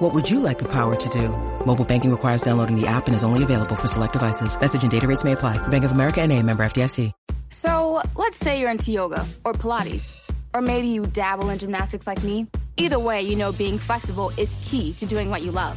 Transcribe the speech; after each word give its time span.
What 0.00 0.14
would 0.14 0.30
you 0.30 0.40
like 0.40 0.58
the 0.58 0.64
power 0.64 0.96
to 0.96 1.08
do? 1.10 1.28
Mobile 1.66 1.84
banking 1.84 2.10
requires 2.10 2.40
downloading 2.40 2.80
the 2.80 2.86
app 2.86 3.06
and 3.06 3.14
is 3.14 3.22
only 3.22 3.42
available 3.42 3.76
for 3.76 3.86
select 3.86 4.14
devices. 4.14 4.58
Message 4.58 4.80
and 4.80 4.90
data 4.90 5.06
rates 5.06 5.24
may 5.24 5.32
apply. 5.32 5.58
Bank 5.68 5.84
of 5.84 5.92
America 5.92 6.22
and 6.22 6.32
a 6.32 6.42
member 6.42 6.62
FDIC. 6.62 7.12
So 7.50 8.02
let's 8.16 8.38
say 8.38 8.58
you're 8.58 8.70
into 8.70 8.92
yoga 8.92 9.26
or 9.44 9.52
Pilates, 9.52 10.16
or 10.54 10.62
maybe 10.62 10.86
you 10.86 11.02
dabble 11.02 11.50
in 11.50 11.58
gymnastics 11.58 12.06
like 12.06 12.24
me. 12.24 12.46
Either 12.78 12.98
way, 12.98 13.20
you 13.20 13.36
know 13.36 13.52
being 13.52 13.76
flexible 13.76 14.32
is 14.38 14.56
key 14.62 14.94
to 14.94 15.04
doing 15.04 15.28
what 15.28 15.42
you 15.42 15.50
love. 15.50 15.76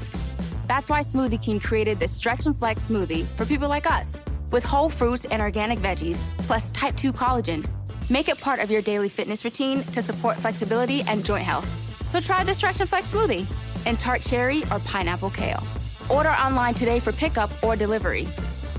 That's 0.68 0.90
why 0.90 1.02
Smoothie 1.02 1.44
King 1.44 1.60
created 1.60 2.00
the 2.00 2.08
Stretch 2.08 2.46
and 2.46 2.58
Flex 2.58 2.88
smoothie 2.88 3.26
for 3.36 3.46
people 3.46 3.68
like 3.68 3.92
us, 3.92 4.24
with 4.52 4.64
whole 4.64 4.88
fruits 4.88 5.26
and 5.26 5.42
organic 5.42 5.80
veggies, 5.80 6.24
plus 6.48 6.72
type 6.72 6.96
2 6.96 7.12
collagen. 7.12 7.68
Make 8.10 8.30
it 8.30 8.40
part 8.40 8.62
of 8.62 8.72
your 8.72 8.82
daily 8.82 9.10
fitness 9.10 9.44
routine 9.44 9.84
to 9.92 10.02
support 10.02 10.38
flexibility 10.38 11.02
and 11.02 11.26
joint 11.26 11.44
health. 11.44 11.68
So 12.08 12.22
try 12.22 12.46
the 12.46 12.54
Stretch 12.54 12.80
and 12.80 12.88
Flex 12.88 13.12
smoothie 13.12 13.46
in 13.86 13.98
tart 13.98 14.22
cherry 14.22 14.64
or 14.72 14.80
pineapple 14.80 15.30
kale. 15.30 15.64
Order 16.10 16.32
online 16.32 16.74
today 16.74 17.00
for 17.00 17.12
pickup 17.12 17.52
or 17.64 17.76
delivery. 17.76 18.26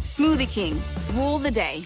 Smoothie 0.00 0.48
King, 0.48 0.82
rule 1.14 1.38
the 1.38 1.50
day. 1.50 1.84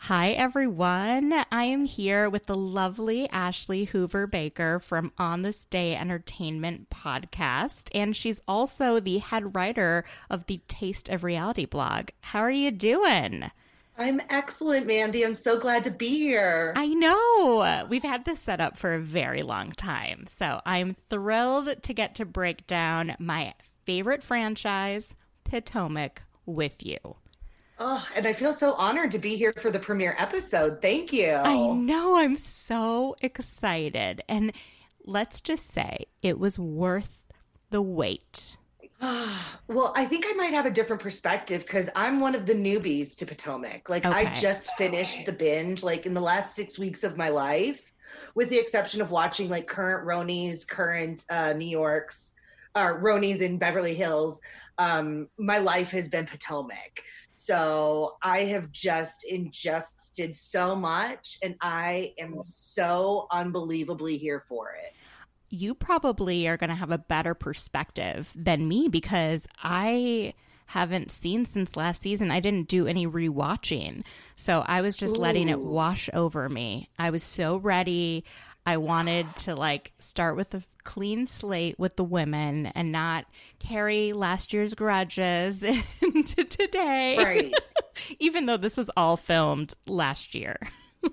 Hi, 0.00 0.30
everyone. 0.30 1.32
I 1.50 1.64
am 1.64 1.84
here 1.84 2.30
with 2.30 2.46
the 2.46 2.54
lovely 2.54 3.28
Ashley 3.30 3.86
Hoover 3.86 4.28
Baker 4.28 4.78
from 4.78 5.10
On 5.18 5.42
This 5.42 5.64
Day 5.64 5.96
Entertainment 5.96 6.90
podcast, 6.90 7.88
and 7.92 8.14
she's 8.14 8.40
also 8.46 9.00
the 9.00 9.18
head 9.18 9.56
writer 9.56 10.04
of 10.30 10.46
the 10.46 10.60
Taste 10.68 11.08
of 11.08 11.24
Reality 11.24 11.64
blog. 11.64 12.10
How 12.20 12.40
are 12.40 12.50
you 12.50 12.70
doing? 12.70 13.50
I'm 13.98 14.20
excellent, 14.30 14.86
Mandy. 14.86 15.24
I'm 15.24 15.34
so 15.34 15.58
glad 15.58 15.82
to 15.84 15.90
be 15.90 16.18
here. 16.18 16.72
I 16.76 16.86
know. 16.86 17.86
We've 17.88 18.02
had 18.02 18.26
this 18.26 18.40
set 18.40 18.60
up 18.60 18.78
for 18.78 18.94
a 18.94 19.00
very 19.00 19.42
long 19.42 19.72
time. 19.72 20.26
So 20.28 20.60
I'm 20.64 20.94
thrilled 21.08 21.82
to 21.82 21.94
get 21.94 22.14
to 22.16 22.24
break 22.24 22.66
down 22.68 23.16
my 23.18 23.54
favorite 23.84 24.22
franchise, 24.22 25.14
Potomac, 25.42 26.22
with 26.44 26.84
you. 26.86 26.98
Oh, 27.78 28.06
and 28.14 28.26
I 28.26 28.32
feel 28.32 28.54
so 28.54 28.72
honored 28.74 29.10
to 29.12 29.18
be 29.18 29.36
here 29.36 29.52
for 29.52 29.70
the 29.70 29.78
premiere 29.78 30.14
episode. 30.18 30.80
Thank 30.80 31.12
you. 31.12 31.32
I 31.32 31.72
know. 31.72 32.16
I'm 32.16 32.36
so 32.36 33.16
excited. 33.20 34.22
And 34.28 34.52
let's 35.04 35.40
just 35.40 35.70
say 35.70 36.06
it 36.22 36.38
was 36.38 36.58
worth 36.58 37.18
the 37.70 37.82
wait. 37.82 38.56
well, 39.00 39.92
I 39.94 40.06
think 40.06 40.24
I 40.26 40.32
might 40.32 40.54
have 40.54 40.64
a 40.64 40.70
different 40.70 41.02
perspective 41.02 41.62
because 41.62 41.90
I'm 41.94 42.20
one 42.20 42.34
of 42.34 42.46
the 42.46 42.54
newbies 42.54 43.14
to 43.18 43.26
Potomac. 43.26 43.90
Like, 43.90 44.06
okay. 44.06 44.26
I 44.26 44.34
just 44.34 44.74
finished 44.76 45.26
the 45.26 45.32
binge, 45.32 45.82
like, 45.82 46.06
in 46.06 46.14
the 46.14 46.20
last 46.20 46.54
six 46.54 46.78
weeks 46.78 47.04
of 47.04 47.18
my 47.18 47.28
life, 47.28 47.92
with 48.34 48.48
the 48.48 48.58
exception 48.58 49.02
of 49.02 49.10
watching, 49.10 49.50
like, 49.50 49.66
current 49.66 50.06
Ronies, 50.06 50.66
current 50.66 51.26
uh, 51.28 51.52
New 51.52 51.68
York's, 51.68 52.32
uh, 52.74 52.94
Ronies 52.94 53.42
in 53.42 53.58
Beverly 53.58 53.94
Hills. 53.94 54.40
Um, 54.78 55.28
my 55.38 55.58
life 55.58 55.90
has 55.90 56.08
been 56.08 56.24
Potomac. 56.24 57.02
So 57.46 58.16
I 58.24 58.40
have 58.46 58.72
just 58.72 59.24
ingested 59.24 60.34
so 60.34 60.74
much 60.74 61.38
and 61.44 61.54
I 61.60 62.12
am 62.18 62.40
so 62.42 63.28
unbelievably 63.30 64.16
here 64.16 64.42
for 64.48 64.72
it. 64.82 64.92
you 65.48 65.74
probably 65.74 66.48
are 66.48 66.56
going 66.56 66.70
to 66.70 66.76
have 66.76 66.90
a 66.90 66.98
better 66.98 67.34
perspective 67.34 68.32
than 68.34 68.66
me 68.66 68.88
because 68.88 69.46
I 69.62 70.34
haven't 70.66 71.12
seen 71.12 71.44
since 71.44 71.76
last 71.76 72.02
season. 72.02 72.32
I 72.32 72.40
didn't 72.40 72.66
do 72.66 72.88
any 72.88 73.06
rewatching. 73.06 74.02
So 74.34 74.64
I 74.66 74.80
was 74.80 74.96
just 74.96 75.16
Ooh. 75.16 75.20
letting 75.20 75.48
it 75.48 75.60
wash 75.60 76.10
over 76.12 76.48
me. 76.48 76.90
I 76.98 77.10
was 77.10 77.22
so 77.22 77.58
ready. 77.58 78.24
I 78.66 78.78
wanted 78.78 79.34
to 79.36 79.54
like 79.54 79.92
start 79.98 80.36
with 80.36 80.52
a 80.54 80.62
clean 80.84 81.26
slate 81.26 81.78
with 81.78 81.96
the 81.96 82.04
women 82.04 82.66
and 82.66 82.92
not 82.92 83.26
carry 83.58 84.12
last 84.12 84.52
year's 84.52 84.74
grudges 84.74 85.62
into 86.02 86.44
today. 86.44 87.16
Right. 87.16 87.54
Even 88.18 88.44
though 88.44 88.56
this 88.56 88.76
was 88.76 88.90
all 88.96 89.16
filmed 89.16 89.74
last 89.86 90.34
year 90.34 90.58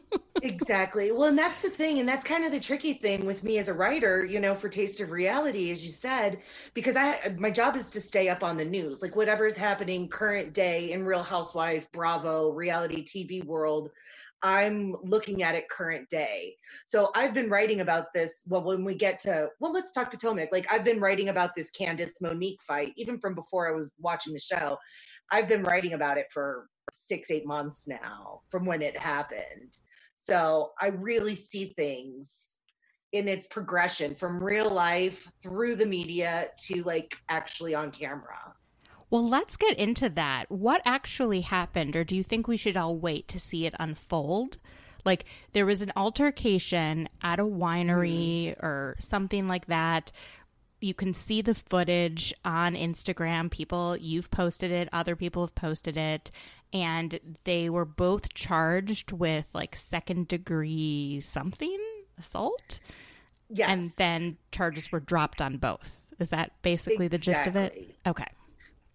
exactly. 0.42 1.12
Well, 1.12 1.28
and 1.28 1.38
that's 1.38 1.62
the 1.62 1.70
thing. 1.70 2.00
And 2.00 2.08
that's 2.08 2.24
kind 2.24 2.46
of 2.46 2.52
the 2.52 2.60
tricky 2.60 2.94
thing 2.94 3.26
with 3.26 3.44
me 3.44 3.58
as 3.58 3.68
a 3.68 3.74
writer, 3.74 4.26
you 4.26 4.40
know, 4.40 4.56
for 4.56 4.70
Taste 4.70 5.00
of 5.00 5.12
Reality, 5.12 5.72
as 5.72 5.86
you 5.86 5.92
said, 5.92 6.40
because 6.74 6.96
I 6.96 7.36
my 7.38 7.52
job 7.52 7.76
is 7.76 7.90
to 7.92 8.02
stay 8.02 8.30
up 8.30 8.44
on 8.44 8.58
the 8.58 8.66
news, 8.66 9.02
like 9.02 9.16
whatever 9.16 9.46
is 9.46 9.56
happening 9.56 10.08
current 10.08 10.54
day 10.54 10.92
in 10.92 11.06
Real 11.06 11.24
Housewife, 11.24 11.92
Bravo, 11.92 12.52
reality 12.52 13.04
TV 13.04 13.44
world. 13.44 13.92
I'm 14.44 14.94
looking 15.01 15.42
at 15.42 15.56
it 15.56 15.69
current 15.69 16.10
day. 16.10 16.56
So 16.86 17.12
I've 17.16 17.34
been 17.34 17.50
writing 17.50 17.80
about 17.80 18.13
this. 18.13 18.44
Well, 18.48 18.63
when 18.63 18.84
we 18.84 18.94
get 18.94 19.19
to, 19.22 19.50
well, 19.62 19.72
let's 19.72 19.94
talk 19.94 20.12
Potomac. 20.12 20.51
Like 20.51 20.72
I've 20.72 20.84
been 20.84 21.00
writing 21.00 21.30
about 21.30 21.56
this 21.56 21.72
Candiace 21.72 22.19
Monique 22.22 22.62
fight, 22.62 22.94
even 22.98 23.18
from 23.19 23.36
before 23.36 23.68
I 23.68 23.72
was 23.72 23.90
watching 24.00 24.34
the 24.34 24.40
show. 24.40 24.78
I've 25.31 25.48
been 25.48 25.63
writing 25.63 25.94
about 25.94 26.18
it 26.18 26.28
for 26.31 26.68
six, 26.94 27.31
eight 27.31 27.48
months 27.48 27.88
now 27.88 28.42
from 28.50 28.66
when 28.66 28.81
it 28.81 28.98
happened. 28.98 29.78
So 30.18 30.72
I 30.80 30.88
really 30.88 31.36
see 31.36 31.74
things 31.78 32.57
in 33.13 33.28
its 33.28 33.48
progression 33.48 34.13
from 34.16 34.44
real 34.44 34.69
life 34.69 35.31
through 35.42 35.75
the 35.75 35.86
media 35.86 36.50
to 36.66 36.84
like 36.84 37.16
actually 37.30 37.75
on 37.75 37.92
camera. 37.92 38.54
Well, 39.13 39.30
let's 39.30 39.57
get 39.57 39.77
into 39.77 40.10
that. 40.10 40.50
What 40.50 40.81
actually 40.86 41.42
happened, 41.42 41.95
or 41.95 42.04
do 42.04 42.15
you 42.15 42.24
think 42.24 42.48
we 42.48 42.57
should 42.57 42.75
all 42.75 42.98
wait 42.98 43.27
to 43.27 43.39
see 43.39 43.68
it 43.68 43.75
unfold? 43.80 44.57
Like, 45.06 45.25
there 45.51 45.68
was 45.68 45.83
an 45.83 45.92
altercation 45.95 47.07
at 47.21 47.39
a 47.39 47.44
winery 47.44 48.56
mm. 48.56 48.63
or 48.63 48.95
something 48.98 49.48
like 49.48 49.68
that. 49.68 50.12
You 50.81 50.95
can 50.95 51.13
see 51.13 51.44
the 51.44 51.54
footage 51.54 52.33
on 52.44 52.74
Instagram. 52.74 53.51
People, 53.51 53.95
you've 53.98 54.31
posted 54.31 54.71
it, 54.71 54.89
other 54.92 55.16
people 55.16 55.44
have 55.44 55.54
posted 55.54 55.95
it 55.95 56.31
and 56.74 57.19
they 57.44 57.69
were 57.69 57.86
both 57.86 58.33
charged 58.33 59.12
with 59.12 59.48
like 59.54 59.75
second 59.75 60.27
degree 60.27 61.21
something 61.21 61.77
assault. 62.18 62.80
Yes. 63.48 63.69
And 63.69 63.86
then 63.98 64.38
charges 64.51 64.92
were 64.92 65.00
dropped 65.00 65.39
on 65.39 65.57
both. 65.57 66.01
Is 66.18 66.31
that 66.31 66.51
basically 66.63 67.06
exactly. 67.06 67.07
the 67.09 67.18
gist 67.19 67.45
of 67.45 67.56
it? 67.56 67.95
Okay. 68.07 68.25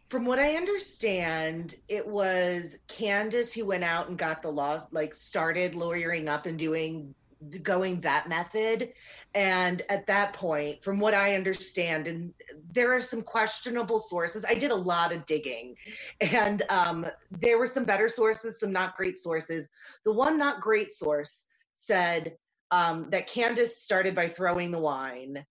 From 0.09 0.25
what 0.25 0.39
I 0.39 0.57
understand, 0.57 1.77
it 1.87 2.07
was 2.07 2.79
Candiace 2.89 3.53
who 3.53 3.67
went 3.67 3.85
out 3.85 4.09
and 4.09 4.17
got 4.17 4.41
the 4.41 4.51
law, 4.51 4.81
like 4.91 5.15
started 5.15 5.75
lawyering 5.75 6.29
up 6.29 6.47
and 6.47 6.59
doing 6.59 7.15
going 7.63 8.01
that 8.01 8.29
method. 8.29 8.93
And 9.35 9.83
at 9.89 10.07
that 10.07 10.33
point, 10.33 10.83
from 10.83 10.99
what 10.99 11.15
I 11.15 11.35
understand, 11.35 12.07
and 12.07 12.33
there 12.73 12.93
are 12.95 13.01
some 13.01 13.23
questionable 13.23 14.01
sources, 14.01 14.45
I 14.49 14.55
did 14.55 14.71
a 14.71 14.77
lot 14.77 15.13
of 15.13 15.27
digging, 15.27 15.77
and 16.21 16.63
um, 16.69 17.07
there 17.31 17.59
were 17.59 17.67
some 17.67 17.85
better 17.85 18.09
sources, 18.09 18.59
some 18.59 18.73
not 18.73 18.97
great 18.97 19.19
sources. 19.21 19.69
The 20.05 20.13
one 20.13 20.39
not 20.39 20.61
great 20.61 20.91
source 20.91 21.47
said 21.75 22.37
um, 22.71 23.09
that 23.11 23.29
Candiace 23.29 23.77
started 23.77 24.15
by 24.15 24.29
throwing 24.29 24.71
the 24.71 24.81
wine 24.81 25.45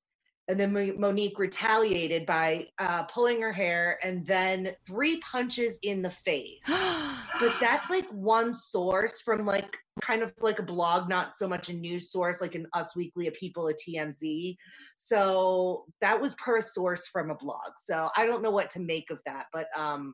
and 0.50 0.58
then 0.60 0.72
Monique 0.98 1.40
retaliated 1.40 2.26
by 2.26 2.68
uh, 2.80 3.04
pulling 3.04 3.42
her 3.42 3.52
hair 3.52 4.00
and 4.02 4.26
then 4.26 4.72
three 4.86 5.20
punches 5.20 5.78
in 5.84 6.02
the 6.02 6.10
face. 6.10 6.62
but 6.68 7.54
that's 7.60 7.90
like 7.90 8.08
one 8.08 8.54
source 8.54 9.20
from 9.20 9.46
like 9.46 9.78
kind 10.02 10.22
of 10.22 10.34
like 10.40 10.60
a 10.60 10.64
blog, 10.64 11.10
not 11.10 11.36
so 11.36 11.50
much 11.50 11.70
a 11.70 11.74
news 11.74 12.12
source, 12.12 12.40
like 12.40 12.56
an 12.56 12.66
Us 12.74 12.96
Weekly, 12.96 13.28
a 13.28 13.32
People, 13.32 13.68
a 13.68 13.74
TMZ. 13.74 14.56
So 14.96 15.86
that 16.00 16.20
was 16.20 16.34
per 16.36 16.62
source 16.62 17.08
from 17.08 17.30
a 17.30 17.36
blog. 17.36 17.74
So 17.78 18.10
I 18.16 18.26
don't 18.26 18.42
know 18.42 18.52
what 18.52 18.70
to 18.72 18.80
make 18.80 19.10
of 19.10 19.22
that, 19.26 19.48
but 19.52 19.68
um, 19.78 20.14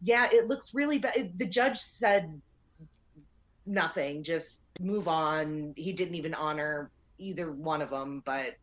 yeah, 0.00 0.28
it 0.32 0.48
looks 0.48 0.74
really 0.74 0.98
bad. 0.98 1.38
The 1.38 1.46
judge 1.46 1.76
said 1.76 2.40
nothing, 3.64 4.24
just 4.24 4.62
move 4.80 5.06
on. 5.06 5.74
He 5.76 5.92
didn't 5.92 6.16
even 6.16 6.34
honor 6.34 6.90
either 7.18 7.52
one 7.52 7.82
of 7.82 7.90
them, 7.90 8.22
but 8.24 8.54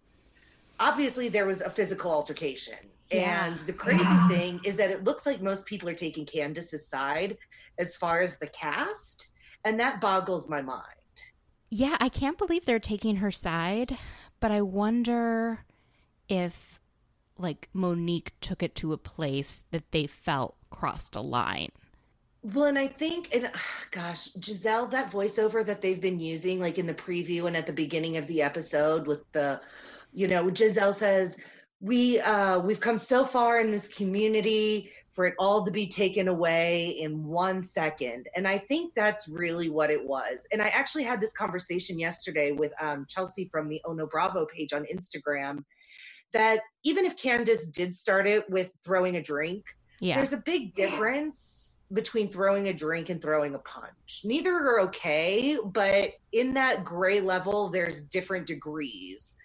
obviously 0.80 1.30
there 1.30 1.46
was 1.46 1.62
a 1.62 1.70
physical 1.70 2.12
altercation. 2.12 2.78
Yeah. 3.12 3.46
And 3.46 3.60
the 3.60 3.74
crazy 3.74 4.04
thing 4.30 4.60
is 4.64 4.78
that 4.78 4.90
it 4.90 5.04
looks 5.04 5.26
like 5.26 5.42
most 5.42 5.66
people 5.66 5.88
are 5.90 5.94
taking 5.94 6.26
Candiace's 6.26 6.88
side 6.88 7.38
as 7.78 7.96
far 7.96 8.22
as 8.22 8.38
the 8.38 8.48
cast, 8.48 9.30
and 9.64 9.80
that 9.80 10.02
boggles 10.02 10.50
my 10.50 10.62
mind. 10.62 10.82
Yeah, 11.70 11.98
I 12.00 12.10
can't 12.10 12.38
believe 12.38 12.66
they're 12.66 12.80
taking 12.80 13.18
her 13.18 13.32
side, 13.32 13.98
but 14.40 14.52
I 14.52 14.62
wonder 14.62 15.66
if 16.28 16.80
like 17.38 17.70
Monique 17.74 18.34
took 18.42 18.64
it 18.64 18.76
to 18.76 18.94
a 18.94 18.98
place 18.98 19.66
that 19.72 19.92
they 19.92 20.08
felt 20.08 20.56
crossed 20.70 21.16
a 21.16 21.22
line. 21.22 21.72
Well, 22.54 22.66
and 22.66 22.78
I 22.78 22.88
think, 22.88 23.34
and 23.36 23.52
gosh, 23.92 24.30
Giselle, 24.42 24.88
that 24.88 25.12
voiceover 25.12 25.66
that 25.66 25.82
they've 25.82 26.00
been 26.00 26.20
using, 26.20 26.60
like 26.60 26.78
in 26.78 26.86
the 26.86 26.94
preview 26.94 27.46
and 27.46 27.58
at 27.58 27.68
the 27.68 27.74
beginning 27.74 28.18
of 28.18 28.28
the 28.28 28.42
episode 28.42 29.08
with 29.08 29.30
the 29.32 29.60
you 30.16 30.28
know 30.28 30.52
Giselle 30.54 30.94
says 30.94 31.36
we 31.82 32.20
uh 32.22 32.60
we've 32.60 32.80
come 32.80 32.98
so 32.98 33.26
far 33.26 33.60
in 33.60 33.70
this 33.70 33.88
community 33.88 34.92
for 35.12 35.26
it 35.26 35.36
all 35.40 35.64
to 35.64 35.72
be 35.72 35.88
taken 35.88 36.28
away 36.28 36.88
in 37.00 37.24
one 37.24 37.62
second 37.62 38.28
and 38.36 38.48
i 38.48 38.58
think 38.58 38.94
that's 38.96 39.28
really 39.28 39.70
what 39.70 39.92
it 39.92 40.06
was 40.06 40.48
and 40.54 40.62
i 40.62 40.68
actually 40.70 41.04
had 41.04 41.20
this 41.20 41.34
conversation 41.34 42.00
yesterday 42.00 42.52
with 42.52 42.72
um, 42.82 43.06
chelsea 43.10 43.50
from 43.52 43.68
the 43.68 43.82
ono 43.86 44.08
bravo 44.08 44.46
page 44.46 44.72
on 44.72 44.86
instagram 44.86 45.64
that 46.32 46.62
even 46.84 47.06
if 47.06 47.18
candiace 47.18 47.68
did 47.68 47.94
start 47.94 48.26
it 48.26 48.50
with 48.50 48.72
throwing 48.84 49.18
a 49.18 49.22
drink 49.22 49.66
yeah. 50.00 50.16
there's 50.16 50.34
a 50.34 50.38
big 50.38 50.74
difference 50.74 51.66
between 51.94 52.30
throwing 52.30 52.68
a 52.68 52.74
drink 52.74 53.10
and 53.10 53.22
throwing 53.22 53.54
a 53.54 53.60
punch. 53.60 54.22
Neither 54.24 54.52
are 54.52 54.82
okay, 54.82 55.58
but 55.64 56.14
in 56.32 56.54
that 56.56 56.84
gray 56.84 57.22
level, 57.22 57.70
there's 57.70 58.02
different 58.04 58.48
degrees. 58.48 59.36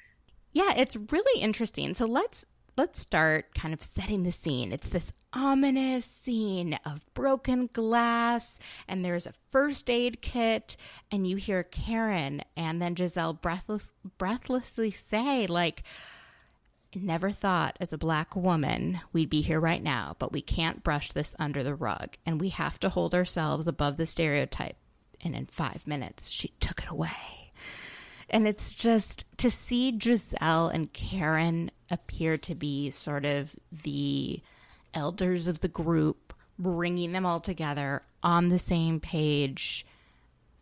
Yeah, 0.52 0.72
it's 0.74 0.96
really 0.96 1.40
interesting. 1.40 1.94
So 1.94 2.06
let's 2.06 2.44
let's 2.76 3.00
start 3.00 3.54
kind 3.54 3.74
of 3.74 3.82
setting 3.82 4.22
the 4.22 4.32
scene. 4.32 4.72
It's 4.72 4.88
this 4.88 5.12
ominous 5.32 6.06
scene 6.06 6.78
of 6.84 7.04
broken 7.14 7.68
glass, 7.72 8.58
and 8.88 9.04
there's 9.04 9.26
a 9.26 9.34
first 9.48 9.90
aid 9.90 10.22
kit, 10.22 10.76
and 11.10 11.26
you 11.26 11.36
hear 11.36 11.62
Karen 11.62 12.42
and 12.56 12.80
then 12.80 12.96
Giselle 12.96 13.34
breathless, 13.34 13.82
breathlessly 14.18 14.90
say, 14.90 15.46
like, 15.46 15.82
Never 16.92 17.30
thought 17.30 17.76
as 17.80 17.92
a 17.92 17.98
black 17.98 18.34
woman 18.34 19.00
we'd 19.12 19.30
be 19.30 19.42
here 19.42 19.60
right 19.60 19.82
now, 19.82 20.16
but 20.18 20.32
we 20.32 20.42
can't 20.42 20.82
brush 20.82 21.12
this 21.12 21.36
under 21.38 21.62
the 21.62 21.74
rug, 21.74 22.16
and 22.26 22.40
we 22.40 22.48
have 22.48 22.80
to 22.80 22.88
hold 22.88 23.14
ourselves 23.14 23.68
above 23.68 23.96
the 23.96 24.06
stereotype. 24.06 24.76
And 25.20 25.36
in 25.36 25.46
five 25.46 25.86
minutes, 25.86 26.30
she 26.30 26.48
took 26.58 26.82
it 26.82 26.88
away. 26.88 27.39
And 28.30 28.46
it's 28.46 28.74
just 28.74 29.24
to 29.38 29.50
see 29.50 29.96
Giselle 29.98 30.68
and 30.68 30.92
Karen 30.92 31.70
appear 31.90 32.36
to 32.38 32.54
be 32.54 32.90
sort 32.90 33.24
of 33.24 33.56
the 33.82 34.40
elders 34.94 35.48
of 35.48 35.60
the 35.60 35.68
group, 35.68 36.32
bringing 36.58 37.12
them 37.12 37.26
all 37.26 37.40
together 37.40 38.02
on 38.22 38.48
the 38.48 38.58
same 38.58 39.00
page 39.00 39.84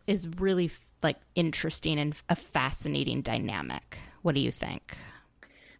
is 0.07 0.27
really 0.39 0.71
like 1.03 1.17
interesting 1.35 1.99
and 1.99 2.15
a 2.27 2.35
fascinating 2.35 3.21
dynamic. 3.21 3.99
What 4.23 4.35
do 4.35 4.41
you 4.41 4.51
think? 4.51 4.97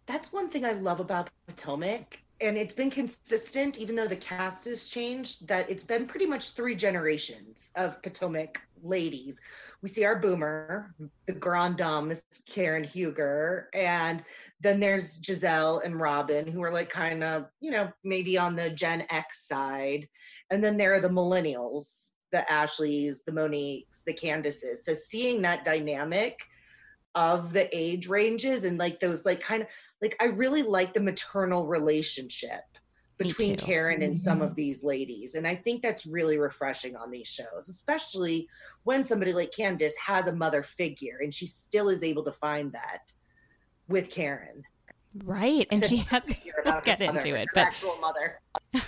That's 0.06 0.32
one 0.32 0.48
thing 0.48 0.64
I 0.64 0.72
love 0.72 1.00
about 1.00 1.30
Potomac 1.46 2.20
and 2.40 2.56
it's 2.56 2.74
been 2.74 2.90
consistent 2.90 3.78
even 3.78 3.94
though 3.94 4.06
the 4.06 4.16
cast 4.16 4.64
has 4.64 4.88
changed 4.88 5.46
that 5.46 5.68
it's 5.70 5.84
been 5.84 6.06
pretty 6.06 6.26
much 6.26 6.50
three 6.50 6.74
generations 6.74 7.70
of 7.76 8.00
potomac 8.02 8.62
ladies 8.82 9.40
we 9.82 9.88
see 9.88 10.04
our 10.04 10.16
boomer, 10.16 10.94
the 11.26 11.32
grand 11.32 11.78
dame 11.78 12.10
is 12.10 12.22
Karen 12.46 12.84
Huger, 12.84 13.68
and 13.72 14.22
then 14.60 14.78
there's 14.78 15.20
Giselle 15.24 15.78
and 15.78 16.00
Robin, 16.00 16.46
who 16.46 16.62
are 16.62 16.70
like 16.70 16.90
kind 16.90 17.24
of, 17.24 17.46
you 17.60 17.70
know, 17.70 17.90
maybe 18.04 18.36
on 18.36 18.56
the 18.56 18.70
Gen 18.70 19.06
X 19.08 19.48
side. 19.48 20.08
And 20.50 20.62
then 20.62 20.76
there 20.76 20.92
are 20.92 21.00
the 21.00 21.08
millennials, 21.08 22.10
the 22.30 22.50
Ashleys, 22.50 23.22
the 23.22 23.32
Moniques, 23.32 24.04
the 24.06 24.12
Candiaces. 24.12 24.84
So 24.84 24.92
seeing 24.92 25.40
that 25.42 25.64
dynamic 25.64 26.38
of 27.14 27.52
the 27.52 27.68
age 27.76 28.06
ranges 28.06 28.64
and 28.64 28.78
like 28.78 29.00
those 29.00 29.24
like 29.24 29.40
kind 29.40 29.62
of 29.62 29.68
like 30.00 30.14
I 30.20 30.26
really 30.26 30.62
like 30.62 30.92
the 30.92 31.00
maternal 31.00 31.66
relationship 31.66 32.62
between 33.20 33.54
Karen 33.54 34.02
and 34.02 34.18
some 34.18 34.40
of 34.40 34.50
mm-hmm. 34.50 34.56
these 34.56 34.82
ladies. 34.82 35.34
And 35.34 35.46
I 35.46 35.54
think 35.54 35.82
that's 35.82 36.06
really 36.06 36.38
refreshing 36.38 36.96
on 36.96 37.10
these 37.10 37.28
shows, 37.28 37.68
especially 37.68 38.48
when 38.84 39.04
somebody 39.04 39.34
like 39.34 39.52
Candiace 39.52 39.94
has 40.04 40.26
a 40.26 40.32
mother 40.32 40.62
figure 40.62 41.18
and 41.20 41.32
she 41.32 41.46
still 41.46 41.90
is 41.90 42.02
able 42.02 42.24
to 42.24 42.32
find 42.32 42.72
that 42.72 43.12
with 43.88 44.10
Karen. 44.10 44.62
Right. 45.24 45.66
And 45.70 45.84
she 45.84 45.98
had 45.98 46.26
to 46.28 46.82
get 46.84 47.02
into 47.02 47.34
it. 47.34 47.48
But 47.52 47.60
actual 47.60 47.98
mother. 47.98 48.40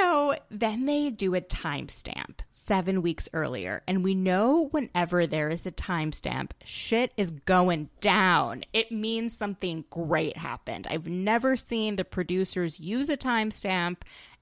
so 0.00 0.34
then 0.50 0.86
they 0.86 1.10
do 1.10 1.34
a 1.34 1.42
timestamp 1.42 2.38
seven 2.52 3.02
weeks 3.02 3.28
earlier. 3.34 3.82
And 3.86 4.02
we 4.02 4.14
know 4.14 4.68
whenever 4.70 5.26
there 5.26 5.50
is 5.50 5.66
a 5.66 5.70
timestamp, 5.70 6.52
shit 6.64 7.12
is 7.18 7.30
going 7.30 7.90
down. 8.00 8.64
It 8.72 8.90
means 8.90 9.36
something 9.36 9.84
great 9.90 10.38
happened. 10.38 10.86
I've 10.90 11.06
never 11.06 11.54
seen 11.54 11.96
the 11.96 12.04
producers 12.04 12.80
use 12.80 13.10
a 13.10 13.16
timestamp 13.18 13.98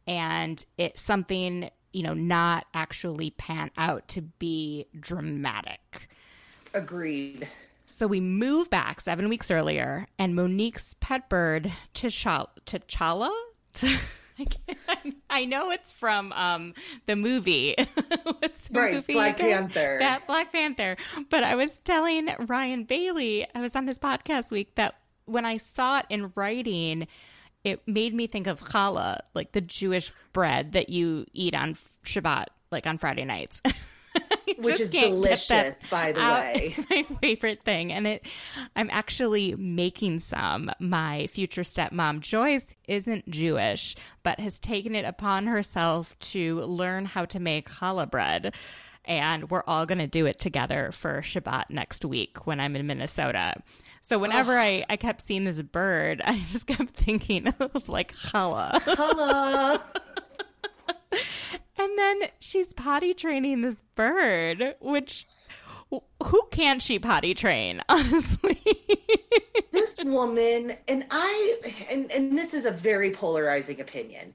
and 0.07 0.65
it's 0.77 1.03
something, 1.03 1.71
you 1.93 2.03
know, 2.05 2.15
not 2.15 2.67
actually 2.73 3.31
pan 3.31 3.73
out 3.77 4.07
to 4.09 4.23
be 4.23 4.87
dramatic. 4.99 6.09
Agreed. 6.73 7.49
So 7.87 8.07
we 8.07 8.21
move 8.21 8.71
back 8.71 9.01
seven 9.01 9.29
weeks 9.29 9.51
earlier, 9.51 10.07
and 10.19 10.35
Monique's 10.35 10.95
pet 11.01 11.29
bird, 11.31 11.73
T'Challa, 11.95 12.49
T'Challa? 12.67 13.31
I, 14.89 15.13
I 15.31 15.45
know 15.45 15.71
it's 15.71 15.91
from 15.91 16.33
um, 16.33 16.75
the 17.07 17.17
movie. 17.17 17.75
What's 18.23 18.69
the 18.69 18.81
right, 18.81 18.95
movie 18.95 19.13
Black 19.13 19.39
again? 19.39 19.69
Panther. 19.69 19.97
That 20.01 20.27
Black 20.27 20.53
Panther. 20.53 20.97
But 21.31 21.45
I 21.45 21.55
was 21.55 21.81
telling 21.81 22.29
Ryan 22.47 22.85
Bailey, 22.85 23.47
I 23.55 23.61
was 23.61 23.75
on 23.77 23.87
his 23.87 23.99
podcast 23.99 24.51
week, 24.51 24.75
that 24.77 24.95
when 25.25 25.45
I 25.45 25.57
saw 25.57 25.99
it 25.99 26.07
in 26.09 26.33
writing, 26.35 27.07
it 27.65 27.87
made 27.87 28.15
me 28.15 28.27
think 28.27 28.47
of 28.47 28.61
challah, 28.61 29.21
like 29.35 29.53
the 29.53 29.61
Jewish 29.61 30.13
bread 30.33 30.73
that 30.73 30.89
you 30.89 31.27
eat 31.33 31.55
on 31.55 31.77
Shabbat, 32.05 32.47
like 32.71 32.87
on 32.87 32.99
Friday 32.99 33.25
nights. 33.25 33.61
Which 34.59 34.81
is 34.81 34.91
delicious, 34.91 35.85
by 35.91 36.13
the 36.13 36.21
out. 36.21 36.41
way. 36.41 36.75
It's 36.77 36.91
my 36.91 37.07
favorite 37.21 37.63
thing. 37.65 37.93
And 37.93 38.07
it 38.07 38.27
I'm 38.77 38.89
actually 38.91 39.55
making 39.57 40.21
some. 40.21 40.71
My 40.81 41.27
future 41.29 41.63
stepmom, 41.63 42.21
Joyce, 42.21 42.67
isn't 42.87 43.29
Jewish, 43.31 43.97
but 44.23 44.41
has 44.41 44.59
taken 44.59 44.95
it 44.95 45.05
upon 45.05 45.47
herself 45.47 46.19
to 46.21 46.61
learn 46.61 47.05
how 47.05 47.25
to 47.27 47.41
make 47.41 47.69
challah 47.69 48.11
bread. 48.11 48.55
And 49.05 49.51
we're 49.51 49.65
all 49.67 49.87
going 49.87 49.99
to 49.99 50.07
do 50.07 50.27
it 50.27 50.39
together 50.39 50.91
for 50.93 51.23
Shabbat 51.23 51.71
next 51.71 52.05
week 52.05 52.47
when 52.47 52.61
I'm 52.61 52.77
in 52.77 52.87
Minnesota. 52.87 53.55
So 54.03 54.19
whenever 54.19 54.57
oh. 54.59 54.63
I, 54.63 54.85
I 54.89 54.97
kept 54.97 55.23
seeing 55.23 55.45
this 55.45 55.61
bird, 55.63 56.23
I 56.25 56.43
just 56.51 56.67
kept 56.67 56.95
thinking 56.95 57.47
of 57.47 57.89
like 57.89 58.15
challah. 58.15 58.73
Challah. 58.81 59.81
And 61.79 61.99
then 61.99 62.23
she's 62.41 62.73
potty 62.73 63.15
training 63.15 63.63
this 63.63 63.83
bird, 63.95 64.75
which 64.81 65.27
who 65.91 66.43
can't 66.51 66.83
she 66.83 66.99
potty 66.99 67.35
train, 67.35 67.83
honestly? 67.89 68.61
this 69.71 69.99
woman, 70.05 70.77
and 70.87 71.07
I, 71.11 71.57
and, 71.91 72.11
and 72.13 72.37
this 72.37 72.55
is 72.55 72.67
a 72.67 72.71
very 72.71 73.11
polarizing 73.11 73.81
opinion. 73.81 74.35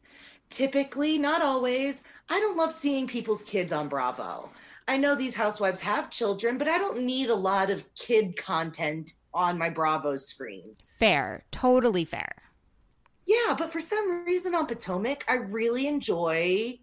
Typically, 0.50 1.18
not 1.18 1.42
always, 1.42 2.02
I 2.30 2.40
don't 2.40 2.58
love 2.58 2.72
seeing 2.72 3.08
people's 3.08 3.44
kids 3.44 3.72
on 3.72 3.88
Bravo. 3.88 4.50
I 4.88 4.98
know 4.98 5.16
these 5.16 5.36
housewives 5.36 5.80
have 5.82 6.10
children, 6.10 6.58
but 6.58 6.68
I 6.68 6.78
don't 6.78 7.04
need 7.04 7.30
a 7.30 7.36
lot 7.36 7.70
of 7.70 7.88
kid 7.96 8.36
content 8.36 9.14
on 9.34 9.58
my 9.58 9.70
Bravo 9.70 10.18
screen. 10.18 10.76
Fair, 11.00 11.44
totally 11.52 12.06
fair. 12.06 12.34
Yeah, 13.26 13.56
but 13.58 13.72
for 13.72 13.80
some 13.80 14.26
reason 14.26 14.54
on 14.54 14.68
Potomac, 14.68 15.24
I 15.28 15.36
really 15.36 15.88
enjoy 15.88 16.80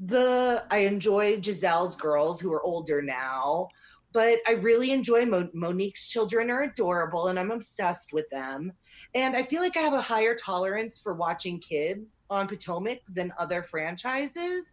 the 0.00 0.64
I 0.70 0.78
enjoy 0.78 1.40
Giselle's 1.40 1.96
girls 1.96 2.40
who 2.40 2.52
are 2.52 2.62
older 2.62 3.00
now, 3.02 3.68
but 4.12 4.38
I 4.46 4.52
really 4.52 4.92
enjoy 4.92 5.26
Mo- 5.26 5.50
Monique's 5.54 6.08
children 6.08 6.50
are 6.50 6.62
adorable 6.62 7.28
and 7.28 7.38
I'm 7.38 7.50
obsessed 7.50 8.12
with 8.12 8.28
them. 8.30 8.72
And 9.14 9.36
I 9.36 9.42
feel 9.42 9.62
like 9.62 9.76
I 9.76 9.80
have 9.80 9.92
a 9.92 10.00
higher 10.00 10.34
tolerance 10.34 11.00
for 11.00 11.14
watching 11.14 11.60
kids 11.60 12.16
on 12.30 12.46
Potomac 12.46 13.00
than 13.08 13.32
other 13.38 13.62
franchises. 13.62 14.72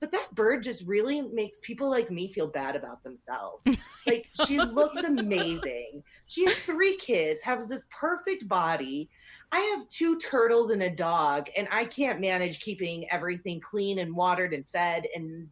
But 0.00 0.12
that 0.12 0.34
bird 0.34 0.62
just 0.62 0.86
really 0.86 1.22
makes 1.22 1.60
people 1.62 1.90
like 1.90 2.10
me 2.10 2.32
feel 2.32 2.46
bad 2.46 2.76
about 2.76 3.02
themselves. 3.02 3.66
like 4.06 4.28
she 4.46 4.58
looks 4.58 5.02
amazing. 5.02 6.02
She 6.26 6.44
has 6.44 6.54
three 6.66 6.96
kids, 6.96 7.42
has 7.42 7.68
this 7.68 7.86
perfect 7.90 8.48
body. 8.48 9.08
I 9.52 9.60
have 9.60 9.88
two 9.88 10.18
turtles 10.18 10.70
and 10.70 10.82
a 10.82 10.90
dog, 10.90 11.48
and 11.56 11.68
I 11.70 11.84
can't 11.84 12.20
manage 12.20 12.60
keeping 12.60 13.10
everything 13.10 13.60
clean 13.60 13.98
and 14.00 14.14
watered 14.14 14.52
and 14.52 14.66
fed 14.68 15.06
and. 15.14 15.48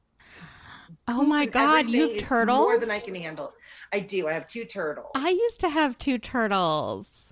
Oh 1.09 1.25
my 1.25 1.47
god, 1.47 1.89
you 1.89 2.13
have 2.13 2.29
turtles? 2.29 2.59
More 2.59 2.79
than 2.79 2.91
I 2.91 3.01
can 3.01 3.15
handle. 3.15 3.53
I 3.93 4.01
do. 4.01 4.29
I 4.29 4.33
have 4.33 4.47
two 4.47 4.65
turtles. 4.65 5.11
I 5.15 5.31
used 5.31 5.61
to 5.61 5.69
have 5.69 5.99
two 5.99 6.19
turtles. 6.19 7.32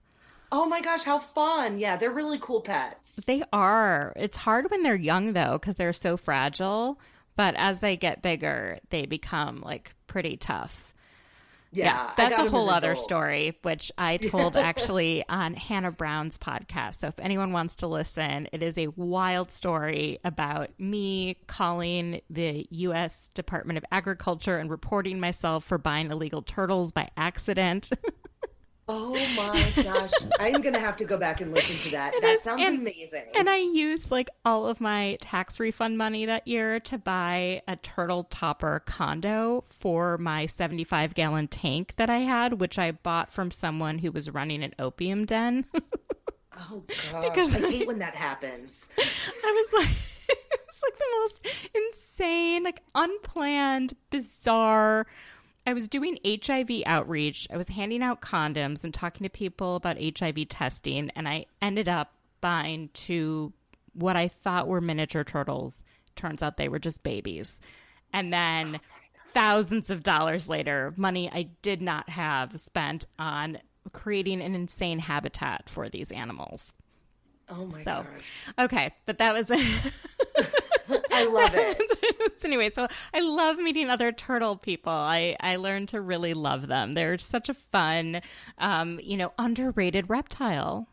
Oh 0.53 0.67
my 0.67 0.81
gosh, 0.81 1.05
how 1.05 1.19
fun. 1.19 1.79
Yeah, 1.79 1.97
they're 1.97 2.11
really 2.11 2.39
cool 2.41 2.61
pets. 2.61 3.17
They 3.27 3.43
are. 3.53 4.13
It's 4.17 4.37
hard 4.37 4.71
when 4.71 4.83
they're 4.83 4.95
young 4.95 5.33
though 5.33 5.59
cuz 5.59 5.77
they're 5.77 5.93
so 5.93 6.17
fragile, 6.17 7.01
but 7.37 7.55
as 7.57 7.81
they 7.81 7.97
get 7.97 8.23
bigger, 8.23 8.79
they 8.91 9.07
become 9.07 9.61
like 9.61 9.95
pretty 10.07 10.37
tough. 10.37 10.91
Yeah, 11.73 11.85
yeah 11.85 12.13
that's 12.17 12.39
a 12.39 12.51
whole 12.51 12.69
other 12.69 12.97
story, 12.97 13.57
which 13.63 13.93
I 13.97 14.17
told 14.17 14.57
actually 14.57 15.25
on 15.29 15.55
Hannah 15.55 15.93
Brown's 15.93 16.37
podcast. 16.37 16.97
So 16.97 17.09
if 17.09 17.19
anyone 17.21 17.53
wants 17.53 17.77
to 17.77 17.87
listen, 17.87 18.49
it 18.53 18.63
is 18.63 18.77
a 18.77 18.89
wild 18.89 19.53
story 19.53 20.19
about 20.25 20.71
me 20.79 21.37
calling 21.47 22.23
the 22.29 22.67
U.S. 22.71 23.29
Department 23.29 23.79
of 23.79 23.85
Agriculture 23.93 24.59
and 24.59 24.69
reporting 24.69 25.21
myself 25.21 25.65
for 25.65 25.79
buying 25.79 26.11
illegal 26.11 26.43
turtles 26.43 26.91
by 26.91 27.09
accident. 27.17 27.91
Oh 28.93 29.13
my 29.37 29.83
gosh. 29.85 30.11
I'm 30.41 30.61
going 30.61 30.75
to 30.75 30.81
have 30.81 30.97
to 30.97 31.05
go 31.05 31.17
back 31.17 31.41
and 31.41 31.53
listen 31.53 31.77
to 31.77 31.91
that. 31.93 32.13
That 32.21 32.41
sounds 32.41 32.61
and, 32.61 32.81
amazing. 32.81 33.25
And 33.37 33.49
I 33.49 33.59
used 33.59 34.11
like 34.11 34.29
all 34.45 34.67
of 34.67 34.81
my 34.81 35.17
tax 35.21 35.61
refund 35.61 35.97
money 35.97 36.27
that 36.27 36.49
year 36.49 36.81
to 36.81 36.99
buy 36.99 37.63
a 37.69 37.77
turtle 37.77 38.25
topper 38.25 38.83
condo 38.87 39.63
for 39.69 40.19
my 40.19 40.47
75 40.47 41.15
gallon 41.15 41.47
tank 41.47 41.95
that 41.99 42.11
I 42.11 42.19
had, 42.19 42.55
which 42.55 42.81
I 42.81 42.91
bought 42.91 43.33
from 43.33 43.53
someone 43.53 43.99
who 43.99 44.11
was 44.11 44.29
running 44.29 44.65
an 44.65 44.75
opium 44.81 45.25
den. 45.25 45.67
oh 46.59 46.83
gosh. 47.13 47.23
Because 47.23 47.55
I 47.55 47.71
hate 47.71 47.87
when 47.87 48.01
that 48.01 48.17
happens. 48.17 48.89
I 48.99 49.69
was 49.73 49.73
like 49.73 49.97
it's 50.29 50.83
like 50.83 50.99
the 50.99 51.05
most 51.21 51.69
insane, 51.75 52.65
like 52.65 52.83
unplanned, 52.95 53.95
bizarre 54.11 55.07
I 55.67 55.75
was 55.75 55.89
doing 55.89 56.19
HIV 56.25 56.83
outreach. 56.87 57.47
I 57.51 57.57
was 57.57 57.69
handing 57.69 58.03
out 58.03 58.21
condoms 58.21 58.85
and 58.85 58.93
talking 58.93 59.25
to 59.25 59.31
people 59.31 59.77
about 59.77 59.99
HIV 60.01 60.49
testing, 60.49 61.11
and 61.15 61.29
I 61.29 61.47
ended 61.61 61.89
up 61.89 62.13
buying 62.41 62.91
two 62.95 63.53
what 63.93 64.17
I 64.17 64.29
thought 64.29 64.69
were 64.69 64.81
miniature 64.81 65.25
turtles. 65.25 65.83
Turns 66.17 66.43
out 66.43 66.57
they 66.57 66.69
were 66.69 66.79
just 66.79 67.03
babies. 67.03 67.61
And 68.13 68.33
then 68.33 68.77
oh 68.77 69.01
thousands 69.33 69.91
of 69.91 70.03
dollars 70.03 70.49
later, 70.49 70.93
money 70.97 71.31
I 71.31 71.51
did 71.63 71.83
not 71.83 72.09
have 72.09 72.59
spent 72.59 73.07
on 73.19 73.59
creating 73.93 74.41
an 74.43 74.55
insane 74.55 74.99
habitat 74.99 75.69
for 75.69 75.89
these 75.89 76.11
animals. 76.11 76.73
Oh 77.49 77.67
my 77.67 77.79
so, 77.79 77.85
gosh. 77.85 78.65
Okay, 78.65 78.95
but 79.07 79.19
that 79.19 79.35
was 79.35 79.51
I 81.13 81.27
love 81.27 81.53
it. 81.55 82.39
so 82.39 82.47
anyway, 82.49 82.71
so 82.71 82.89
I 83.15 83.21
love 83.21 83.59
meeting 83.59 83.91
other 83.91 84.13
turtle 84.13 84.57
people. 84.57 84.93
I 84.93 85.37
I 85.41 85.57
learned 85.57 85.89
to 85.91 86.01
really 86.01 86.35
love 86.35 86.67
them. 86.69 86.93
They're 86.93 87.19
such 87.19 87.49
a 87.49 87.55
fun, 87.55 88.21
um, 88.59 89.01
you 89.03 89.17
know, 89.17 89.33
underrated 89.39 90.11
reptile. 90.11 90.89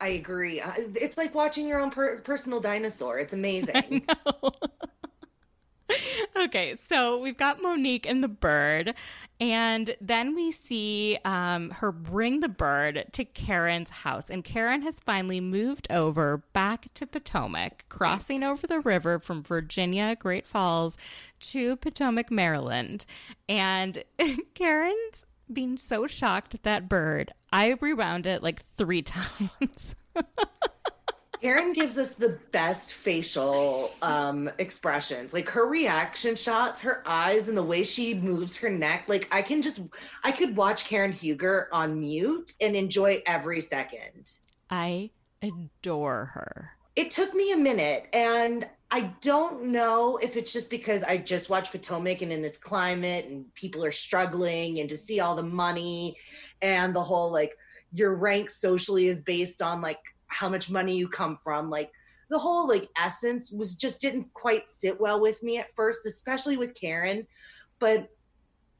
I 0.00 0.08
agree. 0.08 0.60
Uh, 0.60 0.72
it's 0.76 1.16
like 1.18 1.34
watching 1.34 1.66
your 1.66 1.80
own 1.80 1.90
per- 1.90 2.18
personal 2.18 2.60
dinosaur. 2.60 3.18
It's 3.18 3.32
amazing. 3.34 4.06
okay, 6.36 6.76
so 6.76 7.18
we've 7.18 7.36
got 7.36 7.60
Monique 7.62 8.06
and 8.06 8.22
the 8.22 8.28
bird, 8.28 8.94
and 9.40 9.94
then 10.00 10.34
we 10.34 10.50
see 10.50 11.18
um, 11.24 11.70
her 11.70 11.92
bring 11.92 12.40
the 12.40 12.48
bird 12.48 13.06
to 13.12 13.24
Karen's 13.24 13.90
house. 13.90 14.30
And 14.30 14.42
Karen 14.42 14.82
has 14.82 14.98
finally 14.98 15.40
moved 15.40 15.86
over 15.90 16.38
back 16.52 16.92
to 16.94 17.06
Potomac, 17.06 17.84
crossing 17.88 18.42
over 18.42 18.66
the 18.66 18.80
river 18.80 19.20
from 19.20 19.42
Virginia, 19.44 20.16
Great 20.16 20.46
Falls, 20.46 20.96
to 21.40 21.76
Potomac, 21.76 22.30
Maryland. 22.32 23.06
And 23.48 24.02
Karen's 24.54 25.24
being 25.52 25.76
so 25.76 26.06
shocked 26.06 26.54
at 26.54 26.64
that 26.64 26.88
bird, 26.88 27.32
I 27.52 27.76
rewound 27.80 28.26
it 28.26 28.42
like 28.42 28.64
three 28.76 29.02
times. 29.02 29.94
Karen 31.40 31.72
gives 31.72 31.98
us 31.98 32.14
the 32.14 32.38
best 32.52 32.94
facial 32.94 33.92
um, 34.02 34.50
expressions. 34.58 35.32
Like 35.32 35.48
her 35.50 35.68
reaction 35.68 36.36
shots, 36.36 36.80
her 36.80 37.02
eyes, 37.06 37.48
and 37.48 37.56
the 37.56 37.62
way 37.62 37.84
she 37.84 38.14
moves 38.14 38.56
her 38.56 38.70
neck. 38.70 39.04
Like 39.06 39.28
I 39.30 39.42
can 39.42 39.62
just, 39.62 39.80
I 40.24 40.32
could 40.32 40.56
watch 40.56 40.86
Karen 40.86 41.12
Huger 41.12 41.68
on 41.72 42.00
mute 42.00 42.54
and 42.60 42.74
enjoy 42.74 43.22
every 43.26 43.60
second. 43.60 44.32
I 44.70 45.10
adore 45.42 46.26
her. 46.26 46.70
It 46.96 47.12
took 47.12 47.32
me 47.32 47.52
a 47.52 47.56
minute, 47.56 48.08
and 48.12 48.68
I 48.90 49.12
don't 49.20 49.66
know 49.66 50.16
if 50.16 50.36
it's 50.36 50.52
just 50.52 50.70
because 50.70 51.02
I 51.02 51.18
just 51.18 51.50
watched 51.50 51.72
Potomac 51.72 52.22
and 52.22 52.32
in 52.32 52.42
this 52.42 52.56
climate 52.56 53.26
and 53.26 53.52
people 53.54 53.84
are 53.84 53.92
struggling 53.92 54.80
and 54.80 54.88
to 54.88 54.96
see 54.96 55.20
all 55.20 55.36
the 55.36 55.42
money 55.42 56.16
and 56.62 56.94
the 56.94 57.02
whole 57.02 57.30
like 57.30 57.52
your 57.92 58.14
rank 58.14 58.50
socially 58.50 59.06
is 59.06 59.20
based 59.20 59.60
on 59.60 59.80
like 59.80 60.00
how 60.28 60.48
much 60.48 60.70
money 60.70 60.96
you 60.96 61.08
come 61.08 61.38
from. 61.42 61.68
Like 61.68 61.90
the 62.30 62.38
whole 62.38 62.68
like 62.68 62.88
essence 62.96 63.50
was 63.50 63.74
just 63.74 64.00
didn't 64.00 64.32
quite 64.34 64.68
sit 64.68 65.00
well 65.00 65.20
with 65.20 65.42
me 65.42 65.58
at 65.58 65.74
first, 65.74 66.06
especially 66.06 66.56
with 66.56 66.74
Karen. 66.74 67.26
But 67.78 68.08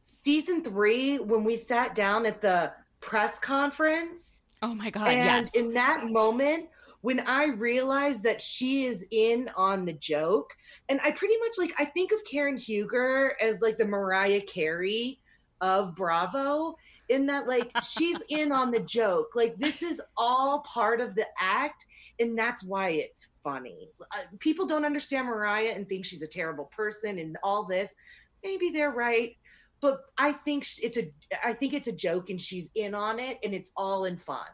season 0.06 0.62
three, 0.62 1.18
when 1.18 1.44
we 1.44 1.56
sat 1.56 1.94
down 1.94 2.26
at 2.26 2.40
the 2.40 2.72
press 3.00 3.38
conference. 3.38 4.42
Oh 4.62 4.74
my 4.74 4.90
God. 4.90 5.08
And 5.08 5.46
yes. 5.46 5.54
in 5.54 5.72
that 5.74 6.06
moment, 6.06 6.68
when 7.00 7.20
I 7.20 7.46
realized 7.46 8.24
that 8.24 8.42
she 8.42 8.86
is 8.86 9.06
in 9.10 9.48
on 9.56 9.84
the 9.84 9.92
joke, 9.92 10.52
and 10.88 11.00
I 11.02 11.12
pretty 11.12 11.36
much 11.38 11.52
like 11.58 11.72
I 11.78 11.84
think 11.84 12.12
of 12.12 12.18
Karen 12.28 12.56
Huger 12.56 13.36
as 13.40 13.60
like 13.60 13.78
the 13.78 13.86
Mariah 13.86 14.40
Carey 14.40 15.20
of 15.60 15.94
Bravo, 15.94 16.76
in 17.08 17.26
that 17.26 17.46
like 17.46 17.70
she's 17.82 18.20
in 18.28 18.52
on 18.52 18.70
the 18.70 18.80
joke. 18.80 19.34
Like 19.34 19.56
this 19.56 19.82
is 19.82 20.00
all 20.16 20.60
part 20.60 21.00
of 21.00 21.14
the 21.14 21.26
act, 21.38 21.86
and 22.20 22.38
that's 22.38 22.62
why 22.62 22.90
it's 22.90 23.28
funny. 23.42 23.88
Uh, 24.00 24.22
people 24.38 24.66
don't 24.66 24.84
understand 24.84 25.26
Mariah 25.26 25.72
and 25.74 25.88
think 25.88 26.04
she's 26.04 26.22
a 26.22 26.26
terrible 26.26 26.66
person 26.66 27.18
and 27.18 27.36
all 27.42 27.64
this. 27.64 27.94
Maybe 28.42 28.70
they're 28.70 28.92
right, 28.92 29.36
but 29.80 30.00
I 30.16 30.32
think 30.32 30.66
it's 30.82 30.98
a 30.98 31.10
I 31.44 31.52
think 31.52 31.74
it's 31.74 31.88
a 31.88 31.92
joke, 31.92 32.30
and 32.30 32.40
she's 32.40 32.68
in 32.74 32.94
on 32.94 33.18
it, 33.18 33.38
and 33.42 33.54
it's 33.54 33.70
all 33.76 34.04
in 34.04 34.16
fun. 34.16 34.46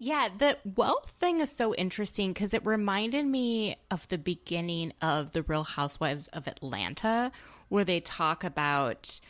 Yeah, 0.00 0.28
the 0.36 0.58
wealth 0.76 1.10
thing 1.10 1.40
is 1.40 1.50
so 1.50 1.74
interesting 1.74 2.32
because 2.32 2.54
it 2.54 2.64
reminded 2.64 3.26
me 3.26 3.76
of 3.90 4.06
the 4.08 4.18
beginning 4.18 4.92
of 5.02 5.32
The 5.32 5.42
Real 5.42 5.64
Housewives 5.64 6.28
of 6.28 6.46
Atlanta, 6.46 7.32
where 7.68 7.84
they 7.84 7.98
talk 7.98 8.44
about 8.44 9.20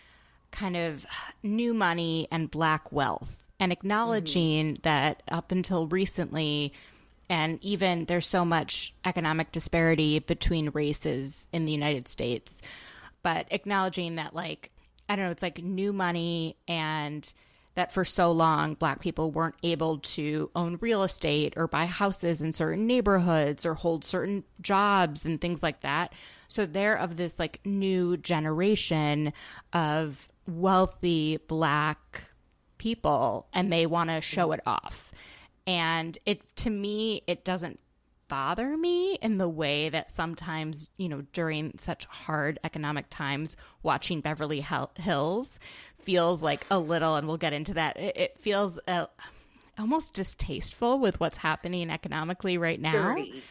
kind 0.50 0.76
of 0.76 1.06
new 1.42 1.74
money 1.74 2.28
and 2.30 2.50
black 2.50 2.90
wealth 2.92 3.44
and 3.60 3.72
acknowledging 3.72 4.74
mm-hmm. 4.74 4.82
that 4.82 5.22
up 5.30 5.52
until 5.52 5.86
recently, 5.86 6.72
and 7.28 7.62
even 7.62 8.04
there's 8.06 8.26
so 8.26 8.44
much 8.44 8.94
economic 9.04 9.52
disparity 9.52 10.18
between 10.18 10.70
races 10.70 11.48
in 11.52 11.64
the 11.64 11.72
United 11.72 12.08
States, 12.08 12.60
but 13.22 13.46
acknowledging 13.50 14.16
that, 14.16 14.34
like, 14.34 14.70
I 15.08 15.16
don't 15.16 15.26
know, 15.26 15.30
it's 15.30 15.42
like 15.42 15.62
new 15.62 15.92
money 15.92 16.56
and 16.66 17.32
that 17.74 17.92
for 17.92 18.04
so 18.04 18.32
long 18.32 18.74
black 18.74 19.00
people 19.00 19.30
weren't 19.30 19.54
able 19.62 19.98
to 19.98 20.50
own 20.56 20.78
real 20.80 21.04
estate 21.04 21.54
or 21.56 21.68
buy 21.68 21.86
houses 21.86 22.42
in 22.42 22.52
certain 22.52 22.88
neighborhoods 22.88 23.64
or 23.64 23.74
hold 23.74 24.04
certain 24.04 24.42
jobs 24.60 25.24
and 25.24 25.40
things 25.40 25.62
like 25.62 25.80
that. 25.82 26.12
So 26.48 26.66
they're 26.66 26.96
of 26.96 27.16
this 27.16 27.38
like 27.38 27.60
new 27.64 28.16
generation 28.16 29.32
of 29.72 30.26
wealthy 30.48 31.36
black 31.46 32.24
people 32.78 33.46
and 33.52 33.72
they 33.72 33.86
want 33.86 34.10
to 34.10 34.20
show 34.20 34.52
it 34.52 34.60
off. 34.66 35.12
And 35.66 36.16
it 36.24 36.40
to 36.56 36.70
me 36.70 37.22
it 37.26 37.44
doesn't 37.44 37.78
bother 38.28 38.76
me 38.76 39.14
in 39.14 39.38
the 39.38 39.48
way 39.48 39.88
that 39.88 40.12
sometimes, 40.12 40.90
you 40.96 41.08
know, 41.08 41.22
during 41.32 41.74
such 41.78 42.04
hard 42.06 42.58
economic 42.62 43.06
times, 43.10 43.56
watching 43.82 44.20
Beverly 44.20 44.64
Hills 44.96 45.58
feels 45.94 46.42
like 46.42 46.66
a 46.70 46.78
little, 46.78 47.16
and 47.16 47.26
we'll 47.26 47.38
get 47.38 47.52
into 47.52 47.74
that. 47.74 47.98
It, 47.98 48.38
feels 48.38 48.78
uh, 48.86 49.06
almost 49.78 50.14
distasteful 50.14 50.98
with 50.98 51.18
what's 51.20 51.38
happening 51.38 51.90
economically 51.90 52.58
right 52.58 52.80
now. 52.80 53.14
Dirty. 53.14 53.42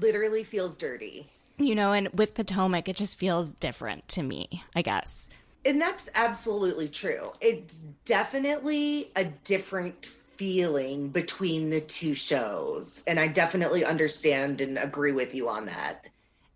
Literally 0.00 0.44
feels 0.44 0.76
dirty. 0.76 1.26
You 1.58 1.74
know, 1.74 1.92
and 1.92 2.08
with 2.12 2.34
Potomac, 2.34 2.88
it 2.88 2.96
just 2.96 3.18
feels 3.18 3.52
different 3.52 4.06
to 4.08 4.22
me, 4.22 4.62
I 4.76 4.82
guess. 4.82 5.28
And 5.64 5.80
that's 5.80 6.08
absolutely 6.14 6.88
true. 6.88 7.32
It's 7.40 7.84
definitely 8.04 9.10
a 9.16 9.24
different 9.24 10.06
feeling 10.06 11.08
between 11.08 11.68
the 11.70 11.80
two 11.80 12.14
shows. 12.14 13.02
And 13.06 13.18
I 13.18 13.26
definitely 13.26 13.84
understand 13.84 14.60
and 14.60 14.78
agree 14.78 15.12
with 15.12 15.34
you 15.34 15.48
on 15.48 15.66
that. 15.66 16.06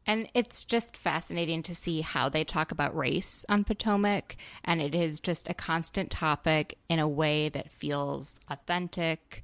And 0.06 0.28
it's 0.34 0.64
just 0.64 0.96
fascinating 0.96 1.62
to 1.64 1.74
see 1.74 2.00
how 2.00 2.28
they 2.28 2.44
talk 2.44 2.72
about 2.72 2.96
race 2.96 3.44
on 3.48 3.64
Potomac. 3.64 4.36
And 4.64 4.80
it 4.80 4.94
is 4.94 5.20
just 5.20 5.48
a 5.48 5.54
constant 5.54 6.10
topic 6.10 6.78
in 6.88 6.98
a 6.98 7.08
way 7.08 7.48
that 7.50 7.70
feels 7.70 8.40
authentic, 8.48 9.42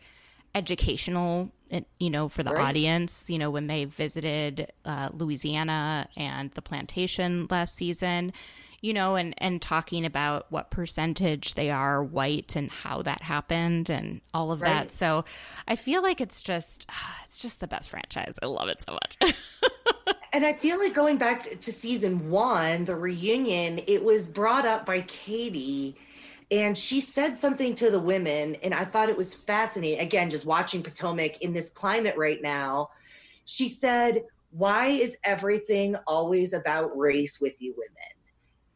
educational, 0.54 1.50
you 2.00 2.10
know, 2.10 2.28
for 2.28 2.42
the 2.42 2.52
right. 2.52 2.64
audience. 2.64 3.30
You 3.30 3.38
know, 3.38 3.50
when 3.50 3.68
they 3.68 3.84
visited 3.84 4.72
uh, 4.84 5.10
Louisiana 5.12 6.08
and 6.16 6.50
the 6.52 6.62
plantation 6.62 7.46
last 7.50 7.76
season, 7.76 8.32
you 8.80 8.92
know, 8.92 9.16
and, 9.16 9.34
and 9.38 9.60
talking 9.60 10.04
about 10.04 10.46
what 10.50 10.70
percentage 10.70 11.54
they 11.54 11.70
are 11.70 12.02
white 12.02 12.54
and 12.56 12.70
how 12.70 13.02
that 13.02 13.22
happened 13.22 13.90
and 13.90 14.20
all 14.32 14.52
of 14.52 14.60
right. 14.60 14.70
that. 14.70 14.90
So 14.90 15.24
I 15.66 15.76
feel 15.76 16.02
like 16.02 16.20
it's 16.20 16.42
just, 16.42 16.88
it's 17.24 17.38
just 17.38 17.60
the 17.60 17.66
best 17.66 17.90
franchise. 17.90 18.34
I 18.42 18.46
love 18.46 18.68
it 18.68 18.82
so 18.86 18.92
much. 18.92 19.34
and 20.32 20.46
I 20.46 20.52
feel 20.52 20.78
like 20.78 20.94
going 20.94 21.16
back 21.16 21.60
to 21.60 21.72
season 21.72 22.30
one, 22.30 22.84
the 22.84 22.96
reunion, 22.96 23.80
it 23.86 24.02
was 24.04 24.26
brought 24.26 24.66
up 24.66 24.86
by 24.86 25.00
Katie 25.02 25.96
and 26.50 26.76
she 26.78 27.00
said 27.00 27.36
something 27.36 27.74
to 27.74 27.90
the 27.90 27.98
women 27.98 28.56
and 28.62 28.72
i 28.74 28.84
thought 28.84 29.08
it 29.08 29.16
was 29.16 29.34
fascinating 29.34 30.00
again 30.00 30.30
just 30.30 30.46
watching 30.46 30.82
potomac 30.82 31.42
in 31.42 31.52
this 31.52 31.68
climate 31.70 32.16
right 32.16 32.40
now 32.42 32.88
she 33.44 33.68
said 33.68 34.24
why 34.50 34.86
is 34.86 35.16
everything 35.24 35.94
always 36.06 36.54
about 36.54 36.96
race 36.96 37.40
with 37.40 37.60
you 37.60 37.74
women 37.76 38.17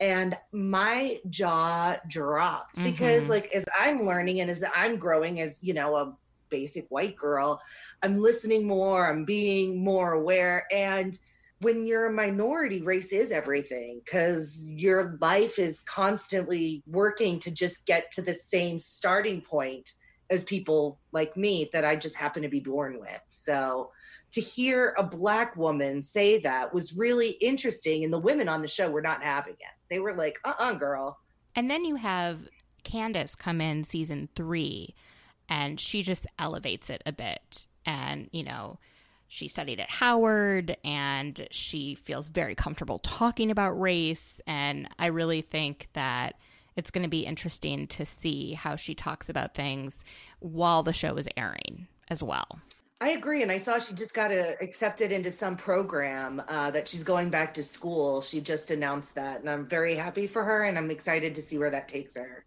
and 0.02 0.36
my 0.50 1.20
jaw 1.30 1.96
dropped 2.08 2.76
mm-hmm. 2.76 2.90
because 2.90 3.28
like 3.28 3.46
as 3.54 3.64
i'm 3.78 4.04
learning 4.04 4.40
and 4.40 4.50
as 4.50 4.64
i'm 4.74 4.96
growing 4.96 5.40
as 5.40 5.62
you 5.62 5.72
know 5.72 5.96
a 5.96 6.12
basic 6.50 6.86
white 6.90 7.16
girl 7.16 7.62
i'm 8.02 8.18
listening 8.18 8.66
more 8.66 9.08
i'm 9.08 9.24
being 9.24 9.82
more 9.82 10.12
aware 10.12 10.66
and 10.72 11.16
when 11.60 11.86
you're 11.86 12.06
a 12.06 12.12
minority 12.12 12.82
race 12.82 13.12
is 13.12 13.30
everything 13.30 14.00
because 14.04 14.68
your 14.68 15.16
life 15.20 15.60
is 15.60 15.78
constantly 15.78 16.82
working 16.88 17.38
to 17.38 17.52
just 17.52 17.86
get 17.86 18.10
to 18.10 18.22
the 18.22 18.34
same 18.34 18.80
starting 18.80 19.40
point 19.40 19.92
as 20.28 20.42
people 20.42 20.98
like 21.12 21.36
me 21.36 21.70
that 21.72 21.84
i 21.84 21.94
just 21.94 22.16
happen 22.16 22.42
to 22.42 22.48
be 22.48 22.60
born 22.60 22.98
with 22.98 23.20
so 23.28 23.92
to 24.32 24.40
hear 24.40 24.94
a 24.96 25.02
black 25.02 25.56
woman 25.56 26.02
say 26.02 26.38
that 26.38 26.72
was 26.72 26.94
really 26.94 27.30
interesting 27.30 28.02
and 28.02 28.12
the 28.12 28.18
women 28.18 28.48
on 28.48 28.62
the 28.62 28.68
show 28.68 28.90
were 28.90 29.02
not 29.02 29.22
having 29.22 29.54
it. 29.54 29.74
They 29.90 29.98
were 29.98 30.14
like 30.14 30.38
uh-uh 30.44 30.74
girl. 30.74 31.18
And 31.54 31.70
then 31.70 31.84
you 31.84 31.96
have 31.96 32.40
Candiace 32.82 33.34
come 33.34 33.60
in 33.60 33.84
season 33.84 34.28
three 34.34 34.94
and 35.48 35.78
she 35.78 36.02
just 36.02 36.26
elevates 36.38 36.88
it 36.88 37.02
a 37.04 37.12
bit. 37.12 37.66
And 37.84 38.28
you 38.32 38.42
know 38.42 38.78
she 39.28 39.48
studied 39.48 39.80
at 39.80 39.90
howard 39.90 40.76
and 40.84 41.46
she 41.50 41.94
feels 41.94 42.28
very 42.28 42.54
comfortable 42.54 42.98
talking 42.98 43.50
about 43.50 43.78
race. 43.78 44.40
And 44.46 44.88
i 44.98 45.06
really 45.06 45.42
think 45.42 45.88
that 45.92 46.36
it's 46.74 46.90
going 46.90 47.02
to 47.02 47.08
be 47.08 47.26
interesting 47.26 47.86
to 47.86 48.06
see 48.06 48.54
how 48.54 48.76
she 48.76 48.94
talks 48.94 49.28
about 49.28 49.54
things 49.54 50.04
while 50.38 50.82
the 50.82 50.94
show 50.94 51.16
is 51.16 51.28
airing 51.36 51.86
as 52.08 52.22
well 52.22 52.60
I 53.02 53.08
agree, 53.08 53.42
and 53.42 53.50
I 53.50 53.56
saw 53.56 53.80
she 53.80 53.94
just 53.94 54.14
got 54.14 54.30
a, 54.30 54.56
accepted 54.62 55.10
into 55.10 55.32
some 55.32 55.56
program 55.56 56.40
uh, 56.46 56.70
that 56.70 56.86
she's 56.86 57.02
going 57.02 57.30
back 57.30 57.52
to 57.54 57.62
school. 57.64 58.22
She 58.22 58.40
just 58.40 58.70
announced 58.70 59.16
that, 59.16 59.40
and 59.40 59.50
I'm 59.50 59.66
very 59.66 59.96
happy 59.96 60.28
for 60.28 60.44
her, 60.44 60.62
and 60.62 60.78
I'm 60.78 60.88
excited 60.88 61.34
to 61.34 61.42
see 61.42 61.58
where 61.58 61.70
that 61.70 61.88
takes 61.88 62.14
her. 62.14 62.44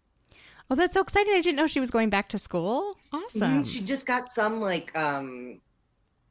Oh, 0.70 0.74
that's 0.74 0.94
so 0.94 1.02
exciting! 1.02 1.34
I 1.34 1.42
didn't 1.42 1.56
know 1.56 1.66
she 1.66 1.78
was 1.78 1.90
going 1.90 2.08
back 2.08 2.30
to 2.30 2.38
school. 2.38 2.96
Awesome. 3.12 3.40
Mm-hmm. 3.42 3.62
She 3.64 3.82
just 3.82 4.06
got 4.06 4.30
some 4.30 4.62
like 4.62 4.96
um, 4.96 5.60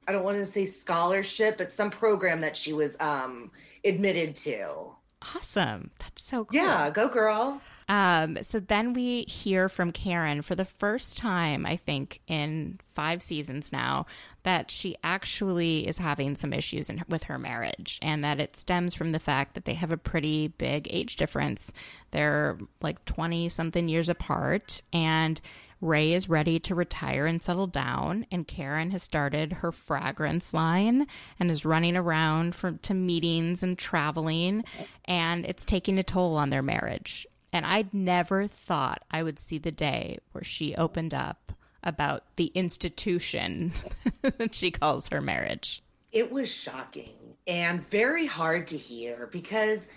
I 0.07 0.11
don't 0.11 0.23
want 0.23 0.37
to 0.37 0.45
say 0.45 0.65
scholarship, 0.65 1.59
but 1.59 1.71
some 1.71 1.91
program 1.91 2.41
that 2.41 2.57
she 2.57 2.73
was 2.73 2.97
um 2.99 3.51
admitted 3.85 4.35
to. 4.37 4.95
Awesome. 5.35 5.91
That's 5.99 6.25
so 6.25 6.45
cool. 6.45 6.59
Yeah, 6.59 6.89
go 6.89 7.07
girl. 7.09 7.61
Um, 7.87 8.39
so 8.41 8.59
then 8.59 8.93
we 8.93 9.23
hear 9.23 9.69
from 9.69 9.91
Karen 9.91 10.41
for 10.41 10.55
the 10.55 10.65
first 10.65 11.17
time, 11.17 11.65
I 11.65 11.77
think, 11.77 12.21
in 12.27 12.79
five 12.95 13.21
seasons 13.21 13.71
now, 13.71 14.07
that 14.43 14.71
she 14.71 14.95
actually 15.03 15.87
is 15.87 15.97
having 15.97 16.35
some 16.35 16.53
issues 16.53 16.89
in, 16.89 17.03
with 17.09 17.23
her 17.23 17.37
marriage 17.37 17.99
and 18.01 18.23
that 18.23 18.39
it 18.39 18.55
stems 18.55 18.93
from 18.93 19.11
the 19.11 19.19
fact 19.19 19.53
that 19.53 19.65
they 19.65 19.75
have 19.75 19.91
a 19.91 19.97
pretty 19.97 20.47
big 20.47 20.87
age 20.89 21.15
difference. 21.15 21.71
They're 22.11 22.57
like 22.81 23.05
20 23.05 23.49
something 23.49 23.87
years 23.87 24.09
apart. 24.09 24.81
And 24.91 25.39
Ray 25.81 26.13
is 26.13 26.29
ready 26.29 26.59
to 26.61 26.75
retire 26.75 27.27
and 27.27 27.43
settle 27.43 27.67
down, 27.67 28.25
and 28.31 28.47
Karen 28.47 28.91
has 28.91 29.03
started 29.03 29.53
her 29.53 29.71
fragrance 29.71 30.53
line 30.53 31.05
and 31.39 31.51
is 31.51 31.65
running 31.65 31.97
around 31.97 32.55
for, 32.55 32.71
to 32.71 32.93
meetings 32.93 33.61
and 33.61 33.77
traveling, 33.77 34.63
and 35.03 35.45
it's 35.45 35.65
taking 35.65 35.99
a 35.99 36.03
toll 36.03 36.37
on 36.37 36.49
their 36.49 36.63
marriage. 36.63 37.27
And 37.55 37.65
I'd 37.65 37.93
never 37.93 38.47
thought 38.47 39.05
I 39.09 39.23
would 39.23 39.39
see 39.39 39.57
the 39.59 39.71
day 39.71 40.17
where 40.33 40.43
she 40.43 40.75
opened 40.75 41.13
up 41.13 41.53
about 41.81 42.25
the 42.35 42.47
institution 42.47 43.71
that 44.21 44.53
she 44.53 44.71
calls 44.71 45.07
her 45.07 45.21
marriage. 45.21 45.81
It 46.11 46.29
was 46.29 46.53
shocking 46.53 47.15
and 47.47 47.81
very 47.87 48.25
hard 48.25 48.67
to 48.67 48.77
hear 48.77 49.29
because 49.31 49.87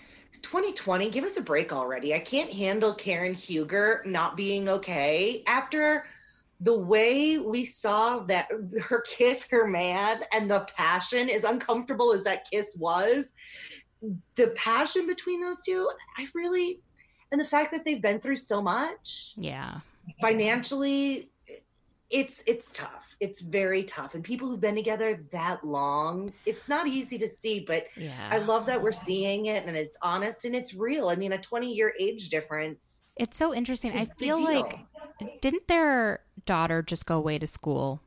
2020, 0.42 1.10
give 1.10 1.24
us 1.24 1.36
a 1.36 1.42
break 1.42 1.72
already. 1.72 2.14
I 2.14 2.20
can't 2.20 2.52
handle 2.52 2.94
Karen 2.94 3.34
Huger 3.34 4.04
not 4.06 4.36
being 4.36 4.68
okay 4.68 5.42
after 5.48 6.06
the 6.60 6.78
way 6.78 7.38
we 7.38 7.64
saw 7.64 8.20
that 8.20 8.48
her 8.84 9.02
kiss 9.02 9.48
her 9.50 9.66
man 9.66 10.20
and 10.32 10.48
the 10.48 10.64
passion, 10.76 11.28
as 11.28 11.42
uncomfortable 11.42 12.12
as 12.12 12.22
that 12.22 12.48
kiss 12.48 12.76
was, 12.78 13.32
the 14.36 14.54
passion 14.54 15.08
between 15.08 15.40
those 15.40 15.62
two, 15.62 15.90
I 16.16 16.28
really, 16.36 16.82
and 17.30 17.40
the 17.40 17.44
fact 17.44 17.72
that 17.72 17.84
they've 17.84 18.00
been 18.00 18.20
through 18.20 18.36
so 18.36 18.62
much. 18.62 19.34
Yeah. 19.36 19.80
Financially, 20.20 21.28
it's 22.10 22.42
it's 22.46 22.72
tough 22.72 23.14
it's 23.20 23.40
very 23.40 23.82
tough 23.82 24.14
and 24.14 24.24
people 24.24 24.48
who've 24.48 24.60
been 24.60 24.74
together 24.74 25.22
that 25.30 25.62
long 25.64 26.32
it's 26.46 26.68
not 26.68 26.86
easy 26.86 27.18
to 27.18 27.28
see 27.28 27.60
but 27.60 27.86
yeah. 27.96 28.28
i 28.30 28.38
love 28.38 28.64
that 28.64 28.80
we're 28.80 28.90
seeing 28.90 29.46
it 29.46 29.66
and 29.66 29.76
it's 29.76 29.96
honest 30.00 30.46
and 30.46 30.54
it's 30.54 30.72
real 30.72 31.08
i 31.08 31.14
mean 31.14 31.32
a 31.32 31.38
20 31.38 31.72
year 31.72 31.92
age 32.00 32.30
difference 32.30 33.12
it's 33.16 33.36
so 33.36 33.54
interesting 33.54 33.94
i 33.94 34.06
feel 34.06 34.42
like 34.42 34.78
didn't 35.42 35.68
their 35.68 36.20
daughter 36.46 36.80
just 36.82 37.04
go 37.04 37.18
away 37.18 37.38
to 37.38 37.46
school 37.46 38.00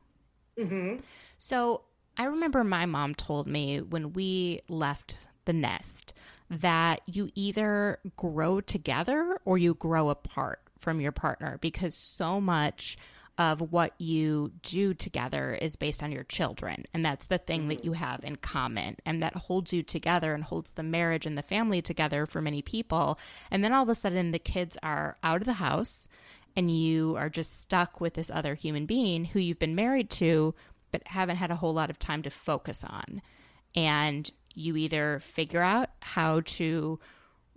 mm-hmm. 0.58 0.96
so 1.38 1.82
i 2.16 2.24
remember 2.24 2.64
my 2.64 2.86
mom 2.86 3.14
told 3.14 3.46
me 3.46 3.80
when 3.80 4.12
we 4.12 4.60
left 4.68 5.18
the 5.44 5.52
nest 5.52 6.12
that 6.60 7.00
you 7.06 7.30
either 7.34 7.98
grow 8.16 8.60
together 8.60 9.40
or 9.44 9.56
you 9.56 9.74
grow 9.74 10.10
apart 10.10 10.60
from 10.78 11.00
your 11.00 11.12
partner 11.12 11.58
because 11.60 11.94
so 11.94 12.40
much 12.40 12.98
of 13.38 13.72
what 13.72 13.94
you 13.98 14.52
do 14.62 14.92
together 14.92 15.54
is 15.54 15.76
based 15.76 16.02
on 16.02 16.12
your 16.12 16.24
children. 16.24 16.84
And 16.92 17.04
that's 17.04 17.26
the 17.26 17.38
thing 17.38 17.68
that 17.68 17.78
mm-hmm. 17.78 17.86
you 17.86 17.92
have 17.94 18.22
in 18.24 18.36
common. 18.36 18.98
And 19.06 19.22
that 19.22 19.34
holds 19.34 19.72
you 19.72 19.82
together 19.82 20.34
and 20.34 20.44
holds 20.44 20.72
the 20.72 20.82
marriage 20.82 21.24
and 21.24 21.38
the 21.38 21.42
family 21.42 21.80
together 21.80 22.26
for 22.26 22.42
many 22.42 22.60
people. 22.60 23.18
And 23.50 23.64
then 23.64 23.72
all 23.72 23.84
of 23.84 23.88
a 23.88 23.94
sudden, 23.94 24.32
the 24.32 24.38
kids 24.38 24.76
are 24.82 25.16
out 25.22 25.40
of 25.40 25.46
the 25.46 25.54
house 25.54 26.08
and 26.54 26.70
you 26.70 27.16
are 27.16 27.30
just 27.30 27.58
stuck 27.58 28.00
with 28.00 28.14
this 28.14 28.30
other 28.30 28.54
human 28.54 28.84
being 28.84 29.24
who 29.24 29.38
you've 29.38 29.58
been 29.58 29.74
married 29.74 30.10
to, 30.10 30.54
but 30.90 31.06
haven't 31.06 31.36
had 31.36 31.50
a 31.50 31.56
whole 31.56 31.72
lot 31.72 31.88
of 31.88 31.98
time 31.98 32.22
to 32.22 32.30
focus 32.30 32.84
on. 32.84 33.22
And 33.74 34.30
you 34.54 34.76
either 34.76 35.20
figure 35.20 35.62
out 35.62 35.90
how 36.00 36.40
to 36.40 36.98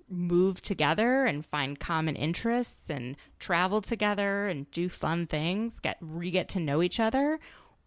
move 0.09 0.61
together 0.61 1.25
and 1.25 1.45
find 1.45 1.79
common 1.79 2.15
interests 2.15 2.89
and 2.89 3.15
travel 3.39 3.81
together 3.81 4.47
and 4.47 4.69
do 4.71 4.87
fun 4.89 5.25
things, 5.27 5.79
get 5.79 5.97
re 5.99 6.31
get 6.31 6.49
to 6.49 6.59
know 6.59 6.81
each 6.81 6.99
other, 6.99 7.39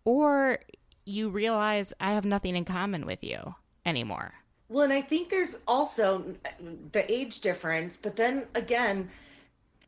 or 0.04 0.58
you 1.04 1.30
realize 1.30 1.92
I 2.00 2.12
have 2.12 2.24
nothing 2.24 2.56
in 2.56 2.64
common 2.64 3.06
with 3.06 3.22
you 3.22 3.54
anymore. 3.86 4.34
Well, 4.68 4.84
and 4.84 4.92
I 4.92 5.00
think 5.00 5.30
there's 5.30 5.58
also 5.66 6.34
uh, 6.44 6.50
the 6.92 7.10
age 7.10 7.40
difference, 7.40 7.96
but 7.96 8.16
then 8.16 8.46
again, 8.54 9.10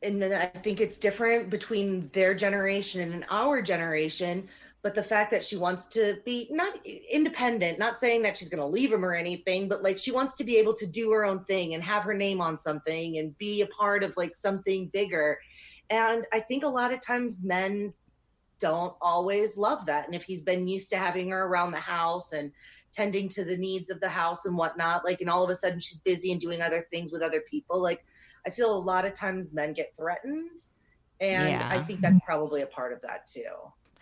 and 0.03 0.23
then 0.23 0.33
I 0.33 0.47
think 0.47 0.81
it's 0.81 0.97
different 0.97 1.51
between 1.51 2.09
their 2.15 2.35
generation 2.35 3.13
and 3.13 3.27
our 3.29 3.61
generation 3.61 4.49
but 4.83 4.95
the 4.95 5.03
fact 5.03 5.31
that 5.31 5.45
she 5.45 5.57
wants 5.57 5.85
to 5.87 6.19
be 6.25 6.49
not 6.51 6.73
independent 6.87 7.79
not 7.79 7.99
saying 7.99 8.23
that 8.23 8.37
she's 8.37 8.49
going 8.49 8.61
to 8.61 8.67
leave 8.67 8.93
him 8.93 9.05
or 9.05 9.15
anything 9.15 9.69
but 9.69 9.83
like 9.83 9.99
she 9.99 10.13
wants 10.13 10.35
to 10.37 10.45
be 10.45 10.57
able 10.57 10.73
to 10.75 10.87
do 10.87 11.11
her 11.11 11.25
own 11.25 11.45
thing 11.45 11.75
and 11.75 11.83
have 11.83 12.05
her 12.05 12.15
name 12.15 12.41
on 12.41 12.57
something 12.57 13.19
and 13.19 13.37
be 13.39 13.63
a 13.63 13.67
part 13.67 14.03
of 14.03 14.17
like 14.17 14.37
something 14.37 14.89
bigger. 14.89 15.39
And 15.91 16.27
i 16.33 16.41
think 16.41 16.65
a 16.65 16.69
lot 16.69 16.93
of 16.93 17.01
times 17.01 17.45
men 17.45 17.93
don't 18.61 18.95
always 19.01 19.57
love 19.57 19.87
that. 19.87 20.05
And 20.05 20.15
if 20.15 20.23
he's 20.23 20.43
been 20.43 20.69
used 20.69 20.91
to 20.91 20.99
having 20.99 21.31
her 21.31 21.47
around 21.47 21.71
the 21.71 21.81
house 21.81 22.33
and 22.33 22.53
tending 22.93 23.27
to 23.27 23.43
the 23.43 23.57
needs 23.57 23.91
of 23.91 24.01
the 24.01 24.09
house 24.09 24.45
and 24.45 24.57
whatnot 24.57 25.05
like 25.05 25.21
and 25.21 25.31
all 25.31 25.43
of 25.43 25.49
a 25.49 25.55
sudden 25.55 25.81
she's 25.81 26.01
busy 26.01 26.33
and 26.33 26.41
doing 26.41 26.61
other 26.61 26.87
things 26.91 27.13
with 27.13 27.23
other 27.23 27.41
people 27.49 27.81
like 27.81 28.05
i 28.47 28.51
feel 28.51 28.77
a 28.77 28.77
lot 28.77 29.05
of 29.05 29.15
times 29.15 29.53
men 29.53 29.73
get 29.73 29.95
threatened. 29.97 30.67
And 31.21 31.51
yeah. 31.51 31.69
i 31.71 31.79
think 31.79 32.01
that's 32.01 32.19
probably 32.21 32.63
a 32.63 32.67
part 32.67 32.93
of 32.93 33.01
that 33.03 33.27
too 33.27 33.45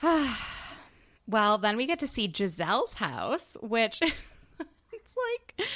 Well, 1.29 1.59
then 1.59 1.77
we 1.77 1.87
get 1.87 1.99
to 1.99 2.07
see 2.07 2.27
Giselle's 2.27 2.95
house, 2.95 3.57
which 3.61 4.01
it's 4.03 5.17
like 5.17 5.69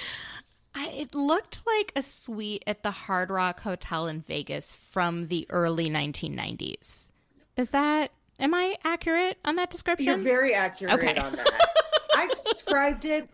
I, 0.74 0.88
it 0.88 1.14
looked 1.14 1.60
like 1.66 1.92
a 1.94 2.02
suite 2.02 2.64
at 2.66 2.82
the 2.82 2.90
Hard 2.90 3.30
Rock 3.30 3.60
Hotel 3.60 4.06
in 4.06 4.22
Vegas 4.22 4.72
from 4.72 5.28
the 5.28 5.46
early 5.50 5.90
1990s. 5.90 7.10
Is 7.56 7.70
that 7.70 8.10
am 8.40 8.54
I 8.54 8.76
accurate 8.82 9.36
on 9.44 9.56
that 9.56 9.70
description? 9.70 10.06
You're 10.06 10.16
very 10.16 10.54
accurate 10.54 10.94
okay. 10.94 11.16
on 11.16 11.36
that. 11.36 11.70
I 12.14 12.28
described 12.50 13.04
it 13.04 13.28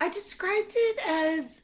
I 0.00 0.08
described 0.08 0.72
it 0.74 0.98
as 1.06 1.62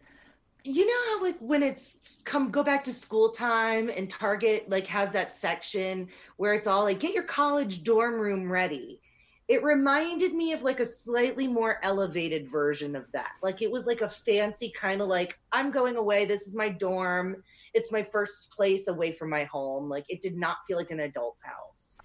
you 0.65 0.87
know 0.87 1.13
how 1.13 1.23
like 1.23 1.39
when 1.39 1.63
it's 1.63 2.21
come 2.25 2.51
go 2.51 2.63
back 2.63 2.85
to 2.85 2.93
school 2.93 3.31
time 3.31 3.91
and 3.95 4.11
Target 4.11 4.69
like 4.69 4.87
has 4.87 5.13
that 5.13 5.33
section 5.33 6.09
where 6.37 6.53
it's 6.53 6.67
all 6.67 6.85
like 6.85 7.01
get 7.01 7.15
your 7.15 7.25
college 7.25 7.85
dorm 7.85 8.15
room 8.15 8.51
ready 8.51 9.01
it 9.47 9.63
reminded 9.63 10.33
me 10.33 10.53
of 10.53 10.63
like 10.63 10.81
a 10.81 10.85
slightly 10.85 11.47
more 11.47 11.79
elevated 11.83 12.49
version 12.49 12.97
of 12.97 13.11
that. 13.13 13.33
Like 13.43 13.61
it 13.61 13.71
was 13.71 13.87
like 13.87 14.01
a 14.01 14.09
fancy 14.09 14.71
kind 14.71 15.03
of 15.03 15.09
like 15.09 15.39
I'm 15.53 15.71
going 15.71 15.97
away. 15.97 16.25
This 16.25 16.47
is 16.47 16.55
my 16.55 16.71
dorm. 16.71 17.43
It's 17.75 17.93
my 17.93 18.03
first 18.03 18.51
place 18.51 18.89
away 18.89 19.13
from 19.13 19.29
my 19.29 19.45
home. 19.45 19.89
Like 19.89 20.07
it 20.09 20.23
did 20.23 20.37
not 20.37 20.59
feel 20.67 20.79
like 20.79 20.91
an 20.91 21.01
adult 21.01 21.41
house. 21.45 22.01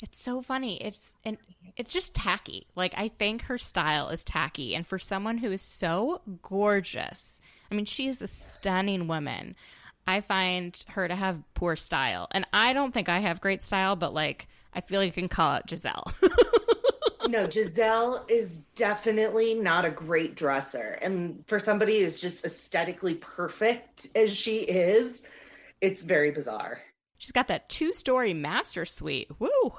It's 0.00 0.20
so 0.20 0.42
funny. 0.42 0.80
It's 0.80 1.14
and 1.24 1.38
it's 1.76 1.92
just 1.92 2.14
tacky. 2.14 2.68
Like 2.76 2.94
I 2.96 3.08
think 3.08 3.42
her 3.42 3.58
style 3.58 4.08
is 4.10 4.22
tacky 4.22 4.74
and 4.74 4.86
for 4.86 4.98
someone 4.98 5.38
who 5.38 5.50
is 5.50 5.62
so 5.62 6.20
gorgeous. 6.42 7.40
I 7.68 7.74
mean, 7.74 7.86
she 7.86 8.06
is 8.06 8.22
a 8.22 8.28
stunning 8.28 9.08
woman. 9.08 9.56
I 10.06 10.20
find 10.20 10.84
her 10.90 11.08
to 11.08 11.16
have 11.16 11.42
poor 11.54 11.74
style. 11.74 12.28
And 12.30 12.46
I 12.52 12.72
don't 12.72 12.94
think 12.94 13.08
I 13.08 13.18
have 13.18 13.40
great 13.40 13.60
style, 13.60 13.96
but 13.96 14.14
like 14.14 14.46
I 14.76 14.82
feel 14.82 15.00
like 15.00 15.06
you 15.06 15.12
can 15.12 15.28
call 15.28 15.52
out 15.52 15.70
Giselle. 15.70 16.12
no, 17.28 17.48
Giselle 17.48 18.26
is 18.28 18.58
definitely 18.74 19.54
not 19.54 19.86
a 19.86 19.90
great 19.90 20.34
dresser. 20.34 20.98
And 21.00 21.42
for 21.46 21.58
somebody 21.58 22.00
who's 22.00 22.20
just 22.20 22.44
aesthetically 22.44 23.14
perfect 23.14 24.06
as 24.14 24.36
she 24.36 24.58
is, 24.58 25.22
it's 25.80 26.02
very 26.02 26.30
bizarre. 26.30 26.82
She's 27.16 27.32
got 27.32 27.48
that 27.48 27.70
two 27.70 27.94
story 27.94 28.34
master 28.34 28.84
suite. 28.84 29.30
Woo! 29.38 29.72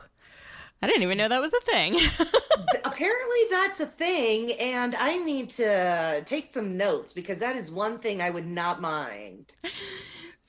I 0.81 0.87
didn't 0.87 1.03
even 1.03 1.19
know 1.19 1.27
that 1.27 1.41
was 1.41 1.53
a 1.53 1.61
thing. 1.61 1.95
Apparently, 2.83 3.39
that's 3.51 3.79
a 3.79 3.85
thing. 3.85 4.53
And 4.53 4.95
I 4.95 5.17
need 5.17 5.49
to 5.51 6.23
take 6.25 6.53
some 6.53 6.75
notes 6.75 7.13
because 7.13 7.39
that 7.39 7.55
is 7.55 7.69
one 7.69 7.99
thing 7.99 8.19
I 8.19 8.31
would 8.31 8.47
not 8.47 8.81
mind. 8.81 9.53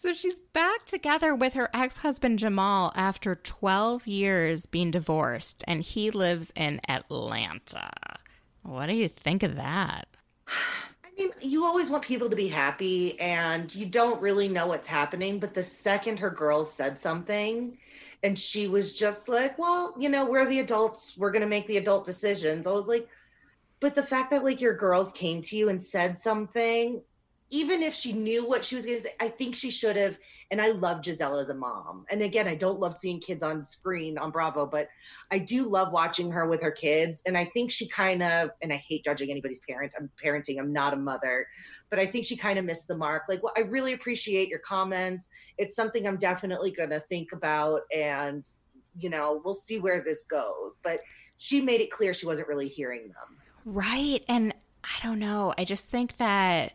So 0.00 0.12
she's 0.12 0.38
back 0.38 0.84
together 0.84 1.34
with 1.34 1.54
her 1.54 1.70
ex 1.74 1.96
husband 1.96 2.38
Jamal 2.38 2.92
after 2.94 3.34
12 3.34 4.06
years 4.06 4.64
being 4.64 4.92
divorced, 4.92 5.64
and 5.66 5.82
he 5.82 6.12
lives 6.12 6.52
in 6.54 6.80
Atlanta. 6.88 7.90
What 8.62 8.86
do 8.86 8.92
you 8.92 9.08
think 9.08 9.42
of 9.42 9.56
that? 9.56 10.06
I 10.46 11.10
mean, 11.18 11.30
you 11.40 11.64
always 11.64 11.90
want 11.90 12.04
people 12.04 12.30
to 12.30 12.36
be 12.36 12.46
happy, 12.46 13.18
and 13.18 13.74
you 13.74 13.86
don't 13.86 14.22
really 14.22 14.46
know 14.46 14.68
what's 14.68 14.86
happening. 14.86 15.40
But 15.40 15.52
the 15.52 15.64
second 15.64 16.20
her 16.20 16.30
girls 16.30 16.72
said 16.72 16.96
something, 16.96 17.76
and 18.22 18.38
she 18.38 18.68
was 18.68 18.92
just 18.92 19.28
like, 19.28 19.58
well, 19.58 19.96
you 19.98 20.10
know, 20.10 20.26
we're 20.26 20.46
the 20.46 20.60
adults, 20.60 21.14
we're 21.16 21.32
going 21.32 21.42
to 21.42 21.48
make 21.48 21.66
the 21.66 21.78
adult 21.78 22.06
decisions. 22.06 22.68
I 22.68 22.70
was 22.70 22.86
like, 22.86 23.08
but 23.80 23.96
the 23.96 24.04
fact 24.04 24.30
that 24.30 24.44
like 24.44 24.60
your 24.60 24.74
girls 24.74 25.10
came 25.10 25.42
to 25.42 25.56
you 25.56 25.70
and 25.70 25.82
said 25.82 26.18
something 26.18 27.02
even 27.50 27.82
if 27.82 27.94
she 27.94 28.12
knew 28.12 28.46
what 28.46 28.64
she 28.64 28.76
was 28.76 28.84
going 28.84 28.98
to 28.98 29.02
say, 29.04 29.14
I 29.20 29.28
think 29.28 29.54
she 29.54 29.70
should 29.70 29.96
have. 29.96 30.18
And 30.50 30.60
I 30.60 30.68
love 30.68 31.04
Giselle 31.04 31.38
as 31.38 31.48
a 31.48 31.54
mom. 31.54 32.04
And 32.10 32.22
again, 32.22 32.46
I 32.46 32.54
don't 32.54 32.78
love 32.78 32.94
seeing 32.94 33.20
kids 33.20 33.42
on 33.42 33.64
screen 33.64 34.18
on 34.18 34.30
Bravo, 34.30 34.66
but 34.66 34.88
I 35.30 35.38
do 35.38 35.68
love 35.68 35.92
watching 35.92 36.30
her 36.30 36.46
with 36.46 36.62
her 36.62 36.70
kids. 36.70 37.22
And 37.26 37.36
I 37.38 37.46
think 37.46 37.70
she 37.70 37.88
kind 37.88 38.22
of, 38.22 38.50
and 38.62 38.72
I 38.72 38.76
hate 38.76 39.04
judging 39.04 39.30
anybody's 39.30 39.60
parent. 39.60 39.94
I'm 39.98 40.10
parenting, 40.22 40.58
I'm 40.58 40.72
not 40.72 40.92
a 40.92 40.96
mother, 40.96 41.46
but 41.90 41.98
I 41.98 42.06
think 42.06 42.26
she 42.26 42.36
kind 42.36 42.58
of 42.58 42.64
missed 42.64 42.88
the 42.88 42.96
mark. 42.96 43.24
Like, 43.28 43.42
well, 43.42 43.54
I 43.56 43.60
really 43.60 43.94
appreciate 43.94 44.48
your 44.48 44.60
comments. 44.60 45.28
It's 45.56 45.74
something 45.74 46.06
I'm 46.06 46.18
definitely 46.18 46.70
going 46.70 46.90
to 46.90 47.00
think 47.00 47.32
about. 47.32 47.82
And, 47.94 48.46
you 48.98 49.08
know, 49.08 49.40
we'll 49.44 49.54
see 49.54 49.78
where 49.78 50.02
this 50.02 50.24
goes. 50.24 50.80
But 50.82 51.00
she 51.38 51.60
made 51.62 51.80
it 51.80 51.90
clear 51.90 52.12
she 52.12 52.26
wasn't 52.26 52.48
really 52.48 52.68
hearing 52.68 53.08
them. 53.08 53.38
Right. 53.64 54.22
And 54.28 54.54
I 54.84 55.02
don't 55.02 55.18
know. 55.18 55.54
I 55.56 55.64
just 55.64 55.88
think 55.88 56.16
that 56.18 56.72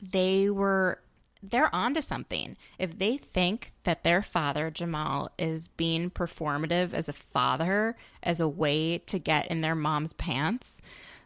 they 0.00 0.50
were 0.50 1.00
they're 1.42 1.74
onto 1.74 2.00
something. 2.00 2.56
If 2.78 2.98
they 2.98 3.16
think 3.16 3.72
that 3.84 4.02
their 4.02 4.22
father, 4.22 4.70
Jamal, 4.70 5.30
is 5.38 5.68
being 5.68 6.10
performative 6.10 6.92
as 6.92 7.08
a 7.08 7.12
father, 7.12 7.96
as 8.22 8.40
a 8.40 8.48
way 8.48 8.98
to 8.98 9.18
get 9.18 9.46
in 9.46 9.60
their 9.60 9.74
mom's 9.74 10.12
pants, 10.14 10.80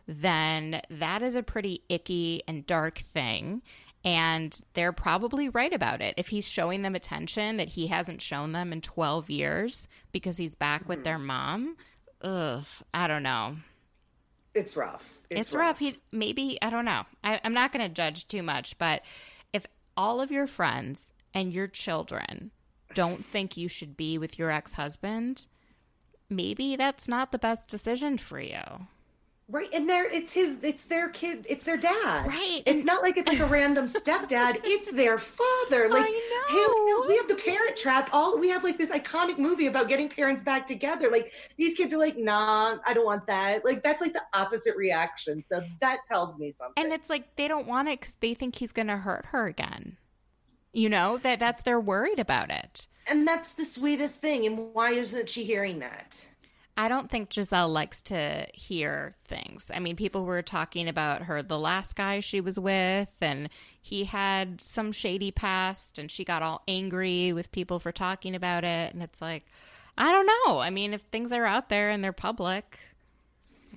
then 0.06 0.82
that 0.90 1.22
is 1.22 1.36
a 1.36 1.42
pretty 1.42 1.82
icky 1.88 2.42
and 2.46 2.66
dark 2.66 2.98
thing. 2.98 3.62
And 4.04 4.58
they're 4.74 4.92
probably 4.92 5.48
right 5.48 5.72
about 5.72 6.00
it. 6.00 6.14
If 6.16 6.28
he's 6.28 6.48
showing 6.48 6.82
them 6.82 6.94
attention 6.94 7.58
that 7.58 7.68
he 7.68 7.88
hasn't 7.88 8.22
shown 8.22 8.52
them 8.52 8.72
in 8.72 8.80
12 8.80 9.28
years 9.28 9.88
because 10.10 10.38
he's 10.38 10.54
back 10.54 10.82
mm-hmm. 10.82 10.88
with 10.88 11.04
their 11.04 11.18
mom, 11.18 11.76
ugh, 12.22 12.64
I 12.94 13.06
don't 13.06 13.22
know. 13.22 13.56
It's 14.54 14.76
rough. 14.76 15.20
It's, 15.30 15.48
it's 15.48 15.54
rough. 15.54 15.60
rough. 15.60 15.78
He 15.78 15.96
maybe 16.12 16.58
I 16.60 16.70
don't 16.70 16.84
know. 16.84 17.04
I, 17.22 17.40
I'm 17.44 17.54
not 17.54 17.72
going 17.72 17.86
to 17.86 17.94
judge 17.94 18.26
too 18.28 18.42
much, 18.42 18.78
but 18.78 19.02
if 19.52 19.66
all 19.96 20.20
of 20.20 20.30
your 20.30 20.46
friends 20.46 21.12
and 21.34 21.52
your 21.52 21.66
children 21.66 22.50
don't 22.94 23.24
think 23.24 23.56
you 23.56 23.68
should 23.68 23.96
be 23.96 24.18
with 24.18 24.38
your 24.38 24.50
ex 24.50 24.72
husband, 24.72 25.46
maybe 26.28 26.76
that's 26.76 27.08
not 27.08 27.32
the 27.32 27.38
best 27.38 27.68
decision 27.68 28.18
for 28.18 28.40
you. 28.40 28.86
Right, 29.50 29.68
and 29.72 29.90
there 29.90 30.08
it's 30.08 30.32
his, 30.32 30.58
it's 30.62 30.84
their 30.84 31.08
kid, 31.08 31.44
it's 31.48 31.64
their 31.64 31.76
dad. 31.76 32.26
Right, 32.26 32.62
it's 32.64 32.84
not 32.84 33.02
like 33.02 33.16
it's 33.16 33.26
like 33.26 33.40
a 33.40 33.46
random 33.46 33.86
stepdad; 33.88 34.60
it's 34.62 34.90
their 34.92 35.18
father. 35.18 35.88
Like, 35.88 36.06
Hayley 36.50 36.80
Mills, 36.86 37.06
we 37.08 37.16
have 37.16 37.26
the 37.26 37.34
Parent 37.34 37.76
Trap. 37.76 38.10
All 38.12 38.38
we 38.38 38.48
have 38.48 38.62
like 38.62 38.78
this 38.78 38.92
iconic 38.92 39.38
movie 39.38 39.66
about 39.66 39.88
getting 39.88 40.08
parents 40.08 40.44
back 40.44 40.68
together. 40.68 41.08
Like 41.10 41.32
these 41.56 41.74
kids 41.74 41.92
are 41.92 41.98
like, 41.98 42.16
nah, 42.16 42.76
I 42.86 42.94
don't 42.94 43.04
want 43.04 43.26
that. 43.26 43.64
Like 43.64 43.82
that's 43.82 44.00
like 44.00 44.12
the 44.12 44.22
opposite 44.34 44.76
reaction. 44.76 45.42
So 45.48 45.62
that 45.80 46.04
tells 46.04 46.38
me 46.38 46.52
something. 46.52 46.82
And 46.82 46.92
it's 46.92 47.10
like 47.10 47.34
they 47.34 47.48
don't 47.48 47.66
want 47.66 47.88
it 47.88 47.98
because 47.98 48.14
they 48.20 48.34
think 48.34 48.54
he's 48.56 48.72
going 48.72 48.88
to 48.88 48.98
hurt 48.98 49.26
her 49.26 49.46
again. 49.46 49.96
You 50.72 50.88
know 50.88 51.18
that 51.18 51.40
that's 51.40 51.62
they're 51.62 51.80
worried 51.80 52.20
about 52.20 52.50
it. 52.50 52.86
And 53.08 53.26
that's 53.26 53.54
the 53.54 53.64
sweetest 53.64 54.20
thing. 54.20 54.46
And 54.46 54.72
why 54.72 54.90
isn't 54.92 55.28
she 55.28 55.42
hearing 55.42 55.80
that? 55.80 56.24
I 56.76 56.88
don't 56.88 57.10
think 57.10 57.32
Giselle 57.32 57.68
likes 57.68 58.00
to 58.02 58.46
hear 58.54 59.14
things. 59.26 59.70
I 59.74 59.80
mean, 59.80 59.96
people 59.96 60.24
were 60.24 60.42
talking 60.42 60.88
about 60.88 61.22
her, 61.22 61.42
the 61.42 61.58
last 61.58 61.94
guy 61.94 62.20
she 62.20 62.40
was 62.40 62.58
with, 62.58 63.10
and 63.20 63.50
he 63.82 64.04
had 64.04 64.60
some 64.60 64.92
shady 64.92 65.30
past, 65.30 65.98
and 65.98 66.10
she 66.10 66.24
got 66.24 66.42
all 66.42 66.62
angry 66.66 67.32
with 67.32 67.52
people 67.52 67.80
for 67.80 67.92
talking 67.92 68.34
about 68.34 68.64
it. 68.64 68.94
And 68.94 69.02
it's 69.02 69.20
like, 69.20 69.44
I 69.98 70.10
don't 70.10 70.26
know. 70.26 70.58
I 70.58 70.70
mean, 70.70 70.94
if 70.94 71.02
things 71.02 71.32
are 71.32 71.44
out 71.44 71.68
there 71.68 71.90
and 71.90 72.02
they're 72.02 72.12
public. 72.12 72.78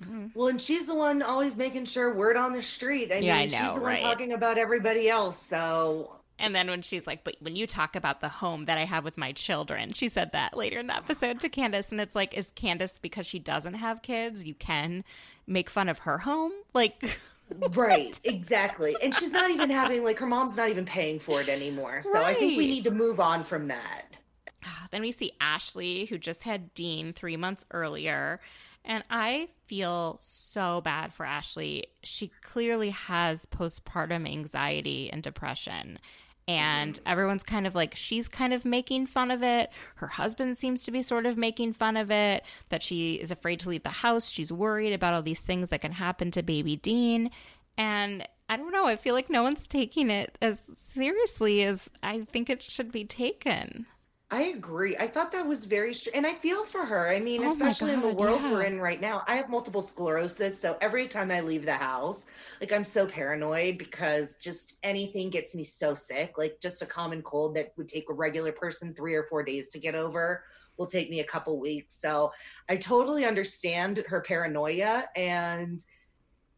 Mm-hmm. 0.00 0.28
Well, 0.34 0.48
and 0.48 0.60
she's 0.60 0.86
the 0.86 0.94
one 0.94 1.22
always 1.22 1.56
making 1.56 1.84
sure 1.84 2.14
word 2.14 2.36
on 2.36 2.52
the 2.52 2.62
street. 2.62 3.12
I 3.12 3.16
yeah, 3.16 3.38
mean, 3.38 3.42
I 3.42 3.44
know, 3.46 3.50
she's 3.50 3.80
the 3.80 3.86
right? 3.86 4.02
one 4.02 4.10
talking 4.10 4.32
about 4.32 4.56
everybody 4.58 5.08
else. 5.08 5.38
So 5.38 6.16
and 6.38 6.54
then 6.54 6.68
when 6.68 6.82
she's 6.82 7.06
like, 7.06 7.22
but 7.22 7.36
when 7.40 7.54
you 7.54 7.66
talk 7.66 7.94
about 7.94 8.20
the 8.20 8.28
home 8.28 8.64
that 8.64 8.76
I 8.76 8.84
have 8.84 9.04
with 9.04 9.16
my 9.16 9.32
children, 9.32 9.92
she 9.92 10.08
said 10.08 10.32
that 10.32 10.56
later 10.56 10.78
in 10.78 10.88
the 10.88 10.96
episode 10.96 11.40
to 11.40 11.48
Candiace. 11.48 11.92
And 11.92 12.00
it's 12.00 12.16
like, 12.16 12.36
is 12.36 12.52
Candiace, 12.52 12.98
because 13.00 13.26
she 13.26 13.38
doesn't 13.38 13.74
have 13.74 14.02
kids, 14.02 14.44
you 14.44 14.54
can 14.54 15.04
make 15.46 15.70
fun 15.70 15.88
of 15.88 15.98
her 16.00 16.18
home? 16.18 16.52
Like, 16.72 17.20
right, 17.70 18.18
exactly. 18.24 18.96
And 19.02 19.14
she's 19.14 19.30
not 19.30 19.50
even 19.50 19.70
having, 19.70 20.02
like, 20.02 20.18
her 20.18 20.26
mom's 20.26 20.56
not 20.56 20.70
even 20.70 20.84
paying 20.84 21.20
for 21.20 21.40
it 21.40 21.48
anymore. 21.48 22.02
So 22.02 22.14
right. 22.14 22.24
I 22.24 22.34
think 22.34 22.58
we 22.58 22.66
need 22.66 22.84
to 22.84 22.90
move 22.90 23.20
on 23.20 23.44
from 23.44 23.68
that. 23.68 24.16
Ah, 24.64 24.88
then 24.90 25.02
we 25.02 25.12
see 25.12 25.32
Ashley, 25.40 26.06
who 26.06 26.18
just 26.18 26.42
had 26.42 26.74
Dean 26.74 27.12
three 27.12 27.36
months 27.36 27.64
earlier. 27.70 28.40
And 28.84 29.04
I 29.08 29.48
feel 29.66 30.18
so 30.20 30.80
bad 30.82 31.14
for 31.14 31.24
Ashley. 31.24 31.86
She 32.02 32.30
clearly 32.42 32.90
has 32.90 33.46
postpartum 33.46 34.28
anxiety 34.30 35.10
and 35.10 35.22
depression 35.22 35.98
and 36.46 36.98
everyone's 37.06 37.42
kind 37.42 37.66
of 37.66 37.74
like 37.74 37.94
she's 37.94 38.28
kind 38.28 38.52
of 38.52 38.64
making 38.64 39.06
fun 39.06 39.30
of 39.30 39.42
it. 39.42 39.70
Her 39.96 40.06
husband 40.06 40.58
seems 40.58 40.82
to 40.84 40.90
be 40.90 41.02
sort 41.02 41.26
of 41.26 41.36
making 41.36 41.72
fun 41.72 41.96
of 41.96 42.10
it 42.10 42.44
that 42.68 42.82
she 42.82 43.14
is 43.14 43.30
afraid 43.30 43.60
to 43.60 43.68
leave 43.68 43.82
the 43.82 43.90
house. 43.90 44.28
She's 44.28 44.52
worried 44.52 44.92
about 44.92 45.14
all 45.14 45.22
these 45.22 45.40
things 45.40 45.70
that 45.70 45.80
can 45.80 45.92
happen 45.92 46.30
to 46.32 46.42
baby 46.42 46.76
dean. 46.76 47.30
And 47.76 48.26
i 48.48 48.56
don't 48.56 48.72
know 48.72 48.86
i 48.86 48.94
feel 48.94 49.14
like 49.14 49.30
no 49.30 49.42
one's 49.42 49.66
taking 49.66 50.10
it 50.10 50.36
as 50.42 50.60
seriously 50.74 51.62
as 51.62 51.90
i 52.02 52.20
think 52.30 52.50
it 52.50 52.62
should 52.62 52.92
be 52.92 53.04
taken 53.04 53.86
I 54.30 54.44
agree. 54.44 54.96
I 54.96 55.06
thought 55.06 55.32
that 55.32 55.46
was 55.46 55.64
very 55.64 55.94
str- 55.94 56.10
and 56.14 56.26
I 56.26 56.34
feel 56.34 56.64
for 56.64 56.84
her. 56.84 57.08
I 57.08 57.20
mean, 57.20 57.44
oh 57.44 57.52
especially 57.52 57.92
God, 57.94 58.02
in 58.04 58.08
the 58.08 58.14
world 58.14 58.40
yeah. 58.42 58.52
we're 58.52 58.62
in 58.64 58.80
right 58.80 59.00
now. 59.00 59.22
I 59.28 59.36
have 59.36 59.48
multiple 59.48 59.82
sclerosis, 59.82 60.60
so 60.60 60.76
every 60.80 61.06
time 61.08 61.30
I 61.30 61.40
leave 61.40 61.64
the 61.64 61.74
house, 61.74 62.26
like 62.60 62.72
I'm 62.72 62.84
so 62.84 63.06
paranoid 63.06 63.78
because 63.78 64.36
just 64.36 64.78
anything 64.82 65.30
gets 65.30 65.54
me 65.54 65.62
so 65.62 65.94
sick. 65.94 66.38
Like 66.38 66.58
just 66.60 66.82
a 66.82 66.86
common 66.86 67.22
cold 67.22 67.54
that 67.56 67.72
would 67.76 67.88
take 67.88 68.08
a 68.10 68.14
regular 68.14 68.50
person 68.50 68.94
3 68.94 69.14
or 69.14 69.24
4 69.24 69.44
days 69.44 69.70
to 69.70 69.78
get 69.78 69.94
over 69.94 70.42
will 70.76 70.86
take 70.86 71.10
me 71.10 71.20
a 71.20 71.24
couple 71.24 71.60
weeks. 71.60 71.94
So, 71.94 72.32
I 72.68 72.76
totally 72.76 73.24
understand 73.24 74.04
her 74.08 74.20
paranoia 74.20 75.04
and 75.14 75.84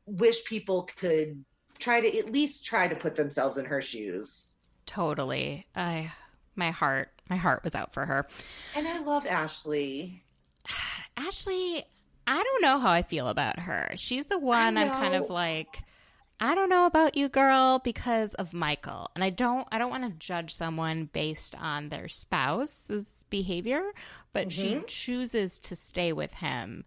wish 0.06 0.44
people 0.44 0.88
could 0.96 1.44
try 1.78 2.00
to 2.00 2.18
at 2.18 2.32
least 2.32 2.64
try 2.64 2.88
to 2.88 2.96
put 2.96 3.16
themselves 3.16 3.58
in 3.58 3.66
her 3.66 3.82
shoes. 3.82 4.54
Totally. 4.86 5.66
I 5.74 6.12
my 6.54 6.70
heart 6.70 7.10
my 7.28 7.36
heart 7.36 7.64
was 7.64 7.74
out 7.74 7.92
for 7.92 8.06
her. 8.06 8.26
And 8.74 8.86
I 8.86 8.98
love 8.98 9.26
Ashley. 9.26 10.22
Ashley, 11.16 11.84
I 12.26 12.42
don't 12.42 12.62
know 12.62 12.78
how 12.78 12.90
I 12.90 13.02
feel 13.02 13.28
about 13.28 13.60
her. 13.60 13.92
She's 13.96 14.26
the 14.26 14.38
one 14.38 14.76
I'm 14.76 14.90
kind 14.90 15.14
of 15.14 15.30
like 15.30 15.82
I 16.38 16.54
don't 16.54 16.68
know 16.68 16.84
about 16.84 17.16
you 17.16 17.28
girl 17.28 17.78
because 17.78 18.34
of 18.34 18.52
Michael. 18.52 19.10
And 19.14 19.24
I 19.24 19.30
don't 19.30 19.66
I 19.72 19.78
don't 19.78 19.90
want 19.90 20.04
to 20.04 20.18
judge 20.18 20.52
someone 20.52 21.08
based 21.12 21.54
on 21.54 21.88
their 21.88 22.08
spouse's 22.08 23.24
behavior, 23.30 23.82
but 24.32 24.48
mm-hmm. 24.48 24.80
she 24.80 24.84
chooses 24.86 25.58
to 25.60 25.76
stay 25.76 26.12
with 26.12 26.34
him 26.34 26.84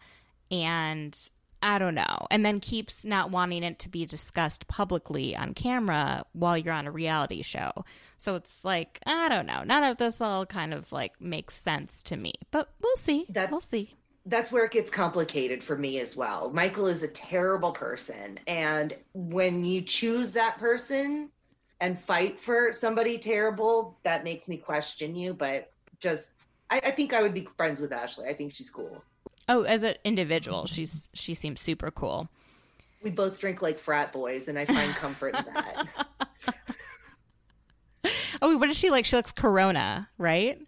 and 0.51 1.17
I 1.61 1.79
don't 1.79 1.95
know. 1.95 2.27
And 2.31 2.45
then 2.45 2.59
keeps 2.59 3.03
not 3.03 3.31
wanting 3.31 3.63
it 3.63 3.79
to 3.79 3.89
be 3.89 4.05
discussed 4.05 4.67
publicly 4.67 5.35
on 5.35 5.53
camera 5.53 6.23
while 6.33 6.57
you're 6.57 6.73
on 6.73 6.87
a 6.87 6.91
reality 6.91 7.41
show. 7.41 7.71
So 8.17 8.35
it's 8.35 8.63
like, 8.63 8.99
I 9.05 9.29
don't 9.29 9.45
know. 9.45 9.63
None 9.63 9.83
of 9.83 9.97
this 9.97 10.21
all 10.21 10.45
kind 10.45 10.73
of 10.73 10.91
like 10.91 11.19
makes 11.19 11.61
sense 11.61 12.03
to 12.03 12.17
me. 12.17 12.33
But 12.51 12.69
we'll 12.81 12.95
see. 12.95 13.25
That's, 13.29 13.51
we'll 13.51 13.61
see. 13.61 13.93
That's 14.25 14.51
where 14.51 14.65
it 14.65 14.71
gets 14.71 14.89
complicated 14.89 15.63
for 15.63 15.77
me 15.77 15.99
as 15.99 16.15
well. 16.15 16.49
Michael 16.49 16.87
is 16.87 17.03
a 17.03 17.07
terrible 17.07 17.71
person. 17.71 18.39
And 18.47 18.95
when 19.13 19.65
you 19.65 19.81
choose 19.81 20.31
that 20.33 20.57
person 20.57 21.29
and 21.81 21.97
fight 21.97 22.39
for 22.39 22.71
somebody 22.71 23.17
terrible, 23.17 23.97
that 24.03 24.23
makes 24.23 24.47
me 24.47 24.57
question 24.57 25.15
you. 25.15 25.33
But 25.33 25.71
just, 25.99 26.31
I, 26.69 26.77
I 26.83 26.91
think 26.91 27.13
I 27.13 27.21
would 27.21 27.33
be 27.33 27.47
friends 27.57 27.79
with 27.81 27.91
Ashley. 27.91 28.27
I 28.27 28.33
think 28.33 28.53
she's 28.53 28.69
cool. 28.69 29.03
Oh, 29.49 29.63
as 29.63 29.81
an 29.81 29.95
individual, 30.05 30.67
she's 30.67 31.09
she 31.13 31.33
seems 31.33 31.59
super 31.59 31.89
cool. 31.89 32.29
We 33.03 33.09
both 33.09 33.39
drink 33.39 33.63
like 33.63 33.79
frat 33.79 34.13
boys, 34.13 34.47
and 34.47 34.59
I 34.59 34.65
find 34.65 34.93
comfort 34.93 35.35
in 35.35 35.45
that. 35.53 35.87
oh, 38.43 38.55
what 38.57 38.69
is 38.69 38.77
she 38.77 38.91
like? 38.91 39.05
She 39.05 39.15
likes 39.15 39.31
Corona, 39.31 40.07
right? 40.19 40.59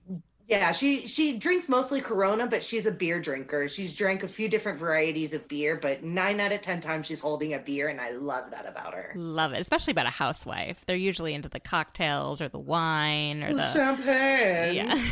Yeah, 0.47 0.71
she 0.71 1.05
she 1.05 1.37
drinks 1.37 1.69
mostly 1.69 2.01
Corona, 2.01 2.47
but 2.47 2.63
she's 2.63 2.87
a 2.87 2.91
beer 2.91 3.21
drinker. 3.21 3.69
She's 3.69 3.95
drank 3.95 4.23
a 4.23 4.27
few 4.27 4.49
different 4.49 4.79
varieties 4.79 5.35
of 5.35 5.47
beer, 5.47 5.77
but 5.79 6.03
nine 6.03 6.39
out 6.39 6.51
of 6.51 6.61
ten 6.61 6.81
times 6.81 7.05
she's 7.05 7.19
holding 7.19 7.53
a 7.53 7.59
beer, 7.59 7.87
and 7.87 8.01
I 8.01 8.11
love 8.11 8.49
that 8.49 8.67
about 8.67 8.95
her. 8.95 9.13
Love 9.15 9.53
it, 9.53 9.61
especially 9.61 9.91
about 9.91 10.07
a 10.07 10.09
housewife. 10.09 10.83
They're 10.87 10.95
usually 10.95 11.35
into 11.35 11.49
the 11.49 11.59
cocktails 11.59 12.41
or 12.41 12.49
the 12.49 12.57
wine 12.57 13.43
or 13.43 13.49
the, 13.49 13.57
the 13.57 13.71
champagne. 13.71 14.75
Yeah. 14.75 15.11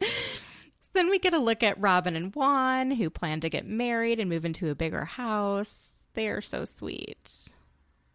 Then 0.96 1.10
we 1.10 1.18
get 1.18 1.34
a 1.34 1.38
look 1.38 1.62
at 1.62 1.78
Robin 1.78 2.16
and 2.16 2.34
Juan, 2.34 2.90
who 2.90 3.10
plan 3.10 3.40
to 3.40 3.50
get 3.50 3.66
married 3.66 4.18
and 4.18 4.30
move 4.30 4.46
into 4.46 4.70
a 4.70 4.74
bigger 4.74 5.04
house. 5.04 5.92
They 6.14 6.28
are 6.28 6.40
so 6.40 6.64
sweet. 6.64 7.50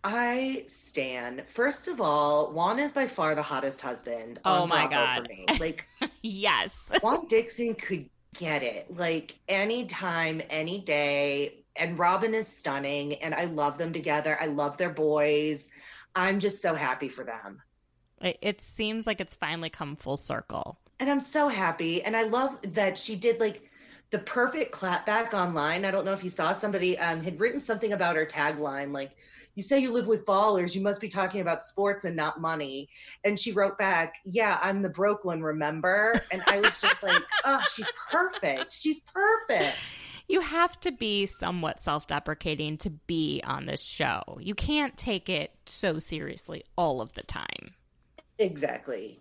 I 0.03 0.63
stand. 0.65 1.43
First 1.45 1.87
of 1.87 2.01
all, 2.01 2.51
Juan 2.53 2.79
is 2.79 2.91
by 2.91 3.05
far 3.05 3.35
the 3.35 3.43
hottest 3.43 3.81
husband. 3.81 4.39
Oh 4.45 4.65
my 4.65 4.87
god! 4.87 5.17
For 5.17 5.21
me. 5.31 5.45
Like, 5.59 5.85
yes, 6.23 6.91
Juan 7.03 7.27
Dixon 7.27 7.75
could 7.75 8.09
get 8.33 8.63
it. 8.63 8.87
Like 8.97 9.37
anytime, 9.47 10.41
any 10.49 10.81
day. 10.81 11.63
And 11.75 11.99
Robin 11.99 12.33
is 12.33 12.47
stunning, 12.47 13.13
and 13.21 13.35
I 13.35 13.43
love 13.45 13.77
them 13.77 13.93
together. 13.93 14.35
I 14.41 14.47
love 14.47 14.77
their 14.77 14.89
boys. 14.89 15.69
I'm 16.15 16.39
just 16.39 16.63
so 16.63 16.73
happy 16.73 17.09
for 17.09 17.23
them. 17.23 17.61
It 18.19 18.59
seems 18.59 19.05
like 19.05 19.21
it's 19.21 19.35
finally 19.35 19.69
come 19.69 19.95
full 19.95 20.17
circle 20.17 20.80
and 21.01 21.09
I'm 21.09 21.19
so 21.19 21.47
happy. 21.49 22.03
And 22.03 22.15
I 22.15 22.23
love 22.23 22.57
that 22.61 22.97
she 22.97 23.15
did 23.15 23.39
like 23.39 23.69
the 24.11 24.19
perfect 24.19 24.71
clapback 24.71 25.33
online. 25.33 25.83
I 25.83 25.91
don't 25.91 26.05
know 26.05 26.13
if 26.13 26.23
you 26.23 26.29
saw 26.29 26.53
somebody 26.53 26.97
um, 26.99 27.21
had 27.21 27.39
written 27.39 27.59
something 27.59 27.91
about 27.91 28.15
her 28.15 28.25
tagline, 28.25 28.93
like, 28.93 29.17
you 29.55 29.63
say 29.63 29.79
you 29.79 29.91
live 29.91 30.07
with 30.07 30.25
ballers, 30.25 30.73
you 30.75 30.81
must 30.81 31.01
be 31.01 31.09
talking 31.09 31.41
about 31.41 31.61
sports 31.61 32.05
and 32.05 32.15
not 32.15 32.39
money. 32.39 32.87
And 33.25 33.37
she 33.37 33.51
wrote 33.51 33.77
back, 33.77 34.15
Yeah, 34.23 34.57
I'm 34.61 34.81
the 34.81 34.89
broke 34.89 35.25
one, 35.25 35.41
remember? 35.41 36.21
And 36.31 36.41
I 36.47 36.61
was 36.61 36.79
just 36.79 37.03
like, 37.03 37.21
Oh, 37.43 37.59
she's 37.69 37.89
perfect. 38.09 38.71
She's 38.71 39.01
perfect. 39.01 39.75
You 40.29 40.39
have 40.39 40.79
to 40.81 40.93
be 40.93 41.25
somewhat 41.25 41.81
self 41.81 42.07
deprecating 42.07 42.77
to 42.77 42.91
be 42.91 43.41
on 43.43 43.65
this 43.65 43.83
show. 43.83 44.21
You 44.39 44.55
can't 44.55 44.95
take 44.95 45.27
it 45.27 45.51
so 45.65 45.99
seriously 45.99 46.63
all 46.77 47.01
of 47.01 47.11
the 47.13 47.23
time. 47.23 47.73
Exactly. 48.39 49.19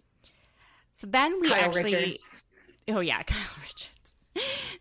So 1.01 1.07
then 1.07 1.41
we 1.41 1.49
Kyle 1.49 1.65
actually. 1.65 1.83
Richards. 1.83 2.27
Oh, 2.89 3.01
yeah, 3.01 3.23
Kyle 3.27 3.39
Richards. 3.63 4.15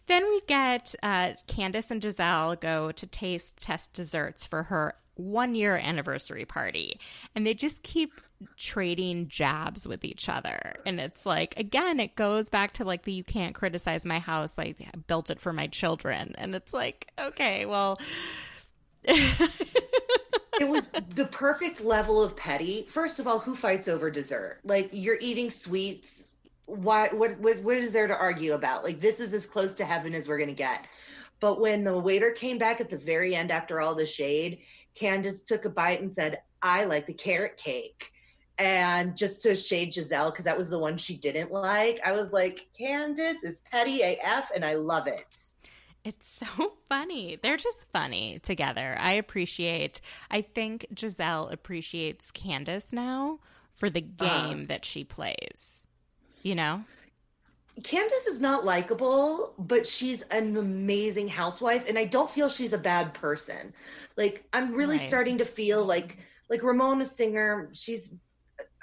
then 0.07 0.25
we 0.25 0.41
get 0.47 0.93
uh, 1.01 1.31
Candiace 1.47 1.91
and 1.91 2.03
Giselle 2.03 2.57
go 2.57 2.91
to 2.91 3.07
taste 3.07 3.55
test 3.55 3.93
desserts 3.93 4.45
for 4.45 4.63
her 4.63 4.95
one 5.15 5.55
year 5.55 5.77
anniversary 5.77 6.43
party. 6.43 6.99
And 7.35 7.47
they 7.47 7.53
just 7.53 7.83
keep 7.83 8.19
trading 8.57 9.29
jabs 9.29 9.87
with 9.87 10.03
each 10.03 10.27
other. 10.27 10.75
And 10.85 10.99
it's 10.99 11.25
like, 11.25 11.53
again, 11.55 12.01
it 12.01 12.17
goes 12.17 12.49
back 12.49 12.73
to 12.73 12.83
like 12.83 13.03
the 13.03 13.13
you 13.13 13.23
can't 13.23 13.55
criticize 13.55 14.03
my 14.03 14.19
house. 14.19 14.57
Like, 14.57 14.75
I 14.81 14.97
built 15.07 15.29
it 15.29 15.39
for 15.39 15.53
my 15.53 15.67
children. 15.67 16.35
And 16.37 16.53
it's 16.53 16.73
like, 16.73 17.07
okay, 17.17 17.65
well. 17.65 17.97
it 20.59 20.67
was 20.67 20.89
the 21.15 21.25
perfect 21.25 21.81
level 21.81 22.21
of 22.21 22.35
petty. 22.35 22.85
First 22.89 23.19
of 23.19 23.27
all, 23.27 23.39
who 23.39 23.55
fights 23.55 23.87
over 23.87 24.09
dessert? 24.11 24.59
Like, 24.63 24.89
you're 24.91 25.17
eating 25.19 25.49
sweets. 25.49 26.33
Why? 26.67 27.09
What, 27.09 27.39
what? 27.39 27.59
What 27.59 27.77
is 27.77 27.91
there 27.91 28.07
to 28.07 28.17
argue 28.17 28.53
about? 28.53 28.83
Like, 28.83 28.99
this 28.99 29.19
is 29.19 29.33
as 29.33 29.45
close 29.45 29.73
to 29.75 29.85
heaven 29.85 30.13
as 30.13 30.27
we're 30.27 30.45
to 30.45 30.53
get. 30.53 30.85
But 31.39 31.59
when 31.59 31.83
the 31.83 31.97
waiter 31.97 32.31
came 32.31 32.57
back 32.57 32.81
at 32.81 32.89
the 32.89 32.97
very 32.97 33.33
end 33.35 33.51
after 33.51 33.79
all 33.79 33.95
the 33.95 34.05
shade, 34.05 34.59
Candiace 34.95 35.39
took 35.39 35.65
a 35.65 35.69
bite 35.69 36.01
and 36.01 36.13
said, 36.13 36.41
I 36.61 36.83
like 36.83 37.05
the 37.05 37.13
carrot 37.13 37.57
cake 37.57 38.11
and 38.59 39.15
just 39.15 39.41
to 39.43 39.55
shade 39.55 39.93
Giselle, 39.93 40.31
because 40.31 40.45
that 40.45 40.57
was 40.57 40.69
the 40.69 40.77
one 40.77 40.97
she 40.97 41.15
didn't 41.15 41.51
like. 41.51 42.01
I 42.05 42.11
was 42.11 42.33
like, 42.33 42.67
Candiace 42.77 43.43
is 43.43 43.61
petty 43.71 44.01
AF, 44.01 44.51
and 44.53 44.65
I 44.65 44.73
love 44.73 45.07
it. 45.07 45.25
It's 46.03 46.29
so 46.29 46.73
funny. 46.89 47.37
They're 47.41 47.57
just 47.57 47.87
funny 47.91 48.39
together. 48.39 48.97
I 48.99 49.13
appreciate. 49.13 50.01
I 50.31 50.41
think 50.41 50.87
Giselle 50.97 51.47
appreciates 51.49 52.31
Candiace 52.31 52.93
now 52.93 53.39
for 53.73 53.89
the 53.89 54.05
uh-huh. 54.19 54.47
game 54.47 54.63
uh, 54.63 54.65
that 54.67 54.85
she 54.85 55.03
plays. 55.03 55.85
You 56.43 56.55
know. 56.55 56.83
Candiace 57.83 58.27
is 58.27 58.41
not 58.41 58.65
likable, 58.65 59.53
but 59.57 59.87
she's 59.87 60.21
an 60.23 60.57
amazing 60.57 61.27
housewife, 61.27 61.85
and 61.87 61.97
I 61.97 62.05
don't 62.05 62.29
feel 62.29 62.49
she's 62.49 62.73
a 62.73 62.77
bad 62.77 63.13
person. 63.13 63.73
Like 64.17 64.43
I'm 64.51 64.73
really 64.73 64.97
right. 64.97 65.07
starting 65.07 65.37
to 65.37 65.45
feel 65.45 65.85
like 65.85 66.17
like 66.49 66.63
Ramona 66.63 67.05
Singer, 67.05 67.69
she's 67.73 68.13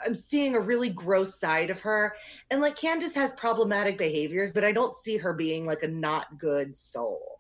I'm 0.05 0.15
seeing 0.15 0.55
a 0.55 0.61
really 0.61 0.91
gross 0.91 1.39
side 1.39 1.71
of 1.71 1.81
her. 1.81 2.15
And 2.51 2.61
like 2.61 2.77
Candiace 2.77 3.15
has 3.15 3.33
problematic 3.33 3.99
behaviors, 3.99 4.53
but 4.53 4.65
I 4.65 4.73
don't 4.73 4.97
see 4.97 5.17
her 5.17 5.33
being 5.33 5.67
like 5.67 5.83
a 5.83 5.89
not 5.89 6.39
good 6.39 6.77
soul. 6.77 7.37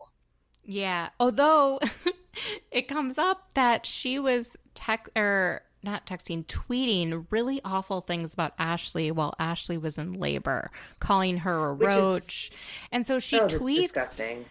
Yeah. 0.64 1.10
Although 1.20 1.80
it 2.70 2.88
comes 2.88 3.18
up 3.18 3.52
that 3.54 3.86
she 3.86 4.18
was 4.18 4.56
tech 4.74 5.08
or 5.16 5.62
not 5.82 6.06
texting, 6.06 6.44
tweeting 6.46 7.26
really 7.30 7.60
awful 7.64 8.00
things 8.00 8.32
about 8.32 8.54
Ashley 8.58 9.10
while 9.10 9.34
Ashley 9.38 9.78
was 9.78 9.98
in 9.98 10.14
labor, 10.14 10.70
calling 10.98 11.38
her 11.38 11.68
a 11.68 11.74
Which 11.74 11.88
roach. 11.88 12.50
Is, 12.50 12.56
and 12.90 13.06
so 13.06 13.18
she 13.18 13.38
oh, 13.38 13.46
tweets. 13.46 13.82
Disgusting. 13.82 14.46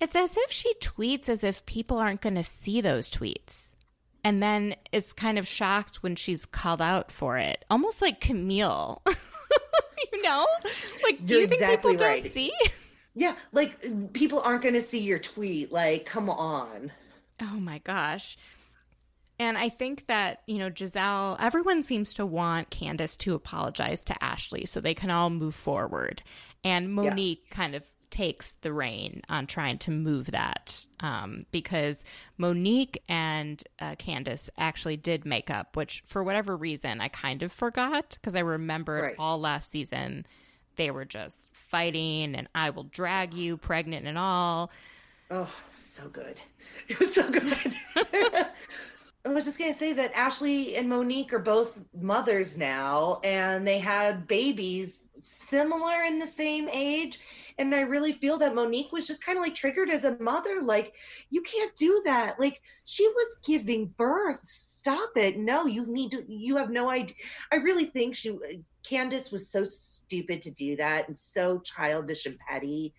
It's 0.00 0.16
as 0.16 0.36
if 0.38 0.50
she 0.50 0.72
tweets 0.80 1.28
as 1.28 1.44
if 1.44 1.66
people 1.66 1.98
aren't 1.98 2.22
going 2.22 2.36
to 2.36 2.42
see 2.42 2.80
those 2.80 3.10
tweets 3.10 3.74
and 4.24 4.42
then 4.42 4.74
is 4.92 5.12
kind 5.12 5.38
of 5.38 5.46
shocked 5.46 6.02
when 6.02 6.16
she's 6.16 6.46
called 6.46 6.82
out 6.82 7.10
for 7.10 7.36
it, 7.38 7.64
almost 7.70 8.02
like 8.02 8.20
Camille. 8.20 9.02
you 10.12 10.22
know, 10.22 10.46
like 11.02 11.24
do 11.24 11.34
You're 11.34 11.42
you 11.42 11.48
think 11.48 11.60
exactly 11.60 11.92
people 11.92 12.06
right. 12.06 12.22
don't 12.22 12.30
see? 12.30 12.52
Yeah, 13.14 13.34
like 13.52 14.12
people 14.12 14.40
aren't 14.40 14.62
going 14.62 14.74
to 14.74 14.82
see 14.82 15.00
your 15.00 15.18
tweet. 15.18 15.72
Like, 15.72 16.06
come 16.06 16.30
on. 16.30 16.92
Oh 17.40 17.58
my 17.58 17.78
gosh. 17.78 18.36
And 19.38 19.56
I 19.56 19.70
think 19.70 20.06
that, 20.06 20.42
you 20.46 20.58
know, 20.58 20.70
Giselle, 20.74 21.36
everyone 21.40 21.82
seems 21.82 22.12
to 22.14 22.26
want 22.26 22.68
Candiace 22.68 23.16
to 23.16 23.34
apologize 23.34 24.04
to 24.04 24.24
Ashley 24.24 24.66
so 24.66 24.80
they 24.80 24.94
can 24.94 25.10
all 25.10 25.30
move 25.30 25.54
forward. 25.54 26.22
And 26.62 26.92
Monique 26.92 27.38
yes. 27.40 27.48
kind 27.48 27.74
of 27.74 27.88
takes 28.10 28.54
the 28.62 28.72
reign 28.72 29.22
on 29.28 29.46
trying 29.46 29.78
to 29.78 29.90
move 29.90 30.30
that 30.32 30.86
um, 31.00 31.46
because 31.50 32.04
Monique 32.38 33.02
and 33.08 33.62
uh, 33.78 33.94
Candiace 33.96 34.50
actually 34.58 34.96
did 34.96 35.24
make 35.24 35.50
up, 35.50 35.76
which 35.76 36.02
for 36.06 36.22
whatever 36.22 36.56
reason 36.56 37.00
I 37.00 37.08
kind 37.08 37.42
of 37.42 37.52
forgot 37.52 38.10
because 38.20 38.34
I 38.34 38.40
remember 38.40 39.02
right. 39.02 39.14
all 39.18 39.38
last 39.38 39.70
season 39.70 40.26
they 40.76 40.90
were 40.90 41.04
just 41.04 41.50
fighting 41.52 42.34
and 42.34 42.48
I 42.54 42.70
will 42.70 42.84
drag 42.84 43.34
you, 43.34 43.56
pregnant 43.56 44.06
and 44.06 44.16
all. 44.16 44.70
Oh, 45.30 45.52
so 45.76 46.08
good. 46.08 46.38
It 46.88 46.98
was 46.98 47.14
so 47.14 47.30
good. 47.30 47.76
I 47.96 49.28
was 49.28 49.44
just 49.44 49.58
going 49.58 49.72
to 49.72 49.78
say 49.78 49.92
that 49.92 50.12
Ashley 50.14 50.74
and 50.74 50.88
Monique 50.88 51.32
are 51.32 51.38
both 51.38 51.78
mothers 51.94 52.58
now, 52.58 53.20
and 53.22 53.68
they 53.68 53.78
had 53.78 54.26
babies 54.26 55.02
similar 55.22 56.02
in 56.02 56.18
the 56.18 56.26
same 56.26 56.68
age 56.70 57.20
and 57.60 57.74
i 57.74 57.80
really 57.80 58.12
feel 58.12 58.38
that 58.38 58.54
monique 58.54 58.90
was 58.90 59.06
just 59.06 59.24
kind 59.24 59.38
of 59.38 59.44
like 59.44 59.54
triggered 59.54 59.90
as 59.90 60.04
a 60.04 60.18
mother 60.18 60.62
like 60.62 60.94
you 61.30 61.42
can't 61.42 61.74
do 61.76 62.02
that. 62.04 62.38
Like 62.38 62.60
she 62.84 63.06
was 63.06 63.38
giving 63.44 63.86
birth. 63.86 64.44
Stop 64.44 65.10
it. 65.16 65.38
No 65.38 65.66
you 65.66 65.86
need 65.86 66.12
to 66.12 66.24
you 66.28 66.56
have 66.56 66.70
no 66.70 66.90
idea 66.90 67.16
i 67.52 67.56
really 67.56 67.84
think 67.84 68.14
she 68.14 68.30
uh, 68.30 68.36
candiace 68.82 69.30
was 69.30 69.48
so 69.48 69.64
stupid 69.64 70.42
to 70.42 70.50
do 70.50 70.76
that 70.76 71.06
and 71.06 71.16
so 71.16 71.58
childish 71.58 72.26
and 72.26 72.38
petty. 72.38 72.94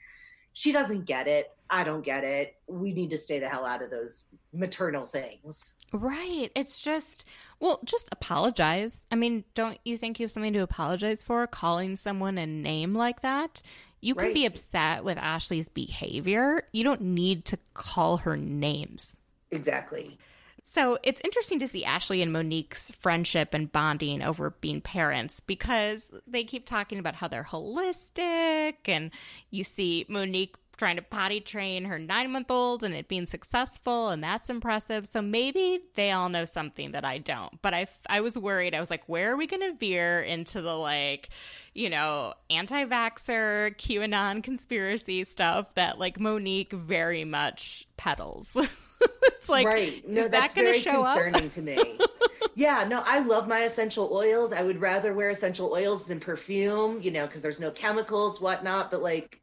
She 0.54 0.72
doesn't 0.72 1.06
get 1.06 1.28
it. 1.28 1.52
I 1.70 1.84
don't 1.84 2.04
get 2.04 2.24
it. 2.24 2.56
We 2.68 2.92
need 2.92 3.12
to 3.12 3.18
stay 3.18 3.40
the 3.40 3.48
hell 3.48 3.66
out 3.66 3.82
of 3.82 3.90
those 3.90 4.26
maternal 4.54 5.06
things. 5.06 5.74
Right. 5.94 6.52
It's 6.56 6.80
just 6.80 7.26
well, 7.60 7.80
just 7.86 8.10
apologize. 8.12 9.06
I 9.12 9.16
mean, 9.16 9.44
don't 9.54 9.80
you 9.86 9.98
think 9.98 10.20
you 10.20 10.26
have 10.26 10.32
something 10.32 10.54
to 10.54 10.60
apologize 10.60 11.24
for? 11.24 11.46
Calling 11.48 11.96
someone 11.96 12.38
a 12.38 12.46
name 12.46 12.94
like 12.94 13.22
that? 13.22 13.62
You 14.02 14.16
can 14.16 14.26
right. 14.26 14.34
be 14.34 14.46
upset 14.46 15.04
with 15.04 15.18
Ashley's 15.18 15.70
behavior. 15.70 16.64
You 16.72 16.84
don't 16.84 17.02
need 17.02 17.46
to 17.46 17.58
call 17.74 18.18
her 18.18 18.36
names. 18.36 19.16
Exactly. 19.52 20.18
So 20.64 20.98
it's 21.04 21.22
interesting 21.24 21.60
to 21.60 21.68
see 21.68 21.84
Ashley 21.84 22.22
and 22.22 22.32
Monique's 22.32 22.92
friendship 22.92 23.54
and 23.54 23.72
bonding 23.72 24.22
over 24.22 24.52
being 24.62 24.80
parents 24.80 25.40
because 25.40 26.14
they 26.26 26.44
keep 26.44 26.66
talking 26.66 26.98
about 26.98 27.16
how 27.16 27.28
they're 27.28 27.44
holistic. 27.44 28.76
And 28.86 29.12
you 29.50 29.64
see 29.64 30.06
Monique 30.08 30.56
trying 30.82 30.96
to 30.96 31.02
potty 31.04 31.40
train 31.40 31.86
her 31.86 32.00
nine 32.00 32.32
month 32.32 32.50
old 32.50 32.82
and 32.82 32.96
it 32.96 33.08
being 33.08 33.28
successful, 33.28 34.10
and 34.10 34.24
that's 34.24 34.50
impressive. 34.50 35.08
So 35.08 35.22
maybe 35.22 35.80
they 35.94 36.10
all 36.10 36.28
know 36.28 36.44
something 36.44 36.94
that 36.94 37.06
I 37.06 37.20
don't. 37.20 37.62
But 37.62 37.76
I, 37.76 37.86
I 38.10 38.22
was 38.22 38.36
worried. 38.36 38.74
I 38.74 38.80
was 38.80 38.90
like, 38.90 39.08
where 39.08 39.32
are 39.32 39.36
we 39.36 39.46
going 39.46 39.62
to 39.62 39.78
veer 39.78 40.22
into 40.22 40.60
the 40.60 40.76
like, 40.76 41.30
you 41.76 41.88
know, 41.88 42.34
anti 42.50 42.84
vaxxer, 42.86 43.76
QAnon 43.76 44.42
conspiracy 44.42 45.24
stuff 45.24 45.72
that 45.76 46.00
like 46.00 46.20
Monique 46.20 46.74
very 46.74 47.26
much 47.26 47.88
peddles? 47.96 48.58
it's 49.24 49.50
like, 49.50 49.68
right. 49.68 50.10
no, 50.10 50.28
that's 50.28 50.54
that 50.54 50.60
very 50.64 50.82
concerning 50.82 51.46
up? 51.46 51.52
to 51.52 51.62
me. 51.62 52.00
yeah, 52.56 52.86
no, 52.88 53.04
I 53.06 53.20
love 53.20 53.48
my 53.48 53.60
essential 53.60 54.10
oils. 54.12 54.52
I 54.52 54.64
would 54.64 54.82
rather 54.82 55.14
wear 55.14 55.30
essential 55.30 55.74
oils 55.74 56.06
than 56.08 56.20
perfume, 56.20 57.00
you 57.04 57.12
know, 57.12 57.28
because 57.28 57.44
there's 57.44 57.60
no 57.60 57.70
chemicals, 57.70 58.42
whatnot. 58.42 58.90
But 58.90 59.04
like, 59.04 59.41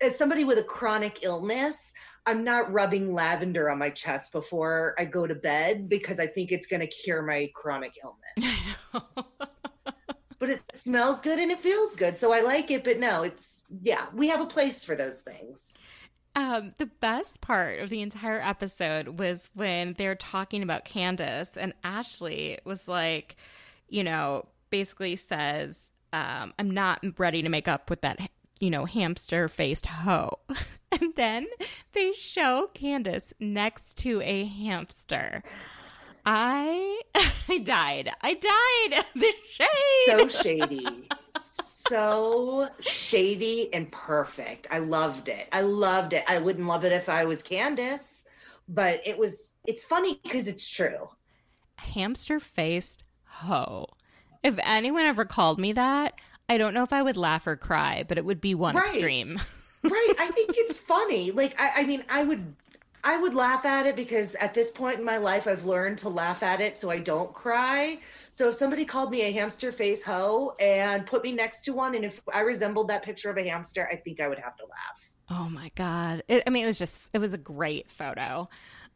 as 0.00 0.16
somebody 0.16 0.44
with 0.44 0.58
a 0.58 0.62
chronic 0.62 1.20
illness, 1.22 1.92
I'm 2.26 2.42
not 2.42 2.72
rubbing 2.72 3.12
lavender 3.12 3.70
on 3.70 3.78
my 3.78 3.90
chest 3.90 4.32
before 4.32 4.94
I 4.98 5.04
go 5.04 5.26
to 5.26 5.34
bed 5.34 5.88
because 5.88 6.18
I 6.18 6.26
think 6.26 6.50
it's 6.50 6.66
going 6.66 6.80
to 6.80 6.86
cure 6.86 7.22
my 7.22 7.50
chronic 7.54 7.98
illness. 8.02 8.60
but 10.38 10.50
it 10.50 10.60
smells 10.74 11.20
good 11.20 11.38
and 11.38 11.50
it 11.52 11.60
feels 11.60 11.94
good. 11.94 12.18
So 12.18 12.32
I 12.32 12.40
like 12.40 12.70
it. 12.70 12.82
But 12.82 12.98
no, 12.98 13.22
it's, 13.22 13.62
yeah, 13.80 14.06
we 14.12 14.28
have 14.28 14.40
a 14.40 14.46
place 14.46 14.84
for 14.84 14.96
those 14.96 15.20
things. 15.20 15.78
Um, 16.34 16.74
the 16.78 16.86
best 16.86 17.40
part 17.40 17.78
of 17.78 17.88
the 17.88 18.02
entire 18.02 18.40
episode 18.42 19.20
was 19.20 19.48
when 19.54 19.94
they're 19.96 20.16
talking 20.16 20.62
about 20.62 20.84
Candiace 20.84 21.56
and 21.56 21.72
Ashley 21.82 22.58
was 22.64 22.88
like, 22.88 23.36
you 23.88 24.04
know, 24.04 24.46
basically 24.68 25.16
says, 25.16 25.90
um, 26.12 26.52
I'm 26.58 26.70
not 26.70 27.02
ready 27.18 27.40
to 27.42 27.48
make 27.48 27.68
up 27.68 27.88
with 27.88 28.02
that 28.02 28.18
you 28.60 28.70
know, 28.70 28.84
hamster 28.84 29.48
faced 29.48 29.86
hoe. 29.86 30.38
and 30.92 31.14
then 31.16 31.46
they 31.92 32.12
show 32.12 32.70
Candiace 32.74 33.32
next 33.38 33.98
to 33.98 34.20
a 34.22 34.44
hamster. 34.44 35.42
I 36.24 37.00
I 37.48 37.58
died. 37.58 38.10
I 38.20 38.34
died. 38.34 39.04
The 39.14 39.32
shade. 39.50 39.68
So 40.06 40.28
shady. 40.28 41.08
so 41.38 42.68
shady 42.80 43.72
and 43.72 43.90
perfect. 43.92 44.66
I 44.70 44.78
loved 44.80 45.28
it. 45.28 45.48
I 45.52 45.60
loved 45.60 46.12
it. 46.12 46.24
I 46.26 46.38
wouldn't 46.38 46.66
love 46.66 46.84
it 46.84 46.92
if 46.92 47.08
I 47.08 47.24
was 47.24 47.42
Candiace, 47.42 48.24
but 48.68 49.00
it 49.06 49.16
was 49.16 49.52
it's 49.64 49.84
funny 49.84 50.20
because 50.22 50.48
it's 50.48 50.68
true. 50.68 51.08
Hamster 51.78 52.40
faced 52.40 53.04
hoe. 53.24 53.88
If 54.42 54.56
anyone 54.62 55.04
ever 55.04 55.24
called 55.24 55.58
me 55.58 55.72
that, 55.72 56.14
I 56.48 56.58
don't 56.58 56.74
know 56.74 56.82
if 56.82 56.92
I 56.92 57.02
would 57.02 57.16
laugh 57.16 57.46
or 57.46 57.56
cry, 57.56 58.04
but 58.06 58.18
it 58.18 58.24
would 58.24 58.40
be 58.40 58.54
one 58.54 58.76
right. 58.76 58.84
extreme. 58.84 59.40
right. 59.82 60.14
I 60.18 60.28
think 60.28 60.50
it's 60.56 60.78
funny. 60.78 61.30
Like 61.30 61.60
I, 61.60 61.82
I 61.82 61.84
mean, 61.84 62.04
I 62.08 62.22
would 62.22 62.54
I 63.06 63.16
would 63.16 63.34
laugh 63.34 63.64
at 63.64 63.86
it 63.86 63.94
because 63.94 64.34
at 64.36 64.52
this 64.52 64.70
point 64.70 64.98
in 64.98 65.04
my 65.04 65.16
life 65.16 65.46
I've 65.46 65.64
learned 65.64 65.98
to 65.98 66.08
laugh 66.08 66.42
at 66.42 66.60
it 66.60 66.76
so 66.76 66.90
I 66.90 66.98
don't 66.98 67.32
cry. 67.32 67.98
So 68.32 68.48
if 68.48 68.56
somebody 68.56 68.84
called 68.84 69.12
me 69.12 69.22
a 69.22 69.32
hamster 69.32 69.70
face 69.70 70.02
hoe 70.02 70.54
and 70.58 71.06
put 71.06 71.22
me 71.22 71.30
next 71.30 71.62
to 71.62 71.72
one 71.72 71.94
and 71.94 72.04
if 72.04 72.20
I 72.32 72.40
resembled 72.40 72.88
that 72.88 73.04
picture 73.04 73.30
of 73.30 73.38
a 73.38 73.48
hamster, 73.48 73.88
I 73.90 73.96
think 73.96 74.20
I 74.20 74.28
would 74.28 74.40
have 74.40 74.56
to 74.56 74.64
laugh. 74.64 75.10
Oh 75.30 75.48
my 75.48 75.70
god. 75.76 76.24
It, 76.26 76.42
I 76.46 76.50
mean 76.50 76.64
it 76.64 76.66
was 76.66 76.78
just 76.78 76.98
it 77.12 77.18
was 77.18 77.32
a 77.32 77.38
great 77.38 77.88
photo. 77.90 78.48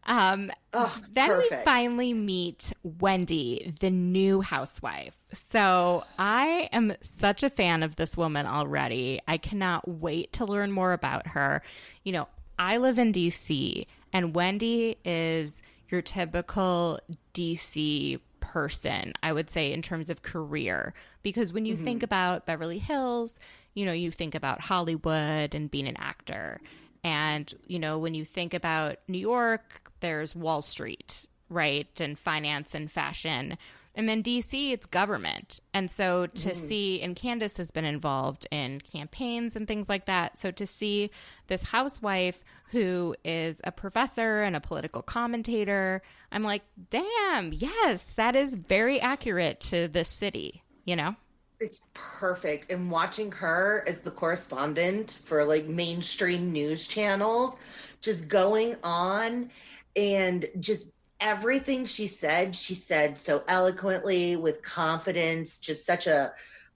Um, 0.05 0.51
oh, 0.73 0.99
then 1.13 1.29
perfect. 1.29 1.51
we 1.51 1.65
finally 1.65 2.15
meet 2.15 2.73
Wendy, 2.83 3.75
the 3.81 3.91
new 3.91 4.41
housewife. 4.41 5.17
So 5.33 6.05
I 6.19 6.69
am 6.73 6.95
such 7.03 7.43
a 7.43 7.51
fan 7.51 7.83
of 7.83 7.97
this 7.97 8.17
woman 8.17 8.47
already. 8.47 9.21
I 9.29 9.37
cannot 9.37 9.87
wait 9.87 10.33
to 10.35 10.45
learn 10.45 10.73
more 10.73 10.93
about 10.93 11.29
her. 11.29 11.63
You 12.05 12.13
know, 12.13 12.29
I 12.59 12.79
live 12.79 12.99
in 12.99 13.13
DC, 13.13 13.87
and 14.13 14.35
Wendy 14.35 14.97
is 15.05 15.63
your 15.91 16.03
typical 16.03 17.01
DC 17.35 18.21
person, 18.41 19.13
I 19.23 19.33
would 19.33 19.51
say, 19.51 19.73
in 19.73 19.83
terms 19.83 20.11
of 20.11 20.23
career. 20.23 20.95
Because 21.23 21.53
when 21.53 21.67
you 21.67 21.75
mm-hmm. 21.75 21.85
think 21.85 22.03
about 22.03 22.47
Beverly 22.47 22.79
Hills, 22.79 23.39
you 23.75 23.85
know, 23.85 23.93
you 23.93 24.11
think 24.11 24.35
about 24.35 24.61
Hollywood 24.61 25.55
and 25.55 25.71
being 25.71 25.87
an 25.87 25.97
actor. 25.99 26.61
And, 27.03 27.53
you 27.67 27.79
know, 27.79 27.99
when 27.99 28.15
you 28.15 28.25
think 28.25 28.55
about 28.55 28.99
New 29.09 29.19
York, 29.19 29.91
there's 30.01 30.35
Wall 30.35 30.63
Street, 30.63 31.27
right? 31.49 32.01
And 32.01 32.19
finance 32.19 32.75
and 32.75 32.91
fashion. 32.91 33.57
And 33.95 34.09
then 34.09 34.23
DC, 34.23 34.73
it's 34.73 34.87
government. 34.87 35.61
And 35.75 35.91
so 35.91 36.27
to 36.27 36.51
mm. 36.51 36.57
see, 36.57 37.03
and 37.03 37.17
Candiace 37.17 37.57
has 37.57 37.71
been 37.71 37.85
involved 37.85 38.47
in 38.51 38.81
campaigns 38.81 39.57
and 39.57 39.67
things 39.67 39.89
like 39.89 40.07
that. 40.07 40.39
So 40.39 40.51
to 40.53 40.67
see 40.67 41.11
this 41.49 41.63
housewife 41.63 42.45
who 42.69 43.17
is 43.25 43.61
a 43.65 43.73
professor 43.73 44.43
and 44.43 44.55
a 44.55 44.61
political 44.61 45.03
commentator, 45.03 46.03
I'm 46.31 46.45
like, 46.45 46.63
damn, 46.91 47.53
yes, 47.53 48.05
that 48.15 48.37
is 48.37 48.55
very 48.55 49.01
accurate 49.01 49.61
to 49.63 49.89
this 49.89 50.09
city, 50.09 50.63
you 50.85 50.95
know? 50.95 51.17
It's 51.61 51.83
perfect. 51.93 52.73
And 52.73 52.91
watching 52.91 53.31
her 53.33 53.85
as 53.87 54.01
the 54.01 54.11
correspondent 54.11 55.19
for 55.25 55.45
like 55.45 55.67
mainstream 55.67 56.53
news 56.53 56.87
channels, 56.89 57.59
just 58.01 58.29
going 58.29 58.77
on 58.83 59.51
and 59.95 60.47
just 60.59 60.87
everything 61.21 61.85
she 61.85 62.07
said, 62.07 62.57
she 62.57 62.75
said 62.75 63.19
so 63.19 63.45
eloquently 63.47 64.37
with 64.37 64.63
confidence, 64.63 65.59
just 65.59 65.85
such 65.85 66.07
a, 66.07 66.33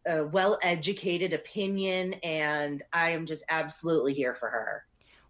a 0.06 0.26
well 0.26 0.58
educated 0.62 1.32
opinion. 1.32 2.14
And 2.22 2.82
I 2.92 3.10
am 3.10 3.24
just 3.24 3.44
absolutely 3.48 4.12
here 4.12 4.34
for 4.34 4.50
her 4.50 4.84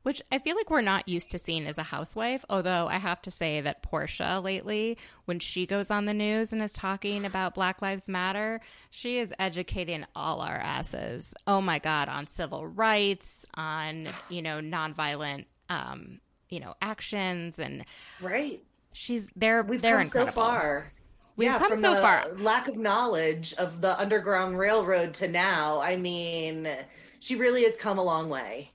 which 0.05 0.23
I 0.31 0.39
feel 0.39 0.55
like 0.55 0.71
we're 0.71 0.83
not 0.83 1.09
used 1.09 1.31
to 1.33 1.39
seeing 1.39 1.67
as 1.67 1.79
a 1.79 1.83
housewife. 1.83 2.45
Although 2.49 2.89
I 2.89 2.99
have 2.99 3.21
to 3.23 3.31
say 3.31 3.63
that 3.63 3.83
Portia 3.83 4.41
lately, 4.43 4.99
when 5.25 5.41
she 5.41 5.67
goes 5.67 5.91
on 5.91 6.05
the 6.05 6.15
news 6.15 6.53
and 6.53 6.63
is 6.63 6.73
talking 6.73 7.25
about 7.25 7.55
Black 7.55 7.83
Lives 7.83 8.09
Matter, 8.09 8.61
she 8.91 9.19
is 9.19 9.35
educating 9.39 10.05
all 10.15 10.41
our 10.41 10.57
asses. 10.57 11.35
Oh 11.47 11.63
my 11.63 11.79
God, 11.79 12.09
on 12.11 12.27
civil 12.27 12.67
rights, 12.67 13.47
on, 13.55 14.09
you 14.29 14.43
know, 14.43 14.61
nonviolent, 14.61 15.47
um, 15.71 16.21
you 16.51 16.61
know, 16.61 16.75
actions 16.83 17.59
and. 17.59 17.85
Right. 18.21 18.63
She's 18.93 19.27
there. 19.35 19.63
We've 19.63 19.81
they're 19.81 19.97
come 19.97 20.03
incredible. 20.03 20.33
so 20.33 20.41
far. 20.41 20.93
We've 21.37 21.47
yeah, 21.47 21.59
come 21.59 21.77
so 21.79 21.97
far. 21.97 22.29
Lack 22.35 22.69
of 22.69 22.77
knowledge 22.77 23.55
of 23.55 23.81
the 23.81 23.99
Underground 23.99 24.59
Railroad 24.59 25.15
to 25.15 25.29
now. 25.29 25.81
I 25.81 25.97
mean, 25.97 26.69
she 27.21 27.37
really 27.37 27.65
has 27.65 27.77
come 27.77 27.99
a 27.99 28.05
long 28.05 28.29
way. 28.29 28.71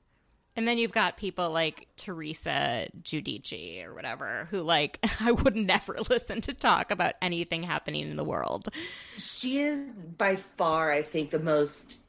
And 0.59 0.67
then 0.67 0.77
you've 0.77 0.91
got 0.91 1.15
people 1.15 1.51
like 1.51 1.87
Teresa 1.95 2.89
Giudice 3.01 3.85
or 3.85 3.93
whatever, 3.93 4.45
who 4.51 4.59
like 4.59 4.99
I 5.21 5.31
would 5.31 5.55
never 5.55 5.95
listen 6.09 6.41
to 6.41 6.53
talk 6.53 6.91
about 6.91 7.13
anything 7.21 7.63
happening 7.63 8.09
in 8.09 8.17
the 8.17 8.25
world. 8.25 8.67
She 9.15 9.59
is 9.59 10.03
by 10.03 10.35
far, 10.35 10.91
I 10.91 11.01
think, 11.01 11.31
the 11.31 11.39
most 11.39 12.01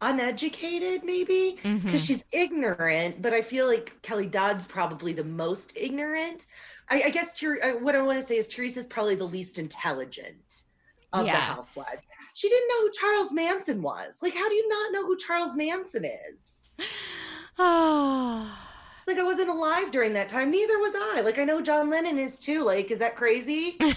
uneducated, 0.00 1.02
maybe 1.02 1.58
because 1.60 1.80
mm-hmm. 1.80 1.96
she's 1.96 2.24
ignorant. 2.30 3.20
But 3.20 3.32
I 3.32 3.42
feel 3.42 3.66
like 3.66 4.00
Kelly 4.02 4.28
Dodd's 4.28 4.64
probably 4.64 5.12
the 5.12 5.24
most 5.24 5.72
ignorant. 5.74 6.46
I, 6.88 7.02
I 7.06 7.10
guess 7.10 7.36
Ter- 7.36 7.80
what 7.80 7.96
I 7.96 8.02
want 8.02 8.20
to 8.20 8.24
say 8.24 8.36
is 8.36 8.46
Teresa's 8.46 8.86
probably 8.86 9.16
the 9.16 9.24
least 9.24 9.58
intelligent 9.58 10.62
of 11.12 11.26
yeah. 11.26 11.32
the 11.32 11.40
housewives. 11.40 12.06
She 12.34 12.48
didn't 12.48 12.68
know 12.68 12.80
who 12.82 12.90
Charles 12.92 13.32
Manson 13.32 13.82
was. 13.82 14.22
Like, 14.22 14.34
how 14.34 14.48
do 14.48 14.54
you 14.54 14.68
not 14.68 14.92
know 14.92 15.04
who 15.04 15.16
Charles 15.16 15.56
Manson 15.56 16.04
is? 16.04 16.76
like 19.08 19.18
I 19.18 19.24
wasn't 19.24 19.50
alive 19.50 19.90
during 19.90 20.12
that 20.12 20.28
time. 20.28 20.50
Neither 20.50 20.78
was 20.78 20.94
I. 20.96 21.22
Like 21.22 21.40
I 21.40 21.44
know 21.44 21.60
John 21.60 21.90
Lennon 21.90 22.18
is 22.18 22.40
too. 22.40 22.62
Like, 22.64 22.90
is 22.92 23.00
that 23.00 23.16
crazy? 23.16 23.76
I'm 23.80 23.94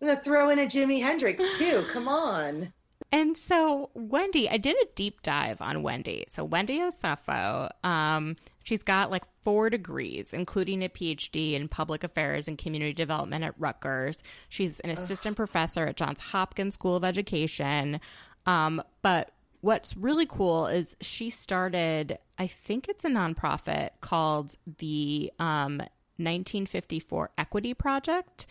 gonna 0.00 0.16
throw 0.16 0.50
in 0.50 0.58
a 0.58 0.66
Jimi 0.66 1.00
Hendrix 1.00 1.42
too. 1.58 1.84
Come 1.92 2.08
on. 2.08 2.72
And 3.12 3.36
so 3.36 3.90
Wendy, 3.94 4.48
I 4.48 4.56
did 4.56 4.76
a 4.76 4.86
deep 4.96 5.22
dive 5.22 5.62
on 5.62 5.82
Wendy. 5.82 6.26
So 6.28 6.44
Wendy 6.44 6.80
Osefo, 6.80 7.70
um, 7.84 8.36
she's 8.64 8.82
got 8.82 9.10
like 9.12 9.24
four 9.42 9.70
degrees, 9.70 10.32
including 10.32 10.82
a 10.82 10.88
PhD 10.88 11.54
in 11.54 11.68
public 11.68 12.02
affairs 12.02 12.48
and 12.48 12.58
community 12.58 12.92
development 12.92 13.44
at 13.44 13.54
Rutgers. 13.58 14.22
She's 14.48 14.80
an 14.80 14.90
assistant 14.90 15.34
Ugh. 15.34 15.36
professor 15.36 15.86
at 15.86 15.96
Johns 15.96 16.20
Hopkins 16.20 16.74
School 16.74 16.96
of 16.96 17.04
Education. 17.04 18.00
Um, 18.44 18.82
but 19.02 19.30
what's 19.60 19.96
really 19.96 20.26
cool 20.26 20.66
is 20.66 20.96
she 21.00 21.30
started, 21.30 22.18
I 22.38 22.46
think 22.46 22.88
it's 22.88 23.04
a 23.04 23.08
nonprofit 23.08 23.90
called 24.00 24.56
the 24.78 25.32
um, 25.38 25.78
1954 26.18 27.30
Equity 27.38 27.74
Project. 27.74 28.46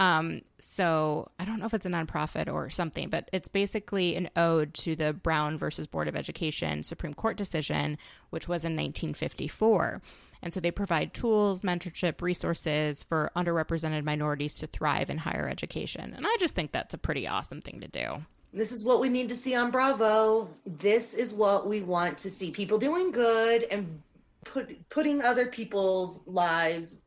Um, 0.00 0.42
so 0.60 1.28
I 1.40 1.44
don't 1.44 1.58
know 1.58 1.66
if 1.66 1.74
it's 1.74 1.86
a 1.86 1.90
nonprofit 1.90 2.52
or 2.52 2.70
something, 2.70 3.10
but 3.10 3.28
it's 3.32 3.48
basically 3.48 4.14
an 4.14 4.30
ode 4.36 4.72
to 4.74 4.94
the 4.94 5.12
Brown 5.12 5.58
versus 5.58 5.88
Board 5.88 6.06
of 6.06 6.14
Education 6.14 6.84
Supreme 6.84 7.14
Court 7.14 7.36
decision, 7.36 7.98
which 8.30 8.46
was 8.46 8.64
in 8.64 8.72
1954. 8.72 10.00
And 10.40 10.54
so 10.54 10.60
they 10.60 10.70
provide 10.70 11.14
tools, 11.14 11.62
mentorship, 11.62 12.22
resources 12.22 13.02
for 13.02 13.32
underrepresented 13.34 14.04
minorities 14.04 14.54
to 14.58 14.68
thrive 14.68 15.10
in 15.10 15.18
higher 15.18 15.48
education. 15.48 16.14
And 16.16 16.24
I 16.24 16.36
just 16.38 16.54
think 16.54 16.70
that's 16.70 16.94
a 16.94 16.98
pretty 16.98 17.26
awesome 17.26 17.60
thing 17.60 17.80
to 17.80 17.88
do. 17.88 18.22
This 18.52 18.72
is 18.72 18.82
what 18.82 19.00
we 19.00 19.08
need 19.08 19.28
to 19.28 19.36
see 19.36 19.54
on 19.54 19.70
Bravo. 19.70 20.48
This 20.66 21.14
is 21.14 21.34
what 21.34 21.68
we 21.68 21.80
want 21.80 22.18
to 22.18 22.30
see 22.30 22.50
people 22.50 22.78
doing 22.78 23.10
good 23.10 23.64
and 23.64 24.02
put, 24.44 24.88
putting 24.88 25.22
other 25.22 25.46
people's 25.46 26.20
lives, 26.26 27.02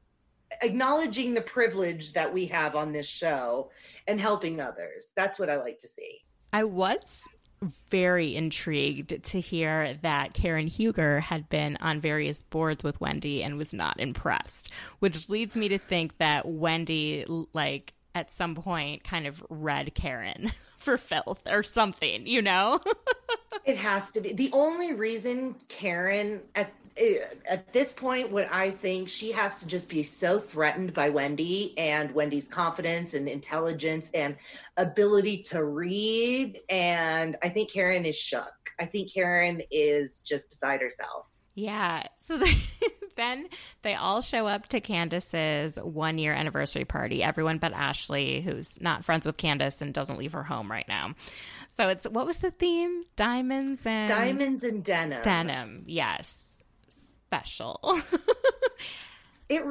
acknowledging 0.62 1.34
the 1.34 1.42
privilege 1.42 2.14
that 2.14 2.32
we 2.32 2.46
have 2.48 2.76
on 2.76 2.92
this 2.92 3.08
show 3.08 3.72
and 4.08 4.20
helping 4.20 4.62
others. 4.62 5.14
That's 5.16 5.40
what 5.40 5.50
I 5.50 5.58
like 5.58 5.80
to 5.80 5.88
see. 5.88 6.24
I 6.54 6.64
was 6.64 7.28
very 7.90 8.36
intrigued 8.36 9.24
to 9.24 9.40
hear 9.40 9.94
that 10.02 10.34
Karen 10.34 10.68
Huger 10.68 11.20
had 11.20 11.48
been 11.50 11.78
on 11.78 12.02
various 12.02 12.42
boards 12.42 12.84
with 12.84 13.00
Wendy 13.00 13.44
and 13.44 13.58
was 13.58 13.74
not 13.74 14.00
impressed, 14.00 14.72
which 15.00 15.30
leads 15.30 15.56
me 15.56 15.70
to 15.70 15.78
think 15.78 16.18
that 16.18 16.48
Wendy, 16.48 17.26
like, 17.54 17.94
at 18.14 18.32
some 18.32 18.56
point 18.56 19.04
kind 19.04 19.26
of 19.26 19.44
read 19.50 19.94
Karen 19.94 20.52
for 20.82 20.98
filth 20.98 21.42
or 21.48 21.64
something, 21.64 22.28
you 22.28 22.42
know? 22.42 22.82
it 23.66 23.78
has 23.78 24.12
to 24.12 24.22
be. 24.22 24.34
The 24.34 24.50
only 24.54 24.94
reason 24.94 25.56
Karen 25.68 26.42
at 26.56 26.72
eh, 26.98 27.20
at 27.48 27.72
this 27.72 27.94
point 27.94 28.32
what 28.32 28.48
I 28.52 28.72
think 28.72 29.10
she 29.10 29.32
has 29.32 29.60
to 29.60 29.68
just 29.68 29.90
be 29.90 30.04
so 30.04 30.40
threatened 30.40 30.94
by 30.94 31.10
Wendy 31.10 31.78
and 31.78 32.12
Wendy's 32.12 32.48
confidence 32.48 33.14
and 33.14 33.28
intelligence 33.28 34.10
and 34.14 34.36
ability 34.78 35.44
to 35.44 35.64
read 35.64 36.60
and 36.70 37.36
I 37.44 37.50
think 37.50 37.72
Karen 37.72 38.06
is 38.06 38.18
shook. 38.18 38.72
I 38.80 38.86
think 38.86 39.14
Karen 39.14 39.62
is 39.72 40.20
just 40.20 40.50
beside 40.50 40.82
herself. 40.82 41.30
Yeah. 41.56 42.08
So 42.18 42.38
they, 42.40 42.54
then 43.16 43.48
they 43.82 43.96
all 43.96 44.22
show 44.22 44.48
up 44.48 44.68
to 44.70 44.80
Candiace's 44.80 45.78
one 45.78 46.18
year 46.18 46.34
anniversary 46.34 46.86
party, 46.86 47.24
everyone 47.24 47.58
but 47.58 47.74
Ashley, 47.74 48.42
who's 48.42 48.82
not 48.82 49.06
friends 49.06 49.26
with 49.26 49.38
Candiace 49.38 49.82
and 49.82 49.94
doesn't 49.94 50.18
leave 50.18 50.34
her 50.34 50.44
home 50.44 50.72
right 50.72 50.88
now. 50.88 51.16
So 51.70 51.90
it's 51.90 52.06
what 52.06 52.26
was 52.26 52.40
the 52.40 52.52
theme? 52.52 53.04
Diamonds 53.16 53.86
and 53.86 54.08
Diamonds 54.08 54.64
and 54.64 54.84
denim. 54.84 55.22
Denim, 55.22 55.84
yes. 55.88 56.48
Special. 56.90 57.80
it 59.50 59.64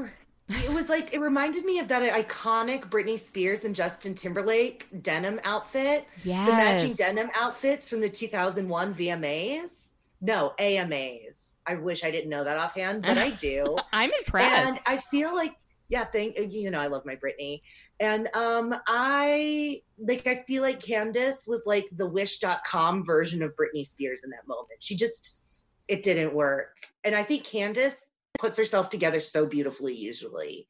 it 0.48 0.70
was 0.72 0.88
like 0.88 1.14
it 1.14 1.20
reminded 1.20 1.64
me 1.64 1.78
of 1.78 1.88
that 1.88 2.02
iconic 2.02 2.88
Britney 2.90 3.18
Spears 3.18 3.64
and 3.64 3.74
Justin 3.74 4.14
Timberlake 4.14 4.86
denim 5.02 5.40
outfit. 5.44 6.06
Yes. 6.24 6.48
The 6.48 6.52
matching 6.52 6.94
denim 6.94 7.30
outfits 7.34 7.88
from 7.88 8.00
the 8.00 8.08
2001 8.08 8.94
VMAs. 8.94 9.90
No, 10.20 10.52
AMAs. 10.58 11.39
I 11.70 11.74
wish 11.74 12.02
I 12.02 12.10
didn't 12.10 12.30
know 12.30 12.42
that 12.42 12.56
offhand, 12.56 13.02
but 13.02 13.16
I 13.16 13.30
do. 13.30 13.78
I'm 13.92 14.10
impressed. 14.18 14.70
And 14.70 14.80
I 14.88 14.96
feel 14.96 15.32
like, 15.36 15.54
yeah, 15.88 16.04
thank 16.04 16.36
you 16.36 16.68
know, 16.68 16.80
I 16.80 16.88
love 16.88 17.06
my 17.06 17.14
Britney. 17.14 17.60
And 18.00 18.28
um 18.34 18.74
I 18.88 19.82
like 19.98 20.26
I 20.26 20.42
feel 20.48 20.62
like 20.62 20.80
Candiace 20.80 21.46
was 21.46 21.62
like 21.66 21.86
the 21.92 22.08
wish.com 22.08 23.04
version 23.04 23.40
of 23.42 23.54
Britney 23.54 23.86
Spears 23.86 24.22
in 24.24 24.30
that 24.30 24.48
moment. 24.48 24.82
She 24.82 24.96
just 24.96 25.38
it 25.86 26.02
didn't 26.02 26.34
work. 26.34 26.76
And 27.04 27.14
I 27.14 27.22
think 27.22 27.44
Candiace 27.44 28.06
puts 28.36 28.58
herself 28.58 28.88
together 28.88 29.20
so 29.20 29.46
beautifully 29.46 29.94
usually. 29.94 30.66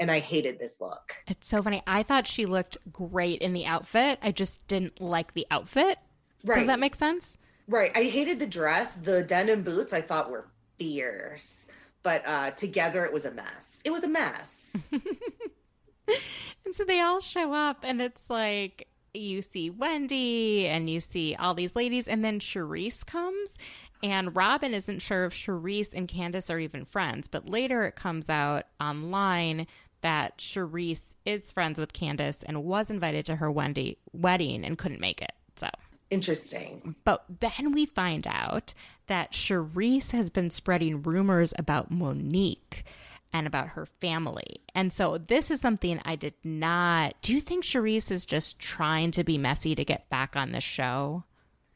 And 0.00 0.10
I 0.10 0.18
hated 0.18 0.58
this 0.58 0.80
look. 0.80 1.14
It's 1.28 1.48
so 1.48 1.62
funny. 1.62 1.82
I 1.86 2.02
thought 2.02 2.26
she 2.26 2.46
looked 2.46 2.76
great 2.90 3.40
in 3.40 3.52
the 3.52 3.66
outfit. 3.66 4.18
I 4.20 4.32
just 4.32 4.66
didn't 4.66 5.00
like 5.00 5.34
the 5.34 5.46
outfit. 5.50 5.98
Right. 6.42 6.58
Does 6.58 6.66
that 6.66 6.80
make 6.80 6.96
sense? 6.96 7.36
Right. 7.70 7.92
I 7.94 8.02
hated 8.02 8.40
the 8.40 8.46
dress. 8.46 8.96
The 8.96 9.22
denim 9.22 9.62
boots 9.62 9.92
I 9.92 10.00
thought 10.00 10.28
were 10.28 10.48
fierce. 10.76 11.68
but 12.02 12.26
uh, 12.26 12.50
together 12.50 13.04
it 13.04 13.12
was 13.12 13.24
a 13.26 13.30
mess. 13.30 13.80
It 13.84 13.90
was 13.92 14.02
a 14.02 14.08
mess. 14.08 14.76
and 14.92 16.74
so 16.74 16.84
they 16.84 17.00
all 17.00 17.20
show 17.20 17.52
up, 17.52 17.84
and 17.84 18.02
it's 18.02 18.28
like 18.28 18.88
you 19.14 19.40
see 19.42 19.70
Wendy 19.70 20.66
and 20.66 20.90
you 20.90 20.98
see 20.98 21.36
all 21.36 21.54
these 21.54 21.76
ladies, 21.76 22.08
and 22.08 22.24
then 22.24 22.40
Charrisse 22.40 23.06
comes. 23.06 23.56
And 24.02 24.34
Robin 24.34 24.74
isn't 24.74 25.00
sure 25.02 25.26
if 25.26 25.34
Charrisse 25.34 25.92
and 25.94 26.08
Candiace 26.08 26.50
are 26.50 26.58
even 26.58 26.86
friends, 26.86 27.28
but 27.28 27.48
later 27.48 27.84
it 27.84 27.94
comes 27.94 28.30
out 28.30 28.64
online 28.80 29.66
that 30.00 30.38
Charrisse 30.38 31.14
is 31.24 31.52
friends 31.52 31.78
with 31.78 31.92
Candiace 31.92 32.42
and 32.42 32.64
was 32.64 32.90
invited 32.90 33.26
to 33.26 33.36
her 33.36 33.50
Wendy 33.50 33.98
wedding 34.12 34.64
and 34.64 34.78
couldn't 34.78 35.00
make 35.00 35.20
it. 35.20 35.32
So 35.56 35.68
interesting. 36.10 36.94
But 37.04 37.24
then 37.40 37.72
we 37.72 37.86
find 37.86 38.26
out 38.26 38.74
that 39.06 39.32
Charrisse 39.32 40.12
has 40.12 40.30
been 40.30 40.50
spreading 40.50 41.02
rumors 41.02 41.52
about 41.58 41.90
Monique 41.90 42.84
and 43.32 43.46
about 43.46 43.68
her 43.68 43.86
family. 43.86 44.60
And 44.74 44.92
so 44.92 45.18
this 45.18 45.50
is 45.50 45.60
something 45.60 46.00
I 46.04 46.16
did 46.16 46.34
not. 46.44 47.14
Do 47.22 47.34
you 47.34 47.40
think 47.40 47.64
Charrisse 47.64 48.10
is 48.10 48.26
just 48.26 48.58
trying 48.58 49.10
to 49.12 49.24
be 49.24 49.38
messy 49.38 49.74
to 49.74 49.84
get 49.84 50.08
back 50.10 50.36
on 50.36 50.52
the 50.52 50.60
show? 50.60 51.24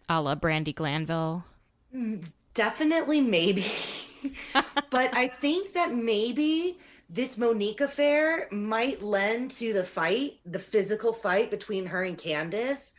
A 0.09 0.21
la 0.21 0.35
Brandi 0.35 0.75
Glanville? 0.75 1.45
Mm, 1.95 2.27
definitely, 2.55 3.21
maybe. 3.21 3.65
but 4.91 5.17
I 5.17 5.29
think 5.29 5.73
that 5.75 5.93
maybe 5.93 6.79
this 7.09 7.39
Monique 7.39 7.81
affair 7.81 8.49
might 8.51 9.03
lend 9.03 9.51
to 9.53 9.73
the 9.73 9.85
fight, 9.85 10.39
the 10.47 10.59
physical 10.59 11.13
fight 11.13 11.51
between 11.51 11.87
her 11.87 12.03
and 12.03 12.19
Candiace. 12.19 12.94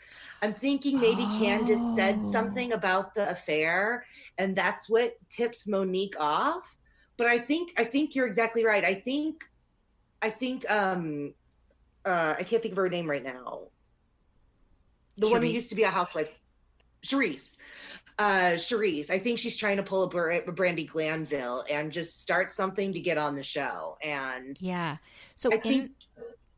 I'm 0.46 0.54
thinking 0.54 1.00
maybe 1.00 1.24
oh. 1.24 1.40
Candiace 1.40 1.96
said 1.96 2.24
something 2.24 2.74
about 2.74 3.16
the 3.16 3.30
affair, 3.30 4.06
and 4.38 4.56
that's 4.56 4.90
what 4.90 5.16
tips 5.30 5.68
Monique 5.68 6.16
off 6.20 6.78
but 7.18 7.28
I 7.28 7.38
think 7.38 7.74
I 7.78 7.84
think 7.84 8.16
you're 8.16 8.28
exactly 8.28 8.66
right. 8.66 8.84
I 8.84 8.94
think 8.94 9.44
I 10.22 10.30
think 10.30 10.70
um 10.70 11.34
uh 12.04 12.36
I 12.38 12.44
can't 12.44 12.62
think 12.62 12.74
of 12.74 12.78
her 12.78 12.90
name 12.90 13.10
right 13.10 13.24
now. 13.24 13.68
The 15.18 15.28
Charrisse. 15.28 15.32
one 15.32 15.42
who 15.44 15.48
used 15.48 15.70
to 15.70 15.76
be 15.76 15.84
a 15.84 15.90
housewife, 15.90 16.38
Charrisse. 17.02 17.58
Uh, 18.18 18.54
Charrisse. 18.54 19.10
I 19.10 19.20
think 19.20 19.40
she's 19.40 19.58
trying 19.58 19.76
to 19.76 19.84
pull 19.84 20.04
a 20.04 20.10
Brandi 20.10 20.88
Glanville 20.88 21.66
and 21.70 21.92
just 21.92 22.22
start 22.22 22.54
something 22.54 22.94
to 22.94 23.00
get 23.02 23.18
on 23.18 23.36
the 23.36 23.44
show. 23.44 23.98
And 24.02 24.58
yeah, 24.62 24.98
so 25.36 25.52
I 25.52 25.56
in, 25.56 25.62
think 25.62 25.92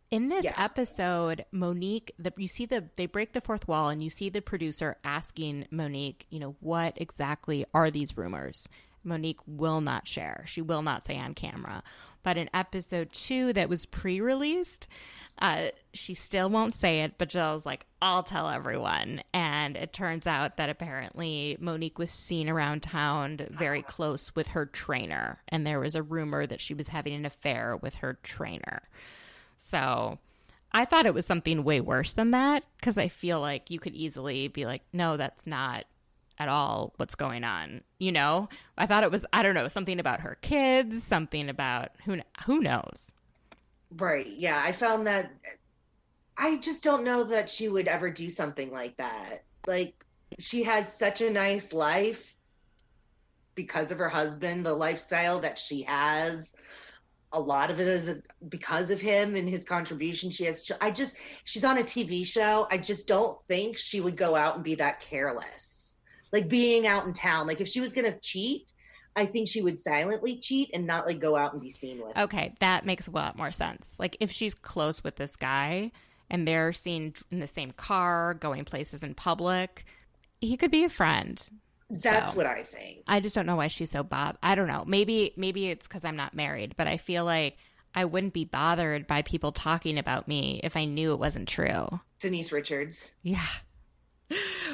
in 0.09 0.29
this 0.29 0.45
yeah. 0.45 0.53
episode, 0.57 1.45
Monique, 1.51 2.13
the, 2.17 2.33
you 2.37 2.47
see 2.47 2.65
the 2.65 2.85
they 2.95 3.05
break 3.05 3.33
the 3.33 3.41
fourth 3.41 3.67
wall, 3.67 3.89
and 3.89 4.03
you 4.03 4.09
see 4.09 4.29
the 4.29 4.41
producer 4.41 4.97
asking 5.03 5.67
Monique, 5.71 6.25
you 6.29 6.39
know, 6.39 6.55
what 6.59 6.93
exactly 6.97 7.65
are 7.73 7.91
these 7.91 8.17
rumors? 8.17 8.69
Monique 9.03 9.39
will 9.45 9.81
not 9.81 10.07
share. 10.07 10.43
She 10.47 10.61
will 10.61 10.81
not 10.81 11.05
say 11.05 11.17
on 11.17 11.33
camera. 11.33 11.83
But 12.23 12.37
in 12.37 12.49
episode 12.53 13.13
two, 13.13 13.53
that 13.53 13.69
was 13.69 13.85
pre 13.85 14.19
released, 14.19 14.87
uh, 15.39 15.67
she 15.93 16.13
still 16.13 16.49
won't 16.49 16.75
say 16.75 17.01
it, 17.01 17.13
but 17.17 17.29
Jill's 17.29 17.65
like, 17.65 17.85
I'll 18.01 18.23
tell 18.23 18.49
everyone. 18.49 19.21
And 19.33 19.75
it 19.75 19.93
turns 19.93 20.25
out 20.25 20.57
that 20.57 20.69
apparently 20.69 21.57
Monique 21.59 21.99
was 21.99 22.11
seen 22.11 22.49
around 22.49 22.81
town 22.83 23.47
very 23.51 23.81
close 23.81 24.35
with 24.35 24.47
her 24.47 24.65
trainer. 24.65 25.41
And 25.47 25.65
there 25.65 25.79
was 25.79 25.95
a 25.95 26.03
rumor 26.03 26.45
that 26.47 26.61
she 26.61 26.73
was 26.73 26.87
having 26.87 27.13
an 27.13 27.25
affair 27.25 27.77
with 27.77 27.95
her 27.95 28.17
trainer. 28.23 28.83
So 29.57 30.19
I 30.71 30.85
thought 30.85 31.05
it 31.05 31.13
was 31.13 31.25
something 31.25 31.63
way 31.63 31.81
worse 31.81 32.13
than 32.13 32.31
that 32.31 32.63
because 32.79 32.97
I 32.97 33.09
feel 33.09 33.41
like 33.41 33.69
you 33.69 33.79
could 33.79 33.95
easily 33.95 34.47
be 34.47 34.65
like, 34.65 34.83
no, 34.93 35.17
that's 35.17 35.45
not 35.45 35.85
at 36.39 36.49
all 36.49 36.93
what's 36.97 37.15
going 37.15 37.43
on. 37.43 37.81
You 37.97 38.11
know, 38.11 38.49
I 38.77 38.85
thought 38.85 39.03
it 39.03 39.11
was 39.11 39.25
I 39.33 39.43
don't 39.43 39.55
know 39.55 39.67
something 39.67 39.99
about 39.99 40.21
her 40.21 40.37
kids, 40.41 41.03
something 41.03 41.49
about 41.49 41.89
who 42.05 42.19
who 42.45 42.59
knows. 42.59 43.11
Right. 43.95 44.27
Yeah, 44.27 44.61
I 44.63 44.71
found 44.71 45.07
that 45.07 45.31
I 46.37 46.57
just 46.57 46.83
don't 46.83 47.03
know 47.03 47.23
that 47.25 47.49
she 47.49 47.67
would 47.67 47.87
ever 47.87 48.09
do 48.09 48.29
something 48.29 48.71
like 48.71 48.97
that. 48.97 49.43
Like 49.65 49.95
she 50.39 50.63
has 50.63 50.93
such 50.93 51.21
a 51.21 51.31
nice 51.31 51.73
life 51.73 52.35
because 53.55 53.91
of 53.91 53.97
her 53.97 54.09
husband, 54.09 54.65
the 54.65 54.73
lifestyle 54.73 55.39
that 55.39 55.57
she 55.57 55.81
has. 55.83 56.53
A 57.33 57.39
lot 57.39 57.69
of 57.69 57.79
it 57.79 57.87
is 57.87 58.15
because 58.47 58.89
of 58.89 59.01
him 59.01 59.35
and 59.35 59.49
his 59.49 59.63
contribution. 59.63 60.29
She 60.29 60.45
has. 60.45 60.71
I 60.79 60.91
just, 60.91 61.17
she's 61.43 61.65
on 61.65 61.77
a 61.77 61.83
TV 61.83 62.25
show. 62.25 62.67
I 62.71 62.77
just 62.77 63.07
don't 63.07 63.37
think 63.47 63.77
she 63.77 63.99
would 63.99 64.15
go 64.15 64.35
out 64.35 64.55
and 64.55 64.63
be 64.63 64.75
that 64.75 65.01
careless 65.01 65.77
like 66.31 66.49
being 66.49 66.87
out 66.87 67.05
in 67.05 67.13
town. 67.13 67.47
Like 67.47 67.61
if 67.61 67.67
she 67.67 67.79
was 67.79 67.93
to 67.93 68.19
cheat, 68.19 68.67
I 69.15 69.25
think 69.25 69.49
she 69.49 69.61
would 69.61 69.79
silently 69.79 70.37
cheat 70.39 70.69
and 70.73 70.85
not 70.85 71.05
like 71.05 71.19
go 71.19 71.35
out 71.35 71.53
and 71.53 71.61
be 71.61 71.69
seen 71.69 72.01
with. 72.03 72.15
Okay, 72.17 72.53
that 72.59 72.85
makes 72.85 73.07
a 73.07 73.11
lot 73.11 73.37
more 73.37 73.51
sense. 73.51 73.95
Like 73.97 74.17
if 74.19 74.31
she's 74.31 74.53
close 74.53 75.03
with 75.03 75.15
this 75.15 75.35
guy 75.35 75.91
and 76.29 76.47
they're 76.47 76.73
seen 76.73 77.13
in 77.31 77.39
the 77.39 77.47
same 77.47 77.71
car, 77.71 78.33
going 78.33 78.65
places 78.65 79.03
in 79.03 79.15
public, 79.15 79.85
he 80.39 80.57
could 80.57 80.71
be 80.71 80.83
a 80.83 80.89
friend. 80.89 81.49
That's 81.89 82.31
so, 82.31 82.37
what 82.37 82.45
I 82.45 82.63
think. 82.63 83.03
I 83.07 83.19
just 83.19 83.35
don't 83.35 83.45
know 83.45 83.55
why 83.55 83.67
she's 83.67 83.91
so 83.91 84.03
bob. 84.03 84.37
I 84.43 84.55
don't 84.55 84.67
know. 84.67 84.83
Maybe 84.85 85.33
maybe 85.37 85.69
it's 85.69 85.87
cuz 85.87 86.03
I'm 86.03 86.17
not 86.17 86.33
married, 86.33 86.75
but 86.77 86.87
I 86.87 86.97
feel 86.97 87.25
like 87.25 87.57
I 87.95 88.05
wouldn't 88.05 88.33
be 88.33 88.45
bothered 88.45 89.07
by 89.07 89.21
people 89.21 89.51
talking 89.51 89.97
about 89.97 90.27
me 90.27 90.59
if 90.63 90.75
I 90.75 90.85
knew 90.85 91.13
it 91.13 91.19
wasn't 91.19 91.47
true. 91.47 91.87
Denise 92.19 92.51
Richards. 92.51 93.09
Yeah 93.23 93.45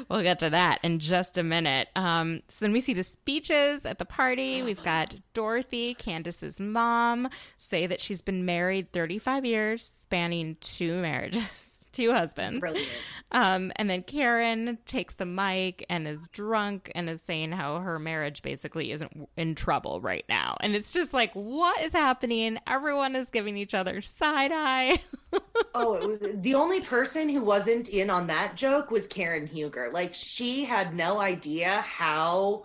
we'll 0.08 0.22
get 0.22 0.38
to 0.40 0.50
that 0.50 0.80
in 0.82 0.98
just 0.98 1.38
a 1.38 1.42
minute. 1.42 1.88
Um, 1.96 2.42
so 2.48 2.64
then 2.64 2.72
we 2.72 2.80
see 2.80 2.94
the 2.94 3.02
speeches 3.02 3.84
at 3.84 3.98
the 3.98 4.04
party. 4.04 4.62
We've 4.62 4.82
got 4.82 5.14
Dorothy, 5.32 5.94
Candiace's 5.94 6.60
mom, 6.60 7.28
say 7.58 7.86
that 7.86 8.00
she's 8.00 8.20
been 8.20 8.44
married 8.44 8.92
35 8.92 9.44
years, 9.44 9.90
spanning 10.02 10.56
two 10.60 11.00
marriages 11.00 11.73
two 11.94 12.12
husbands. 12.12 12.60
Brilliant. 12.60 12.88
Um, 13.32 13.72
and 13.76 13.88
then 13.88 14.02
Karen 14.02 14.78
takes 14.86 15.14
the 15.14 15.24
mic 15.24 15.84
and 15.88 16.06
is 16.06 16.28
drunk 16.28 16.92
and 16.94 17.08
is 17.08 17.22
saying 17.22 17.52
how 17.52 17.78
her 17.78 17.98
marriage 17.98 18.42
basically 18.42 18.92
isn't 18.92 19.28
in 19.36 19.54
trouble 19.54 20.00
right 20.00 20.24
now. 20.28 20.56
And 20.60 20.76
it's 20.76 20.92
just 20.92 21.12
like, 21.12 21.32
what 21.32 21.80
is 21.82 21.92
happening? 21.92 22.58
Everyone 22.66 23.16
is 23.16 23.28
giving 23.30 23.56
each 23.56 23.74
other 23.74 24.02
side 24.02 24.52
eye. 24.52 24.98
oh, 25.74 25.94
it 25.94 26.06
was 26.06 26.18
the 26.34 26.54
only 26.54 26.80
person 26.80 27.28
who 27.28 27.42
wasn't 27.42 27.88
in 27.88 28.10
on 28.10 28.26
that 28.28 28.56
joke 28.56 28.90
was 28.90 29.06
Karen 29.06 29.46
Huger. 29.46 29.90
Like 29.92 30.14
she 30.14 30.64
had 30.64 30.94
no 30.94 31.18
idea 31.18 31.80
how 31.80 32.64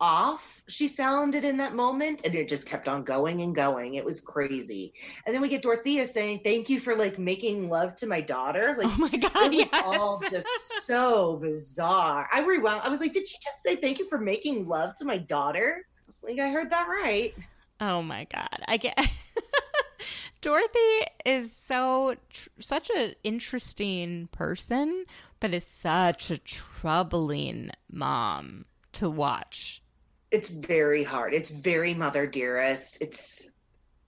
off 0.00 0.58
she 0.68 0.86
sounded 0.86 1.44
in 1.44 1.56
that 1.56 1.74
moment 1.74 2.20
and 2.24 2.34
it 2.34 2.48
just 2.48 2.66
kept 2.66 2.88
on 2.88 3.02
going 3.02 3.40
and 3.40 3.54
going. 3.54 3.94
It 3.94 4.04
was 4.04 4.20
crazy. 4.20 4.92
And 5.26 5.34
then 5.34 5.42
we 5.42 5.48
get 5.48 5.62
dorothea 5.62 6.06
saying 6.06 6.40
thank 6.44 6.68
you 6.68 6.78
for 6.78 6.94
like 6.94 7.18
making 7.18 7.68
love 7.68 7.96
to 7.96 8.06
my 8.06 8.20
daughter. 8.20 8.74
Like 8.76 8.86
oh 8.86 8.96
my 8.98 9.08
god 9.08 9.52
it 9.52 9.58
was 9.58 9.68
yes. 9.72 9.84
all 9.84 10.20
just 10.30 10.46
so 10.86 11.36
bizarre. 11.36 12.28
I 12.32 12.44
rewound 12.44 12.82
i 12.84 12.88
was 12.88 13.00
like 13.00 13.12
did 13.12 13.26
she 13.26 13.36
just 13.42 13.62
say 13.62 13.76
thank 13.76 13.98
you 13.98 14.08
for 14.08 14.18
making 14.18 14.68
love 14.68 14.94
to 14.96 15.04
my 15.04 15.18
daughter? 15.18 15.84
I 16.06 16.10
was 16.10 16.22
like 16.22 16.38
i 16.38 16.50
heard 16.50 16.70
that 16.70 16.86
right. 16.88 17.34
Oh 17.80 18.02
my 18.02 18.24
god 18.24 18.62
i 18.66 18.76
get 18.76 18.98
dorothy 20.40 21.00
is 21.24 21.52
so 21.52 22.16
tr- 22.30 22.48
such 22.60 22.90
an 22.90 23.14
interesting 23.24 24.28
person 24.32 25.04
but 25.40 25.54
is 25.54 25.66
such 25.66 26.30
a 26.30 26.38
troubling 26.38 27.70
mom 27.90 28.64
to 28.92 29.08
watch 29.08 29.82
it's 30.30 30.48
very 30.48 31.02
hard. 31.02 31.34
It's 31.34 31.50
very 31.50 31.94
mother 31.94 32.26
dearest. 32.26 32.98
It's 33.00 33.48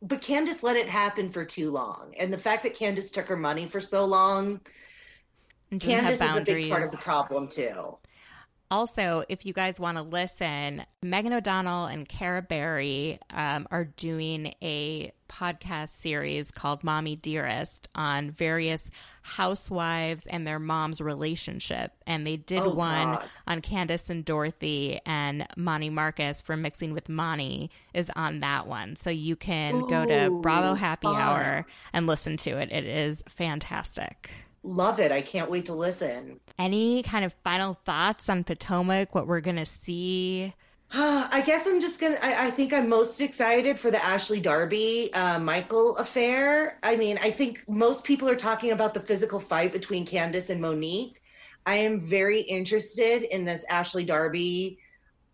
but 0.03 0.23
Candiace 0.23 0.63
let 0.63 0.77
it 0.77 0.89
happen 0.89 1.31
for 1.31 1.45
too 1.45 1.71
long. 1.71 2.15
And 2.19 2.33
the 2.33 2.39
fact 2.39 2.63
that 2.63 2.75
Candiace 2.75 3.11
took 3.11 3.29
her 3.29 3.37
money 3.37 3.67
for 3.67 3.81
so 3.81 4.07
long, 4.07 4.61
Candiace 5.79 6.21
is 6.21 6.37
a 6.37 6.43
big 6.43 6.71
part 6.71 6.83
of 6.83 6.91
the 6.91 6.97
problem 6.97 7.49
too. 7.49 7.97
Also, 8.71 9.25
if 9.29 9.45
you 9.45 9.53
guys 9.53 9.81
want 9.81 9.97
to 9.99 10.03
listen, 10.03 10.85
Megan 11.03 11.33
O'Donnell 11.33 11.87
and 11.87 12.09
Cara 12.09 12.41
Berry 12.41 13.19
um, 13.31 13.67
are 13.73 13.85
doing 13.85 14.55
a 14.63 15.13
podcast 15.29 15.91
series 15.91 16.53
called 16.53 16.85
Mommy 16.85 17.17
Dearest 17.17 17.89
on 17.97 18.31
various 18.31 18.89
housewives 19.23 20.29
and 20.29 20.47
their 20.47 20.61
mom's 20.61 21.01
relationship. 21.01 21.93
And 22.07 22.25
they 22.25 22.37
did 22.37 22.61
oh, 22.61 22.71
one 22.71 23.15
God. 23.15 23.29
on 23.49 23.61
Candiace 23.61 24.09
and 24.09 24.25
Dorothy, 24.25 25.01
and 25.05 25.49
Moni 25.57 25.91
Marcus 25.91 26.41
from 26.41 26.63
Mixing 26.63 26.93
with 26.93 27.09
Moni 27.09 27.71
is 27.93 28.09
on 28.15 28.39
that 28.41 28.69
one. 28.69 28.95
So 28.95 29.11
you 29.11 29.35
can 29.35 29.75
Ooh, 29.75 29.89
go 29.89 30.07
to 30.07 30.31
Bravo 30.31 30.75
Happy 30.75 31.09
fun. 31.09 31.17
Hour 31.17 31.67
and 31.93 32.07
listen 32.07 32.37
to 32.39 32.59
it. 32.59 32.71
It 32.71 32.85
is 32.85 33.25
fantastic. 33.29 34.31
Love 34.63 35.01
it. 35.01 35.11
I 35.11 35.23
can't 35.23 35.51
wait 35.51 35.67
to 35.67 35.75
listen. 35.75 36.41
Any 36.59 37.03
kind 37.03 37.25
of 37.25 37.33
final 37.45 37.75
thoughts 37.85 38.29
on 38.29 38.45
Potomac, 38.45 39.15
what 39.15 39.27
we're 39.27 39.41
going 39.41 39.57
to 39.57 39.67
see? 39.67 40.55
I 40.93 41.43
guess 41.47 41.67
I'm 41.67 41.81
just 41.81 42.01
gonna. 42.01 42.19
I, 42.21 42.47
I, 42.47 42.51
think 42.51 42.73
I'm 42.73 42.89
most 42.89 43.21
excited 43.21 43.79
for 43.79 43.93
the 43.93 44.05
Ashley 44.05 44.41
Darby 44.41 45.15
uh, 45.15 45.39
Michael 45.39 45.97
affair. 45.97 46.79
I 46.83 46.97
mean, 46.97 47.17
I 47.23 47.31
think 47.31 47.65
most 47.69 48.03
people 48.03 48.29
are 48.29 48.35
talking 48.35 48.73
about 48.73 48.93
the 48.93 49.01
physical 49.01 49.39
fight 49.39 49.73
between 49.73 50.05
Candiace 50.05 50.51
and 50.51 50.61
Monique. 50.61 51.23
I 51.65 51.77
am 51.77 52.01
very 52.01 52.41
interested 52.41 53.23
in 53.23 53.45
this 53.45 53.65
Ashley 53.69 54.05
Darby 54.05 54.79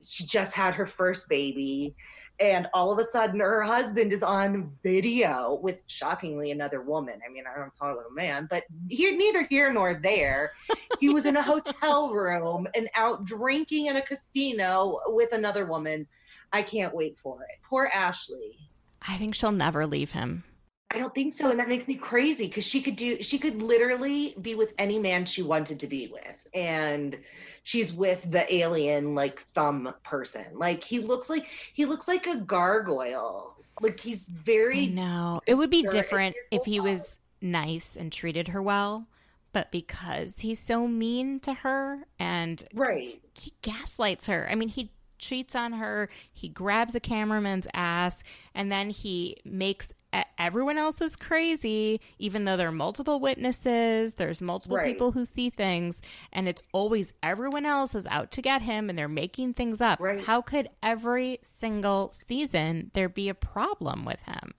she 0.06 0.24
just 0.24 0.54
had 0.54 0.74
her 0.74 0.86
first 0.86 1.28
baby 1.28 1.94
and 2.40 2.68
all 2.74 2.92
of 2.92 2.98
a 2.98 3.04
sudden 3.04 3.40
her 3.40 3.62
husband 3.62 4.12
is 4.12 4.22
on 4.22 4.70
video 4.82 5.58
with 5.62 5.82
shockingly 5.86 6.50
another 6.50 6.82
woman. 6.82 7.20
I 7.26 7.32
mean 7.32 7.44
i 7.46 7.58
don't 7.58 7.76
call 7.78 7.98
it 7.98 8.06
a 8.10 8.14
man 8.14 8.46
but 8.50 8.64
he 8.88 9.10
neither 9.16 9.44
here 9.44 9.72
nor 9.72 9.94
there. 9.94 10.52
He 11.00 11.08
was 11.08 11.26
in 11.26 11.36
a 11.36 11.42
hotel 11.42 12.10
room 12.14 12.66
and 12.74 12.88
out 12.94 13.24
drinking 13.24 13.86
in 13.86 13.96
a 13.96 14.02
casino 14.02 15.00
with 15.06 15.32
another 15.32 15.66
woman. 15.66 16.06
I 16.52 16.62
can't 16.62 16.94
wait 16.94 17.18
for 17.18 17.42
it. 17.42 17.58
Poor 17.62 17.90
ashley. 17.92 18.58
I 19.06 19.16
think 19.18 19.34
she'll 19.34 19.52
never 19.52 19.86
leave 19.86 20.12
him. 20.12 20.44
I 20.90 20.98
don't 20.98 21.14
think 21.14 21.34
so. 21.34 21.50
And 21.50 21.58
that 21.58 21.68
makes 21.68 21.88
me 21.88 21.96
crazy 21.96 22.46
because 22.46 22.66
she 22.66 22.80
could 22.80 22.96
do, 22.96 23.22
she 23.22 23.38
could 23.38 23.60
literally 23.60 24.34
be 24.40 24.54
with 24.54 24.72
any 24.78 24.98
man 24.98 25.26
she 25.26 25.42
wanted 25.42 25.80
to 25.80 25.86
be 25.86 26.08
with. 26.08 26.46
And 26.54 27.18
she's 27.66 27.92
with 27.92 28.30
the 28.30 28.54
alien, 28.54 29.16
like 29.16 29.40
thumb 29.40 29.92
person. 30.04 30.44
Like 30.54 30.84
he 30.84 31.00
looks 31.00 31.28
like, 31.28 31.46
he 31.74 31.84
looks 31.84 32.06
like 32.06 32.28
a 32.28 32.36
gargoyle. 32.36 33.56
Like 33.80 33.98
he's 33.98 34.28
very. 34.28 34.86
No, 34.86 35.40
it 35.46 35.54
would 35.54 35.68
be 35.68 35.82
different 35.82 36.36
if 36.52 36.64
he 36.64 36.78
was 36.78 37.18
nice 37.42 37.96
and 37.96 38.12
treated 38.12 38.48
her 38.48 38.62
well. 38.62 39.08
But 39.52 39.72
because 39.72 40.38
he's 40.38 40.60
so 40.60 40.86
mean 40.86 41.40
to 41.40 41.54
her 41.54 42.06
and 42.20 42.62
right, 42.72 43.20
he 43.34 43.52
gaslights 43.62 44.26
her. 44.26 44.46
I 44.48 44.54
mean, 44.54 44.68
he 44.68 44.92
cheats 45.18 45.56
on 45.56 45.72
her. 45.72 46.08
He 46.32 46.48
grabs 46.48 46.94
a 46.94 47.00
cameraman's 47.00 47.66
ass 47.74 48.22
and 48.54 48.70
then 48.70 48.90
he 48.90 49.38
makes 49.44 49.92
everyone 50.38 50.78
else 50.78 51.00
is 51.00 51.16
crazy, 51.16 52.00
even 52.18 52.44
though 52.44 52.56
there 52.56 52.68
are 52.68 52.72
multiple 52.72 53.20
witnesses, 53.20 54.14
there's 54.14 54.40
multiple 54.40 54.76
right. 54.76 54.86
people 54.86 55.12
who 55.12 55.24
see 55.24 55.50
things, 55.50 56.00
and 56.32 56.48
it's 56.48 56.62
always 56.72 57.12
everyone 57.22 57.66
else 57.66 57.94
is 57.94 58.06
out 58.06 58.30
to 58.32 58.42
get 58.42 58.62
him 58.62 58.88
and 58.88 58.98
they're 58.98 59.08
making 59.08 59.52
things 59.54 59.80
up. 59.80 60.00
Right. 60.00 60.22
How 60.22 60.42
could 60.42 60.68
every 60.82 61.38
single 61.42 62.12
season 62.12 62.90
there 62.94 63.08
be 63.08 63.28
a 63.28 63.34
problem 63.34 64.04
with 64.04 64.20
him? 64.22 64.54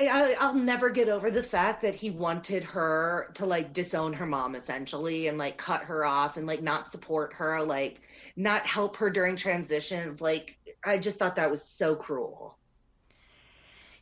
I, 0.00 0.36
will 0.40 0.54
never 0.54 0.90
get 0.90 1.08
over 1.08 1.30
the 1.30 1.42
fact 1.42 1.82
that 1.82 1.94
he 1.94 2.10
wanted 2.10 2.64
her 2.64 3.30
to 3.34 3.46
like 3.46 3.72
disown 3.72 4.12
her 4.14 4.26
mom 4.26 4.56
essentially 4.56 5.28
and 5.28 5.38
like 5.38 5.56
cut 5.56 5.84
her 5.84 6.04
off 6.04 6.36
and 6.36 6.46
like 6.46 6.62
not 6.62 6.90
support 6.90 7.34
her, 7.34 7.62
like 7.62 8.00
not 8.36 8.66
help 8.66 8.96
her 8.96 9.08
during 9.08 9.36
transitions. 9.36 10.20
Like, 10.20 10.58
I 10.84 10.98
just 10.98 11.18
thought 11.18 11.36
that 11.36 11.50
was 11.50 11.62
so 11.62 11.94
cruel. 11.94 12.57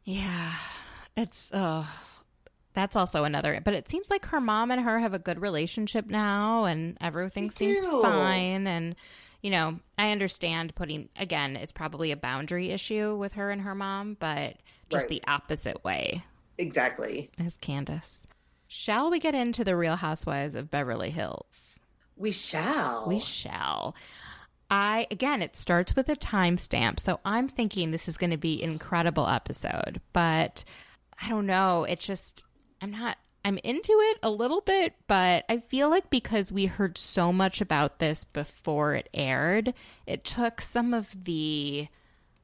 Yeah. 0.06 0.54
It's 1.16 1.52
uh 1.52 1.84
that's 2.72 2.96
also 2.96 3.24
another 3.24 3.60
but 3.62 3.74
it 3.74 3.88
seems 3.88 4.08
like 4.08 4.26
her 4.26 4.40
mom 4.40 4.70
and 4.70 4.82
her 4.82 4.98
have 4.98 5.14
a 5.14 5.18
good 5.18 5.40
relationship 5.40 6.06
now 6.06 6.64
and 6.64 6.96
everything 7.00 7.50
seems 7.50 7.84
fine 7.84 8.66
and 8.66 8.96
you 9.42 9.50
know, 9.50 9.78
I 9.96 10.10
understand 10.10 10.74
putting 10.74 11.08
again, 11.16 11.56
it's 11.56 11.70
probably 11.70 12.10
a 12.10 12.16
boundary 12.16 12.70
issue 12.70 13.16
with 13.16 13.34
her 13.34 13.50
and 13.50 13.62
her 13.62 13.74
mom, 13.74 14.16
but 14.18 14.56
just 14.90 15.04
right. 15.04 15.08
the 15.08 15.22
opposite 15.28 15.84
way. 15.84 16.24
Exactly. 16.58 17.30
As 17.38 17.56
Candiace. 17.56 18.26
Shall 18.66 19.10
we 19.10 19.20
get 19.20 19.34
into 19.34 19.62
the 19.62 19.76
Real 19.76 19.96
Housewives 19.96 20.56
of 20.56 20.70
Beverly 20.70 21.10
Hills? 21.10 21.78
We 22.16 22.32
shall. 22.32 23.06
We 23.06 23.20
shall. 23.20 23.94
I 24.70 25.06
again, 25.10 25.42
it 25.42 25.56
starts 25.56 25.94
with 25.94 26.08
a 26.08 26.16
timestamp, 26.16 26.98
so 27.00 27.20
I'm 27.24 27.48
thinking 27.48 27.90
this 27.90 28.08
is 28.08 28.16
going 28.16 28.30
to 28.30 28.36
be 28.36 28.62
an 28.62 28.70
incredible 28.70 29.28
episode. 29.28 30.00
But 30.12 30.64
I 31.22 31.28
don't 31.28 31.46
know. 31.46 31.84
It 31.84 32.00
just 32.00 32.44
I'm 32.80 32.90
not. 32.90 33.18
I'm 33.44 33.58
into 33.58 33.92
it 33.92 34.18
a 34.24 34.30
little 34.30 34.60
bit, 34.60 34.94
but 35.06 35.44
I 35.48 35.58
feel 35.58 35.88
like 35.88 36.10
because 36.10 36.50
we 36.50 36.66
heard 36.66 36.98
so 36.98 37.32
much 37.32 37.60
about 37.60 38.00
this 38.00 38.24
before 38.24 38.94
it 38.94 39.08
aired, 39.14 39.72
it 40.04 40.24
took 40.24 40.60
some 40.60 40.92
of 40.92 41.24
the 41.24 41.86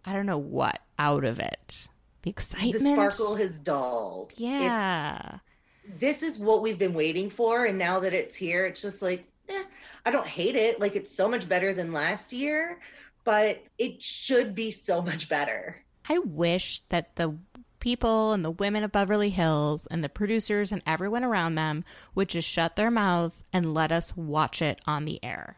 I 0.04 0.12
don't 0.12 0.26
know 0.26 0.38
what 0.38 0.80
out 0.98 1.24
of 1.24 1.40
it. 1.40 1.88
The 2.22 2.30
excitement, 2.30 2.72
the 2.74 2.92
sparkle 2.92 3.34
has 3.34 3.58
dulled. 3.58 4.34
Yeah. 4.36 5.38
It's, 5.84 5.98
this 5.98 6.22
is 6.22 6.38
what 6.38 6.62
we've 6.62 6.78
been 6.78 6.94
waiting 6.94 7.28
for, 7.30 7.64
and 7.64 7.76
now 7.76 7.98
that 7.98 8.14
it's 8.14 8.36
here, 8.36 8.66
it's 8.66 8.80
just 8.80 9.02
like 9.02 9.26
eh, 9.52 9.64
I 10.06 10.10
don't 10.10 10.26
hate 10.26 10.56
it. 10.56 10.80
Like 10.80 10.96
it's 10.96 11.14
so 11.14 11.28
much 11.28 11.48
better 11.48 11.72
than 11.72 11.92
last 11.92 12.32
year, 12.32 12.78
but 13.24 13.62
it 13.78 14.02
should 14.02 14.54
be 14.54 14.70
so 14.70 15.02
much 15.02 15.28
better. 15.28 15.82
I 16.08 16.18
wish 16.18 16.80
that 16.88 17.16
the 17.16 17.36
people 17.82 18.32
and 18.32 18.44
the 18.44 18.50
women 18.50 18.84
of 18.84 18.92
Beverly 18.92 19.30
Hills 19.30 19.86
and 19.90 20.04
the 20.04 20.08
producers 20.08 20.70
and 20.70 20.82
everyone 20.86 21.24
around 21.24 21.56
them 21.56 21.84
would 22.14 22.28
just 22.28 22.48
shut 22.48 22.76
their 22.76 22.90
mouths 22.90 23.44
and 23.52 23.74
let 23.74 23.90
us 23.90 24.16
watch 24.16 24.62
it 24.62 24.80
on 24.86 25.04
the 25.04 25.22
air. 25.22 25.56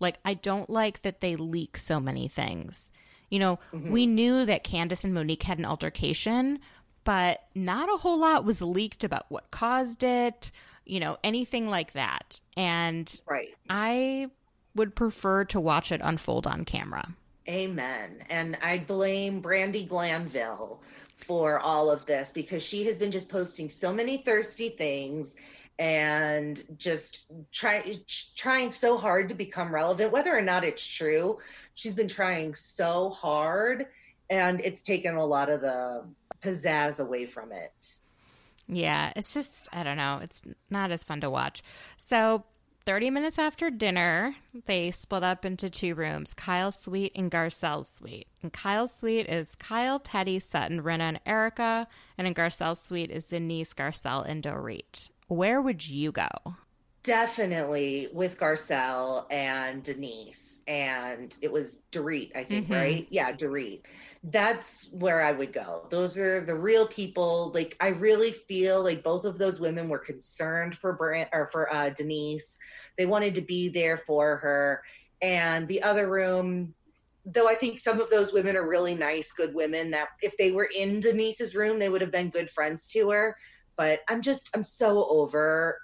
Like, 0.00 0.18
I 0.24 0.34
don't 0.34 0.70
like 0.70 1.02
that 1.02 1.20
they 1.20 1.36
leak 1.36 1.76
so 1.76 2.00
many 2.00 2.26
things. 2.26 2.90
You 3.30 3.38
know, 3.38 3.58
mm-hmm. 3.72 3.90
we 3.90 4.06
knew 4.06 4.46
that 4.46 4.64
Candiace 4.64 5.04
and 5.04 5.12
Monique 5.12 5.42
had 5.42 5.58
an 5.58 5.66
altercation, 5.66 6.60
but 7.04 7.42
not 7.54 7.92
a 7.92 7.98
whole 7.98 8.18
lot 8.18 8.44
was 8.44 8.62
leaked 8.62 9.04
about 9.04 9.26
what 9.28 9.50
caused 9.50 10.02
it, 10.02 10.50
you 10.88 11.00
know, 11.00 11.16
anything 11.22 11.68
like 11.68 11.92
that. 11.92 12.40
And 12.56 13.20
right. 13.28 13.54
I 13.68 14.30
would 14.74 14.94
prefer 14.94 15.44
to 15.46 15.60
watch 15.60 15.92
it 15.92 16.00
unfold 16.02 16.46
on 16.46 16.64
camera. 16.64 17.14
Amen. 17.48 18.24
And 18.28 18.58
I 18.62 18.78
blame 18.78 19.42
Brandi 19.42 19.88
Glanville 19.88 20.82
for 21.16 21.58
all 21.58 21.90
of 21.90 22.06
this 22.06 22.30
because 22.30 22.62
she 22.62 22.84
has 22.84 22.96
been 22.96 23.10
just 23.10 23.28
posting 23.28 23.68
so 23.68 23.92
many 23.92 24.18
thirsty 24.18 24.68
things 24.70 25.34
and 25.78 26.62
just 26.78 27.24
trying 27.52 28.00
trying 28.36 28.72
so 28.72 28.96
hard 28.96 29.28
to 29.28 29.34
become 29.34 29.72
relevant 29.72 30.12
whether 30.12 30.36
or 30.36 30.40
not 30.40 30.64
it's 30.64 30.84
true 30.84 31.38
she's 31.74 31.94
been 31.94 32.08
trying 32.08 32.52
so 32.52 33.10
hard 33.10 33.86
and 34.28 34.60
it's 34.60 34.82
taken 34.82 35.14
a 35.14 35.24
lot 35.24 35.48
of 35.48 35.60
the 35.60 36.02
pizzazz 36.42 37.00
away 37.00 37.26
from 37.26 37.52
it 37.52 37.97
yeah, 38.68 39.12
it's 39.16 39.32
just, 39.32 39.68
I 39.72 39.82
don't 39.82 39.96
know. 39.96 40.20
It's 40.22 40.42
not 40.70 40.90
as 40.90 41.02
fun 41.02 41.20
to 41.22 41.30
watch. 41.30 41.62
So, 41.96 42.44
30 42.84 43.10
minutes 43.10 43.38
after 43.38 43.68
dinner, 43.68 44.34
they 44.64 44.90
split 44.90 45.22
up 45.22 45.44
into 45.44 45.68
two 45.68 45.94
rooms 45.94 46.32
Kyle's 46.32 46.78
suite 46.78 47.12
and 47.14 47.30
Garcelle's 47.30 47.88
suite. 47.88 48.28
And 48.42 48.50
Kyle's 48.50 48.94
suite 48.94 49.28
is 49.28 49.54
Kyle, 49.56 50.00
Teddi, 50.00 50.42
Sutton, 50.42 50.82
Rinna, 50.82 51.00
and 51.00 51.20
Erika. 51.26 51.86
And 52.16 52.26
in 52.26 52.32
Garcelle's 52.32 52.80
suite 52.80 53.10
is 53.10 53.24
Denise, 53.24 53.74
Garcelle, 53.74 54.26
and 54.26 54.42
Dorit. 54.42 55.10
Where 55.26 55.60
would 55.60 55.86
you 55.86 56.12
go? 56.12 56.28
Definitely 57.02 58.08
with 58.12 58.38
Garcelle 58.38 59.26
and 59.30 59.82
Denise. 59.82 60.60
And 60.66 61.36
it 61.42 61.52
was 61.52 61.80
Dorit, 61.92 62.34
I 62.34 62.44
think, 62.44 62.66
mm-hmm. 62.66 62.74
right? 62.74 63.06
Yeah, 63.10 63.32
Dorit 63.32 63.82
that's 64.30 64.88
where 64.92 65.22
I 65.22 65.32
would 65.32 65.52
go. 65.52 65.86
Those 65.90 66.18
are 66.18 66.40
the 66.40 66.54
real 66.54 66.86
people. 66.86 67.50
Like 67.54 67.76
I 67.80 67.88
really 67.88 68.32
feel 68.32 68.82
like 68.82 69.02
both 69.02 69.24
of 69.24 69.38
those 69.38 69.60
women 69.60 69.88
were 69.88 69.98
concerned 69.98 70.76
for 70.76 70.94
Brand 70.96 71.30
or 71.32 71.46
for 71.46 71.72
uh, 71.72 71.90
Denise. 71.90 72.58
They 72.96 73.06
wanted 73.06 73.34
to 73.36 73.40
be 73.40 73.68
there 73.68 73.96
for 73.96 74.36
her. 74.36 74.82
And 75.22 75.66
the 75.68 75.82
other 75.82 76.08
room, 76.08 76.74
though 77.24 77.48
I 77.48 77.54
think 77.54 77.78
some 77.78 78.00
of 78.00 78.10
those 78.10 78.32
women 78.32 78.56
are 78.56 78.68
really 78.68 78.94
nice, 78.94 79.32
good 79.32 79.54
women 79.54 79.90
that 79.92 80.08
if 80.22 80.36
they 80.36 80.52
were 80.52 80.68
in 80.76 81.00
Denise's 81.00 81.54
room, 81.54 81.78
they 81.78 81.88
would 81.88 82.00
have 82.00 82.12
been 82.12 82.30
good 82.30 82.50
friends 82.50 82.88
to 82.88 83.10
her. 83.10 83.36
But 83.76 84.00
I'm 84.08 84.20
just 84.20 84.50
I'm 84.54 84.64
so 84.64 85.08
over 85.08 85.78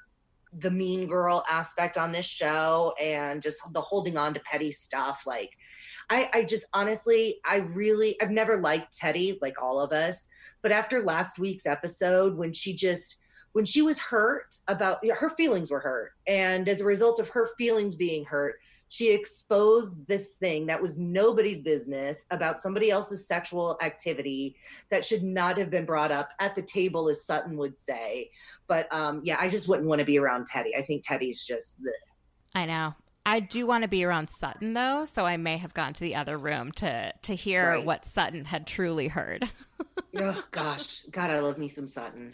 the 0.59 0.71
mean 0.71 1.09
girl 1.09 1.45
aspect 1.49 1.97
on 1.97 2.13
this 2.13 2.27
show 2.27 2.95
and 3.01 3.43
just 3.43 3.59
the 3.73 3.81
holding 3.81 4.17
on 4.17 4.35
to 4.35 4.41
petty 4.41 4.71
stuff 4.71 5.23
like 5.27 5.51
I, 6.11 6.31
I 6.33 6.45
just 6.45 6.67
honestly, 6.75 7.41
I 7.45 7.57
really, 7.57 8.21
I've 8.21 8.31
never 8.31 8.61
liked 8.61 8.97
Teddi, 8.97 9.39
like 9.41 9.61
all 9.61 9.81
of 9.81 9.93
us, 9.93 10.29
but 10.63 10.73
after 10.73 11.03
last 11.03 11.39
week's 11.39 11.67
episode, 11.67 12.37
when 12.37 12.53
she 12.53 12.75
just, 12.75 13.17
when 13.53 13.65
she 13.65 13.83
was 13.83 13.99
hurt 13.99 14.57
about 14.69 15.07
her 15.07 15.31
feelings 15.31 15.71
were 15.71 15.81
hurt, 15.81 16.13
and 16.27 16.69
as 16.69 16.81
a 16.81 16.85
result 16.85 17.21
of 17.21 17.29
her 17.29 17.49
feelings 17.57 17.95
being 17.95 18.25
hurt, 18.25 18.57
she 18.89 19.13
exposed 19.13 20.07
this 20.07 20.35
thing 20.35 20.67
that 20.67 20.81
was 20.81 20.97
nobody's 20.97 21.63
business 21.63 22.27
about 22.31 22.61
somebody 22.61 22.91
else's 22.91 23.27
sexual 23.27 23.79
activity 23.83 24.55
that 24.91 25.05
should 25.05 25.23
not 25.23 25.59
have 25.59 25.71
been 25.71 25.85
brought 25.85 26.13
up 26.13 26.31
at 26.39 26.55
the 26.55 26.63
table, 26.63 27.09
as 27.09 27.25
Sutton 27.25 27.57
would 27.57 27.79
say. 27.79 28.31
But 28.69 28.93
um, 28.93 29.21
yeah, 29.25 29.37
I 29.41 29.49
just 29.49 29.69
wouldn't 29.69 29.89
want 29.89 29.99
to 29.99 30.05
be 30.05 30.19
around 30.19 30.49
Teddi. 30.49 30.77
I 30.79 30.83
think 30.83 31.05
Teddi's 31.05 31.45
just. 31.45 31.83
the. 31.83 31.93
I 32.55 32.67
know. 32.67 32.95
I 33.27 33.41
do 33.41 33.67
want 33.67 33.83
to 33.83 33.89
be 33.89 34.05
around 34.05 34.29
Sutton 34.29 34.75
though, 34.75 35.07
so 35.07 35.25
I 35.25 35.37
may 35.39 35.57
have 35.57 35.73
gone 35.73 35.95
to 35.95 36.01
the 36.01 36.17
other 36.17 36.37
room 36.37 36.73
to 36.73 37.13
to 37.23 37.35
hear 37.35 37.69
right. 37.69 37.85
what 37.85 38.05
Sutton 38.05 38.45
had 38.45 38.67
truly 38.67 39.09
heard. 39.09 39.49
oh 40.17 40.45
gosh, 40.51 41.01
God, 41.11 41.31
I 41.31 41.39
love 41.39 41.57
me 41.57 41.69
some 41.69 41.89
Sutton. 41.89 42.33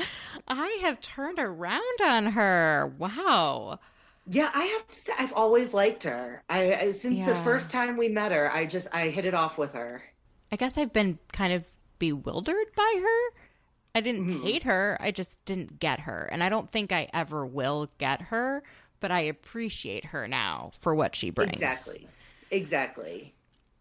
I 0.48 0.78
have 0.82 1.00
turned 1.00 1.38
around 1.38 2.02
on 2.02 2.26
her. 2.26 2.92
Wow. 2.98 3.78
Yeah, 4.26 4.50
I 4.52 4.64
have 4.64 4.88
to 4.88 5.00
say, 5.00 5.12
I've 5.18 5.32
always 5.32 5.72
liked 5.72 6.04
her. 6.04 6.42
I, 6.48 6.74
I 6.74 6.92
since 6.92 7.20
yeah. 7.20 7.26
the 7.26 7.36
first 7.36 7.70
time 7.70 7.96
we 7.96 8.08
met 8.08 8.32
her, 8.32 8.52
I 8.52 8.66
just 8.66 8.88
I 8.92 9.08
hit 9.08 9.24
it 9.24 9.34
off 9.34 9.58
with 9.58 9.74
her. 9.74 10.02
I 10.50 10.56
guess 10.56 10.76
I've 10.76 10.92
been 10.92 11.18
kind 11.32 11.52
of 11.52 11.64
bewildered 12.00 12.74
by 12.76 13.00
her. 13.00 13.40
I 13.94 14.00
didn't 14.00 14.28
mm-hmm. 14.28 14.42
hate 14.42 14.62
her. 14.64 14.96
I 15.00 15.12
just 15.12 15.44
didn't 15.44 15.78
get 15.78 16.00
her, 16.00 16.28
and 16.32 16.42
I 16.42 16.48
don't 16.48 16.68
think 16.68 16.90
I 16.90 17.08
ever 17.12 17.46
will 17.46 17.88
get 17.98 18.22
her 18.22 18.64
but 19.00 19.10
I 19.10 19.20
appreciate 19.20 20.06
her 20.06 20.28
now 20.28 20.72
for 20.78 20.94
what 20.94 21.16
she 21.16 21.30
brings. 21.30 21.52
Exactly. 21.52 22.06
Exactly. 22.50 23.34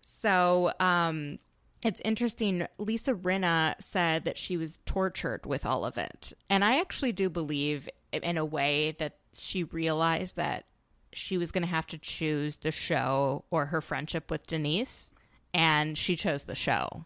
So, 0.06 0.74
um, 0.80 1.40
it's 1.82 2.02
interesting. 2.04 2.68
Lisa 2.78 3.14
Rinna 3.14 3.76
said 3.80 4.26
that 4.26 4.38
she 4.38 4.58
was 4.58 4.80
tortured 4.86 5.46
with 5.46 5.66
all 5.66 5.86
of 5.86 5.98
it. 5.98 6.34
And 6.50 6.64
I 6.64 6.80
actually 6.80 7.14
do 7.14 7.30
believe, 7.30 7.88
in 8.12 8.38
a 8.38 8.44
way, 8.44 8.96
that 9.00 9.18
she 9.38 9.64
realized 9.64 10.36
that 10.36 10.66
she 11.14 11.38
was 11.38 11.52
going 11.52 11.64
to 11.64 11.70
have 11.70 11.88
to 11.88 11.98
choose 11.98 12.58
the 12.58 12.72
show 12.72 13.46
or 13.50 13.68
her 13.68 13.82
friendship 13.82 14.30
with 14.30 14.46
Denise. 14.46 15.14
And 15.54 15.98
she 15.98 16.16
chose 16.16 16.44
the 16.44 16.56
show. 16.56 17.06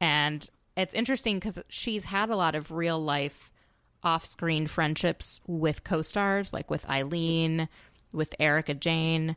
And 0.00 0.48
it's 0.76 0.94
interesting 0.94 1.36
because 1.36 1.58
she's 1.68 2.04
had 2.04 2.30
a 2.30 2.36
lot 2.36 2.54
of 2.54 2.70
real 2.70 2.98
life 2.98 3.50
off 4.06 4.24
screen 4.24 4.68
friendships 4.68 5.40
with 5.48 5.82
co 5.82 6.00
stars, 6.00 6.52
like 6.52 6.70
with 6.70 6.88
Eileen, 6.88 7.68
with 8.12 8.36
Erika 8.38 8.72
Jayne. 8.72 9.34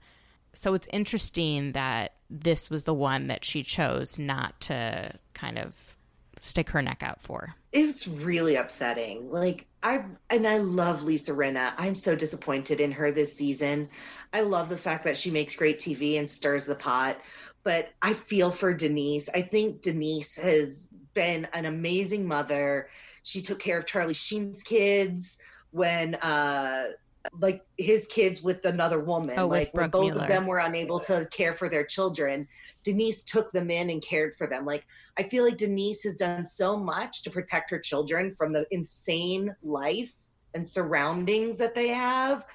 So 0.53 0.76
it's 0.76 0.88
interesting 0.93 1.72
that 1.72 2.13
this 2.30 2.70
was 2.70 2.84
the 2.84 2.93
one 2.93 3.28
that 3.28 3.43
she 3.43 3.63
chose 3.63 4.20
not 4.20 4.61
to 4.61 5.17
kind 5.34 5.57
of 5.57 5.95
stick 6.39 6.70
her 6.70 6.84
neck 6.84 7.01
out 7.01 7.20
for. 7.20 7.55
It's 7.72 8.07
really 8.07 8.55
upsetting. 8.57 9.32
Like 9.32 9.65
I 9.82 10.03
and 10.30 10.47
I 10.47 10.59
love 10.59 11.01
Lisa 11.01 11.34
Rinna. 11.34 11.74
I'm 11.76 11.95
so 11.95 12.15
disappointed 12.15 12.80
in 12.80 12.91
her 12.91 13.11
this 13.11 13.36
season. 13.36 13.89
I 14.32 14.41
love 14.41 14.70
the 14.70 14.78
fact 14.78 15.03
that 15.05 15.17
she 15.17 15.32
makes 15.32 15.55
great 15.55 15.80
TV 15.80 16.20
and 16.20 16.30
stirs 16.30 16.67
the 16.67 16.76
pot, 16.76 17.20
but 17.63 17.89
I 18.03 18.13
feel 18.13 18.51
for 18.51 18.72
Denise. 18.72 19.30
I 19.34 19.41
think 19.41 19.82
Denise 19.82 20.36
has 20.38 20.89
been 21.15 21.47
an 21.53 21.65
amazing 21.65 22.28
mother. 22.28 22.88
She 23.24 23.41
took 23.41 23.59
care 23.59 23.78
of 23.78 23.86
Charlie 23.86 24.13
Sheen's 24.13 24.63
kids 24.63 25.38
when 25.72 26.15
uh 26.15 26.86
like 27.34 27.63
his 27.78 28.07
kids 28.07 28.41
with 28.41 28.65
another 28.65 28.99
woman. 28.99 29.38
Oh, 29.38 29.47
like 29.47 29.74
when 29.74 29.89
both 29.89 30.05
Mueller. 30.05 30.22
of 30.24 30.30
them 30.30 30.47
were 30.47 30.59
unable 30.59 30.99
to 31.01 31.28
care 31.32 31.53
for 31.53 31.70
their 31.70 31.86
children. 31.86 32.47
Denise 32.84 33.24
took 33.24 33.51
them 33.51 33.70
in 33.70 33.89
and 33.89 34.01
cared 34.01 34.36
for 34.38 34.47
them. 34.47 34.65
Like 34.65 34.86
I 35.17 35.24
feel 35.24 35.43
like 35.43 35.57
Denise 35.57 36.03
has 36.03 36.17
done 36.17 36.45
so 36.45 36.78
much 36.78 37.24
to 37.24 37.30
protect 37.30 37.72
her 37.72 37.80
children 37.80 38.34
from 38.34 38.53
the 38.53 38.65
insane 38.72 39.55
life 39.61 40.13
and 40.53 40.67
surroundings 40.67 41.57
that 41.57 41.76
they 41.76 41.89
have. 41.89 42.45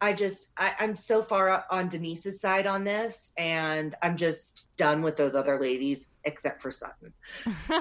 I 0.00 0.12
just 0.14 0.48
I, 0.56 0.74
I'm 0.78 0.96
so 0.96 1.22
far 1.22 1.64
on 1.70 1.88
Denise's 1.88 2.40
side 2.40 2.66
on 2.66 2.84
this, 2.84 3.32
and 3.36 3.94
I'm 4.02 4.16
just 4.16 4.66
done 4.76 5.02
with 5.02 5.16
those 5.16 5.34
other 5.34 5.60
ladies 5.60 6.08
except 6.24 6.62
for 6.62 6.70
Sutton. 6.70 7.12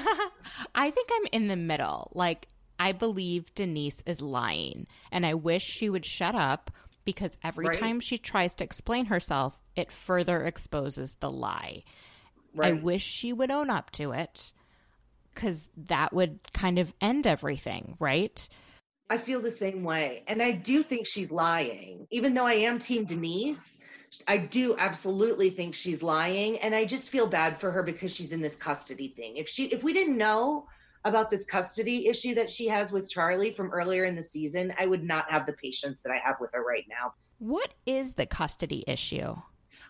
I 0.76 0.92
think 0.92 1.10
I'm 1.14 1.28
in 1.32 1.48
the 1.48 1.56
middle. 1.56 2.12
Like, 2.14 2.48
I 2.78 2.92
believe 2.92 3.54
Denise 3.56 4.04
is 4.06 4.22
lying, 4.22 4.88
and 5.12 5.26
I 5.26 5.34
wish 5.34 5.64
she 5.64 5.90
would 5.90 6.06
shut 6.06 6.36
up 6.36 6.72
because 7.06 7.38
every 7.44 7.68
Right. 7.68 7.80
time 7.80 8.00
she 8.00 8.18
tries 8.18 8.54
to 8.56 8.64
explain 8.64 9.06
herself, 9.06 9.58
it 9.76 9.92
further 9.92 10.44
exposes 10.46 11.16
the 11.16 11.32
lie. 11.32 11.84
Right. 12.54 12.70
I 12.70 12.74
wish 12.74 13.04
she 13.04 13.32
would 13.34 13.52
own 13.52 13.70
up 13.70 13.92
to 13.92 14.12
it 14.12 14.52
because 15.34 15.70
that 15.78 16.12
would 16.14 16.40
kind 16.54 16.78
of 16.80 16.94
end 17.00 17.26
everything, 17.26 17.96
right? 18.00 18.48
I 19.10 19.18
feel 19.18 19.42
the 19.42 19.52
same 19.52 19.84
way. 19.84 20.24
And 20.28 20.42
I 20.42 20.52
do 20.52 20.84
think 20.84 21.08
she's 21.08 21.32
lying. 21.32 22.08
Even 22.12 22.34
though 22.34 22.46
I 22.46 22.54
am 22.54 22.78
Team 22.78 23.06
Denise, 23.06 23.78
I 24.28 24.38
do 24.38 24.76
absolutely 24.78 25.50
think 25.50 25.74
she's 25.74 26.04
lying. 26.04 26.60
And 26.60 26.76
I 26.76 26.86
just 26.86 27.10
feel 27.10 27.28
bad 27.28 27.60
for 27.60 27.72
her 27.72 27.84
because 27.84 28.14
she's 28.14 28.32
in 28.32 28.42
this 28.42 28.56
custody 28.56 29.14
thing. 29.16 29.38
If 29.38 29.48
she 29.50 29.66
if 29.66 29.84
we 29.84 29.94
didn't 29.94 30.18
know 30.18 30.68
about 31.06 31.32
this 31.32 31.46
custody 31.46 32.08
issue 32.08 32.36
that 32.36 32.50
she 32.50 32.68
has 32.68 32.92
with 32.92 33.10
Charlie 33.10 33.52
from 33.52 33.72
earlier 33.72 34.06
in 34.06 34.16
the 34.16 34.24
season, 34.24 34.74
I 34.78 34.86
would 34.86 35.04
not 35.04 35.30
have 35.32 35.46
the 35.46 35.54
patience 35.54 36.02
that 36.04 36.12
I 36.12 36.18
have 36.18 36.36
with 36.40 36.52
her 36.54 36.64
right 36.64 36.86
now. 36.90 37.14
What 37.40 37.74
is 37.86 38.14
the 38.14 38.26
custody 38.26 38.84
issue? 38.86 39.36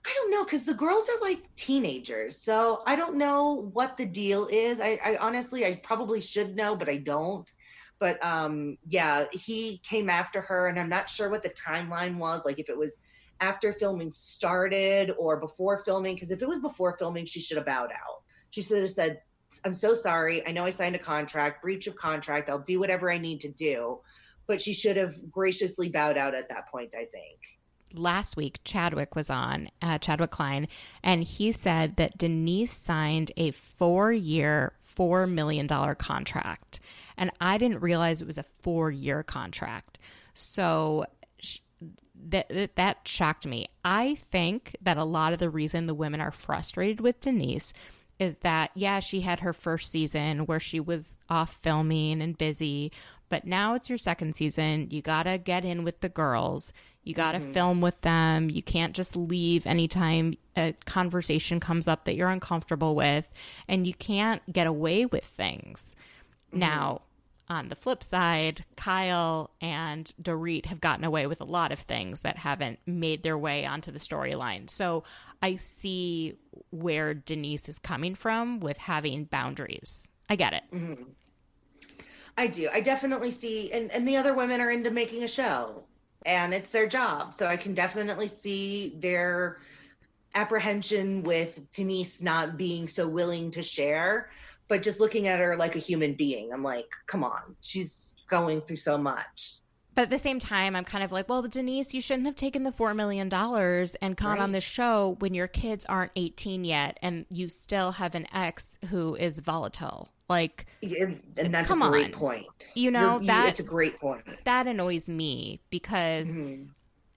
I 0.06 0.14
don't 0.16 0.32
know 0.32 0.44
because 0.46 0.64
the 0.64 0.74
girls 0.74 1.10
are 1.10 1.22
like 1.22 1.54
teenagers. 1.56 2.38
So 2.38 2.84
I 2.86 2.96
don't 2.96 3.16
know 3.16 3.70
what 3.74 3.98
the 3.98 4.06
deal 4.06 4.48
is. 4.50 4.80
I, 4.80 5.00
I 5.04 5.18
honestly, 5.18 5.66
I 5.66 5.76
probably 5.84 6.22
should 6.22 6.56
know, 6.56 6.76
but 6.76 6.88
I 6.88 6.98
don't. 6.98 7.52
But 8.00 8.24
um, 8.24 8.78
yeah, 8.88 9.26
he 9.32 9.80
came 9.84 10.10
after 10.10 10.40
her, 10.42 10.68
and 10.68 10.80
I'm 10.80 10.90
not 10.90 11.10
sure 11.10 11.30
what 11.30 11.44
the 11.44 11.50
timeline 11.50 12.18
was. 12.18 12.46
Like 12.46 12.60
if 12.60 12.70
it 12.70 12.78
was 12.78 12.98
after 13.42 13.74
filming 13.74 14.12
started 14.12 15.12
or 15.18 15.38
before 15.38 15.78
filming. 15.80 16.16
Because 16.16 16.32
if 16.32 16.42
it 16.42 16.48
was 16.48 16.62
before 16.62 16.98
filming, 16.98 17.26
she 17.26 17.42
should 17.42 17.58
have 17.58 17.66
bowed 17.66 17.92
out. 17.92 18.22
She 18.52 18.62
should 18.62 18.80
have 18.82 18.90
said, 18.90 19.22
"I'm 19.66 19.74
so 19.74 19.96
sorry. 19.96 20.46
I 20.48 20.52
know 20.52 20.64
I 20.64 20.70
signed 20.70 20.96
a 20.96 21.00
contract, 21.00 21.62
breach 21.62 21.88
of 21.88 21.96
contract. 21.96 22.50
I'll 22.50 22.60
do 22.60 22.80
whatever 22.80 23.12
I 23.12 23.18
need 23.18 23.42
to 23.42 23.50
do." 23.50 24.00
But 24.48 24.62
she 24.62 24.74
should 24.74 24.98
have 24.98 25.32
graciously 25.32 25.90
bowed 25.90 26.18
out 26.18 26.34
at 26.34 26.50
that 26.50 26.70
point. 26.72 26.92
I 26.96 27.06
think. 27.06 27.40
last 27.96 28.38
week 28.38 28.60
Chadwick 28.64 29.16
was 29.16 29.32
on, 29.32 29.68
uh, 29.82 29.98
Chadwick 29.98 30.30
Klein, 30.30 30.68
and 31.04 31.24
he 31.24 31.52
said 31.52 31.96
that 31.96 32.20
Denise 32.20 32.72
signed 32.72 33.32
a 33.36 33.50
four 33.50 34.12
year, 34.12 34.74
$4 34.96 35.28
million 35.28 35.68
contract. 35.96 36.80
And 37.20 37.32
I 37.40 37.58
didn't 37.58 37.82
realize 37.82 38.22
it 38.22 38.26
was 38.26 38.38
a 38.38 38.44
four 38.44 38.90
year 38.90 39.22
contract. 39.22 40.00
So 40.34 41.06
sh- 41.38 41.60
that, 42.30 42.50
that, 42.50 42.76
that 42.78 43.08
shocked 43.08 43.46
me. 43.46 43.68
I 43.84 44.18
think 44.32 44.76
that 44.82 44.98
a 44.98 45.04
lot 45.04 45.34
of 45.34 45.40
the 45.40 45.50
reason 45.50 45.86
the 45.86 45.94
women 45.94 46.22
are 46.22 46.32
frustrated 46.32 47.02
with 47.02 47.22
Denise 47.22 47.74
is 48.20 48.40
that, 48.40 48.72
yeah, 48.74 49.00
she 49.00 49.22
had 49.22 49.42
her 49.42 49.54
first 49.54 49.92
season 49.92 50.40
where 50.46 50.60
she 50.60 50.80
was 50.80 51.18
off 51.30 51.60
filming 51.62 52.22
and 52.22 52.38
busy, 52.38 52.92
but 53.30 53.46
now 53.46 53.76
it's 53.76 53.90
your 53.90 53.98
second 53.98 54.36
season. 54.36 54.88
You 54.90 55.02
got 55.02 55.24
to 55.24 55.38
get 55.38 55.64
in 55.64 55.84
with 55.84 56.00
the 56.00 56.10
girls. 56.10 56.74
You 57.04 57.14
got 57.14 57.34
to 57.34 57.40
mm-hmm. 57.40 57.52
film 57.54 57.82
with 57.82 58.00
them. 58.02 58.50
You 58.50 58.62
can't 58.62 58.94
just 58.96 59.16
leave 59.16 59.66
anytime 59.66 60.38
a 60.56 60.74
conversation 60.86 61.60
comes 61.60 61.88
up 61.88 62.06
that 62.06 62.16
you're 62.16 62.30
uncomfortable 62.30 62.96
with, 62.96 63.28
and 63.68 63.88
you 63.88 63.94
can't 63.94 64.42
get 64.52 64.68
away 64.68 65.06
with 65.06 65.24
things. 65.24 65.96
Mm-hmm. 66.50 66.60
Now, 66.60 67.02
on 67.50 67.70
the 67.70 67.76
flip 67.76 68.04
side, 68.04 68.64
Kyle 68.76 69.50
and 69.60 70.12
Dorit 70.22 70.68
have 70.68 70.80
gotten 70.80 71.04
away 71.04 71.28
with 71.28 71.42
a 71.42 71.46
lot 71.46 71.72
of 71.72 71.80
things 71.80 72.22
that 72.22 72.38
haven't 72.38 72.80
made 72.86 73.24
their 73.24 73.38
way 73.38 73.66
onto 73.66 73.92
the 73.92 74.00
storyline. 74.00 74.70
So 74.70 75.04
I 75.42 75.56
see 75.56 76.38
where 76.70 77.14
Denise 77.14 77.68
is 77.68 77.80
coming 77.80 78.16
from 78.16 78.60
with 78.60 78.78
having 78.78 79.26
boundaries. 79.26 80.08
I 80.30 80.36
get 80.36 80.54
it. 80.54 80.64
Mm-hmm. 80.74 81.04
I 82.38 82.48
do. 82.48 82.70
I 82.72 82.82
definitely 82.82 83.32
see, 83.32 83.72
and, 83.72 83.92
and 83.92 84.08
the 84.08 84.18
other 84.18 84.34
women 84.34 84.62
are 84.62 84.72
into 84.72 84.92
making 84.92 85.24
a 85.24 85.28
show 85.28 85.84
and 86.26 86.54
it's 86.54 86.70
their 86.70 86.88
job. 86.88 87.36
So 87.36 87.48
I 87.48 87.58
can 87.58 87.74
definitely 87.74 88.28
see 88.28 88.96
their 89.00 89.58
apprehension 90.36 91.24
with 91.24 91.60
Denise 91.72 92.22
not 92.22 92.58
being 92.58 92.88
so 92.88 93.08
willing 93.08 93.52
to 93.52 93.64
share, 93.64 94.30
but 94.70 94.82
just 94.82 95.02
looking 95.02 95.28
at 95.28 95.40
her 95.40 95.58
like 95.58 95.76
a 95.76 95.80
human 95.80 96.14
being, 96.14 96.54
I'm 96.54 96.64
like, 96.64 96.90
come 97.08 97.24
on, 97.26 97.56
she's 97.62 98.16
going 98.30 98.62
through 98.62 98.78
so 98.78 98.98
much. 98.98 99.56
But 99.96 100.04
at 100.04 100.10
the 100.12 100.20
same 100.20 100.40
time, 100.40 100.76
I'm 100.78 100.86
kind 100.86 101.04
of 101.04 101.12
like, 101.12 101.28
well, 101.28 101.42
Denise, 101.42 101.94
you 101.94 102.00
shouldn't 102.00 102.28
have 102.28 102.36
taken 102.36 102.64
the 102.64 102.72
$4 102.72 102.96
million 102.96 103.28
and 103.34 104.16
gone 104.16 104.32
Right. 104.38 104.40
on 104.40 104.52
this 104.54 104.64
show 104.64 105.18
when 105.20 105.34
your 105.34 105.48
kids 105.48 105.84
aren't 105.86 106.12
18 106.16 106.64
yet 106.64 106.98
and 107.02 107.26
you 107.30 107.50
still 107.50 107.92
have 107.94 108.16
an 108.16 108.28
ex 108.34 108.78
who 108.90 109.16
is 109.16 109.40
volatile. 109.40 110.10
Like, 110.30 110.68
And, 110.84 111.22
that's 111.36 111.68
Come 111.68 111.82
a 111.82 111.90
great 111.90 112.14
on. 112.14 112.20
point. 112.20 112.72
You 112.76 112.92
know, 112.92 113.16
You're- 113.16 113.26
that- 113.28 113.50
it's 113.50 113.60
a 113.60 113.64
great 113.64 113.98
point. 114.00 114.24
that 114.46 114.68
annoys 114.68 115.10
me 115.10 115.60
because 115.72 116.30
Mhm. 116.38 116.70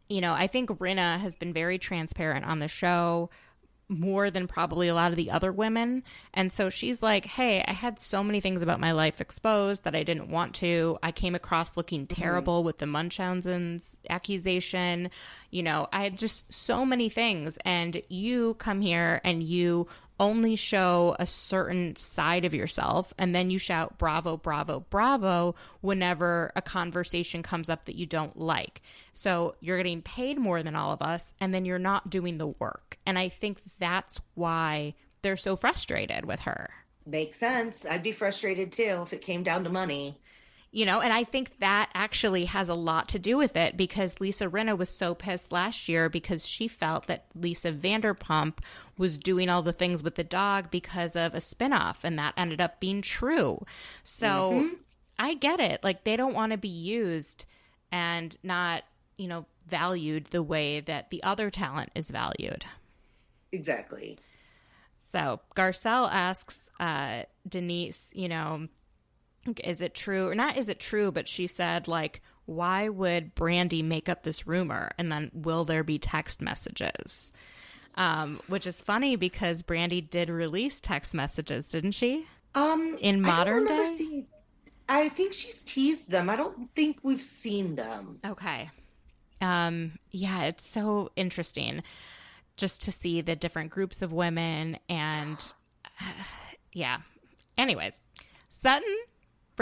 you 0.08 0.20
know, 0.20 0.32
I 0.34 0.46
think 0.46 0.68
Rinna 0.70 1.18
has 1.20 1.36
been 1.36 1.52
very 1.54 1.78
transparent 1.78 2.44
on 2.46 2.58
the 2.58 2.68
show 2.68 3.30
more 3.88 4.30
than 4.30 4.48
probably 4.48 4.88
a 4.88 4.94
lot 4.94 5.10
of 5.10 5.16
the 5.16 5.30
other 5.30 5.52
women. 5.52 6.02
And 6.32 6.52
so 6.52 6.70
she's 6.70 7.02
like, 7.02 7.26
Hey, 7.26 7.64
I 7.66 7.72
had 7.72 7.98
so 7.98 8.24
many 8.24 8.40
things 8.40 8.62
about 8.62 8.80
my 8.80 8.92
life 8.92 9.20
exposed 9.20 9.84
that 9.84 9.94
I 9.94 10.02
didn't 10.02 10.30
want 10.30 10.54
to. 10.56 10.98
I 11.02 11.12
came 11.12 11.34
across 11.34 11.76
looking 11.76 12.06
mm-hmm. 12.06 12.20
terrible 12.20 12.64
with 12.64 12.78
the 12.78 12.86
Munchausen's 12.86 13.96
accusation. 14.08 15.10
You 15.50 15.62
know, 15.62 15.88
I 15.92 16.04
had 16.04 16.18
just 16.18 16.52
so 16.52 16.84
many 16.84 17.08
things. 17.08 17.58
And 17.64 18.02
you 18.08 18.54
come 18.54 18.80
here 18.80 19.20
and 19.24 19.42
you 19.42 19.88
only 20.22 20.54
show 20.54 21.16
a 21.18 21.26
certain 21.26 21.96
side 21.96 22.44
of 22.44 22.54
yourself 22.54 23.12
and 23.18 23.34
then 23.34 23.50
you 23.50 23.58
shout 23.58 23.98
bravo 23.98 24.36
bravo 24.36 24.86
bravo 24.88 25.52
whenever 25.80 26.52
a 26.54 26.62
conversation 26.62 27.42
comes 27.42 27.68
up 27.68 27.86
that 27.86 27.96
you 27.96 28.06
don't 28.06 28.38
like 28.38 28.80
so 29.12 29.56
you're 29.60 29.76
getting 29.76 30.00
paid 30.00 30.38
more 30.38 30.62
than 30.62 30.76
all 30.76 30.92
of 30.92 31.02
us 31.02 31.34
and 31.40 31.52
then 31.52 31.64
you're 31.64 31.76
not 31.76 32.08
doing 32.08 32.38
the 32.38 32.46
work 32.46 32.96
and 33.04 33.18
i 33.18 33.28
think 33.28 33.58
that's 33.80 34.20
why 34.34 34.94
they're 35.22 35.36
so 35.36 35.56
frustrated 35.56 36.24
with 36.24 36.40
her 36.40 36.70
Makes 37.04 37.38
sense. 37.38 37.84
I'd 37.84 38.04
be 38.04 38.12
frustrated 38.12 38.70
too 38.70 39.00
if 39.02 39.12
it 39.12 39.22
came 39.22 39.42
down 39.42 39.64
to 39.64 39.70
money. 39.70 40.20
You 40.72 40.84
know 40.84 41.00
and 41.00 41.12
i 41.12 41.22
think 41.22 41.58
that 41.60 41.88
actually 41.94 42.46
has 42.46 42.68
a 42.68 42.74
lot 42.74 43.08
to 43.08 43.18
do 43.18 43.36
with 43.36 43.56
it 43.56 43.76
because 43.76 44.20
lisa 44.20 44.48
rinna 44.48 44.76
was 44.76 44.88
so 44.88 45.14
pissed 45.14 45.52
last 45.52 45.88
year 45.88 46.08
because 46.08 46.46
she 46.46 46.66
felt 46.66 47.06
that 47.06 47.26
lisa 47.34 47.70
vanderpump 47.70 48.58
was 48.98 49.18
doing 49.18 49.48
all 49.48 49.62
the 49.62 49.72
things 49.72 50.02
with 50.02 50.14
the 50.16 50.24
dog 50.24 50.70
because 50.70 51.16
of 51.16 51.34
a 51.34 51.38
spinoff 51.38 51.98
and 52.02 52.18
that 52.18 52.34
ended 52.36 52.60
up 52.60 52.80
being 52.80 53.02
true. 53.02 53.64
So 54.02 54.70
i 55.18 55.34
get 55.34 55.60
it. 55.60 55.82
Like 55.82 56.04
they 56.04 56.16
don't 56.16 56.34
want 56.34 56.52
to 56.52 56.58
be 56.58 56.68
used 56.68 57.44
and 57.90 58.36
not 58.42 58.84
you 59.16 59.28
know 59.28 59.46
valued 59.66 60.26
the 60.26 60.42
way 60.42 60.80
that 60.80 61.10
the 61.10 61.22
other 61.22 61.50
talent 61.50 61.90
is 61.94 62.10
valued. 62.10 62.64
Exactly. 63.52 64.18
So 64.94 65.40
Garcelle 65.56 66.10
asks 66.10 66.70
uh, 66.80 67.24
Denise, 67.46 68.10
you 68.14 68.28
know, 68.28 68.68
is 69.64 69.80
it 69.80 69.94
true 69.94 70.28
or 70.28 70.34
not? 70.34 70.56
Is 70.56 70.68
it 70.68 70.80
true? 70.80 71.12
But 71.12 71.28
she 71.28 71.46
said, 71.46 71.88
like, 71.88 72.22
why 72.46 72.88
would 72.88 73.34
Brandi 73.34 73.84
make 73.84 74.08
up 74.08 74.22
this 74.22 74.46
rumor? 74.46 74.92
And 74.98 75.10
then 75.10 75.30
will 75.34 75.64
there 75.64 75.84
be 75.84 75.98
text 75.98 76.40
messages? 76.40 77.32
Um, 77.94 78.40
which 78.46 78.66
is 78.66 78.80
funny 78.80 79.16
because 79.16 79.62
Brandi 79.62 80.08
did 80.08 80.30
release 80.30 80.80
text 80.80 81.14
messages, 81.14 81.68
didn't 81.68 81.92
she? 81.92 82.26
Um, 82.54 82.96
in 83.00 83.20
modern 83.20 83.66
day, 83.66 83.84
seeing, 83.84 84.26
I 84.88 85.08
think 85.08 85.32
she's 85.32 85.62
teased 85.62 86.10
them. 86.10 86.28
I 86.30 86.36
don't 86.36 86.74
think 86.74 86.98
we've 87.02 87.20
seen 87.20 87.74
them. 87.74 88.18
Okay. 88.24 88.70
Um, 89.40 89.98
yeah, 90.10 90.44
it's 90.44 90.66
so 90.66 91.10
interesting 91.16 91.82
just 92.56 92.82
to 92.84 92.92
see 92.92 93.20
the 93.20 93.34
different 93.34 93.70
groups 93.70 94.02
of 94.02 94.12
women 94.12 94.78
and 94.88 95.52
uh, 96.00 96.04
yeah. 96.72 96.98
Anyways, 97.58 97.94
Sutton 98.48 98.96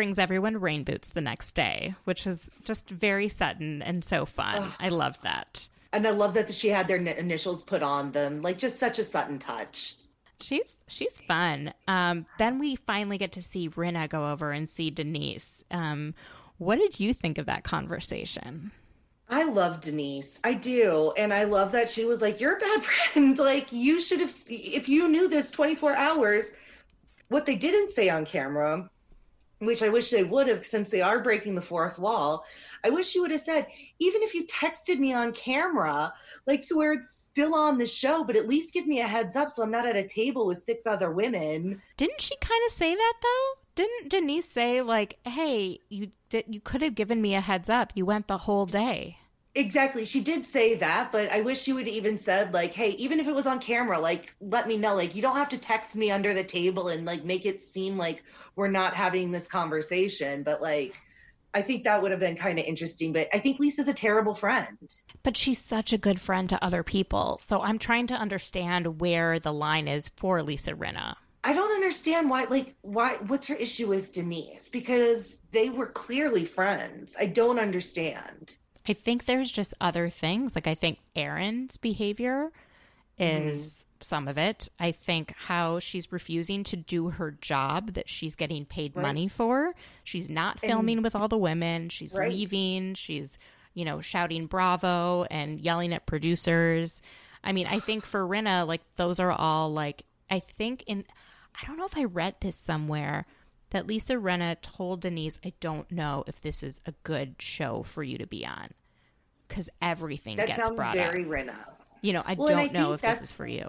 brings 0.00 0.18
everyone 0.18 0.56
rain 0.58 0.82
boots 0.82 1.10
the 1.10 1.20
next 1.20 1.52
day, 1.52 1.94
which 2.04 2.26
is 2.26 2.50
just 2.64 2.88
very 2.88 3.28
Sutton 3.28 3.82
and 3.82 4.02
so 4.02 4.24
fun. 4.24 4.54
Ugh. 4.56 4.72
I 4.80 4.88
love 4.88 5.20
that. 5.20 5.68
And 5.92 6.06
I 6.06 6.10
love 6.12 6.32
that 6.32 6.54
she 6.54 6.70
had 6.70 6.88
their 6.88 6.96
initials 6.96 7.62
put 7.62 7.82
on 7.82 8.10
them, 8.12 8.40
like 8.40 8.56
just 8.56 8.78
such 8.78 8.98
a 8.98 9.04
Sutton 9.04 9.38
touch. 9.38 9.96
She's 10.40 10.78
she's 10.88 11.18
fun. 11.28 11.74
Um, 11.86 12.24
then 12.38 12.58
we 12.58 12.76
finally 12.76 13.18
get 13.18 13.32
to 13.32 13.42
see 13.42 13.68
Rinna 13.68 14.08
go 14.08 14.30
over 14.32 14.52
and 14.52 14.70
see 14.70 14.88
Denise. 14.88 15.62
Um, 15.70 16.14
what 16.56 16.78
did 16.78 16.98
you 16.98 17.12
think 17.12 17.36
of 17.36 17.44
that 17.44 17.62
conversation? 17.62 18.72
I 19.28 19.44
love 19.44 19.82
Denise. 19.82 20.40
I 20.42 20.54
do. 20.54 21.12
And 21.18 21.30
I 21.30 21.44
love 21.44 21.72
that 21.72 21.90
she 21.90 22.06
was 22.06 22.22
like, 22.22 22.40
You're 22.40 22.56
a 22.56 22.60
bad 22.60 22.84
friend. 23.12 23.38
like, 23.38 23.70
you 23.70 24.00
should 24.00 24.20
have, 24.20 24.32
if 24.48 24.88
you 24.88 25.08
knew 25.08 25.28
this 25.28 25.50
24 25.50 25.94
hours, 25.94 26.52
what 27.28 27.44
they 27.44 27.56
didn't 27.56 27.90
say 27.90 28.08
on 28.08 28.24
camera, 28.24 28.88
which 29.60 29.82
I 29.82 29.88
wish 29.88 30.10
they 30.10 30.24
would 30.24 30.48
have 30.48 30.66
since 30.66 30.90
they 30.90 31.02
are 31.02 31.22
breaking 31.22 31.54
the 31.54 31.62
fourth 31.62 31.98
wall. 31.98 32.44
I 32.82 32.90
wish 32.90 33.14
you 33.14 33.20
would 33.22 33.30
have 33.30 33.40
said, 33.40 33.66
even 33.98 34.22
if 34.22 34.34
you 34.34 34.46
texted 34.46 34.98
me 34.98 35.12
on 35.12 35.32
camera, 35.32 36.12
like 36.46 36.62
to 36.68 36.76
where 36.76 36.94
it's 36.94 37.10
still 37.10 37.54
on 37.54 37.78
the 37.78 37.86
show, 37.86 38.24
but 38.24 38.36
at 38.36 38.48
least 38.48 38.72
give 38.72 38.86
me 38.86 39.00
a 39.00 39.06
heads 39.06 39.36
up 39.36 39.50
so 39.50 39.62
I'm 39.62 39.70
not 39.70 39.86
at 39.86 39.96
a 39.96 40.08
table 40.08 40.46
with 40.46 40.58
six 40.58 40.86
other 40.86 41.10
women. 41.10 41.80
Didn't 41.96 42.20
she 42.20 42.36
kind 42.40 42.62
of 42.66 42.72
say 42.72 42.94
that 42.94 43.14
though? 43.22 43.60
Didn't 43.76 44.10
Denise 44.10 44.50
say 44.50 44.82
like, 44.82 45.18
"Hey, 45.24 45.80
you 45.88 46.10
did 46.28 46.46
you 46.48 46.60
could 46.60 46.82
have 46.82 46.94
given 46.94 47.22
me 47.22 47.34
a 47.34 47.40
heads 47.40 47.70
up. 47.70 47.92
You 47.94 48.04
went 48.04 48.26
the 48.26 48.38
whole 48.38 48.66
day." 48.66 49.19
Exactly. 49.54 50.04
She 50.04 50.20
did 50.20 50.46
say 50.46 50.76
that, 50.76 51.10
but 51.10 51.30
I 51.32 51.40
wish 51.40 51.60
she 51.60 51.72
would 51.72 51.88
even 51.88 52.16
said 52.16 52.54
like, 52.54 52.72
"Hey, 52.72 52.90
even 52.90 53.18
if 53.18 53.26
it 53.26 53.34
was 53.34 53.46
on 53.46 53.58
camera, 53.58 53.98
like 53.98 54.34
let 54.40 54.68
me 54.68 54.76
know. 54.76 54.94
Like 54.94 55.16
you 55.16 55.22
don't 55.22 55.36
have 55.36 55.48
to 55.50 55.58
text 55.58 55.96
me 55.96 56.10
under 56.10 56.32
the 56.32 56.44
table 56.44 56.88
and 56.88 57.04
like 57.04 57.24
make 57.24 57.46
it 57.46 57.60
seem 57.60 57.96
like 57.96 58.22
we're 58.54 58.68
not 58.68 58.94
having 58.94 59.30
this 59.30 59.48
conversation, 59.48 60.44
but 60.44 60.62
like 60.62 60.94
I 61.52 61.62
think 61.62 61.84
that 61.84 62.00
would 62.00 62.12
have 62.12 62.20
been 62.20 62.36
kind 62.36 62.58
of 62.60 62.64
interesting, 62.64 63.12
but 63.12 63.28
I 63.32 63.38
think 63.40 63.58
Lisa's 63.58 63.88
a 63.88 63.94
terrible 63.94 64.34
friend. 64.34 64.78
But 65.24 65.36
she's 65.36 65.58
such 65.58 65.92
a 65.92 65.98
good 65.98 66.20
friend 66.20 66.48
to 66.48 66.64
other 66.64 66.84
people. 66.84 67.40
So 67.44 67.60
I'm 67.60 67.78
trying 67.78 68.06
to 68.08 68.14
understand 68.14 69.00
where 69.00 69.40
the 69.40 69.52
line 69.52 69.88
is 69.88 70.10
for 70.16 70.42
Lisa 70.42 70.74
Rinna. 70.74 71.16
I 71.42 71.54
don't 71.54 71.72
understand 71.72 72.30
why 72.30 72.44
like 72.44 72.76
why 72.82 73.16
what's 73.26 73.48
her 73.48 73.54
issue 73.56 73.88
with 73.88 74.12
Denise 74.12 74.68
because 74.68 75.36
they 75.50 75.70
were 75.70 75.86
clearly 75.86 76.44
friends. 76.44 77.16
I 77.18 77.26
don't 77.26 77.58
understand. 77.58 78.56
I 78.88 78.92
think 78.92 79.24
there's 79.24 79.52
just 79.52 79.74
other 79.80 80.08
things. 80.08 80.54
Like 80.54 80.66
I 80.66 80.74
think 80.74 80.98
Erin's 81.14 81.76
behavior 81.76 82.50
is 83.18 83.70
mm-hmm. 83.70 83.86
some 84.00 84.28
of 84.28 84.38
it. 84.38 84.68
I 84.78 84.92
think 84.92 85.34
how 85.36 85.78
she's 85.78 86.10
refusing 86.10 86.64
to 86.64 86.76
do 86.76 87.10
her 87.10 87.32
job 87.32 87.92
that 87.92 88.08
she's 88.08 88.34
getting 88.34 88.64
paid 88.64 88.96
right. 88.96 89.02
money 89.02 89.28
for. 89.28 89.74
She's 90.04 90.30
not 90.30 90.58
filming 90.58 90.98
and, 90.98 91.04
with 91.04 91.14
all 91.14 91.28
the 91.28 91.38
women. 91.38 91.90
She's 91.90 92.14
right. 92.14 92.30
leaving. 92.30 92.94
She's, 92.94 93.38
you 93.74 93.84
know, 93.84 94.00
shouting 94.00 94.46
bravo 94.46 95.24
and 95.24 95.60
yelling 95.60 95.92
at 95.92 96.06
producers. 96.06 97.02
I 97.44 97.52
mean, 97.52 97.66
I 97.66 97.78
think 97.80 98.06
for 98.06 98.26
Rinna, 98.26 98.66
like 98.66 98.82
those 98.96 99.20
are 99.20 99.32
all 99.32 99.70
like 99.70 100.04
I 100.30 100.40
think 100.40 100.84
in 100.86 101.04
I 101.60 101.66
don't 101.66 101.76
know 101.76 101.86
if 101.86 101.98
I 101.98 102.04
read 102.04 102.36
this 102.40 102.56
somewhere 102.56 103.26
that 103.70 103.86
Lisa 103.86 104.14
Rinna 104.14 104.56
told 104.60 105.00
Denise, 105.00 105.38
I 105.44 105.52
don't 105.60 105.90
know 105.90 106.24
if 106.26 106.40
this 106.40 106.62
is 106.62 106.80
a 106.86 106.92
good 107.02 107.36
show 107.38 107.82
for 107.82 108.02
you 108.02 108.18
to 108.18 108.26
be 108.26 108.44
on. 108.44 108.70
Because 109.48 109.68
everything 109.82 110.36
that 110.36 110.46
gets 110.46 110.70
brought 110.70 110.94
very 110.94 111.24
up. 111.24 111.30
Rinna. 111.30 111.56
You 112.02 112.12
know, 112.12 112.22
I 112.24 112.34
well, 112.34 112.48
don't 112.48 112.58
I 112.58 112.66
know 112.66 112.92
if 112.92 113.00
this 113.00 113.20
is 113.20 113.32
for 113.32 113.46
you. 113.46 113.68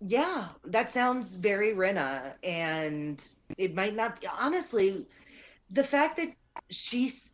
Yeah, 0.00 0.48
that 0.66 0.90
sounds 0.90 1.34
very 1.34 1.72
Rinna. 1.72 2.34
And 2.44 3.24
it 3.58 3.74
might 3.74 3.96
not 3.96 4.20
be, 4.20 4.28
honestly, 4.28 5.06
the 5.70 5.82
fact 5.82 6.16
that 6.18 6.32
she's, 6.70 7.32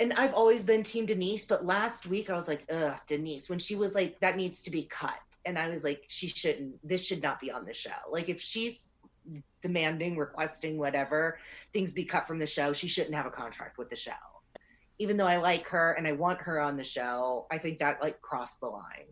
and 0.00 0.12
I've 0.14 0.34
always 0.34 0.64
been 0.64 0.82
Team 0.82 1.06
Denise, 1.06 1.44
but 1.44 1.64
last 1.64 2.06
week 2.06 2.28
I 2.28 2.34
was 2.34 2.48
like, 2.48 2.64
ugh, 2.72 2.98
Denise, 3.06 3.48
when 3.48 3.60
she 3.60 3.76
was 3.76 3.94
like, 3.94 4.18
that 4.20 4.36
needs 4.36 4.62
to 4.62 4.70
be 4.70 4.82
cut. 4.82 5.18
And 5.44 5.56
I 5.56 5.68
was 5.68 5.84
like, 5.84 6.06
she 6.08 6.26
shouldn't, 6.26 6.86
this 6.86 7.04
should 7.04 7.22
not 7.22 7.38
be 7.38 7.52
on 7.52 7.64
the 7.64 7.72
show. 7.72 7.90
Like, 8.10 8.28
if 8.28 8.40
she's 8.40 8.88
demanding, 9.62 10.16
requesting, 10.16 10.78
whatever, 10.78 11.38
things 11.72 11.92
be 11.92 12.04
cut 12.04 12.26
from 12.26 12.38
the 12.38 12.46
show. 12.46 12.72
She 12.72 12.88
shouldn't 12.88 13.14
have 13.14 13.26
a 13.26 13.30
contract 13.30 13.78
with 13.78 13.88
the 13.88 13.96
show. 13.96 14.12
Even 14.98 15.16
though 15.16 15.26
I 15.26 15.36
like 15.36 15.66
her 15.68 15.92
and 15.92 16.06
I 16.06 16.12
want 16.12 16.40
her 16.42 16.60
on 16.60 16.76
the 16.76 16.84
show, 16.84 17.46
I 17.50 17.58
think 17.58 17.78
that 17.80 18.00
like 18.00 18.22
crossed 18.22 18.60
the 18.60 18.68
line. 18.68 19.06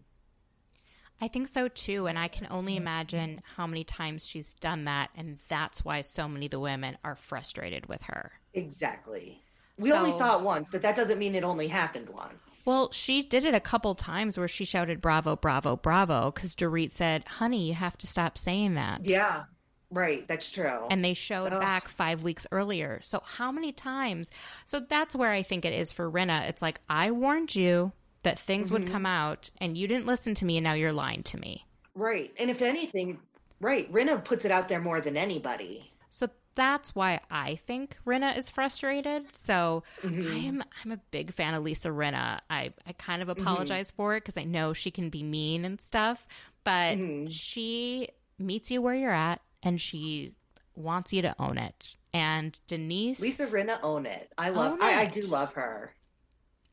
I 1.20 1.28
think 1.28 1.48
so 1.48 1.68
too. 1.68 2.06
And 2.06 2.18
I 2.18 2.28
can 2.28 2.46
only 2.50 2.76
imagine 2.76 3.40
how 3.56 3.66
many 3.66 3.84
times 3.84 4.26
she's 4.26 4.54
done 4.54 4.84
that. 4.84 5.10
And 5.16 5.38
that's 5.48 5.84
why 5.84 6.00
so 6.00 6.28
many 6.28 6.46
of 6.46 6.50
the 6.50 6.60
women 6.60 6.98
are 7.04 7.14
frustrated 7.14 7.86
with 7.86 8.02
her. 8.02 8.32
Exactly. 8.54 9.40
We 9.78 9.88
so, 9.88 9.96
only 9.96 10.12
saw 10.12 10.38
it 10.38 10.44
once, 10.44 10.70
but 10.70 10.82
that 10.82 10.94
doesn't 10.94 11.18
mean 11.18 11.34
it 11.34 11.42
only 11.42 11.66
happened 11.66 12.08
once. 12.08 12.62
Well, 12.64 12.92
she 12.92 13.22
did 13.22 13.44
it 13.44 13.54
a 13.54 13.60
couple 13.60 13.94
times 13.96 14.38
where 14.38 14.46
she 14.46 14.64
shouted 14.64 15.00
bravo, 15.00 15.34
bravo, 15.34 15.74
bravo, 15.74 16.30
because 16.30 16.54
Dorit 16.54 16.92
said, 16.92 17.26
honey, 17.26 17.66
you 17.66 17.74
have 17.74 17.98
to 17.98 18.06
stop 18.06 18.38
saying 18.38 18.74
that. 18.74 19.04
Yeah. 19.04 19.44
Right, 19.94 20.26
that's 20.26 20.50
true. 20.50 20.86
And 20.90 21.04
they 21.04 21.14
showed 21.14 21.52
Ugh. 21.52 21.60
back 21.60 21.88
five 21.88 22.24
weeks 22.24 22.46
earlier. 22.50 23.00
So 23.02 23.22
how 23.24 23.52
many 23.52 23.70
times? 23.72 24.30
So 24.64 24.80
that's 24.80 25.14
where 25.14 25.30
I 25.30 25.42
think 25.42 25.64
it 25.64 25.72
is 25.72 25.92
for 25.92 26.10
Rinna. 26.10 26.48
It's 26.48 26.60
like 26.60 26.80
I 26.88 27.12
warned 27.12 27.54
you 27.54 27.92
that 28.24 28.38
things 28.38 28.66
mm-hmm. 28.66 28.84
would 28.84 28.92
come 28.92 29.06
out, 29.06 29.50
and 29.60 29.78
you 29.78 29.86
didn't 29.86 30.06
listen 30.06 30.34
to 30.34 30.44
me, 30.44 30.56
and 30.56 30.64
now 30.64 30.72
you're 30.72 30.92
lying 30.92 31.22
to 31.24 31.38
me. 31.38 31.64
Right, 31.94 32.32
and 32.38 32.50
if 32.50 32.60
anything, 32.60 33.20
right, 33.60 33.90
Rinna 33.92 34.22
puts 34.24 34.44
it 34.44 34.50
out 34.50 34.68
there 34.68 34.80
more 34.80 35.00
than 35.00 35.16
anybody. 35.16 35.92
So 36.10 36.28
that's 36.56 36.94
why 36.94 37.20
I 37.30 37.56
think 37.56 37.96
Rinna 38.04 38.36
is 38.36 38.50
frustrated. 38.50 39.34
So 39.34 39.84
mm-hmm. 40.02 40.46
I'm 40.46 40.64
I'm 40.84 40.92
a 40.92 41.00
big 41.12 41.32
fan 41.32 41.54
of 41.54 41.62
Lisa 41.62 41.88
Rinna. 41.90 42.40
I 42.50 42.72
I 42.84 42.92
kind 42.98 43.22
of 43.22 43.28
mm-hmm. 43.28 43.42
apologize 43.42 43.90
mm-hmm. 43.90 43.96
for 43.96 44.16
it 44.16 44.24
because 44.24 44.36
I 44.36 44.44
know 44.44 44.72
she 44.72 44.90
can 44.90 45.10
be 45.10 45.22
mean 45.22 45.64
and 45.64 45.80
stuff, 45.80 46.26
but 46.64 46.98
mm-hmm. 46.98 47.28
she 47.28 48.08
meets 48.38 48.70
you 48.70 48.82
where 48.82 48.94
you're 48.94 49.14
at 49.14 49.40
and 49.64 49.80
she 49.80 50.34
wants 50.76 51.12
you 51.12 51.22
to 51.22 51.34
own 51.38 51.58
it. 51.58 51.96
And 52.12 52.58
Denise, 52.68 53.20
Lisa 53.20 53.46
Rinna, 53.46 53.78
own 53.82 54.06
it. 54.06 54.30
I 54.38 54.50
love. 54.50 54.78
I, 54.80 55.00
I, 55.00 55.06
do 55.06 55.22
love 55.22 55.54
her. 55.54 55.92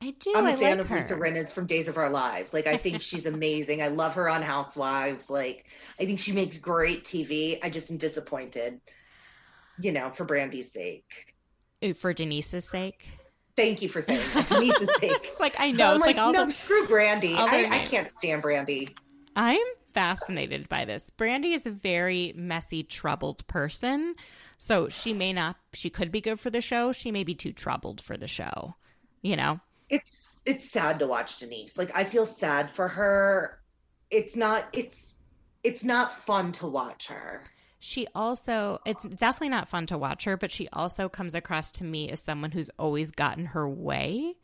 I 0.01 0.13
do. 0.19 0.33
I'm 0.35 0.45
a 0.45 0.49
I 0.49 0.55
fan 0.55 0.77
like 0.77 0.79
of 0.81 0.89
her. 0.89 0.97
Lisa 0.97 1.15
Rinna's 1.15 1.51
from 1.51 1.65
Days 1.65 1.87
of 1.87 1.97
Our 1.97 2.09
Lives. 2.09 2.53
Like 2.53 2.67
I 2.67 2.77
think 2.77 3.01
she's 3.01 3.25
amazing. 3.25 3.81
I 3.81 3.87
love 3.87 4.13
her 4.15 4.29
on 4.29 4.43
Housewives. 4.43 5.31
Like 5.31 5.65
I 5.99 6.05
think 6.05 6.19
she 6.19 6.31
makes 6.31 6.57
great 6.59 7.03
TV. 7.03 7.57
I 7.63 7.71
just 7.71 7.89
am 7.89 7.97
disappointed, 7.97 8.79
you 9.79 9.91
know, 9.91 10.11
for 10.11 10.25
Brandi's 10.25 10.71
sake. 10.71 11.33
Ooh, 11.83 11.95
for 11.95 12.13
Denise's 12.13 12.69
sake. 12.69 13.07
Thank 13.55 13.81
you 13.81 13.89
for 13.89 14.01
saying 14.01 14.21
that. 14.35 14.47
Denise's 14.47 14.95
sake. 14.99 15.11
it's 15.23 15.39
like 15.39 15.59
I 15.59 15.71
know. 15.71 15.95
It's 15.95 16.01
like, 16.01 16.17
like 16.17 16.33
no, 16.33 16.45
the, 16.45 16.51
screw 16.51 16.85
Brandi. 16.85 17.35
I, 17.35 17.81
I 17.81 17.85
can't 17.85 18.11
stand 18.11 18.43
Brandi. 18.43 18.95
I'm 19.35 19.57
fascinated 19.93 20.69
by 20.69 20.85
this. 20.85 21.11
Brandi 21.17 21.53
is 21.53 21.65
a 21.65 21.71
very 21.71 22.33
messy, 22.35 22.83
troubled 22.83 23.45
person. 23.47 24.15
So 24.57 24.89
she 24.89 25.13
may 25.13 25.33
not, 25.33 25.57
she 25.73 25.89
could 25.89 26.11
be 26.11 26.21
good 26.21 26.39
for 26.39 26.49
the 26.49 26.61
show. 26.61 26.91
She 26.91 27.11
may 27.11 27.23
be 27.23 27.33
too 27.33 27.51
troubled 27.51 27.99
for 28.01 28.17
the 28.17 28.27
show, 28.27 28.75
you 29.21 29.35
know? 29.35 29.59
It's, 29.89 30.35
it's 30.45 30.69
sad 30.69 30.99
to 30.99 31.07
watch 31.07 31.39
Denise. 31.39 31.77
Like, 31.77 31.91
I 31.95 32.03
feel 32.03 32.25
sad 32.25 32.69
for 32.69 32.87
her. 32.87 33.59
It's 34.09 34.35
not, 34.35 34.67
it's, 34.73 35.13
it's 35.63 35.83
not 35.83 36.11
fun 36.11 36.51
to 36.53 36.67
watch 36.67 37.07
her. 37.07 37.43
She 37.79 38.07
also, 38.13 38.79
it's 38.85 39.05
definitely 39.05 39.49
not 39.49 39.67
fun 39.67 39.87
to 39.87 39.97
watch 39.97 40.25
her, 40.25 40.37
but 40.37 40.51
she 40.51 40.67
also 40.71 41.09
comes 41.09 41.33
across 41.33 41.71
to 41.71 41.83
me 41.83 42.09
as 42.09 42.21
someone 42.21 42.51
who's 42.51 42.69
always 42.77 43.09
gotten 43.09 43.47
her 43.47 43.67
way 43.67 44.35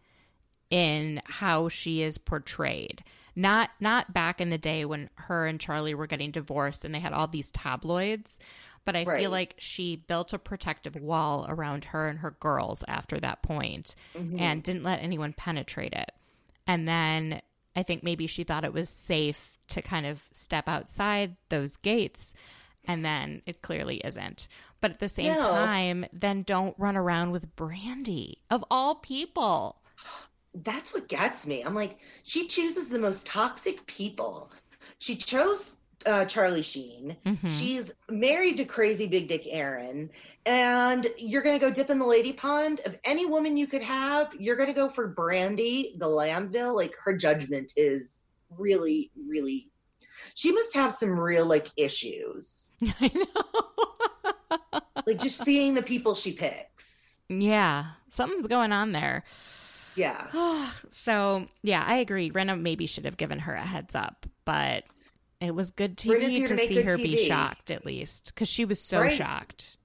in 0.71 1.21
how 1.25 1.69
she 1.69 2.01
is 2.01 2.17
portrayed. 2.17 3.03
Not 3.37 3.69
not 3.79 4.13
back 4.13 4.41
in 4.41 4.49
the 4.49 4.57
day 4.57 4.83
when 4.83 5.11
her 5.13 5.45
and 5.45 5.59
Charlie 5.59 5.93
were 5.93 6.07
getting 6.07 6.31
divorced 6.31 6.83
and 6.83 6.93
they 6.93 6.99
had 6.99 7.13
all 7.13 7.27
these 7.27 7.51
tabloids, 7.51 8.39
but 8.83 8.95
I 8.95 9.03
right. 9.03 9.19
feel 9.19 9.29
like 9.29 9.53
she 9.59 9.95
built 9.95 10.33
a 10.33 10.39
protective 10.39 10.95
wall 10.95 11.45
around 11.47 11.85
her 11.85 12.07
and 12.07 12.17
her 12.17 12.31
girls 12.31 12.83
after 12.87 13.19
that 13.19 13.43
point 13.43 13.93
mm-hmm. 14.15 14.39
and 14.39 14.63
didn't 14.63 14.81
let 14.81 15.03
anyone 15.03 15.33
penetrate 15.33 15.93
it. 15.93 16.11
And 16.65 16.87
then 16.87 17.43
I 17.75 17.83
think 17.83 18.01
maybe 18.01 18.25
she 18.25 18.43
thought 18.43 18.65
it 18.65 18.73
was 18.73 18.89
safe 18.89 19.59
to 19.67 19.83
kind 19.83 20.07
of 20.07 20.27
step 20.31 20.67
outside 20.67 21.35
those 21.49 21.77
gates, 21.77 22.33
and 22.85 23.05
then 23.05 23.43
it 23.45 23.61
clearly 23.61 23.97
isn't. 23.97 24.47
But 24.81 24.89
at 24.89 24.99
the 24.99 25.09
same 25.09 25.33
no. 25.33 25.41
time, 25.41 26.07
then 26.11 26.41
don't 26.41 26.73
run 26.79 26.97
around 26.97 27.29
with 27.29 27.55
Brandi 27.55 28.37
of 28.49 28.65
all 28.71 28.95
people. 28.95 29.79
That's 30.63 30.93
what 30.93 31.07
gets 31.07 31.45
me. 31.45 31.63
I'm 31.63 31.75
like, 31.75 31.99
she 32.23 32.47
chooses 32.47 32.89
the 32.89 32.99
most 32.99 33.27
toxic 33.27 33.85
people. 33.85 34.51
She 34.99 35.15
chose 35.15 35.73
uh, 36.05 36.25
Charlie 36.25 36.61
Sheen. 36.61 37.15
Mm-hmm. 37.25 37.51
She's 37.51 37.93
married 38.09 38.57
to 38.57 38.65
crazy 38.65 39.07
big 39.07 39.27
dick 39.27 39.47
Aaron. 39.49 40.09
And 40.45 41.05
you're 41.17 41.41
going 41.41 41.59
to 41.59 41.65
go 41.65 41.71
dip 41.71 41.89
in 41.89 41.99
the 41.99 42.05
lady 42.05 42.33
pond. 42.33 42.81
Of 42.85 42.97
any 43.03 43.25
woman 43.25 43.57
you 43.57 43.67
could 43.67 43.81
have, 43.81 44.33
you're 44.39 44.55
going 44.55 44.69
to 44.69 44.73
go 44.73 44.89
for 44.89 45.13
Brandi 45.13 45.97
Glanville. 45.99 46.75
Like 46.75 46.95
her 47.03 47.15
judgment 47.15 47.73
is 47.75 48.25
really, 48.57 49.11
really. 49.27 49.69
She 50.35 50.51
must 50.51 50.73
have 50.75 50.93
some 50.93 51.19
real 51.19 51.45
like 51.45 51.67
issues. 51.75 52.77
I 53.01 53.11
know. 53.13 54.81
like 55.05 55.19
just 55.19 55.43
seeing 55.43 55.73
the 55.73 55.83
people 55.83 56.15
she 56.15 56.31
picks. 56.31 57.15
Yeah, 57.29 57.87
something's 58.09 58.47
going 58.47 58.71
on 58.71 58.93
there. 58.93 59.25
Yeah. 59.97 60.69
so 60.91 61.47
yeah, 61.63 61.83
I 61.85 61.97
agree. 61.97 62.31
Rinna 62.31 62.59
maybe 62.59 62.85
should 62.85 63.05
have 63.05 63.17
given 63.17 63.39
her 63.39 63.55
a 63.55 63.65
heads 63.65 63.95
up, 63.95 64.25
but 64.45 64.85
it 65.41 65.53
was 65.53 65.71
good 65.71 65.97
TV 65.97 66.47
to, 66.47 66.55
to 66.55 66.67
see 66.67 66.81
her 66.81 66.97
TV. 66.97 67.03
be 67.03 67.27
shocked 67.27 67.71
at 67.71 67.85
least 67.85 68.31
because 68.33 68.47
she 68.47 68.65
was 68.65 68.79
so 68.79 69.01
right. 69.01 69.11
shocked. 69.11 69.77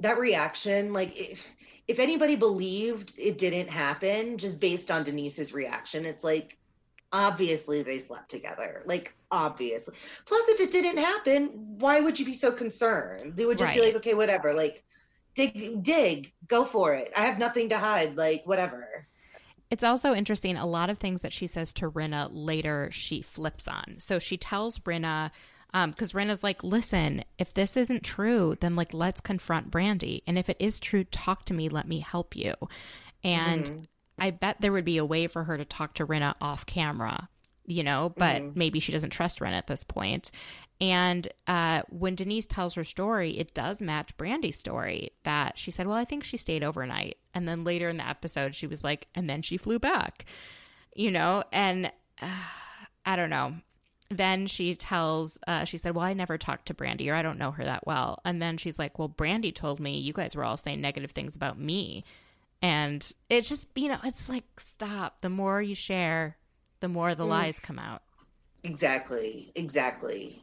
That 0.00 0.18
reaction, 0.18 0.92
like, 0.92 1.18
it, 1.18 1.42
if 1.88 1.98
anybody 1.98 2.36
believed 2.36 3.12
it 3.18 3.38
didn't 3.38 3.68
happen 3.68 4.38
just 4.38 4.60
based 4.60 4.90
on 4.90 5.02
Denise's 5.02 5.52
reaction, 5.52 6.04
it's 6.04 6.22
like, 6.22 6.56
obviously 7.12 7.82
they 7.82 7.98
slept 7.98 8.30
together. 8.30 8.82
Like, 8.86 9.14
obviously. 9.30 9.94
Plus, 10.26 10.48
if 10.48 10.60
it 10.60 10.70
didn't 10.70 10.98
happen, 10.98 11.50
why 11.78 12.00
would 12.00 12.18
you 12.18 12.26
be 12.26 12.34
so 12.34 12.52
concerned? 12.52 13.36
They 13.36 13.46
would 13.46 13.58
just 13.58 13.68
right. 13.68 13.76
be 13.76 13.84
like, 13.86 13.96
okay, 13.96 14.14
whatever. 14.14 14.54
Like, 14.54 14.84
dig, 15.34 15.82
dig, 15.82 16.32
go 16.46 16.64
for 16.64 16.94
it. 16.94 17.12
I 17.16 17.24
have 17.24 17.38
nothing 17.38 17.70
to 17.70 17.78
hide. 17.78 18.16
Like, 18.16 18.42
whatever. 18.44 19.07
It's 19.70 19.84
also 19.84 20.14
interesting. 20.14 20.56
A 20.56 20.66
lot 20.66 20.90
of 20.90 20.98
things 20.98 21.22
that 21.22 21.32
she 21.32 21.46
says 21.46 21.72
to 21.74 21.90
Rinna 21.90 22.28
later, 22.32 22.88
she 22.90 23.20
flips 23.20 23.68
on. 23.68 23.96
So 23.98 24.18
she 24.18 24.36
tells 24.36 24.78
Rinna, 24.78 25.30
because 25.72 26.14
um, 26.14 26.20
Rinna's 26.20 26.42
like, 26.42 26.64
listen, 26.64 27.24
if 27.38 27.52
this 27.52 27.76
isn't 27.76 28.02
true, 28.02 28.56
then 28.60 28.76
like 28.76 28.94
let's 28.94 29.20
confront 29.20 29.70
Brandi. 29.70 30.22
And 30.26 30.38
if 30.38 30.48
it 30.48 30.56
is 30.58 30.80
true, 30.80 31.04
talk 31.04 31.44
to 31.46 31.54
me. 31.54 31.68
Let 31.68 31.86
me 31.86 32.00
help 32.00 32.34
you. 32.34 32.54
And 33.22 33.64
mm-hmm. 33.64 33.80
I 34.18 34.30
bet 34.30 34.60
there 34.60 34.72
would 34.72 34.86
be 34.86 34.96
a 34.96 35.04
way 35.04 35.26
for 35.26 35.44
her 35.44 35.58
to 35.58 35.64
talk 35.64 35.94
to 35.94 36.06
Rinna 36.06 36.34
off 36.40 36.64
camera, 36.64 37.28
you 37.66 37.82
know, 37.82 38.12
but 38.16 38.42
mm-hmm. 38.42 38.58
maybe 38.58 38.80
she 38.80 38.92
doesn't 38.92 39.10
trust 39.10 39.40
Rinna 39.40 39.52
at 39.52 39.66
this 39.66 39.84
point. 39.84 40.30
And 40.80 41.26
uh, 41.46 41.82
when 41.88 42.14
Denise 42.14 42.46
tells 42.46 42.74
her 42.74 42.84
story, 42.84 43.36
it 43.38 43.52
does 43.52 43.82
match 43.82 44.16
Brandi's 44.16 44.56
story 44.56 45.10
that 45.24 45.58
she 45.58 45.70
said, 45.70 45.86
Well, 45.86 45.96
I 45.96 46.04
think 46.04 46.22
she 46.22 46.36
stayed 46.36 46.62
overnight. 46.62 47.18
And 47.34 47.48
then 47.48 47.64
later 47.64 47.88
in 47.88 47.96
the 47.96 48.08
episode, 48.08 48.54
she 48.54 48.66
was 48.66 48.84
like, 48.84 49.08
And 49.14 49.28
then 49.28 49.42
she 49.42 49.56
flew 49.56 49.78
back, 49.78 50.24
you 50.94 51.10
know? 51.10 51.42
And 51.52 51.86
uh, 52.22 52.28
I 53.04 53.16
don't 53.16 53.30
know. 53.30 53.54
Then 54.10 54.46
she 54.46 54.74
tells, 54.74 55.36
uh, 55.46 55.64
she 55.64 55.78
said, 55.78 55.96
Well, 55.96 56.04
I 56.04 56.14
never 56.14 56.38
talked 56.38 56.66
to 56.66 56.74
Brandi 56.74 57.10
or 57.10 57.14
I 57.14 57.22
don't 57.22 57.38
know 57.38 57.50
her 57.50 57.64
that 57.64 57.86
well. 57.86 58.20
And 58.24 58.40
then 58.40 58.56
she's 58.56 58.78
like, 58.78 59.00
Well, 59.00 59.08
Brandi 59.08 59.52
told 59.52 59.80
me 59.80 59.98
you 59.98 60.12
guys 60.12 60.36
were 60.36 60.44
all 60.44 60.56
saying 60.56 60.80
negative 60.80 61.10
things 61.10 61.34
about 61.34 61.58
me. 61.58 62.04
And 62.62 63.08
it's 63.28 63.48
just, 63.48 63.68
you 63.74 63.88
know, 63.88 63.98
it's 64.04 64.28
like, 64.28 64.44
stop. 64.58 65.20
The 65.22 65.28
more 65.28 65.60
you 65.60 65.74
share, 65.74 66.36
the 66.80 66.88
more 66.88 67.14
the 67.14 67.24
mm. 67.24 67.28
lies 67.28 67.58
come 67.58 67.78
out. 67.78 68.02
Exactly. 68.64 69.52
Exactly. 69.54 70.42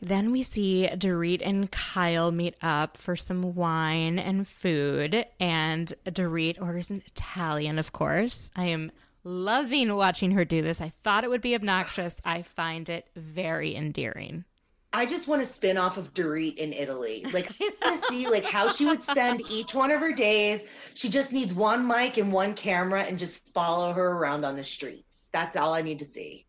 Then 0.00 0.30
we 0.30 0.42
see 0.42 0.88
Dorit 0.92 1.40
and 1.44 1.70
Kyle 1.70 2.30
meet 2.30 2.54
up 2.62 2.96
for 2.96 3.16
some 3.16 3.54
wine 3.54 4.18
and 4.18 4.46
food, 4.46 5.24
and 5.40 5.92
Dorit 6.06 6.60
orders 6.60 6.90
an 6.90 7.02
Italian, 7.06 7.78
of 7.78 7.92
course. 7.92 8.50
I 8.54 8.66
am 8.66 8.92
loving 9.24 9.94
watching 9.94 10.32
her 10.32 10.44
do 10.44 10.62
this. 10.62 10.80
I 10.80 10.90
thought 10.90 11.24
it 11.24 11.30
would 11.30 11.40
be 11.40 11.54
obnoxious. 11.54 12.20
I 12.24 12.42
find 12.42 12.88
it 12.88 13.08
very 13.16 13.74
endearing. 13.74 14.44
I 14.92 15.04
just 15.04 15.28
want 15.28 15.42
to 15.42 15.46
spin 15.46 15.76
off 15.76 15.98
of 15.98 16.14
Dorit 16.14 16.56
in 16.56 16.72
Italy. 16.72 17.26
Like 17.32 17.50
I 17.60 17.70
want 17.82 18.00
to 18.00 18.08
see 18.08 18.28
like 18.28 18.44
how 18.44 18.68
she 18.68 18.86
would 18.86 19.02
spend 19.02 19.42
each 19.50 19.74
one 19.74 19.90
of 19.90 20.00
her 20.00 20.12
days. 20.12 20.64
She 20.94 21.08
just 21.08 21.32
needs 21.32 21.52
one 21.52 21.86
mic 21.86 22.16
and 22.16 22.32
one 22.32 22.54
camera 22.54 23.02
and 23.02 23.18
just 23.18 23.46
follow 23.52 23.92
her 23.92 24.12
around 24.12 24.44
on 24.44 24.56
the 24.56 24.64
streets. 24.64 25.28
That's 25.32 25.56
all 25.56 25.74
I 25.74 25.82
need 25.82 25.98
to 25.98 26.06
see. 26.06 26.46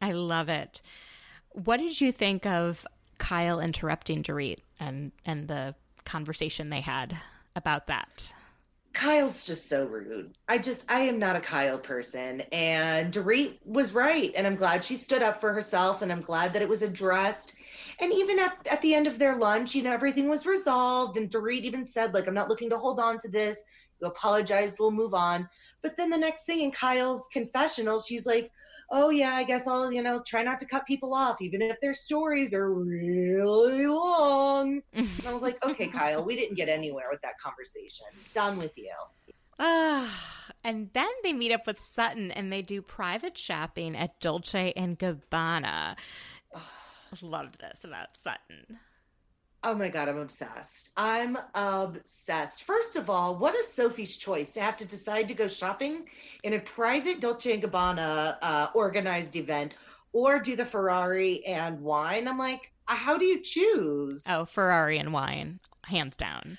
I 0.00 0.12
love 0.12 0.48
it. 0.48 0.82
What 1.52 1.78
did 1.78 2.00
you 2.00 2.12
think 2.12 2.46
of 2.46 2.86
Kyle 3.18 3.60
interrupting 3.60 4.22
Dorit 4.22 4.58
and 4.78 5.12
and 5.24 5.48
the 5.48 5.74
conversation 6.04 6.68
they 6.68 6.80
had 6.80 7.16
about 7.54 7.86
that? 7.88 8.32
Kyle's 8.92 9.44
just 9.44 9.68
so 9.68 9.84
rude. 9.84 10.34
I 10.48 10.58
just 10.58 10.84
I 10.88 11.00
am 11.00 11.18
not 11.18 11.36
a 11.36 11.40
Kyle 11.40 11.78
person 11.78 12.42
and 12.52 13.12
Dorit 13.12 13.58
was 13.64 13.92
right 13.92 14.32
and 14.36 14.46
I'm 14.46 14.56
glad 14.56 14.82
she 14.82 14.96
stood 14.96 15.22
up 15.22 15.40
for 15.40 15.52
herself 15.52 16.02
and 16.02 16.10
I'm 16.10 16.20
glad 16.20 16.52
that 16.54 16.62
it 16.62 16.68
was 16.68 16.82
addressed. 16.82 17.54
And 18.00 18.12
even 18.12 18.38
at, 18.38 18.66
at 18.70 18.80
the 18.80 18.94
end 18.94 19.06
of 19.06 19.18
their 19.18 19.36
lunch, 19.36 19.74
you 19.74 19.82
know, 19.82 19.92
everything 19.92 20.28
was 20.28 20.46
resolved 20.46 21.16
and 21.16 21.30
Dorit 21.30 21.60
even 21.60 21.86
said 21.86 22.14
like 22.14 22.26
I'm 22.26 22.34
not 22.34 22.48
looking 22.48 22.70
to 22.70 22.78
hold 22.78 22.98
on 22.98 23.18
to 23.18 23.28
this. 23.28 23.62
You 24.00 24.08
apologized, 24.08 24.78
we'll 24.80 24.90
move 24.90 25.14
on. 25.14 25.48
But 25.82 25.96
then 25.96 26.10
the 26.10 26.18
next 26.18 26.44
thing 26.44 26.60
in 26.60 26.70
Kyle's 26.72 27.28
confessional, 27.32 28.00
she's 28.00 28.26
like, 28.26 28.50
oh 28.90 29.10
yeah, 29.10 29.34
I 29.34 29.44
guess 29.44 29.66
I'll, 29.66 29.92
you 29.92 30.02
know, 30.02 30.20
try 30.26 30.42
not 30.42 30.60
to 30.60 30.66
cut 30.66 30.86
people 30.86 31.14
off, 31.14 31.40
even 31.40 31.62
if 31.62 31.80
their 31.80 31.94
stories 31.94 32.52
are 32.52 32.72
really 32.72 33.86
long. 33.86 34.82
and 34.92 35.08
I 35.26 35.32
was 35.32 35.42
like, 35.42 35.64
okay, 35.64 35.86
Kyle, 35.86 36.24
we 36.24 36.36
didn't 36.36 36.56
get 36.56 36.68
anywhere 36.68 37.06
with 37.10 37.22
that 37.22 37.38
conversation. 37.38 38.06
Done 38.34 38.58
with 38.58 38.76
you. 38.76 38.92
Ah, 39.58 40.52
and 40.64 40.90
then 40.92 41.08
they 41.22 41.32
meet 41.32 41.52
up 41.52 41.66
with 41.66 41.78
Sutton 41.78 42.30
and 42.30 42.52
they 42.52 42.62
do 42.62 42.82
private 42.82 43.38
shopping 43.38 43.96
at 43.96 44.18
Dolce 44.20 44.72
and 44.76 44.98
Gabbana. 44.98 45.96
Loved 47.22 47.60
this 47.60 47.84
about 47.84 48.16
Sutton. 48.16 48.78
Oh 49.62 49.74
my 49.74 49.90
God, 49.90 50.08
I'm 50.08 50.18
obsessed. 50.18 50.90
I'm 50.96 51.36
obsessed. 51.54 52.62
First 52.62 52.96
of 52.96 53.10
all, 53.10 53.36
what 53.36 53.54
is 53.54 53.68
Sophie's 53.68 54.16
choice 54.16 54.52
to 54.52 54.60
have 54.60 54.76
to 54.78 54.86
decide 54.86 55.28
to 55.28 55.34
go 55.34 55.48
shopping 55.48 56.06
in 56.44 56.54
a 56.54 56.60
private 56.60 57.20
Dolce 57.20 57.60
& 57.60 57.60
Gabbana 57.60 58.38
uh, 58.40 58.68
organized 58.74 59.36
event 59.36 59.74
or 60.14 60.40
do 60.40 60.56
the 60.56 60.64
Ferrari 60.64 61.44
and 61.44 61.78
wine? 61.80 62.26
I'm 62.26 62.38
like, 62.38 62.72
uh, 62.88 62.94
how 62.94 63.18
do 63.18 63.26
you 63.26 63.40
choose? 63.40 64.24
Oh, 64.26 64.46
Ferrari 64.46 64.98
and 64.98 65.12
wine, 65.12 65.60
hands 65.84 66.16
down. 66.16 66.56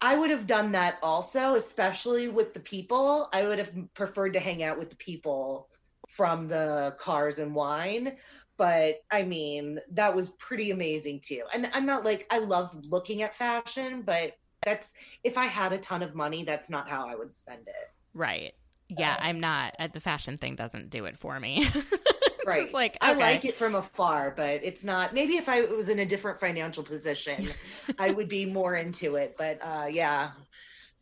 I 0.00 0.16
would 0.16 0.30
have 0.30 0.46
done 0.46 0.72
that 0.72 0.98
also, 1.02 1.54
especially 1.56 2.28
with 2.28 2.54
the 2.54 2.60
people. 2.60 3.28
I 3.32 3.42
would 3.42 3.58
have 3.58 3.72
preferred 3.92 4.34
to 4.34 4.40
hang 4.40 4.62
out 4.62 4.78
with 4.78 4.88
the 4.88 4.96
people 4.96 5.68
from 6.08 6.48
the 6.48 6.94
cars 6.98 7.38
and 7.38 7.54
wine 7.54 8.16
but 8.60 9.02
I 9.10 9.22
mean, 9.22 9.80
that 9.92 10.14
was 10.14 10.28
pretty 10.28 10.70
amazing 10.70 11.20
too. 11.20 11.44
And 11.54 11.70
I'm 11.72 11.86
not 11.86 12.04
like, 12.04 12.26
I 12.30 12.40
love 12.40 12.76
looking 12.84 13.22
at 13.22 13.34
fashion, 13.34 14.02
but 14.02 14.36
that's, 14.66 14.92
if 15.24 15.38
I 15.38 15.46
had 15.46 15.72
a 15.72 15.78
ton 15.78 16.02
of 16.02 16.14
money, 16.14 16.44
that's 16.44 16.68
not 16.68 16.86
how 16.86 17.08
I 17.08 17.14
would 17.14 17.34
spend 17.34 17.66
it. 17.66 17.90
Right. 18.12 18.52
Yeah, 18.90 19.12
um, 19.12 19.18
I'm 19.22 19.40
not, 19.40 19.76
uh, 19.78 19.88
the 19.90 20.00
fashion 20.00 20.36
thing 20.36 20.56
doesn't 20.56 20.90
do 20.90 21.06
it 21.06 21.16
for 21.16 21.40
me. 21.40 21.70
right. 22.46 22.70
like, 22.74 22.98
okay. 23.02 23.12
I 23.12 23.14
like 23.14 23.46
it 23.46 23.56
from 23.56 23.76
afar, 23.76 24.34
but 24.36 24.60
it's 24.62 24.84
not, 24.84 25.14
maybe 25.14 25.38
if 25.38 25.48
I 25.48 25.62
was 25.62 25.88
in 25.88 26.00
a 26.00 26.04
different 26.04 26.38
financial 26.38 26.82
position, 26.82 27.48
I 27.98 28.10
would 28.10 28.28
be 28.28 28.44
more 28.44 28.76
into 28.76 29.16
it. 29.16 29.36
But 29.38 29.58
uh, 29.62 29.86
yeah, 29.90 30.32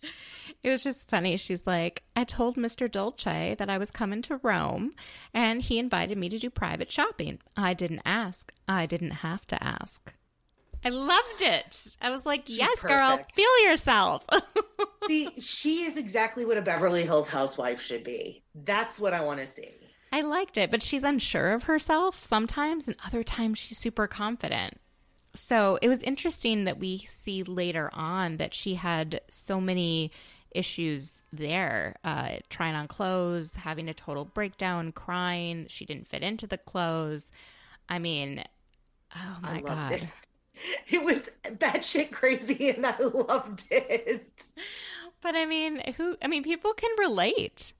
it 0.63 0.71
was 0.71 0.83
just 0.83 1.09
funny. 1.09 1.37
She's 1.37 1.67
like, 1.67 2.03
I 2.17 2.25
told 2.25 2.57
Mr. 2.57 2.91
Dolce 2.91 3.55
that 3.59 3.71
I 3.71 3.79
was 3.79 3.91
coming 3.91 4.23
to 4.23 4.41
Rome 4.43 4.93
and 5.33 5.63
he 5.63 5.79
invited 5.79 6.19
me 6.19 6.29
to 6.29 6.39
do 6.39 6.51
private 6.51 6.91
shopping. 6.91 7.39
I 7.57 7.75
didn't 7.75 8.03
ask. 8.05 8.53
I 8.67 8.87
didn't 8.87 9.11
have 9.11 9.45
to 9.47 9.63
ask. 9.63 10.13
I 10.85 10.91
loved 10.91 11.43
it. 11.43 11.97
I 12.01 12.11
was 12.11 12.25
like, 12.25 12.45
She's 12.47 12.59
yes, 12.59 12.81
perfect. 12.81 12.99
girl, 12.99 13.21
feel 13.35 13.69
yourself. 13.69 14.25
see, 15.09 15.29
she 15.41 15.83
is 15.85 15.97
exactly 15.97 16.45
what 16.45 16.57
a 16.57 16.63
Beverly 16.63 17.03
Hills 17.03 17.29
housewife 17.29 17.81
should 17.81 18.05
be. 18.05 18.45
That's 18.55 19.01
what 19.01 19.13
I 19.13 19.23
want 19.23 19.41
to 19.41 19.47
see. 19.47 19.71
I 20.13 20.23
liked 20.23 20.57
it, 20.57 20.71
but 20.71 20.83
she's 20.83 21.05
unsure 21.05 21.53
of 21.53 21.65
herself 21.65 22.25
sometimes, 22.25 22.89
and 22.89 22.97
other 23.05 23.23
times 23.23 23.59
she's 23.59 23.79
super 23.79 24.07
confident. 24.07 24.79
So 25.39 25.79
it 25.81 25.89
was 25.89 26.03
interesting 26.03 26.65
that 26.65 26.79
we 26.79 26.99
see 26.99 27.43
later 27.43 27.91
on 27.93 28.37
that 28.37 28.55
she 28.55 28.75
had 28.75 29.21
so 29.31 29.61
many 29.61 30.11
issues 30.51 31.23
there 31.33 31.97
uh, 32.05 32.37
trying 32.51 32.75
on 32.75 32.89
clothes, 32.89 33.55
having 33.55 33.89
a 33.89 33.95
total 33.95 34.25
breakdown, 34.25 34.93
crying. 34.93 35.67
She 35.69 35.85
didn't 35.85 36.07
fit 36.07 36.23
into 36.23 36.47
the 36.47 36.59
clothes. 36.59 37.31
I 37.89 37.99
mean, 37.99 38.45
oh 39.15 39.39
my 39.41 39.61
God. 39.61 39.93
It. 39.93 40.09
it 40.89 41.05
was 41.05 41.31
batshit 41.45 42.11
crazy 42.11 42.71
and 42.77 42.85
I 42.85 42.99
loved 42.99 43.67
it. 43.71 44.45
But 45.21 45.35
I 45.35 45.47
mean, 45.47 45.81
who, 45.97 46.17
I 46.21 46.27
mean, 46.27 46.43
people 46.43 46.73
can 46.75 46.91
relate. 46.99 47.73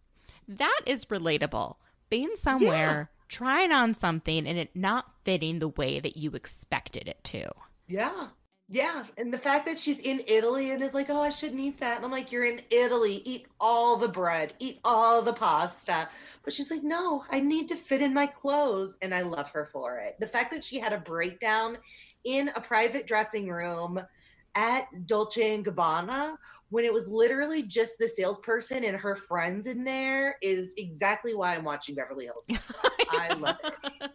That 0.47 0.81
is 0.87 1.07
relatable. 1.07 1.77
being 2.09 2.37
somewhere. 2.37 3.11
Trying 3.29 3.73
on 3.73 3.95
something, 3.95 4.47
and 4.47 4.59
it 4.59 4.75
not 4.75 5.13
fitting 5.25 5.59
the 5.59 5.69
way 5.69 6.01
that 6.01 6.17
you 6.17 6.33
expected 6.33 7.09
it 7.09 7.23
to. 7.25 7.51
Yeah. 7.87 8.29
Yeah, 8.71 9.05
and 9.17 9.33
the 9.33 9.39
fact 9.39 9.65
that 9.65 9.79
she's 9.79 9.99
in 9.99 10.23
Italy 10.27 10.73
and 10.73 10.83
is 10.83 10.93
like, 10.93 11.09
"Oh, 11.09 11.23
I 11.23 11.31
shouldn't 11.31 11.61
eat 11.61 11.81
that," 11.81 11.97
and 11.97 12.05
I'm 12.05 12.11
like, 12.11 12.31
"You're 12.31 12.45
in 12.45 12.61
Italy. 12.69 13.23
Eat 13.25 13.47
all 13.59 13.97
the 13.97 14.09
bread. 14.09 14.53
Eat 14.59 14.79
all 14.85 15.23
the 15.23 15.33
pasta." 15.33 16.11
But 16.43 16.53
she's 16.53 16.71
like, 16.71 16.83
"No, 16.83 17.25
I 17.31 17.41
need 17.41 17.69
to 17.69 17.77
fit 17.77 18.03
in 18.03 18.13
my 18.13 18.27
clothes," 18.27 18.99
and 19.01 19.15
I 19.15 19.23
love 19.23 19.51
her 19.53 19.71
for 19.73 20.01
it. 20.01 20.17
The 20.21 20.27
fact 20.27 20.53
that 20.53 20.63
she 20.63 20.79
had 20.79 20.93
a 20.93 20.99
breakdown 20.99 21.79
in 22.25 22.49
a 22.49 22.61
private 22.61 23.07
dressing 23.07 23.49
room 23.49 24.05
at 24.55 25.07
Dolce 25.07 25.55
and 25.55 25.65
Gabbana 25.65 26.37
when 26.71 26.85
it 26.85 26.93
was 26.93 27.09
literally 27.09 27.63
just 27.63 27.99
the 27.99 28.09
salesperson 28.09 28.85
and 28.85 28.97
her 28.97 29.15
friends 29.15 29.67
in 29.67 29.85
there 29.85 30.37
is 30.43 30.75
exactly 30.77 31.35
why 31.35 31.55
I'm 31.55 31.65
watching 31.65 31.95
Beverly 31.95 32.27
Hills. 32.27 32.47
I 33.11 33.33
love 33.39 33.57
it. 33.65 34.11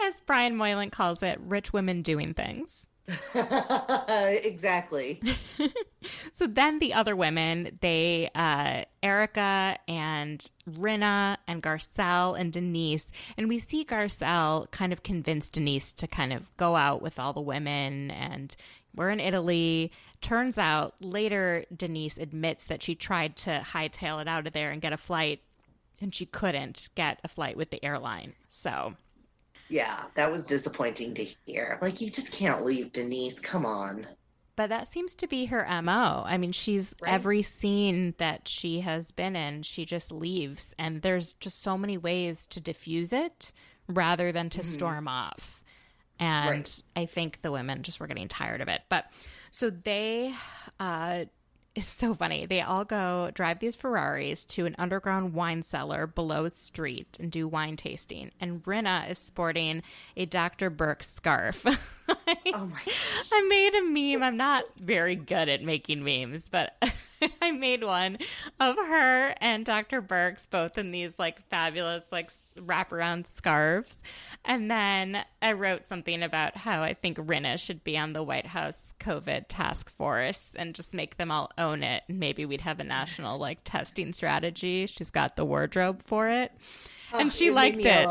As 0.00 0.20
Brian 0.22 0.56
Moylan 0.56 0.90
calls 0.90 1.22
it, 1.22 1.38
rich 1.40 1.72
women 1.72 2.02
doing 2.02 2.34
things. 2.34 2.86
exactly. 3.34 5.20
so 6.32 6.46
then 6.46 6.78
the 6.78 6.92
other 6.92 7.16
women, 7.16 7.78
they, 7.80 8.30
uh, 8.34 8.84
Erika 9.02 9.78
and 9.86 10.44
Rinna 10.68 11.38
and 11.46 11.62
Garcelle 11.62 12.38
and 12.38 12.52
Denise, 12.52 13.10
and 13.36 13.48
we 13.48 13.58
see 13.58 13.84
Garcelle 13.84 14.70
kind 14.70 14.92
of 14.92 15.02
convince 15.02 15.48
Denise 15.48 15.92
to 15.92 16.06
kind 16.06 16.32
of 16.32 16.54
go 16.56 16.76
out 16.76 17.00
with 17.00 17.18
all 17.18 17.32
the 17.32 17.40
women 17.40 18.10
and 18.10 18.54
we're 18.94 19.10
in 19.10 19.20
Italy. 19.20 19.92
Turns 20.20 20.58
out 20.58 20.94
later 21.00 21.64
Denise 21.74 22.18
admits 22.18 22.66
that 22.66 22.82
she 22.82 22.94
tried 22.94 23.36
to 23.36 23.62
hightail 23.72 24.20
it 24.20 24.28
out 24.28 24.46
of 24.46 24.52
there 24.52 24.70
and 24.70 24.82
get 24.82 24.92
a 24.92 24.96
flight 24.96 25.40
and 26.00 26.14
she 26.14 26.26
couldn't 26.26 26.88
get 26.94 27.18
a 27.24 27.28
flight 27.28 27.56
with 27.56 27.70
the 27.70 27.84
airline. 27.84 28.34
So 28.48 28.94
yeah, 29.68 30.04
that 30.14 30.30
was 30.30 30.46
disappointing 30.46 31.14
to 31.14 31.24
hear. 31.46 31.78
Like, 31.82 32.00
you 32.00 32.10
just 32.10 32.32
can't 32.32 32.64
leave 32.64 32.92
Denise. 32.92 33.38
Come 33.38 33.66
on. 33.66 34.06
But 34.56 34.70
that 34.70 34.88
seems 34.88 35.14
to 35.16 35.28
be 35.28 35.46
her 35.46 35.66
MO. 35.82 36.24
I 36.26 36.36
mean, 36.38 36.52
she's 36.52 36.94
right. 37.00 37.12
every 37.12 37.42
scene 37.42 38.14
that 38.18 38.48
she 38.48 38.80
has 38.80 39.12
been 39.12 39.36
in, 39.36 39.62
she 39.62 39.84
just 39.84 40.10
leaves. 40.10 40.74
And 40.78 41.02
there's 41.02 41.34
just 41.34 41.62
so 41.62 41.78
many 41.78 41.96
ways 41.96 42.46
to 42.48 42.60
diffuse 42.60 43.12
it 43.12 43.52
rather 43.86 44.32
than 44.32 44.50
to 44.50 44.60
mm-hmm. 44.60 44.68
storm 44.68 45.06
off. 45.06 45.62
And 46.18 46.50
right. 46.50 46.82
I 46.96 47.06
think 47.06 47.42
the 47.42 47.52
women 47.52 47.82
just 47.82 48.00
were 48.00 48.08
getting 48.08 48.26
tired 48.26 48.60
of 48.60 48.68
it. 48.68 48.82
But 48.88 49.04
so 49.50 49.70
they 49.70 50.34
uh, 50.78 51.24
it's 51.78 51.94
so 51.94 52.12
funny. 52.12 52.44
They 52.44 52.60
all 52.60 52.84
go 52.84 53.30
drive 53.32 53.60
these 53.60 53.76
Ferraris 53.76 54.44
to 54.46 54.66
an 54.66 54.74
underground 54.78 55.32
wine 55.32 55.62
cellar 55.62 56.08
below 56.08 56.44
a 56.44 56.50
street 56.50 57.16
and 57.20 57.30
do 57.30 57.46
wine 57.46 57.76
tasting. 57.76 58.32
And 58.40 58.64
Rinna 58.64 59.08
is 59.08 59.18
sporting 59.18 59.82
a 60.16 60.26
Dr. 60.26 60.72
Birx 60.72 61.04
scarf. 61.04 61.64
oh 62.08 62.16
my 62.26 62.82
gosh. 62.84 63.28
I 63.32 63.46
made 63.48 63.74
a 63.76 63.82
meme. 63.84 64.24
I'm 64.24 64.36
not 64.36 64.64
very 64.80 65.14
good 65.14 65.48
at 65.48 65.62
making 65.62 66.02
memes, 66.02 66.48
but 66.48 66.76
I 67.42 67.52
made 67.52 67.84
one 67.84 68.18
of 68.60 68.76
her 68.76 69.34
and 69.40 69.64
Dr. 69.64 70.02
Birx 70.02 70.48
both 70.48 70.78
in 70.78 70.90
these 70.90 71.18
like 71.18 71.46
fabulous 71.48 72.04
like 72.10 72.30
wraparound 72.56 73.30
scarves. 73.30 73.98
And 74.44 74.70
then 74.70 75.24
I 75.42 75.52
wrote 75.52 75.84
something 75.84 76.22
about 76.22 76.56
how 76.56 76.82
I 76.82 76.94
think 76.94 77.18
Rinna 77.18 77.58
should 77.58 77.84
be 77.84 77.98
on 77.98 78.12
the 78.12 78.22
White 78.22 78.46
House 78.46 78.92
COVID 79.00 79.44
task 79.48 79.90
force 79.90 80.54
and 80.56 80.74
just 80.74 80.94
make 80.94 81.16
them 81.16 81.30
all 81.30 81.50
own 81.58 81.82
it. 81.82 82.02
Maybe 82.08 82.44
we'd 82.44 82.62
have 82.62 82.80
a 82.80 82.84
national 82.84 83.38
like 83.38 83.60
testing 83.64 84.12
strategy. 84.12 84.86
She's 84.86 85.10
got 85.10 85.36
the 85.36 85.44
wardrobe 85.44 86.02
for 86.04 86.28
it. 86.28 86.52
Oh, 87.12 87.18
and 87.18 87.32
she 87.32 87.46
it 87.46 87.54
liked 87.54 87.84
it. 87.84 88.06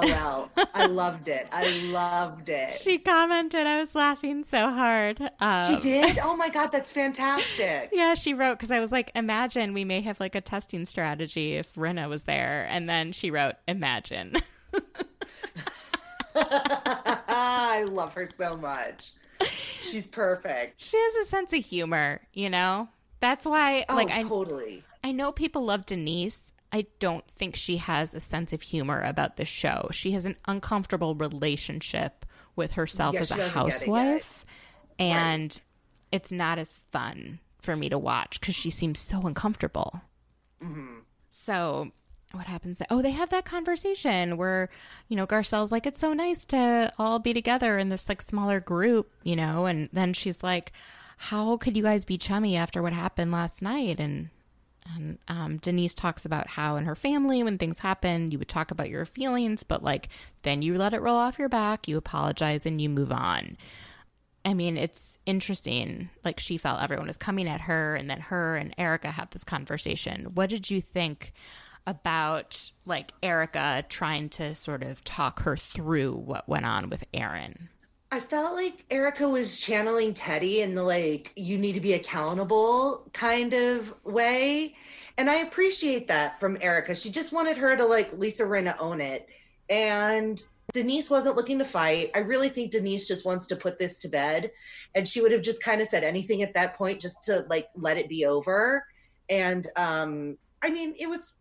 I 0.73 0.85
loved 0.87 1.27
it. 1.27 1.47
I 1.51 1.69
loved 1.91 2.49
it. 2.49 2.73
She 2.73 2.97
commented, 2.97 3.67
I 3.67 3.79
was 3.79 3.93
laughing 3.93 4.43
so 4.43 4.71
hard. 4.71 5.21
Um, 5.39 5.75
she 5.75 5.79
did? 5.79 6.19
Oh 6.27 6.35
my 6.35 6.49
God, 6.49 6.71
that's 6.71 6.91
fantastic. 6.91 7.89
yeah, 7.93 8.13
she 8.13 8.33
wrote, 8.33 8.57
because 8.57 8.71
I 8.71 8.79
was 8.79 8.91
like, 8.91 9.11
imagine 9.15 9.73
we 9.73 9.85
may 9.85 10.01
have 10.01 10.19
like 10.19 10.35
a 10.35 10.41
testing 10.41 10.85
strategy 10.85 11.55
if 11.55 11.73
Rinna 11.75 12.09
was 12.09 12.23
there. 12.23 12.67
And 12.69 12.89
then 12.89 13.11
she 13.11 13.31
wrote, 13.31 13.55
imagine. 13.67 14.35
I 16.35 17.85
love 17.87 18.13
her 18.13 18.25
so 18.25 18.57
much. 18.57 19.11
She's 19.43 20.07
perfect. 20.07 20.81
She 20.81 20.97
has 20.97 21.15
a 21.15 21.25
sense 21.25 21.53
of 21.53 21.63
humor, 21.65 22.21
you 22.33 22.49
know? 22.49 22.89
That's 23.19 23.45
why, 23.45 23.85
oh, 23.89 23.95
like, 23.95 24.11
I 24.11 24.23
totally. 24.23 24.83
I 25.03 25.11
know 25.11 25.31
people 25.31 25.65
love 25.65 25.85
Denise. 25.85 26.51
I 26.72 26.88
don't 26.99 27.26
think 27.30 27.55
she 27.55 27.78
has 27.78 28.13
a 28.13 28.20
sense 28.20 28.51
of 28.53 28.61
humor 28.61 29.01
about 29.01 29.38
the 29.38 29.45
show. 29.45 29.88
She 29.91 30.11
has 30.11 30.26
an 30.26 30.36
uncomfortable 30.45 31.15
relationship 31.15 32.26
with 32.55 32.74
herself 32.74 33.13
yeah, 33.13 33.22
as 33.22 33.32
a 33.32 33.47
housewife, 33.49 34.45
and 34.99 35.53
right. 35.53 35.61
it's 36.11 36.32
not 36.32 36.59
as 36.59 36.74
fun 36.91 37.39
for 37.61 37.76
me 37.76 37.89
to 37.89 37.97
watch 37.97 38.39
because 38.39 38.55
she 38.55 38.70
seems 38.70 38.99
so 38.99 39.22
uncomfortable. 39.22 40.01
Mm-hmm. 40.61 40.99
So 41.32 41.91
what 42.34 42.45
happens? 42.45 42.82
Oh, 42.89 43.01
they 43.01 43.11
have 43.11 43.30
that 43.30 43.45
conversation 43.45 44.38
where, 44.38 44.70
you 45.07 45.15
know, 45.15 45.26
Garcelle's 45.26 45.72
like, 45.72 45.86
it's 45.86 45.99
so 45.99 46.13
nice 46.13 46.45
to 46.45 46.91
all 46.97 47.20
be 47.20 47.34
together 47.34 47.78
in 47.78 47.89
this 47.89 48.09
like 48.09 48.22
smaller 48.22 48.59
group, 48.59 49.11
you 49.24 49.36
know, 49.36 49.65
and 49.65 49.89
then 49.93 50.13
she's 50.13 50.43
like, 50.43 50.74
how 51.18 51.57
could 51.57 51.78
you 51.78 51.84
guys 51.84 52.05
be 52.05 52.18
chummy 52.18 52.55
after 52.55 52.82
what 52.82 52.93
happened 52.93 53.32
last 53.32 53.61
night? 53.61 53.99
And 53.99 54.30
and 54.95 55.17
um, 55.27 55.57
Denise 55.57 55.93
talks 55.93 56.25
about 56.25 56.47
how 56.47 56.75
in 56.75 56.85
her 56.85 56.95
family, 56.95 57.43
when 57.43 57.57
things 57.57 57.79
happen, 57.79 58.31
you 58.31 58.39
would 58.39 58.47
talk 58.47 58.71
about 58.71 58.89
your 58.89 59.05
feelings, 59.05 59.63
but 59.63 59.83
like 59.83 60.09
then 60.43 60.61
you 60.61 60.77
let 60.77 60.93
it 60.93 61.01
roll 61.01 61.17
off 61.17 61.39
your 61.39 61.49
back, 61.49 61.88
you 61.88 61.97
apologize, 61.97 62.65
and 62.65 62.81
you 62.81 62.89
move 62.89 63.11
on. 63.11 63.57
I 64.45 64.53
mean, 64.53 64.77
it's 64.77 65.17
interesting. 65.25 66.09
Like 66.23 66.39
she 66.39 66.57
felt 66.57 66.81
everyone 66.81 67.07
was 67.07 67.17
coming 67.17 67.49
at 67.49 67.61
her, 67.61 67.95
and 67.95 68.09
then 68.09 68.21
her 68.21 68.55
and 68.55 68.73
Erika 68.77 69.11
had 69.11 69.31
this 69.31 69.43
conversation. 69.43 70.31
What 70.33 70.49
did 70.49 70.69
you 70.69 70.81
think 70.81 71.33
about 71.85 72.71
like 72.85 73.13
Erika 73.23 73.83
trying 73.89 74.29
to 74.29 74.53
sort 74.53 74.83
of 74.83 75.03
talk 75.03 75.41
her 75.41 75.57
through 75.57 76.13
what 76.13 76.47
went 76.47 76.65
on 76.65 76.89
with 76.89 77.03
Aaron? 77.13 77.69
I 78.09 78.21
felt 78.21 78.55
like 78.55 78.85
Erika 78.89 79.27
was 79.27 79.59
channeling 79.59 80.13
Teddi 80.13 80.59
in 80.59 80.75
the 80.75 80.83
like, 80.83 81.33
you 81.35 81.57
need 81.57 81.73
to 81.73 81.81
be 81.81 81.93
accountable 81.93 83.09
kind 83.11 83.53
of 83.53 83.93
way. 84.05 84.75
And 85.17 85.29
I 85.29 85.37
appreciate 85.37 86.07
that 86.07 86.39
from 86.39 86.57
Erika. 86.61 86.95
She 86.95 87.09
just 87.09 87.33
wanted 87.33 87.57
her 87.57 87.75
to 87.75 87.85
like 87.85 88.13
Lisa 88.13 88.43
Rinna 88.43 88.77
own 88.79 89.01
it. 89.01 89.27
And 89.69 90.41
Denise 90.71 91.09
wasn't 91.09 91.35
looking 91.35 91.59
to 91.59 91.65
fight. 91.65 92.11
I 92.15 92.19
really 92.19 92.49
think 92.49 92.71
Denise 92.71 93.07
just 93.07 93.25
wants 93.25 93.47
to 93.47 93.57
put 93.57 93.77
this 93.77 93.99
to 93.99 94.09
bed. 94.09 94.51
And 94.95 95.07
she 95.07 95.19
would 95.21 95.33
have 95.33 95.41
just 95.41 95.61
kind 95.61 95.81
of 95.81 95.87
said 95.87 96.05
anything 96.05 96.43
at 96.43 96.53
that 96.53 96.77
point 96.77 97.01
just 97.01 97.23
to 97.25 97.45
like 97.49 97.67
let 97.75 97.97
it 97.97 98.07
be 98.07 98.25
over. 98.25 98.85
And 99.29 99.67
um, 99.75 100.37
I 100.61 100.69
mean, 100.69 100.95
it 100.97 101.09
was 101.09 101.33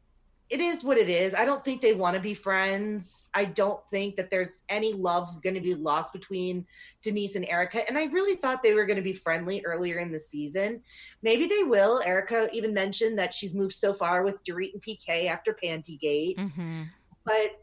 it 0.48 0.60
is 0.60 0.84
what 0.84 0.96
it 0.96 1.08
is. 1.08 1.34
I 1.34 1.44
don't 1.44 1.64
think 1.64 1.80
they 1.80 1.94
want 1.94 2.14
to 2.14 2.20
be 2.20 2.34
friends. 2.34 3.28
I 3.34 3.46
don't 3.46 3.80
think 3.90 4.16
that 4.16 4.30
there's 4.30 4.62
any 4.68 4.92
love 4.92 5.42
going 5.42 5.54
to 5.54 5.60
be 5.60 5.74
lost 5.74 6.12
between 6.12 6.66
Denise 7.02 7.34
and 7.34 7.48
Erika. 7.48 7.86
And 7.88 7.98
I 7.98 8.04
really 8.04 8.36
thought 8.36 8.62
they 8.62 8.74
were 8.74 8.86
going 8.86 8.96
to 8.96 9.02
be 9.02 9.12
friendly 9.12 9.64
earlier 9.64 9.98
in 9.98 10.12
the 10.12 10.20
season. 10.20 10.82
Maybe 11.22 11.46
they 11.46 11.64
will. 11.64 12.00
Erika 12.04 12.48
even 12.52 12.72
mentioned 12.72 13.18
that 13.18 13.34
she's 13.34 13.54
moved 13.54 13.74
so 13.74 13.92
far 13.92 14.22
with 14.22 14.44
Dorit 14.44 14.72
and 14.72 14.82
PK 14.82 15.26
after 15.26 15.56
Pantygate. 15.62 16.36
Mm-hmm. 16.36 16.82
But 17.24 17.60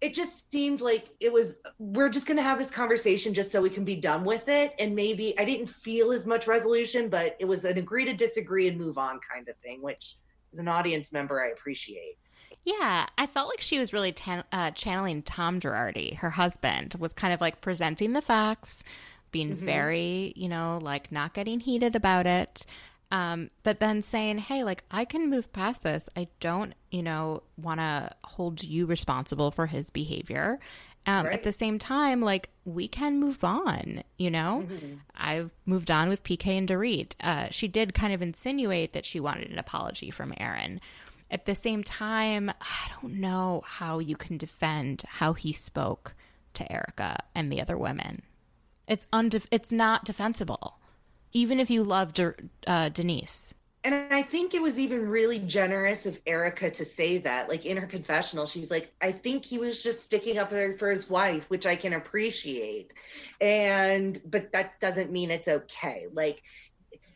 it 0.00 0.14
just 0.14 0.52
seemed 0.52 0.80
like 0.80 1.08
it 1.20 1.32
was 1.32 1.58
we're 1.78 2.10
just 2.10 2.26
going 2.26 2.36
to 2.36 2.42
have 2.42 2.58
this 2.58 2.70
conversation 2.70 3.34
just 3.34 3.50
so 3.50 3.60
we 3.60 3.70
can 3.70 3.84
be 3.84 3.96
done 3.96 4.24
with 4.24 4.48
it 4.48 4.72
and 4.78 4.94
maybe 4.94 5.36
i 5.40 5.44
didn't 5.44 5.66
feel 5.66 6.12
as 6.12 6.24
much 6.24 6.46
resolution 6.46 7.08
but 7.08 7.36
it 7.40 7.44
was 7.44 7.64
an 7.64 7.78
agree 7.78 8.04
to 8.04 8.14
disagree 8.14 8.68
and 8.68 8.78
move 8.78 8.96
on 8.96 9.18
kind 9.28 9.48
of 9.48 9.56
thing 9.56 9.82
which 9.82 10.14
as 10.52 10.58
an 10.58 10.68
audience 10.68 11.12
member, 11.12 11.42
I 11.42 11.48
appreciate. 11.48 12.16
Yeah, 12.64 13.06
I 13.16 13.26
felt 13.26 13.48
like 13.48 13.60
she 13.60 13.78
was 13.78 13.92
really 13.92 14.12
tan- 14.12 14.44
uh, 14.52 14.72
channeling 14.72 15.22
Tom 15.22 15.60
Girardi, 15.60 16.16
her 16.16 16.30
husband, 16.30 16.96
with 16.98 17.14
kind 17.14 17.32
of 17.32 17.40
like 17.40 17.60
presenting 17.60 18.12
the 18.12 18.20
facts, 18.20 18.82
being 19.30 19.56
mm-hmm. 19.56 19.64
very, 19.64 20.32
you 20.36 20.48
know, 20.48 20.78
like 20.82 21.12
not 21.12 21.34
getting 21.34 21.60
heated 21.60 21.96
about 21.96 22.26
it. 22.26 22.66
Um, 23.10 23.50
but 23.62 23.80
then 23.80 24.02
saying, 24.02 24.38
hey, 24.38 24.64
like, 24.64 24.84
I 24.90 25.06
can 25.06 25.30
move 25.30 25.50
past 25.52 25.82
this. 25.82 26.10
I 26.14 26.28
don't, 26.40 26.74
you 26.90 27.02
know, 27.02 27.42
want 27.56 27.80
to 27.80 28.10
hold 28.22 28.62
you 28.62 28.84
responsible 28.84 29.50
for 29.50 29.66
his 29.66 29.88
behavior. 29.88 30.60
Um, 31.08 31.24
right. 31.24 31.32
At 31.32 31.42
the 31.42 31.52
same 31.52 31.78
time, 31.78 32.20
like 32.20 32.50
we 32.66 32.86
can 32.86 33.18
move 33.18 33.42
on. 33.42 34.02
You 34.18 34.30
know, 34.30 34.66
mm-hmm. 34.68 34.94
I've 35.16 35.50
moved 35.64 35.90
on 35.90 36.10
with 36.10 36.22
PK 36.22 36.58
and 36.58 36.68
Dorit. 36.68 37.14
Uh, 37.20 37.48
she 37.50 37.66
did 37.66 37.94
kind 37.94 38.12
of 38.12 38.20
insinuate 38.20 38.92
that 38.92 39.06
she 39.06 39.18
wanted 39.18 39.50
an 39.50 39.58
apology 39.58 40.10
from 40.10 40.34
Aaron. 40.36 40.82
At 41.30 41.46
the 41.46 41.54
same 41.54 41.82
time, 41.82 42.50
I 42.50 42.90
don't 43.00 43.14
know 43.14 43.62
how 43.64 44.00
you 44.00 44.16
can 44.16 44.36
defend 44.36 45.02
how 45.06 45.32
he 45.32 45.52
spoke 45.52 46.14
to 46.54 46.70
Erika 46.70 47.22
and 47.34 47.50
the 47.50 47.62
other 47.62 47.78
women. 47.78 48.20
It's 48.86 49.06
undef- 49.12 49.48
It's 49.50 49.72
not 49.72 50.04
defensible, 50.04 50.78
even 51.32 51.58
if 51.58 51.70
you 51.70 51.84
loved 51.84 52.20
uh, 52.66 52.88
Denise. 52.90 53.54
And 53.84 53.94
I 54.12 54.22
think 54.22 54.54
it 54.54 54.60
was 54.60 54.78
even 54.78 55.08
really 55.08 55.38
generous 55.38 56.04
of 56.04 56.18
Erika 56.26 56.70
to 56.70 56.84
say 56.84 57.18
that. 57.18 57.48
Like 57.48 57.64
in 57.64 57.76
her 57.76 57.86
confessional, 57.86 58.46
she's 58.46 58.70
like, 58.70 58.92
I 59.00 59.12
think 59.12 59.44
he 59.44 59.58
was 59.58 59.82
just 59.82 60.02
sticking 60.02 60.38
up 60.38 60.50
for 60.50 60.90
his 60.90 61.08
wife, 61.08 61.48
which 61.48 61.64
I 61.64 61.76
can 61.76 61.92
appreciate. 61.92 62.92
And, 63.40 64.20
but 64.26 64.52
that 64.52 64.80
doesn't 64.80 65.12
mean 65.12 65.30
it's 65.30 65.48
okay. 65.48 66.06
Like, 66.12 66.42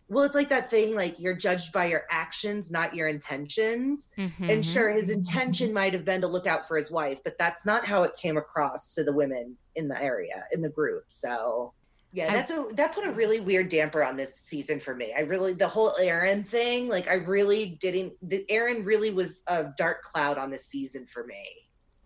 well, 0.09 0.24
it's 0.24 0.34
like 0.34 0.51
that 0.51 0.70
thing 0.70 0.94
like 0.94 1.18
you're 1.18 1.36
judged 1.36 1.72
by 1.72 1.86
your 1.86 2.05
actions, 2.10 2.70
not 2.70 2.94
your 2.94 3.09
intentions. 3.09 4.10
Mm-hmm. 4.18 4.51
And 4.51 4.64
sure, 4.64 4.90
his 4.90 5.09
intention 5.09 5.72
might 5.72 5.94
have 5.94 6.05
been 6.05 6.20
to 6.20 6.28
look 6.28 6.47
out 6.47 6.68
for 6.68 6.76
his 6.76 6.90
wife, 6.90 7.18
but 7.24 7.39
that's 7.39 7.64
not 7.64 7.86
how 7.86 8.02
it 8.02 8.16
came 8.16 8.36
across 8.36 8.94
to 8.94 9.05
the 9.05 9.12
women 9.12 9.56
in 9.74 9.89
the 9.89 10.01
area, 10.01 10.44
in 10.52 10.60
the 10.60 10.68
group. 10.68 11.05
So 11.09 11.72
yeah, 12.12 12.30
that's 12.30 12.51
a 12.51 12.66
that 12.72 12.94
put 12.94 13.06
a 13.06 13.10
really 13.10 13.40
weird 13.40 13.70
damper 13.70 14.05
on 14.05 14.16
this 14.16 14.34
season 14.34 14.78
for 14.80 14.94
me. 14.94 15.14
I 15.16 15.20
really 15.22 15.55
the 15.55 15.68
whole 15.68 15.94
Aaron 15.98 16.44
thing, 16.44 16.89
like 16.89 17.09
I 17.09 17.14
really 17.14 17.66
didn't 17.80 18.12
the 18.22 18.44
Aaron 18.51 18.84
really 18.84 19.10
was 19.10 19.43
a 19.47 19.66
dark 19.78 20.02
cloud 20.02 20.36
on 20.36 20.51
this 20.51 20.66
season 20.66 21.06
for 21.06 21.24
me. 21.24 21.43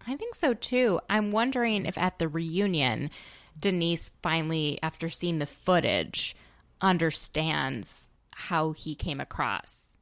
I 0.07 0.17
think 0.17 0.37
so 0.37 0.55
too. 0.55 1.01
I'm 1.11 1.33
wondering 1.33 1.87
if 1.87 1.99
at 1.99 2.21
the 2.21 2.29
reunion 2.29 3.11
Denise 3.59 4.13
finally 4.23 4.79
after 4.81 5.09
seeing 5.09 5.41
the 5.41 5.47
footage 5.47 6.37
understands 6.81 8.09
how 8.31 8.73
he 8.73 8.95
came 8.95 9.21
across. 9.21 9.97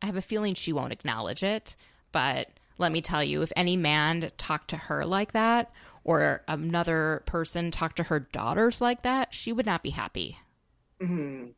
I 0.00 0.06
have 0.06 0.16
a 0.16 0.22
feeling 0.22 0.54
she 0.54 0.72
won't 0.72 0.92
acknowledge 0.92 1.42
it, 1.42 1.76
but 2.10 2.48
let 2.78 2.90
me 2.92 3.02
tell 3.02 3.22
you 3.22 3.42
if 3.42 3.52
any 3.54 3.76
man 3.76 4.30
talked 4.38 4.70
to 4.70 4.76
her 4.76 5.04
like 5.04 5.32
that 5.32 5.72
or 6.06 6.42
another 6.46 7.24
person 7.26 7.72
talked 7.72 7.96
to 7.96 8.04
her 8.04 8.20
daughters 8.20 8.80
like 8.80 9.02
that, 9.02 9.34
she 9.34 9.52
would 9.52 9.66
not 9.66 9.82
be 9.82 9.90
happy. 9.90 10.38
Mm-hmm. 11.00 11.48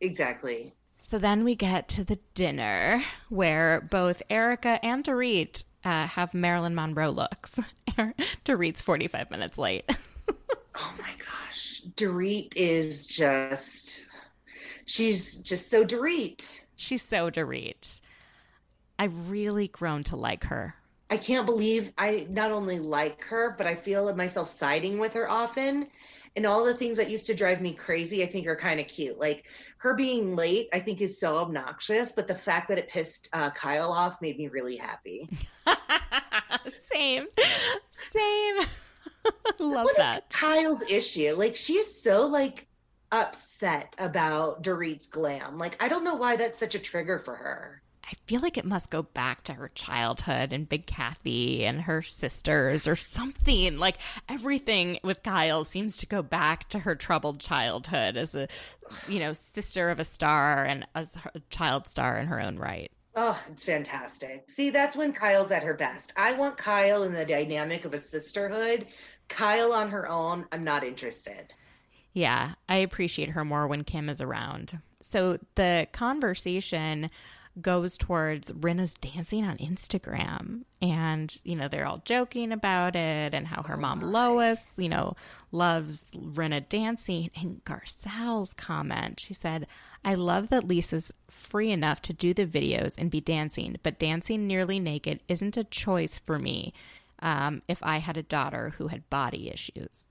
Exactly. 0.00 0.72
So 1.00 1.18
then 1.18 1.42
we 1.44 1.56
get 1.56 1.88
to 1.88 2.04
the 2.04 2.20
dinner 2.34 3.02
where 3.28 3.80
both 3.80 4.22
Erika 4.30 4.78
and 4.84 5.02
Dorit 5.02 5.64
uh, 5.84 6.06
have 6.06 6.34
Marilyn 6.34 6.74
Monroe 6.74 7.10
looks. 7.10 7.58
Dorit's 8.44 8.80
45 8.80 9.30
minutes 9.30 9.58
late. 9.58 9.84
oh 10.76 10.94
my 10.98 11.10
gosh. 11.18 11.82
Dorit 11.96 12.52
is 12.54 13.08
just, 13.08 14.06
she's 14.84 15.38
just 15.38 15.68
so 15.68 15.84
Dorit. 15.84 16.60
She's 16.76 17.02
so 17.02 17.28
Dorit. 17.28 18.00
I've 19.00 19.30
really 19.30 19.66
grown 19.66 20.04
to 20.04 20.16
like 20.16 20.44
her. 20.44 20.76
I 21.10 21.16
can't 21.16 21.44
believe 21.44 21.92
I 21.98 22.26
not 22.30 22.52
only 22.52 22.78
like 22.78 23.24
her, 23.24 23.54
but 23.58 23.66
I 23.66 23.74
feel 23.74 24.14
myself 24.14 24.48
siding 24.48 24.98
with 24.98 25.14
her 25.14 25.28
often. 25.28 25.88
And 26.36 26.46
all 26.46 26.64
the 26.64 26.74
things 26.74 26.96
that 26.98 27.10
used 27.10 27.26
to 27.26 27.34
drive 27.34 27.60
me 27.60 27.72
crazy, 27.74 28.22
I 28.22 28.26
think 28.26 28.46
are 28.46 28.54
kind 28.54 28.78
of 28.78 28.86
cute. 28.86 29.18
Like 29.18 29.48
her 29.78 29.94
being 29.94 30.36
late, 30.36 30.68
I 30.72 30.78
think 30.78 31.00
is 31.00 31.18
so 31.18 31.38
obnoxious, 31.38 32.12
but 32.12 32.28
the 32.28 32.34
fact 32.36 32.68
that 32.68 32.78
it 32.78 32.88
pissed 32.88 33.28
uh, 33.32 33.50
Kyle 33.50 33.90
off 33.90 34.22
made 34.22 34.38
me 34.38 34.46
really 34.46 34.76
happy. 34.76 35.28
same, 36.92 37.26
same. 37.90 38.56
Love 39.58 39.84
what 39.84 39.96
that. 39.96 40.30
Kyle's 40.30 40.82
issue? 40.88 41.34
Like 41.36 41.56
she 41.56 41.74
is 41.74 42.00
so 42.00 42.26
like 42.26 42.68
upset 43.10 43.96
about 43.98 44.62
Dorit's 44.62 45.08
glam. 45.08 45.58
Like 45.58 45.82
I 45.82 45.88
don't 45.88 46.04
know 46.04 46.14
why 46.14 46.36
that's 46.36 46.58
such 46.58 46.76
a 46.76 46.78
trigger 46.78 47.18
for 47.18 47.34
her. 47.34 47.82
I 48.04 48.14
feel 48.26 48.40
like 48.40 48.58
it 48.58 48.64
must 48.64 48.90
go 48.90 49.02
back 49.02 49.44
to 49.44 49.54
her 49.54 49.68
childhood 49.68 50.52
and 50.52 50.68
Big 50.68 50.86
Kathy 50.86 51.64
and 51.64 51.82
her 51.82 52.02
sisters 52.02 52.86
or 52.86 52.96
something. 52.96 53.78
Like 53.78 53.96
everything 54.28 54.98
with 55.04 55.22
Kyle 55.22 55.64
seems 55.64 55.96
to 55.98 56.06
go 56.06 56.22
back 56.22 56.68
to 56.70 56.80
her 56.80 56.94
troubled 56.94 57.40
childhood 57.40 58.16
as 58.16 58.34
a, 58.34 58.48
you 59.08 59.20
know, 59.20 59.32
sister 59.32 59.90
of 59.90 60.00
a 60.00 60.04
star 60.04 60.64
and 60.64 60.86
as 60.94 61.16
a 61.34 61.40
child 61.50 61.86
star 61.86 62.18
in 62.18 62.26
her 62.26 62.40
own 62.40 62.58
right. 62.58 62.90
Oh, 63.16 63.40
it's 63.50 63.64
fantastic. 63.64 64.44
See, 64.48 64.70
that's 64.70 64.96
when 64.96 65.12
Kyle's 65.12 65.50
at 65.50 65.64
her 65.64 65.74
best. 65.74 66.12
I 66.16 66.32
want 66.32 66.56
Kyle 66.56 67.02
in 67.02 67.12
the 67.12 67.24
dynamic 67.24 67.84
of 67.84 67.92
a 67.92 67.98
sisterhood. 67.98 68.86
Kyle 69.28 69.72
on 69.72 69.90
her 69.90 70.08
own, 70.08 70.46
I'm 70.52 70.64
not 70.64 70.84
interested. 70.84 71.52
Yeah, 72.12 72.54
I 72.68 72.76
appreciate 72.76 73.30
her 73.30 73.44
more 73.44 73.66
when 73.66 73.84
Kim 73.84 74.08
is 74.08 74.20
around. 74.20 74.78
So 75.02 75.38
the 75.54 75.86
conversation 75.92 77.10
goes 77.62 77.96
towards 77.96 78.52
Rinna's 78.52 78.94
dancing 78.94 79.44
on 79.44 79.58
Instagram. 79.58 80.62
And, 80.82 81.36
you 81.44 81.56
know, 81.56 81.68
they're 81.68 81.86
all 81.86 82.02
joking 82.04 82.52
about 82.52 82.96
it 82.96 83.34
and 83.34 83.46
how 83.46 83.62
her 83.62 83.74
oh 83.74 83.80
mom, 83.80 84.00
Lois, 84.00 84.74
you 84.76 84.88
know, 84.88 85.14
loves 85.52 86.10
Rinna 86.16 86.68
dancing. 86.68 87.30
And 87.36 87.62
Garcelle's 87.64 88.54
comment, 88.54 89.20
she 89.20 89.34
said, 89.34 89.66
I 90.04 90.14
love 90.14 90.48
that 90.48 90.66
Lisa's 90.66 91.12
free 91.28 91.70
enough 91.70 92.00
to 92.02 92.12
do 92.12 92.32
the 92.32 92.46
videos 92.46 92.96
and 92.96 93.10
be 93.10 93.20
dancing, 93.20 93.76
but 93.82 93.98
dancing 93.98 94.46
nearly 94.46 94.80
naked 94.80 95.20
isn't 95.28 95.56
a 95.56 95.64
choice 95.64 96.16
for 96.18 96.38
me 96.38 96.72
um, 97.20 97.62
if 97.68 97.82
I 97.82 97.98
had 97.98 98.16
a 98.16 98.22
daughter 98.22 98.70
who 98.78 98.88
had 98.88 99.10
body 99.10 99.50
issues. 99.50 100.06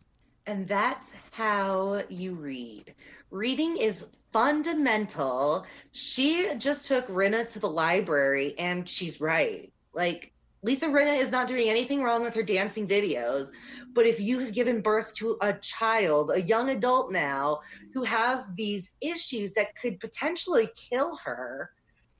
And 0.45 0.67
that's 0.67 1.13
how 1.31 2.03
you 2.09 2.33
read. 2.33 2.93
Reading 3.31 3.77
is 3.77 4.07
fundamental. 4.31 5.65
She 5.91 6.53
just 6.57 6.87
took 6.87 7.07
Rinna 7.07 7.47
to 7.49 7.59
the 7.59 7.69
library 7.69 8.55
and 8.57 8.87
she's 8.87 9.21
right. 9.21 9.71
Like 9.93 10.31
Lisa 10.61 10.87
Rinna 10.87 11.17
is 11.17 11.31
not 11.31 11.47
doing 11.47 11.69
anything 11.69 12.03
wrong 12.03 12.21
with 12.21 12.35
her 12.35 12.43
dancing 12.43 12.87
videos, 12.87 13.51
but 13.93 14.05
if 14.05 14.19
you 14.19 14.39
have 14.39 14.53
given 14.53 14.81
birth 14.81 15.13
to 15.15 15.37
a 15.41 15.53
child, 15.53 16.31
a 16.33 16.41
young 16.41 16.69
adult 16.69 17.11
now, 17.11 17.61
who 17.93 18.03
has 18.03 18.47
these 18.55 18.91
issues 19.01 19.53
that 19.53 19.75
could 19.75 19.99
potentially 19.99 20.67
kill 20.75 21.15
her, 21.17 21.71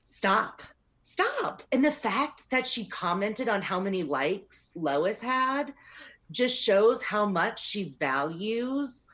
stop. 0.04 0.62
Stop. 1.02 1.62
And 1.72 1.84
the 1.84 1.90
fact 1.90 2.44
that 2.50 2.66
she 2.66 2.86
commented 2.86 3.48
on 3.48 3.62
how 3.62 3.80
many 3.80 4.04
likes 4.04 4.70
Lois 4.74 5.20
had 5.20 5.74
just 6.30 6.62
shows 6.62 7.02
how 7.02 7.26
much 7.26 7.62
she 7.62 7.96
values 7.98 9.06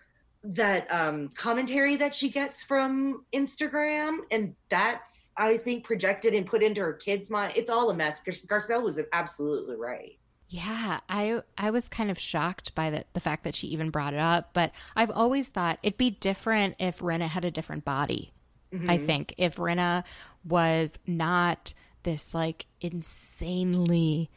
that 0.55 0.91
um, 0.93 1.29
commentary 1.31 1.97
that 1.97 2.15
she 2.15 2.29
gets 2.29 2.63
from 2.63 3.25
Instagram, 3.33 4.19
and 4.31 4.55
that's 4.69 5.33
I 5.37 5.57
think 5.57 5.85
projected 5.85 6.35
and 6.35 6.47
put 6.47 6.63
into 6.63 6.81
her 6.81 6.93
kids' 6.93 7.31
mind. 7.31 7.55
It's 7.57 7.71
all 7.71 7.91
a 7.91 7.95
mess. 7.95 8.23
Garcelle 8.23 8.83
was 8.83 9.01
absolutely 9.13 9.77
right. 9.77 10.19
Yeah, 10.49 11.01
I 11.09 11.43
I 11.59 11.71
was 11.71 11.89
kind 11.89 12.11
of 12.11 12.19
shocked 12.19 12.75
by 12.75 12.91
the 12.91 13.05
the 13.15 13.21
fact 13.21 13.45
that 13.45 13.57
she 13.57 13.69
even 13.69 13.91
brought 13.91 14.15
it 14.15 14.21
up, 14.21 14.51
but 14.53 14.73
I've 14.95 15.11
always 15.11 15.49
thought 15.49 15.79
it'd 15.83 15.99
be 15.99 16.11
different 16.11 16.77
if 16.79 17.01
Rinna 17.01 17.27
had 17.27 17.45
a 17.45 17.51
different 17.51 17.85
body. 17.85 18.33
Mm-hmm. 18.73 18.91
I 18.91 18.99
think 18.99 19.35
if 19.39 19.57
Rinna 19.57 20.05
was 20.45 20.99
not 21.07 21.75
this 22.05 22.35
like 22.35 22.67
insanely 22.81 24.31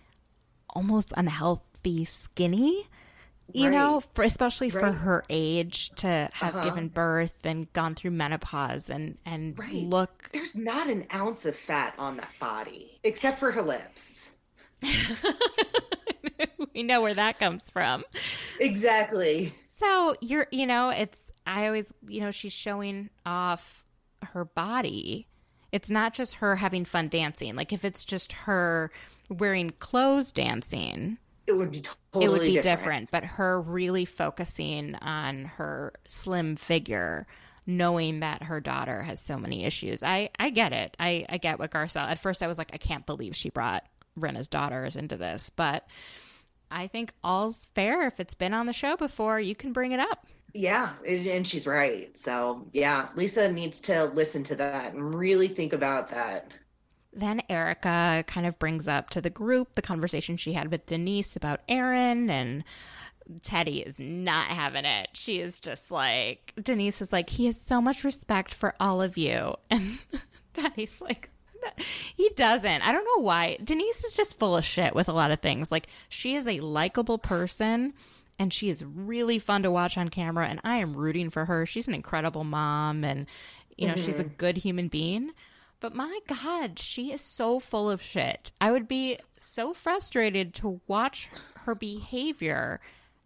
almost 0.69 1.13
unhealthy 1.15 2.05
skinny 2.05 2.87
you 3.53 3.65
right. 3.65 3.71
know, 3.71 4.01
for, 4.13 4.23
especially 4.23 4.69
right. 4.69 4.79
for 4.79 4.91
her 4.91 5.23
age 5.29 5.89
to 5.97 6.29
have 6.33 6.55
uh-huh. 6.55 6.65
given 6.65 6.87
birth 6.87 7.33
and 7.43 7.71
gone 7.73 7.95
through 7.95 8.11
menopause 8.11 8.89
and 8.89 9.17
and 9.25 9.57
right. 9.57 9.73
look. 9.73 10.29
There's 10.31 10.55
not 10.55 10.89
an 10.89 11.05
ounce 11.13 11.45
of 11.45 11.55
fat 11.55 11.95
on 11.97 12.17
that 12.17 12.31
body 12.39 12.99
except 13.03 13.39
for 13.39 13.51
her 13.51 13.61
lips. 13.61 14.31
we 16.73 16.83
know 16.83 17.01
where 17.01 17.13
that 17.13 17.39
comes 17.39 17.69
from. 17.69 18.03
Exactly. 18.59 19.53
So 19.77 20.15
you're, 20.21 20.47
you 20.51 20.65
know, 20.65 20.89
it's 20.89 21.31
I 21.45 21.67
always, 21.67 21.93
you 22.07 22.21
know, 22.21 22.31
she's 22.31 22.53
showing 22.53 23.09
off 23.25 23.83
her 24.23 24.45
body. 24.45 25.27
It's 25.71 25.89
not 25.89 26.13
just 26.13 26.35
her 26.35 26.55
having 26.55 26.85
fun 26.85 27.09
dancing. 27.09 27.55
Like 27.55 27.73
if 27.73 27.85
it's 27.85 28.05
just 28.05 28.33
her 28.33 28.91
wearing 29.29 29.71
clothes 29.79 30.31
dancing 30.31 31.17
it 31.49 31.57
would 31.57 31.71
be 31.71 31.81
totally 31.81 32.25
it 32.25 32.29
would 32.29 32.41
be 32.41 32.53
different. 32.53 33.09
different. 33.09 33.11
But 33.11 33.25
her 33.25 33.59
really 33.59 34.05
focusing 34.05 34.95
on 34.95 35.45
her 35.45 35.93
slim 36.07 36.55
figure, 36.55 37.27
knowing 37.65 38.21
that 38.21 38.43
her 38.43 38.59
daughter 38.59 39.01
has 39.03 39.19
so 39.19 39.37
many 39.37 39.65
issues. 39.65 40.03
I 40.03 40.29
I 40.39 40.51
get 40.51 40.71
it. 40.73 40.95
I 40.99 41.25
I 41.27 41.37
get 41.37 41.59
what 41.59 41.71
Garcelle. 41.71 42.09
At 42.09 42.19
first, 42.19 42.43
I 42.43 42.47
was 42.47 42.57
like, 42.57 42.71
I 42.73 42.77
can't 42.77 43.05
believe 43.05 43.35
she 43.35 43.49
brought 43.49 43.83
Rinna's 44.15 44.47
daughters 44.47 44.95
into 44.95 45.17
this, 45.17 45.49
but 45.49 45.87
I 46.71 46.87
think 46.87 47.13
all's 47.23 47.67
fair. 47.73 48.07
If 48.07 48.19
it's 48.19 48.35
been 48.35 48.53
on 48.53 48.65
the 48.65 48.73
show 48.73 48.95
before, 48.95 49.39
you 49.39 49.55
can 49.55 49.73
bring 49.73 49.91
it 49.91 49.99
up. 49.99 50.27
Yeah, 50.53 50.93
and 51.07 51.47
she's 51.47 51.67
right. 51.67 52.17
So, 52.17 52.67
yeah, 52.73 53.09
Lisa 53.15 53.51
needs 53.51 53.81
to 53.81 54.05
listen 54.05 54.43
to 54.45 54.55
that 54.55 54.93
and 54.93 55.13
really 55.13 55.47
think 55.47 55.73
about 55.73 56.09
that. 56.09 56.51
Then 57.11 57.41
Erika 57.49 58.23
kind 58.27 58.45
of 58.45 58.59
brings 58.59 58.87
up 58.87 59.09
to 59.11 59.21
the 59.21 59.29
group 59.29 59.73
the 59.73 59.81
conversation 59.81 60.37
she 60.37 60.53
had 60.53 60.71
with 60.71 60.85
Denise 60.85 61.35
about 61.35 61.61
Aaron 61.67 62.29
and 62.29 62.63
Teddi 63.41 63.85
is 63.85 63.99
not 63.99 64.47
having 64.47 64.85
it. 64.85 65.09
She 65.13 65.39
is 65.39 65.59
just 65.59 65.91
like, 65.91 66.53
Denise 66.61 67.01
is 67.01 67.11
like, 67.11 67.29
he 67.31 67.45
has 67.45 67.59
so 67.59 67.81
much 67.81 68.03
respect 68.03 68.53
for 68.53 68.73
all 68.79 69.01
of 69.01 69.17
you. 69.17 69.55
And 69.69 69.99
Teddi's 70.53 70.99
like, 70.99 71.29
he 72.15 72.29
doesn't. 72.35 72.81
I 72.81 72.91
don't 72.91 73.05
know 73.05 73.23
why. 73.23 73.57
Denise 73.63 74.03
is 74.03 74.15
just 74.15 74.39
full 74.39 74.57
of 74.57 74.65
shit 74.65 74.95
with 74.95 75.07
a 75.07 75.13
lot 75.13 75.31
of 75.31 75.41
things. 75.41 75.71
Like, 75.71 75.87
she 76.09 76.35
is 76.35 76.47
a 76.47 76.59
likable 76.59 77.19
person 77.19 77.93
and 78.39 78.51
she 78.51 78.69
is 78.69 78.83
really 78.83 79.37
fun 79.37 79.63
to 79.63 79.71
watch 79.71 79.97
on 79.97 80.09
camera. 80.09 80.47
And 80.47 80.59
I 80.63 80.77
am 80.77 80.95
rooting 80.95 81.29
for 81.29 81.45
her. 81.45 81.65
She's 81.65 81.87
an 81.87 81.93
incredible 81.93 82.43
mom 82.43 83.03
and, 83.03 83.27
you 83.77 83.87
know, 83.87 83.93
mm-hmm. 83.93 84.05
she's 84.05 84.19
a 84.19 84.23
mm-hmm. 84.23 84.33
good 84.37 84.57
human 84.57 84.87
being 84.87 85.31
But 85.79 85.95
my 85.95 86.19
God, 86.27 86.77
she 86.79 87.11
is 87.11 87.21
so 87.21 87.59
full 87.59 87.89
of 87.89 88.01
shit. 88.01 88.51
I 88.59 88.71
would 88.71 88.87
be 88.87 89.19
so 89.37 89.73
frustrated 89.73 90.53
to 90.55 90.81
watch 90.87 91.29
her 91.61 91.75
behavior 91.75 92.81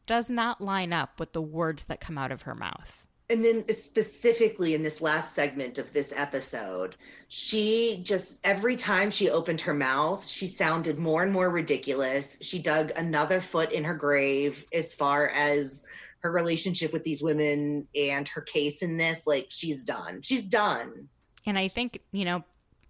does 0.06 0.30
not 0.30 0.62
line 0.62 0.94
up 0.94 1.20
with 1.20 1.34
the 1.34 1.42
words 1.42 1.86
that 1.86 2.02
come 2.02 2.18
out 2.18 2.32
of 2.32 2.44
her 2.44 2.56
mouth 2.56 3.04
and 3.30 3.44
then 3.44 3.68
specifically 3.74 4.76
in 4.76 4.84
this 4.84 5.02
last 5.02 5.34
segment 5.34 5.80
of 5.80 5.92
this 5.92 6.14
episode, 6.16 6.96
she 7.30 8.02
just 8.04 8.40
every 8.44 8.76
time 8.76 9.10
she 9.10 9.30
opened 9.30 9.62
her 9.62 9.74
mouth, 9.74 10.28
she 10.28 10.46
sounded 10.46 11.00
more 11.00 11.24
and 11.24 11.32
more 11.32 11.50
ridiculous. 11.50 12.38
She 12.42 12.60
dug 12.60 12.92
another 12.96 13.42
foot 13.42 13.72
in 13.72 13.86
her 13.86 13.96
grave 13.96 14.66
as 14.74 14.94
far 14.94 15.30
as 15.30 15.84
her 16.20 16.32
relationship 16.32 16.94
with 16.94 17.04
these 17.04 17.24
women 17.24 17.88
and 17.96 18.28
her 18.28 18.42
case 18.42 18.84
in 18.84 18.98
this. 18.98 19.26
Like, 19.26 19.48
she's 19.50 19.84
done. 19.84 20.22
She's 20.22 20.46
done. 20.46 21.10
And 21.46 21.58
I 21.58 21.68
think, 21.68 22.00
you 22.12 22.26
know, 22.26 22.44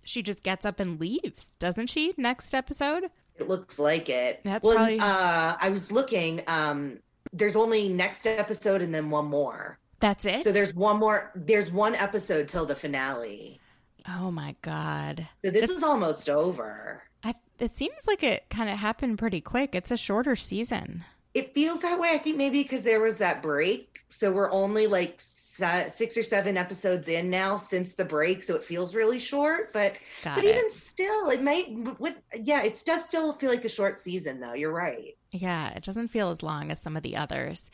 she 0.04 0.22
just 0.22 0.44
gets 0.44 0.66
up 0.66 0.80
and 0.80 1.00
leaves, 1.00 1.56
doesn't 1.60 1.88
she? 1.88 2.14
Next 2.18 2.54
episode? 2.54 3.10
It 3.38 3.48
looks 3.48 3.80
like 3.80 4.10
it. 4.10 4.42
That's 4.44 4.66
well, 4.66 4.76
probably... 4.76 5.00
uh, 5.00 5.56
I 5.60 5.70
was 5.70 5.92
looking. 5.92 6.42
Um, 6.48 7.00
there's 7.32 7.56
only 7.56 7.90
next 7.90 8.28
episode 8.28 8.82
and 8.82 8.94
then 8.94 9.10
one 9.10 9.26
more. 9.26 9.80
That's 10.00 10.26
it. 10.26 10.44
So 10.44 10.52
there's 10.52 10.76
one 10.76 11.00
more. 11.00 11.32
There's 11.34 11.72
one 11.72 11.96
episode 11.96 12.50
till 12.50 12.66
the 12.66 12.76
finale. 12.76 13.60
Oh 14.08 14.32
my 14.32 14.54
god! 14.62 15.28
So 15.46 15.50
this 15.50 15.62
That's, 15.62 15.74
is 15.74 15.84
almost 15.84 16.30
over. 16.30 17.02
I, 17.24 17.34
it 17.58 17.74
seems 17.74 17.96
like 18.06 18.22
it 18.22 18.50
kind 18.50 18.70
of 18.70 18.78
happened 18.78 19.18
pretty 19.18 19.40
quick. 19.40 19.74
It's 19.76 19.92
a 19.92 19.98
shorter 19.98 20.36
season. 20.36 21.06
It 21.34 21.54
feels 21.54 21.80
that 21.80 22.00
way. 22.00 22.10
I 22.10 22.18
think 22.18 22.36
maybe 22.36 22.64
because 22.64 22.84
there 22.84 23.00
was 23.00 23.18
that 23.18 23.42
break, 23.42 24.04
so 24.10 24.30
we're 24.30 24.52
only 24.52 24.88
like 24.88 25.22
six 25.56 26.18
or 26.18 26.24
seven 26.24 26.58
episodes 26.58 27.08
in 27.08 27.30
now 27.30 27.58
since 27.58 27.94
the 27.94 28.06
break, 28.06 28.44
so 28.44 28.56
it 28.56 28.64
feels 28.64 28.96
really 28.96 29.20
short. 29.20 29.74
But 29.74 29.96
Got 30.24 30.36
but 30.36 30.44
it. 30.44 30.56
even 30.56 30.70
still, 30.70 31.30
it 31.30 31.42
might. 31.42 32.00
With 32.00 32.16
yeah, 32.42 32.64
it 32.64 32.82
does 32.86 33.04
still 33.04 33.34
feel 33.34 33.50
like 33.50 33.66
a 33.66 33.70
short 33.70 34.00
season, 34.00 34.40
though. 34.40 34.54
You're 34.54 34.74
right. 34.74 35.16
Yeah, 35.32 35.70
it 35.70 35.84
doesn't 35.84 36.10
feel 36.10 36.30
as 36.30 36.44
long 36.44 36.72
as 36.72 36.82
some 36.82 36.98
of 36.98 37.04
the 37.04 37.16
others. 37.16 37.70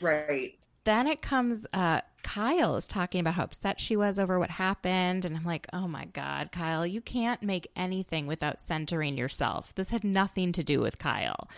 Right 0.00 0.58
then 0.84 1.06
it 1.06 1.22
comes 1.22 1.66
uh, 1.72 2.00
Kyle 2.22 2.76
is 2.76 2.86
talking 2.86 3.20
about 3.20 3.34
how 3.34 3.44
upset 3.44 3.80
she 3.80 3.96
was 3.96 4.18
over 4.18 4.38
what 4.38 4.50
happened 4.50 5.24
and 5.24 5.36
I'm 5.36 5.44
like, 5.44 5.66
"Oh 5.72 5.88
my 5.88 6.04
god, 6.06 6.52
Kyle, 6.52 6.86
you 6.86 7.00
can't 7.00 7.42
make 7.42 7.68
anything 7.74 8.26
without 8.26 8.60
centering 8.60 9.16
yourself. 9.16 9.74
This 9.74 9.90
had 9.90 10.04
nothing 10.04 10.52
to 10.52 10.62
do 10.62 10.80
with 10.80 10.98
Kyle." 10.98 11.48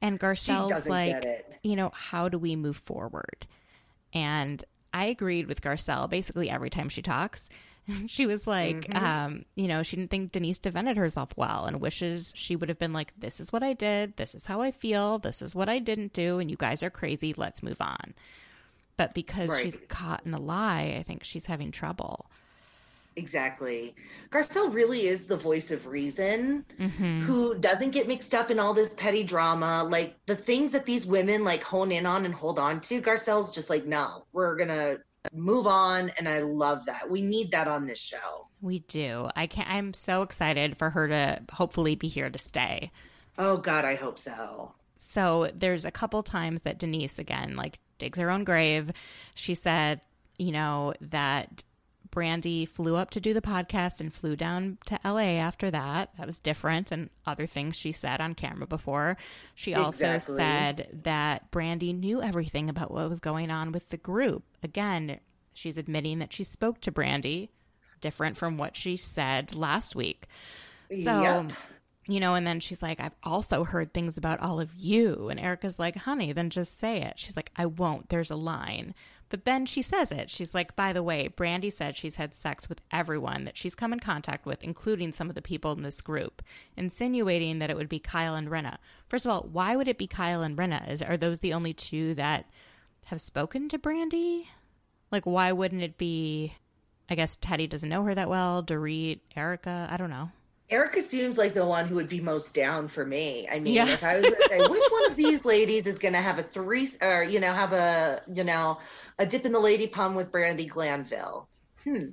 And 0.00 0.18
Garcelle's 0.18 0.88
like, 0.88 1.46
"You 1.62 1.76
know, 1.76 1.90
how 1.94 2.28
do 2.28 2.38
we 2.38 2.56
move 2.56 2.76
forward?" 2.76 3.46
And 4.12 4.62
I 4.92 5.06
agreed 5.06 5.46
with 5.46 5.62
Garcelle 5.62 6.08
basically 6.08 6.50
every 6.50 6.70
time 6.70 6.88
she 6.88 7.02
talks. 7.02 7.48
she 8.06 8.26
was 8.26 8.46
like, 8.46 8.86
mm-hmm. 8.86 9.04
um, 9.04 9.44
you 9.56 9.68
know, 9.68 9.82
she 9.82 9.96
didn't 9.96 10.10
think 10.10 10.32
Denise 10.32 10.58
defended 10.58 10.96
herself 10.96 11.30
well 11.36 11.64
and 11.64 11.80
wishes 11.80 12.32
she 12.34 12.56
would 12.56 12.68
have 12.68 12.78
been 12.78 12.92
like, 12.92 13.12
this 13.18 13.40
is 13.40 13.52
what 13.52 13.62
I 13.62 13.72
did. 13.72 14.16
This 14.16 14.34
is 14.34 14.46
how 14.46 14.60
I 14.60 14.70
feel. 14.70 15.18
This 15.18 15.42
is 15.42 15.54
what 15.54 15.68
I 15.68 15.78
didn't 15.78 16.12
do. 16.12 16.38
And 16.38 16.50
you 16.50 16.56
guys 16.56 16.82
are 16.82 16.90
crazy. 16.90 17.34
Let's 17.36 17.62
move 17.62 17.80
on. 17.80 18.14
But 18.96 19.14
because 19.14 19.50
right. 19.50 19.62
she's 19.62 19.78
caught 19.88 20.24
in 20.24 20.34
a 20.34 20.40
lie, 20.40 20.96
I 20.98 21.02
think 21.02 21.24
she's 21.24 21.46
having 21.46 21.70
trouble. 21.70 22.30
Exactly. 23.16 23.94
Garcelle 24.30 24.72
really 24.72 25.06
is 25.06 25.26
the 25.26 25.36
voice 25.36 25.70
of 25.70 25.86
reason 25.86 26.64
mm-hmm. 26.78 27.22
who 27.22 27.54
doesn't 27.58 27.90
get 27.90 28.08
mixed 28.08 28.34
up 28.34 28.50
in 28.50 28.58
all 28.58 28.72
this 28.72 28.94
petty 28.94 29.22
drama. 29.22 29.84
Like 29.84 30.16
the 30.26 30.36
things 30.36 30.72
that 30.72 30.86
these 30.86 31.04
women 31.04 31.44
like 31.44 31.62
hone 31.62 31.92
in 31.92 32.06
on 32.06 32.24
and 32.24 32.34
hold 32.34 32.58
on 32.58 32.80
to, 32.82 33.02
Garcelle's 33.02 33.54
just 33.54 33.68
like, 33.68 33.84
no, 33.84 34.24
we're 34.32 34.56
going 34.56 34.68
to 34.68 35.00
move 35.32 35.66
on. 35.66 36.10
And 36.18 36.28
I 36.28 36.40
love 36.40 36.86
that. 36.86 37.10
We 37.10 37.20
need 37.20 37.50
that 37.52 37.68
on 37.68 37.86
this 37.86 38.00
show. 38.00 38.48
We 38.60 38.80
do. 38.80 39.28
I 39.36 39.46
can't, 39.46 39.68
I'm 39.68 39.92
so 39.92 40.22
excited 40.22 40.76
for 40.76 40.90
her 40.90 41.08
to 41.08 41.42
hopefully 41.52 41.94
be 41.94 42.08
here 42.08 42.30
to 42.30 42.38
stay. 42.38 42.90
Oh, 43.36 43.56
God, 43.56 43.84
I 43.84 43.96
hope 43.96 44.18
so. 44.18 44.74
So 44.96 45.50
there's 45.54 45.84
a 45.84 45.90
couple 45.90 46.22
times 46.22 46.62
that 46.62 46.78
Denise, 46.78 47.18
again, 47.18 47.56
like 47.56 47.78
digs 47.98 48.18
her 48.18 48.30
own 48.30 48.44
grave. 48.44 48.90
She 49.34 49.54
said, 49.54 50.00
you 50.38 50.52
know, 50.52 50.94
that 51.00 51.62
Brandi 52.12 52.68
flew 52.68 52.94
up 52.94 53.10
to 53.10 53.20
do 53.20 53.34
the 53.34 53.40
podcast 53.40 54.00
and 54.00 54.12
flew 54.12 54.36
down 54.36 54.78
to 54.86 54.98
LA 55.04 55.38
after 55.40 55.70
that. 55.70 56.10
That 56.18 56.26
was 56.26 56.38
different 56.38 56.88
than 56.88 57.10
other 57.26 57.46
things 57.46 57.76
she 57.76 57.90
said 57.90 58.20
on 58.20 58.34
camera 58.34 58.66
before. 58.66 59.16
She 59.54 59.74
also 59.74 60.14
exactly. 60.14 60.36
said 60.36 61.00
that 61.04 61.50
Brandi 61.50 61.98
knew 61.98 62.22
everything 62.22 62.68
about 62.68 62.92
what 62.92 63.08
was 63.08 63.20
going 63.20 63.50
on 63.50 63.72
with 63.72 63.88
the 63.88 63.96
group. 63.96 64.44
Again, 64.62 65.18
she's 65.54 65.78
admitting 65.78 66.18
that 66.20 66.32
she 66.32 66.44
spoke 66.44 66.80
to 66.82 66.92
Brandi, 66.92 67.48
different 68.00 68.36
from 68.36 68.58
what 68.58 68.76
she 68.76 68.96
said 68.96 69.54
last 69.54 69.96
week. 69.96 70.26
So 70.92 71.22
yep 71.22 71.52
you 72.06 72.18
know, 72.18 72.34
and 72.34 72.46
then 72.46 72.60
she's 72.60 72.82
like, 72.82 73.00
I've 73.00 73.14
also 73.22 73.64
heard 73.64 73.92
things 73.92 74.16
about 74.16 74.40
all 74.40 74.60
of 74.60 74.74
you. 74.74 75.28
And 75.28 75.38
Erika's 75.38 75.78
like, 75.78 75.96
honey, 75.96 76.32
then 76.32 76.50
just 76.50 76.78
say 76.78 77.02
it. 77.02 77.18
She's 77.18 77.36
like, 77.36 77.50
I 77.56 77.66
won't. 77.66 78.08
There's 78.08 78.30
a 78.30 78.36
line. 78.36 78.94
But 79.32 79.46
then 79.46 79.64
she 79.64 79.80
says 79.80 80.12
it. 80.12 80.28
She's 80.28 80.54
like, 80.54 80.76
by 80.76 80.92
the 80.92 81.02
way, 81.02 81.26
Brandi 81.26 81.72
said 81.72 81.96
she's 81.96 82.16
had 82.16 82.34
sex 82.34 82.68
with 82.68 82.82
everyone 82.92 83.46
that 83.46 83.56
she's 83.56 83.74
come 83.74 83.94
in 83.94 83.98
contact 83.98 84.44
with, 84.44 84.62
including 84.62 85.14
some 85.14 85.30
of 85.30 85.34
the 85.34 85.40
people 85.40 85.72
in 85.72 85.82
this 85.82 86.02
group, 86.02 86.42
insinuating 86.76 87.58
that 87.58 87.70
it 87.70 87.76
would 87.78 87.88
be 87.88 87.98
Kyle 87.98 88.34
and 88.34 88.50
Rinna. 88.50 88.76
First 89.08 89.24
of 89.24 89.32
all, 89.32 89.48
why 89.50 89.74
would 89.74 89.88
it 89.88 89.96
be 89.96 90.06
Kyle 90.06 90.42
and 90.42 90.58
Rinna? 90.58 90.86
Is 90.86 91.00
are 91.00 91.16
those 91.16 91.40
the 91.40 91.54
only 91.54 91.72
two 91.72 92.12
that 92.16 92.44
have 93.06 93.22
spoken 93.22 93.70
to 93.70 93.78
Brandi? 93.78 94.48
Like, 95.10 95.24
why 95.24 95.50
wouldn't 95.52 95.82
it 95.82 95.96
be? 95.96 96.52
I 97.08 97.14
guess 97.14 97.38
Teddi 97.38 97.70
doesn't 97.70 97.88
know 97.88 98.04
her 98.04 98.14
that 98.14 98.28
well. 98.28 98.62
Dorit, 98.62 99.20
Erika, 99.34 99.88
I 99.90 99.96
don't 99.96 100.10
know. 100.10 100.30
Erika 100.72 101.02
seems 101.02 101.36
like 101.36 101.52
the 101.52 101.66
one 101.66 101.86
who 101.86 101.96
would 101.96 102.08
be 102.08 102.20
most 102.20 102.54
down 102.54 102.88
for 102.88 103.04
me. 103.04 103.46
I 103.52 103.60
mean, 103.60 103.74
yeah. 103.74 103.88
if 103.88 104.02
I 104.02 104.16
was 104.16 104.24
to 104.24 104.48
say 104.48 104.58
which 104.58 104.84
one 104.90 105.10
of 105.10 105.16
these 105.16 105.44
ladies 105.44 105.86
is 105.86 105.98
going 105.98 106.14
to 106.14 106.20
have 106.20 106.38
a 106.38 106.42
three, 106.42 106.88
or 107.02 107.22
you 107.22 107.40
know, 107.40 107.52
have 107.52 107.74
a 107.74 108.22
you 108.32 108.42
know, 108.42 108.78
a 109.18 109.26
dip 109.26 109.44
in 109.44 109.52
the 109.52 109.60
lady 109.60 109.86
pum 109.86 110.14
with 110.14 110.32
Brandi 110.32 110.66
Glanville, 110.66 111.46
hmm, 111.84 112.06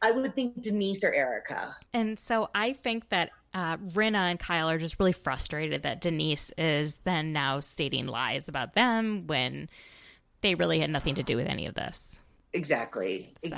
I 0.00 0.12
would 0.12 0.34
think 0.34 0.62
Denise 0.62 1.04
or 1.04 1.12
Erika. 1.12 1.76
And 1.92 2.18
so 2.18 2.48
I 2.54 2.72
think 2.72 3.10
that 3.10 3.30
uh, 3.52 3.76
Rinna 3.76 4.30
and 4.30 4.38
Kyle 4.38 4.70
are 4.70 4.78
just 4.78 4.98
really 4.98 5.12
frustrated 5.12 5.82
that 5.82 6.00
Denise 6.00 6.52
is 6.56 6.96
then 7.04 7.32
now 7.32 7.60
stating 7.60 8.06
lies 8.06 8.48
about 8.48 8.72
them 8.72 9.26
when 9.26 9.68
they 10.40 10.54
really 10.54 10.78
had 10.78 10.90
nothing 10.90 11.16
to 11.16 11.22
do 11.22 11.36
with 11.36 11.46
any 11.46 11.66
of 11.66 11.74
this. 11.74 12.18
Exactly. 12.52 13.30
So, 13.40 13.56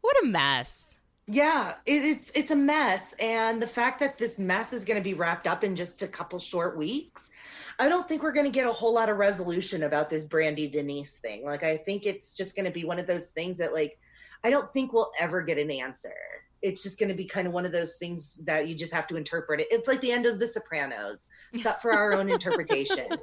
what 0.00 0.16
a 0.22 0.26
mess. 0.26 0.93
Yeah, 1.26 1.74
it, 1.86 2.04
it's 2.04 2.30
it's 2.34 2.50
a 2.50 2.56
mess, 2.56 3.14
and 3.18 3.60
the 3.60 3.66
fact 3.66 4.00
that 4.00 4.18
this 4.18 4.38
mess 4.38 4.74
is 4.74 4.84
going 4.84 4.98
to 4.98 5.04
be 5.04 5.14
wrapped 5.14 5.46
up 5.46 5.64
in 5.64 5.74
just 5.74 6.02
a 6.02 6.08
couple 6.08 6.38
short 6.38 6.76
weeks, 6.76 7.30
I 7.78 7.88
don't 7.88 8.06
think 8.06 8.22
we're 8.22 8.32
going 8.32 8.46
to 8.46 8.52
get 8.52 8.66
a 8.66 8.72
whole 8.72 8.92
lot 8.92 9.08
of 9.08 9.16
resolution 9.16 9.82
about 9.82 10.10
this 10.10 10.26
Brandi 10.26 10.70
Denise 10.70 11.18
thing. 11.18 11.44
Like, 11.44 11.62
I 11.62 11.78
think 11.78 12.04
it's 12.04 12.34
just 12.34 12.56
going 12.56 12.66
to 12.66 12.70
be 12.70 12.84
one 12.84 12.98
of 12.98 13.06
those 13.06 13.30
things 13.30 13.58
that, 13.58 13.72
like, 13.72 13.98
I 14.42 14.50
don't 14.50 14.70
think 14.72 14.92
we'll 14.92 15.10
ever 15.18 15.40
get 15.40 15.56
an 15.56 15.70
answer. 15.70 16.14
It's 16.60 16.82
just 16.82 16.98
going 16.98 17.08
to 17.08 17.14
be 17.14 17.26
kind 17.26 17.46
of 17.46 17.52
one 17.52 17.66
of 17.66 17.72
those 17.72 17.96
things 17.96 18.36
that 18.44 18.68
you 18.68 18.74
just 18.74 18.92
have 18.92 19.06
to 19.08 19.16
interpret 19.16 19.60
it. 19.60 19.68
It's 19.70 19.88
like 19.88 20.00
the 20.00 20.12
end 20.12 20.26
of 20.26 20.38
The 20.38 20.46
Sopranos. 20.46 21.28
It's 21.52 21.66
up 21.66 21.80
for 21.82 21.92
our 21.92 22.14
own 22.14 22.30
interpretation. 22.30 23.08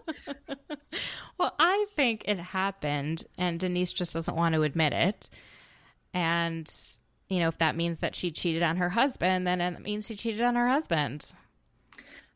Well, 1.38 1.56
I 1.58 1.88
think 1.96 2.26
it 2.28 2.38
happened, 2.38 3.24
and 3.36 3.60
Denise 3.60 3.94
just 3.94 4.14
doesn't 4.14 4.36
want 4.36 4.54
to 4.54 4.62
admit 4.62 4.94
it. 4.94 5.28
And 6.14 6.72
you 7.32 7.40
know, 7.40 7.48
if 7.48 7.58
that 7.60 7.78
means 7.78 8.00
that 8.00 8.14
she 8.14 8.30
cheated 8.30 8.62
on 8.62 8.76
her 8.76 8.90
husband, 8.90 9.48
then 9.48 9.62
it 9.62 9.80
means 9.80 10.06
she 10.06 10.18
cheated 10.18 10.42
on 10.42 10.56
her 10.56 10.68
husband. 10.68 11.32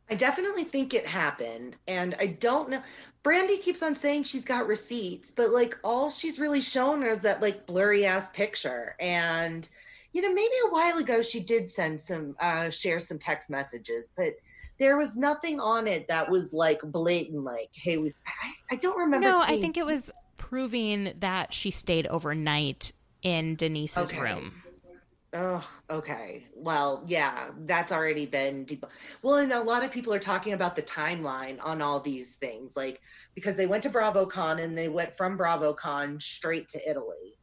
I 0.09 0.15
definitely 0.15 0.63
think 0.63 0.93
it 0.93 1.05
happened. 1.05 1.75
And 1.85 2.15
I 2.17 2.27
don't 2.27 2.69
know. 2.69 2.81
Brandi 3.21 3.61
keeps 3.61 3.83
on 3.83 3.93
saying 3.93 4.23
she's 4.23 4.45
got 4.45 4.67
receipts, 4.67 5.31
but 5.31 5.49
like 5.49 5.77
all 5.83 6.09
she's 6.09 6.39
really 6.39 6.61
shown 6.61 7.03
is 7.03 7.23
that 7.23 7.41
like 7.41 7.67
blurry 7.67 8.05
ass 8.05 8.29
picture. 8.29 8.95
And, 9.01 9.67
you 10.13 10.21
know, 10.21 10.29
maybe 10.29 10.53
a 10.65 10.69
while 10.69 10.97
ago 10.97 11.21
she 11.21 11.41
did 11.41 11.67
send 11.67 11.99
some, 11.99 12.37
uh, 12.39 12.69
share 12.69 13.01
some 13.01 13.19
text 13.19 13.49
messages, 13.49 14.07
but 14.15 14.35
there 14.79 14.95
was 14.95 15.17
nothing 15.17 15.59
on 15.59 15.87
it 15.87 16.07
that 16.07 16.31
was 16.31 16.53
like 16.53 16.79
blatant, 16.81 17.43
like, 17.43 17.71
hey, 17.73 17.97
was, 17.97 18.21
I, 18.25 18.75
I 18.75 18.77
don't 18.77 18.97
remember. 18.97 19.27
No, 19.27 19.43
seeing- 19.43 19.59
I 19.59 19.61
think 19.61 19.75
it 19.75 19.85
was 19.85 20.09
proving 20.37 21.15
that 21.19 21.53
she 21.53 21.69
stayed 21.69 22.07
overnight 22.07 22.93
in 23.23 23.55
Denise's 23.55 24.13
okay. 24.13 24.21
room. 24.21 24.61
Oh, 25.37 25.69
okay. 25.89 26.47
Well, 26.55 27.03
yeah, 27.07 27.49
that's 27.65 27.91
already 27.91 28.25
been. 28.25 28.63
Deb- 28.63 28.89
well, 29.21 29.35
and 29.35 29.51
a 29.51 29.61
lot 29.61 29.83
of 29.83 29.91
people 29.91 30.13
are 30.13 30.19
talking 30.19 30.53
about 30.53 30.77
the 30.77 30.81
timeline 30.81 31.59
on 31.61 31.81
all 31.81 31.99
these 31.99 32.37
things, 32.37 32.77
like 32.77 33.01
because 33.35 33.57
they 33.57 33.67
went 33.67 33.83
to 33.83 33.89
BravoCon 33.89 34.63
and 34.63 34.77
they 34.77 34.87
went 34.87 35.13
from 35.13 35.37
BravoCon 35.37 36.21
straight 36.21 36.69
to 36.69 36.89
Italy. 36.89 37.37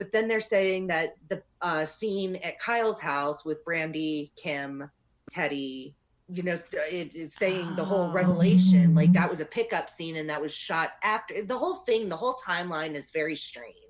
But 0.00 0.10
then 0.10 0.26
they're 0.26 0.40
saying 0.40 0.88
that 0.88 1.10
the 1.30 1.40
uh, 1.62 1.84
scene 1.84 2.36
at 2.42 2.58
Kyle's 2.58 3.00
house 3.00 3.44
with 3.44 3.64
Brandi, 3.64 4.32
Kim, 4.36 4.90
Teddi, 5.32 5.94
you 6.28 6.42
know, 6.42 6.56
it 6.90 7.14
is 7.14 7.36
saying 7.36 7.76
the 7.76 7.84
whole 7.84 8.10
revelation, 8.10 8.92
like 8.94 9.12
that 9.12 9.30
was 9.30 9.40
a 9.40 9.46
pickup 9.46 9.88
scene 9.88 10.16
and 10.16 10.28
that 10.30 10.42
was 10.42 10.52
shot 10.52 10.90
after 11.04 11.44
the 11.44 11.56
whole 11.56 11.76
thing. 11.86 12.08
The 12.08 12.16
whole 12.16 12.36
timeline 12.44 12.94
is 12.94 13.12
very 13.12 13.36
strange. 13.36 13.85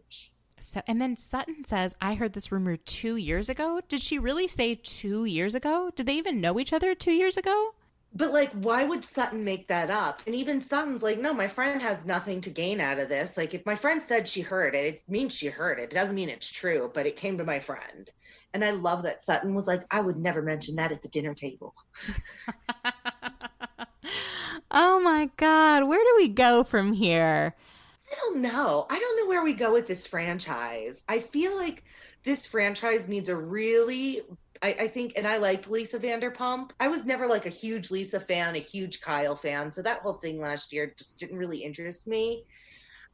So, 0.66 0.82
and 0.86 1.00
then 1.00 1.16
Sutton 1.16 1.64
says, 1.64 1.94
I 2.00 2.14
heard 2.14 2.32
this 2.32 2.50
rumor 2.50 2.76
two 2.76 3.16
years 3.16 3.48
ago. 3.48 3.80
Did 3.88 4.02
she 4.02 4.18
really 4.18 4.48
say 4.48 4.74
two 4.74 5.24
years 5.24 5.54
ago? 5.54 5.90
Did 5.94 6.06
they 6.06 6.14
even 6.14 6.40
know 6.40 6.58
each 6.58 6.72
other 6.72 6.94
two 6.94 7.12
years 7.12 7.36
ago? 7.36 7.74
But 8.14 8.32
like, 8.32 8.50
why 8.52 8.84
would 8.84 9.04
Sutton 9.04 9.44
make 9.44 9.68
that 9.68 9.90
up? 9.90 10.22
And 10.26 10.34
even 10.34 10.60
Sutton's 10.60 11.02
like, 11.02 11.18
no, 11.18 11.32
my 11.32 11.46
friend 11.46 11.80
has 11.82 12.04
nothing 12.04 12.40
to 12.40 12.50
gain 12.50 12.80
out 12.80 12.98
of 12.98 13.08
this. 13.08 13.36
Like, 13.36 13.54
if 13.54 13.64
my 13.64 13.74
friend 13.74 14.02
said 14.02 14.28
she 14.28 14.40
heard 14.40 14.74
it, 14.74 14.84
it 14.84 15.02
means 15.06 15.36
she 15.36 15.46
heard 15.48 15.78
it. 15.78 15.84
It 15.84 15.90
doesn't 15.90 16.16
mean 16.16 16.30
it's 16.30 16.50
true, 16.50 16.90
but 16.92 17.06
it 17.06 17.16
came 17.16 17.38
to 17.38 17.44
my 17.44 17.60
friend. 17.60 18.10
And 18.52 18.64
I 18.64 18.70
love 18.70 19.02
that 19.02 19.22
Sutton 19.22 19.54
was 19.54 19.66
like, 19.66 19.82
I 19.90 20.00
would 20.00 20.16
never 20.16 20.42
mention 20.42 20.76
that 20.76 20.92
at 20.92 21.02
the 21.02 21.08
dinner 21.08 21.34
table. 21.34 21.74
oh 24.70 24.98
my 25.00 25.30
God. 25.36 25.84
Where 25.84 26.02
do 26.02 26.14
we 26.16 26.28
go 26.28 26.64
from 26.64 26.94
here? 26.94 27.54
I 28.10 28.14
don't 28.16 28.38
know. 28.38 28.86
I 28.88 28.98
don't 28.98 29.16
know 29.16 29.28
where 29.28 29.42
we 29.42 29.54
go 29.54 29.72
with 29.72 29.86
this 29.86 30.06
franchise. 30.06 31.02
I 31.08 31.18
feel 31.18 31.56
like 31.56 31.82
this 32.24 32.46
franchise 32.46 33.08
needs 33.08 33.28
a 33.28 33.36
really 33.36 34.22
I, 34.62 34.68
I, 34.80 34.88
think, 34.88 35.14
and 35.16 35.26
I 35.26 35.36
liked 35.36 35.68
Lisa 35.68 35.98
Vanderpump. 35.98 36.70
I 36.80 36.88
was 36.88 37.04
never 37.04 37.26
like 37.26 37.46
a 37.46 37.50
huge 37.50 37.90
Lisa 37.90 38.20
fan, 38.20 38.56
a 38.56 38.60
huge 38.60 39.00
Kyle 39.00 39.36
fan. 39.36 39.72
So 39.72 39.82
that 39.82 40.00
whole 40.00 40.14
thing 40.14 40.40
last 40.40 40.72
year 40.72 40.94
just 40.96 41.18
didn't 41.18 41.36
really 41.36 41.58
interest 41.58 42.06
me. 42.06 42.44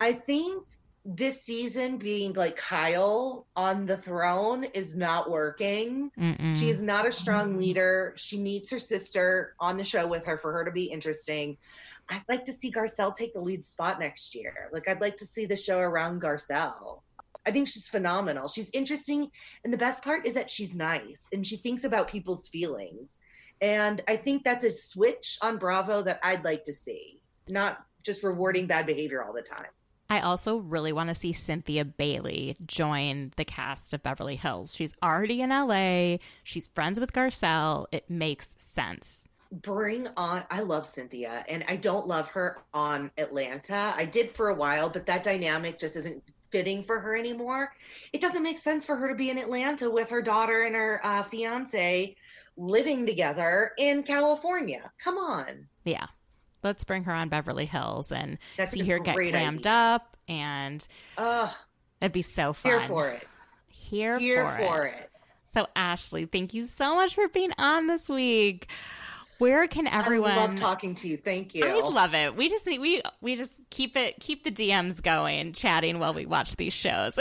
I 0.00 0.12
think 0.12 0.64
this 1.04 1.42
season 1.42 1.96
being 1.96 2.32
like 2.34 2.56
Kyle 2.56 3.46
on 3.56 3.86
the 3.86 3.96
throne 3.96 4.64
is 4.64 4.94
not 4.94 5.30
working. 5.30 6.12
Mm-mm. 6.18 6.56
She 6.56 6.68
is 6.68 6.82
not 6.82 7.06
a 7.06 7.12
strong 7.12 7.56
leader. 7.56 8.14
She 8.16 8.38
needs 8.38 8.70
her 8.70 8.78
sister 8.78 9.54
on 9.58 9.76
the 9.76 9.84
show 9.84 10.06
with 10.06 10.26
her 10.26 10.38
for 10.38 10.52
her 10.52 10.64
to 10.64 10.70
be 10.70 10.84
interesting. 10.84 11.58
I'd 12.08 12.22
like 12.28 12.44
to 12.44 12.52
see 12.52 12.70
Garcelle 12.70 13.14
take 13.14 13.34
the 13.34 13.40
lead 13.40 13.64
spot 13.64 13.98
next 13.98 14.34
year. 14.34 14.68
Like 14.72 14.88
I'd 14.88 15.00
like 15.00 15.16
to 15.18 15.26
see 15.26 15.46
the 15.46 15.56
show 15.56 15.78
around 15.78 16.20
Garcelle. 16.20 17.00
I 17.44 17.50
think 17.50 17.68
she's 17.68 17.88
phenomenal. 17.88 18.48
She's 18.48 18.70
interesting. 18.72 19.30
And 19.64 19.72
the 19.72 19.78
best 19.78 20.02
part 20.02 20.26
is 20.26 20.34
that 20.34 20.50
she's 20.50 20.74
nice 20.74 21.26
and 21.32 21.46
she 21.46 21.56
thinks 21.56 21.84
about 21.84 22.08
people's 22.08 22.48
feelings. 22.48 23.18
And 23.60 24.02
I 24.08 24.16
think 24.16 24.44
that's 24.44 24.64
a 24.64 24.72
switch 24.72 25.38
on 25.42 25.58
Bravo 25.58 26.02
that 26.02 26.20
I'd 26.22 26.44
like 26.44 26.64
to 26.64 26.72
see, 26.72 27.22
not 27.48 27.84
just 28.02 28.22
rewarding 28.22 28.66
bad 28.66 28.86
behavior 28.86 29.22
all 29.24 29.32
the 29.32 29.42
time. 29.42 29.66
I 30.10 30.20
also 30.20 30.58
really 30.58 30.92
want 30.92 31.08
to 31.08 31.14
see 31.14 31.32
Cynthia 31.32 31.84
Bailey 31.84 32.56
join 32.66 33.32
the 33.36 33.46
cast 33.46 33.94
of 33.94 34.02
Beverly 34.02 34.36
Hills. 34.36 34.74
She's 34.74 34.94
already 35.02 35.40
in 35.40 35.50
LA. 35.50 36.18
She's 36.42 36.66
friends 36.66 37.00
with 37.00 37.12
Garcelle. 37.12 37.86
It 37.92 38.10
makes 38.10 38.54
sense 38.58 39.24
bring 39.52 40.08
on 40.16 40.44
I 40.50 40.60
love 40.60 40.86
Cynthia 40.86 41.44
and 41.48 41.64
I 41.68 41.76
don't 41.76 42.06
love 42.06 42.28
her 42.30 42.62
on 42.72 43.10
Atlanta. 43.18 43.94
I 43.96 44.06
did 44.06 44.30
for 44.30 44.48
a 44.48 44.54
while, 44.54 44.88
but 44.88 45.06
that 45.06 45.22
dynamic 45.22 45.78
just 45.78 45.96
isn't 45.96 46.22
fitting 46.50 46.82
for 46.82 46.98
her 46.98 47.16
anymore. 47.16 47.74
It 48.12 48.20
doesn't 48.20 48.42
make 48.42 48.58
sense 48.58 48.84
for 48.84 48.96
her 48.96 49.08
to 49.08 49.14
be 49.14 49.30
in 49.30 49.38
Atlanta 49.38 49.90
with 49.90 50.10
her 50.10 50.22
daughter 50.22 50.62
and 50.62 50.74
her 50.74 51.00
uh, 51.04 51.22
fiance 51.22 52.16
living 52.56 53.06
together 53.06 53.72
in 53.78 54.02
California. 54.02 54.90
Come 54.98 55.18
on. 55.18 55.66
Yeah. 55.84 56.06
Let's 56.62 56.84
bring 56.84 57.04
her 57.04 57.12
on 57.12 57.28
Beverly 57.28 57.66
Hills 57.66 58.12
and 58.12 58.38
That's 58.56 58.72
see 58.72 58.86
her 58.86 59.00
get 59.00 59.16
clammed 59.16 59.66
idea. 59.66 59.72
up 59.72 60.16
and 60.28 60.86
uh, 61.18 61.50
that'd 62.00 62.12
be 62.12 62.22
so 62.22 62.52
fun. 62.52 62.72
Here 62.72 62.80
for 62.82 63.08
it. 63.08 63.26
Here, 63.68 64.18
here 64.18 64.48
for, 64.48 64.64
for 64.64 64.86
it. 64.86 64.94
it. 64.94 65.10
So 65.52 65.66
Ashley, 65.76 66.24
thank 66.26 66.54
you 66.54 66.64
so 66.64 66.94
much 66.94 67.14
for 67.14 67.28
being 67.28 67.52
on 67.58 67.86
this 67.86 68.08
week 68.08 68.68
where 69.42 69.66
can 69.66 69.88
everyone 69.88 70.30
I 70.30 70.36
love 70.36 70.54
talking 70.54 70.94
to 70.94 71.08
you. 71.08 71.16
Thank 71.16 71.52
you. 71.52 71.66
I 71.66 71.72
love 71.72 72.14
it. 72.14 72.36
We 72.36 72.48
just 72.48 72.64
need 72.64 72.78
we 72.80 73.02
we 73.20 73.34
just 73.34 73.54
keep 73.70 73.96
it 73.96 74.20
keep 74.20 74.44
the 74.44 74.52
DMs 74.52 75.02
going, 75.02 75.52
chatting 75.52 75.98
while 75.98 76.14
we 76.14 76.26
watch 76.26 76.54
these 76.54 76.72
shows. 76.72 77.18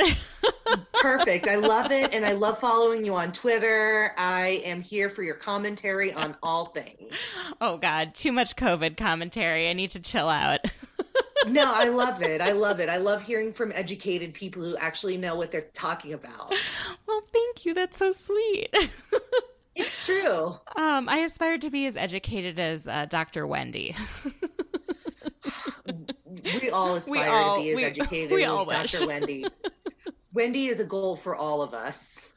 Perfect. 0.94 1.48
I 1.48 1.56
love 1.56 1.92
it 1.92 2.14
and 2.14 2.24
I 2.24 2.34
love 2.34 2.60
following 2.60 3.04
you 3.04 3.16
on 3.16 3.32
Twitter. 3.32 4.14
I 4.18 4.62
am 4.66 4.82
here 4.82 5.10
for 5.10 5.24
your 5.24 5.34
commentary 5.34 6.14
on 6.14 6.36
all 6.44 6.68
things. 6.68 7.16
Oh 7.60 7.78
god, 7.78 8.14
too 8.14 8.32
much 8.32 8.56
COVID 8.56 8.98
commentary. 8.98 9.68
I 9.68 9.74
need 9.74 9.90
to 9.92 10.00
chill 10.00 10.30
out. 10.30 10.60
no, 11.48 11.74
I 11.74 11.88
love 11.88 12.22
it. 12.22 12.40
I 12.40 12.52
love 12.52 12.80
it. 12.80 12.88
I 12.88 12.98
love 12.98 13.24
hearing 13.24 13.52
from 13.52 13.72
educated 13.72 14.36
people 14.36 14.62
who 14.62 14.78
actually 14.78 15.18
know 15.18 15.36
what 15.36 15.52
they're 15.52 15.70
talking 15.74 16.14
about. 16.14 16.54
Well, 17.08 17.22
thank 17.34 17.66
you. 17.66 17.74
That's 17.74 17.98
so 17.98 18.12
sweet. 18.12 18.70
It's 19.76 20.06
true. 20.06 20.56
Um, 20.76 21.08
I 21.08 21.20
aspire 21.20 21.58
to 21.60 21.70
be 21.70 21.86
as 21.86 21.96
educated 21.96 22.60
as 22.60 22.88
uh, 22.88 23.06
Dr. 23.06 23.48
Wendy. 23.48 23.96
we 26.62 26.70
all 26.70 26.96
aspire 26.98 27.24
we 27.24 27.30
all, 27.30 27.58
to 27.58 27.64
be 27.64 27.70
as 27.72 27.76
we, 27.76 27.84
educated 27.84 28.32
we 28.36 28.44
as 28.44 28.68
Dr. 28.68 29.08
Wendy. 29.08 29.46
Wendy 30.34 30.68
is 30.68 30.80
a 30.80 30.86
goal 30.86 31.16
for 31.16 31.36
all 31.36 31.62
of 31.62 31.74
us. 31.74 32.32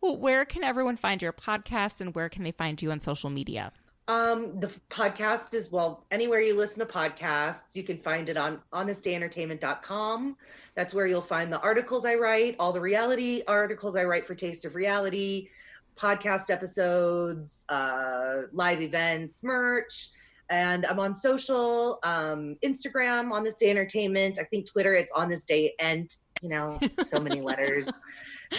Well, 0.00 0.16
where 0.16 0.44
can 0.44 0.64
everyone 0.64 0.96
find 0.96 1.22
your 1.22 1.32
podcast 1.32 2.00
and 2.00 2.14
where 2.14 2.28
can 2.28 2.42
they 2.42 2.50
find 2.52 2.80
you 2.82 2.90
on 2.90 2.98
social 3.00 3.30
media? 3.30 3.72
Um, 4.08 4.58
the 4.58 4.66
podcast 4.90 5.54
is 5.54 5.70
well 5.70 6.04
anywhere 6.10 6.40
you 6.40 6.56
listen 6.56 6.84
to 6.84 6.92
podcasts. 6.92 7.76
You 7.76 7.84
can 7.84 7.98
find 7.98 8.28
it 8.28 8.36
on 8.36 8.60
honestdayentertainment.com. 8.72 10.36
That's 10.74 10.92
where 10.92 11.06
you'll 11.06 11.20
find 11.20 11.52
the 11.52 11.60
articles 11.60 12.04
I 12.04 12.16
write, 12.16 12.56
all 12.58 12.72
the 12.72 12.80
reality 12.80 13.42
articles 13.46 13.94
I 13.94 14.04
write 14.04 14.26
for 14.26 14.34
Taste 14.34 14.64
of 14.64 14.74
Reality, 14.74 15.48
podcast 15.96 16.50
episodes, 16.50 17.64
uh, 17.68 18.42
live 18.52 18.80
events, 18.80 19.42
merch. 19.42 20.10
And 20.50 20.84
I'm 20.86 20.98
on 20.98 21.14
social, 21.14 21.98
um, 22.02 22.56
Instagram, 22.64 23.32
on 23.32 23.44
this 23.44 23.56
day 23.56 23.70
entertainment. 23.70 24.38
I 24.38 24.44
think 24.44 24.66
Twitter, 24.66 24.94
it's 24.94 25.12
on 25.12 25.30
this 25.30 25.44
day 25.46 25.72
and 25.78 26.14
you 26.42 26.48
know, 26.48 26.78
so 27.02 27.20
many 27.20 27.40
letters. 27.50 27.88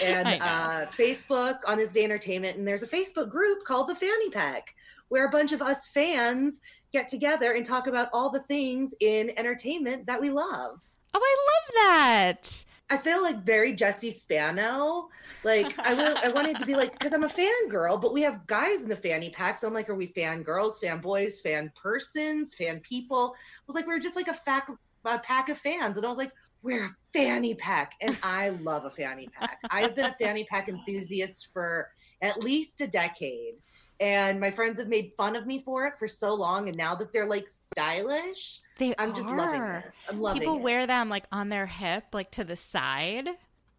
And 0.04 0.42
uh, 0.42 0.88
Facebook, 0.98 1.60
on 1.68 1.78
this 1.78 1.92
day 1.92 2.04
entertainment. 2.04 2.58
And 2.58 2.68
there's 2.68 2.82
a 2.82 2.88
Facebook 2.88 3.30
group 3.30 3.64
called 3.66 3.90
the 3.90 3.96
Fanny 3.96 4.30
Pack, 4.30 4.74
where 5.10 5.28
a 5.28 5.30
bunch 5.30 5.52
of 5.52 5.62
us 5.62 5.88
fans 5.88 6.62
get 6.94 7.08
together 7.08 7.52
and 7.54 7.66
talk 7.66 7.88
about 7.88 8.10
all 8.14 8.30
the 8.30 8.40
things 8.42 8.96
in 9.02 9.32
entertainment 9.38 10.08
that 10.08 10.20
we 10.20 10.30
love. 10.30 10.82
Oh, 11.14 11.20
I 11.22 11.36
love 11.52 11.86
that. 11.86 12.66
I 12.94 12.98
feel 12.98 13.24
like 13.24 13.44
very 13.44 13.74
Jessie 13.74 14.12
Spano. 14.12 15.10
Like 15.44 15.80
I, 15.80 16.30
wanted 16.30 16.60
to 16.60 16.66
be 16.66 16.76
like 16.76 16.92
because 16.92 17.12
I'm 17.12 17.24
a 17.24 17.28
fangirl, 17.28 18.00
but 18.00 18.14
we 18.14 18.22
have 18.22 18.46
guys 18.46 18.82
in 18.82 18.88
the 18.88 18.96
fanny 18.96 19.32
pack. 19.32 19.58
So 19.58 19.68
I'm 19.68 19.74
like, 19.74 19.90
are 19.90 19.96
we 19.96 20.08
fan 20.08 20.44
girls, 20.44 20.78
fan 20.78 21.00
boys, 21.00 21.40
fan 21.40 21.72
persons, 21.76 22.54
fan 22.54 22.82
people? 22.82 23.34
I 23.36 23.64
was 23.66 23.76
like, 23.76 23.88
we 23.88 23.96
are 23.96 24.00
just 24.00 24.16
like 24.16 24.28
a, 24.28 24.34
fac- 24.36 24.70
a 25.06 25.18
pack 25.18 25.50
of 25.50 25.58
fans, 25.58 25.98
and 25.98 26.06
I 26.06 26.10
was 26.10 26.20
like, 26.20 26.32
we're 26.62 26.86
a 26.86 26.96
fanny 27.14 27.56
pack, 27.56 27.94
and 28.00 28.16
I 28.22 28.50
love 28.50 28.86
a 28.86 28.92
fanny 28.92 29.28
pack. 29.28 29.58
I've 29.72 29.96
been 29.96 30.06
a 30.06 30.14
fanny 30.14 30.44
pack 30.44 30.70
enthusiast 30.70 31.50
for 31.52 31.90
at 32.22 32.44
least 32.44 32.80
a 32.82 32.88
decade. 32.88 33.56
And 34.04 34.38
my 34.38 34.52
friends 34.52 34.80
have 34.80 34.90
made 34.90 35.14
fun 35.16 35.38
of 35.38 35.48
me 35.48 35.60
for 35.60 35.88
it 35.88 35.98
for 35.98 36.10
so 36.10 36.34
long, 36.34 36.68
and 36.68 36.76
now 36.76 36.94
that 36.96 37.14
they're 37.14 37.26
like 37.26 37.48
stylish, 37.48 38.60
they 38.78 38.94
I'm 39.00 39.12
are. 39.12 39.16
just 39.16 39.30
loving 39.30 39.62
this. 39.62 39.96
I'm 40.10 40.20
loving 40.20 40.42
it. 40.42 40.44
People 40.44 40.58
it. 40.58 40.62
wear 40.62 40.86
them 40.86 41.08
like 41.08 41.26
on 41.32 41.48
their 41.48 41.66
hip, 41.66 42.04
like 42.12 42.30
to 42.32 42.44
the 42.44 42.58
side. 42.58 43.30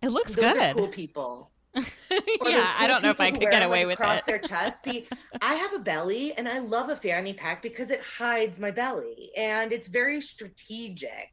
It 0.00 0.08
looks 0.08 0.34
Those 0.34 0.54
good. 0.54 0.76
cool 0.76 0.88
people. 0.88 1.50
yeah, 1.74 2.74
I 2.78 2.86
don't 2.86 3.02
know 3.02 3.10
if 3.10 3.20
I 3.20 3.32
could 3.32 3.42
get 3.50 3.62
away 3.62 3.84
with 3.84 4.00
across 4.00 4.20
it. 4.20 4.24
their 4.24 4.38
chest. 4.38 4.84
See, 4.84 5.06
I 5.42 5.56
have 5.56 5.74
a 5.74 5.78
belly, 5.78 6.32
and 6.38 6.48
I 6.48 6.58
love 6.58 6.88
a 6.88 6.96
fanny 6.96 7.34
pack 7.34 7.60
because 7.60 7.90
it 7.90 8.00
hides 8.00 8.58
my 8.58 8.70
belly, 8.70 9.30
and 9.36 9.72
it's 9.72 9.88
very 9.88 10.22
strategic, 10.22 11.32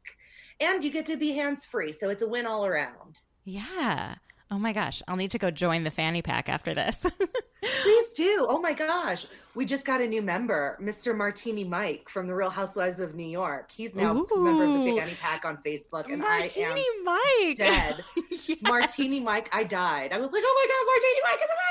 and 0.60 0.84
you 0.84 0.90
get 0.90 1.06
to 1.06 1.16
be 1.16 1.30
hands 1.32 1.64
free, 1.64 1.92
so 1.92 2.10
it's 2.10 2.20
a 2.20 2.28
win 2.28 2.44
all 2.44 2.66
around. 2.66 3.20
Yeah. 3.46 4.16
Oh 4.52 4.58
my 4.58 4.74
gosh, 4.74 5.00
I'll 5.08 5.16
need 5.16 5.30
to 5.30 5.38
go 5.38 5.50
join 5.50 5.82
the 5.82 5.90
fanny 5.90 6.20
pack 6.20 6.50
after 6.50 6.74
this. 6.74 7.06
Please 7.82 8.12
do. 8.12 8.44
Oh 8.46 8.60
my 8.60 8.74
gosh. 8.74 9.24
We 9.54 9.64
just 9.64 9.86
got 9.86 10.02
a 10.02 10.06
new 10.06 10.20
member, 10.20 10.76
Mr. 10.78 11.16
Martini 11.16 11.64
Mike 11.64 12.10
from 12.10 12.26
the 12.26 12.34
Real 12.34 12.50
Housewives 12.50 13.00
of 13.00 13.14
New 13.14 13.26
York. 13.26 13.70
He's 13.70 13.94
now 13.94 14.14
Ooh. 14.14 14.26
a 14.26 14.38
member 14.38 14.64
of 14.64 14.74
the 14.74 14.94
Fanny 14.94 15.14
Pack 15.14 15.46
on 15.46 15.56
Facebook. 15.64 16.12
And 16.12 16.20
Martini 16.20 16.66
I 16.66 16.70
am 16.70 17.04
Mike. 17.04 17.56
dead. 17.56 18.04
yes. 18.30 18.58
Martini 18.60 19.20
Mike, 19.20 19.48
I 19.52 19.64
died. 19.64 20.12
I 20.12 20.18
was 20.18 20.30
like, 20.30 20.42
oh 20.44 20.54
my 20.60 20.66
God, 20.68 20.84
Martini 20.86 21.20
Mike 21.24 21.44
is 21.44 21.50
a 21.50 21.62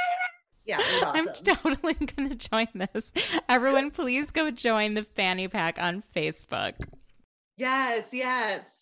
yeah, 0.65 0.77
awesome. 0.77 1.09
I'm 1.15 1.55
totally 1.55 1.93
going 2.15 2.29
to 2.29 2.35
join 2.35 2.67
this. 2.73 3.11
Everyone, 3.49 3.91
please 3.91 4.31
go 4.31 4.51
join 4.51 4.95
the 4.95 5.03
Fanny 5.03 5.47
Pack 5.47 5.79
on 5.79 6.03
Facebook. 6.15 6.73
Yes, 7.57 8.09
yes. 8.11 8.80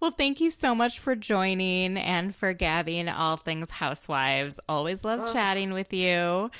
Well, 0.00 0.10
thank 0.10 0.40
you 0.40 0.50
so 0.50 0.74
much 0.74 0.98
for 0.98 1.14
joining 1.14 1.96
and 1.96 2.34
for 2.34 2.52
gabbing 2.52 3.08
all 3.08 3.36
things 3.36 3.70
housewives. 3.70 4.60
Always 4.68 5.04
love 5.04 5.20
oh. 5.24 5.32
chatting 5.32 5.72
with 5.72 5.92
you. 5.92 6.50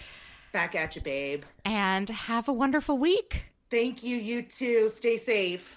Back 0.53 0.75
at 0.75 0.97
you, 0.97 1.03
babe. 1.03 1.45
And 1.65 2.09
have 2.09 2.49
a 2.49 2.53
wonderful 2.53 2.97
week. 2.97 3.45
Thank 3.71 4.03
you. 4.03 4.17
You 4.17 4.43
too. 4.43 4.89
Stay 4.89 5.19
safe. 5.19 5.77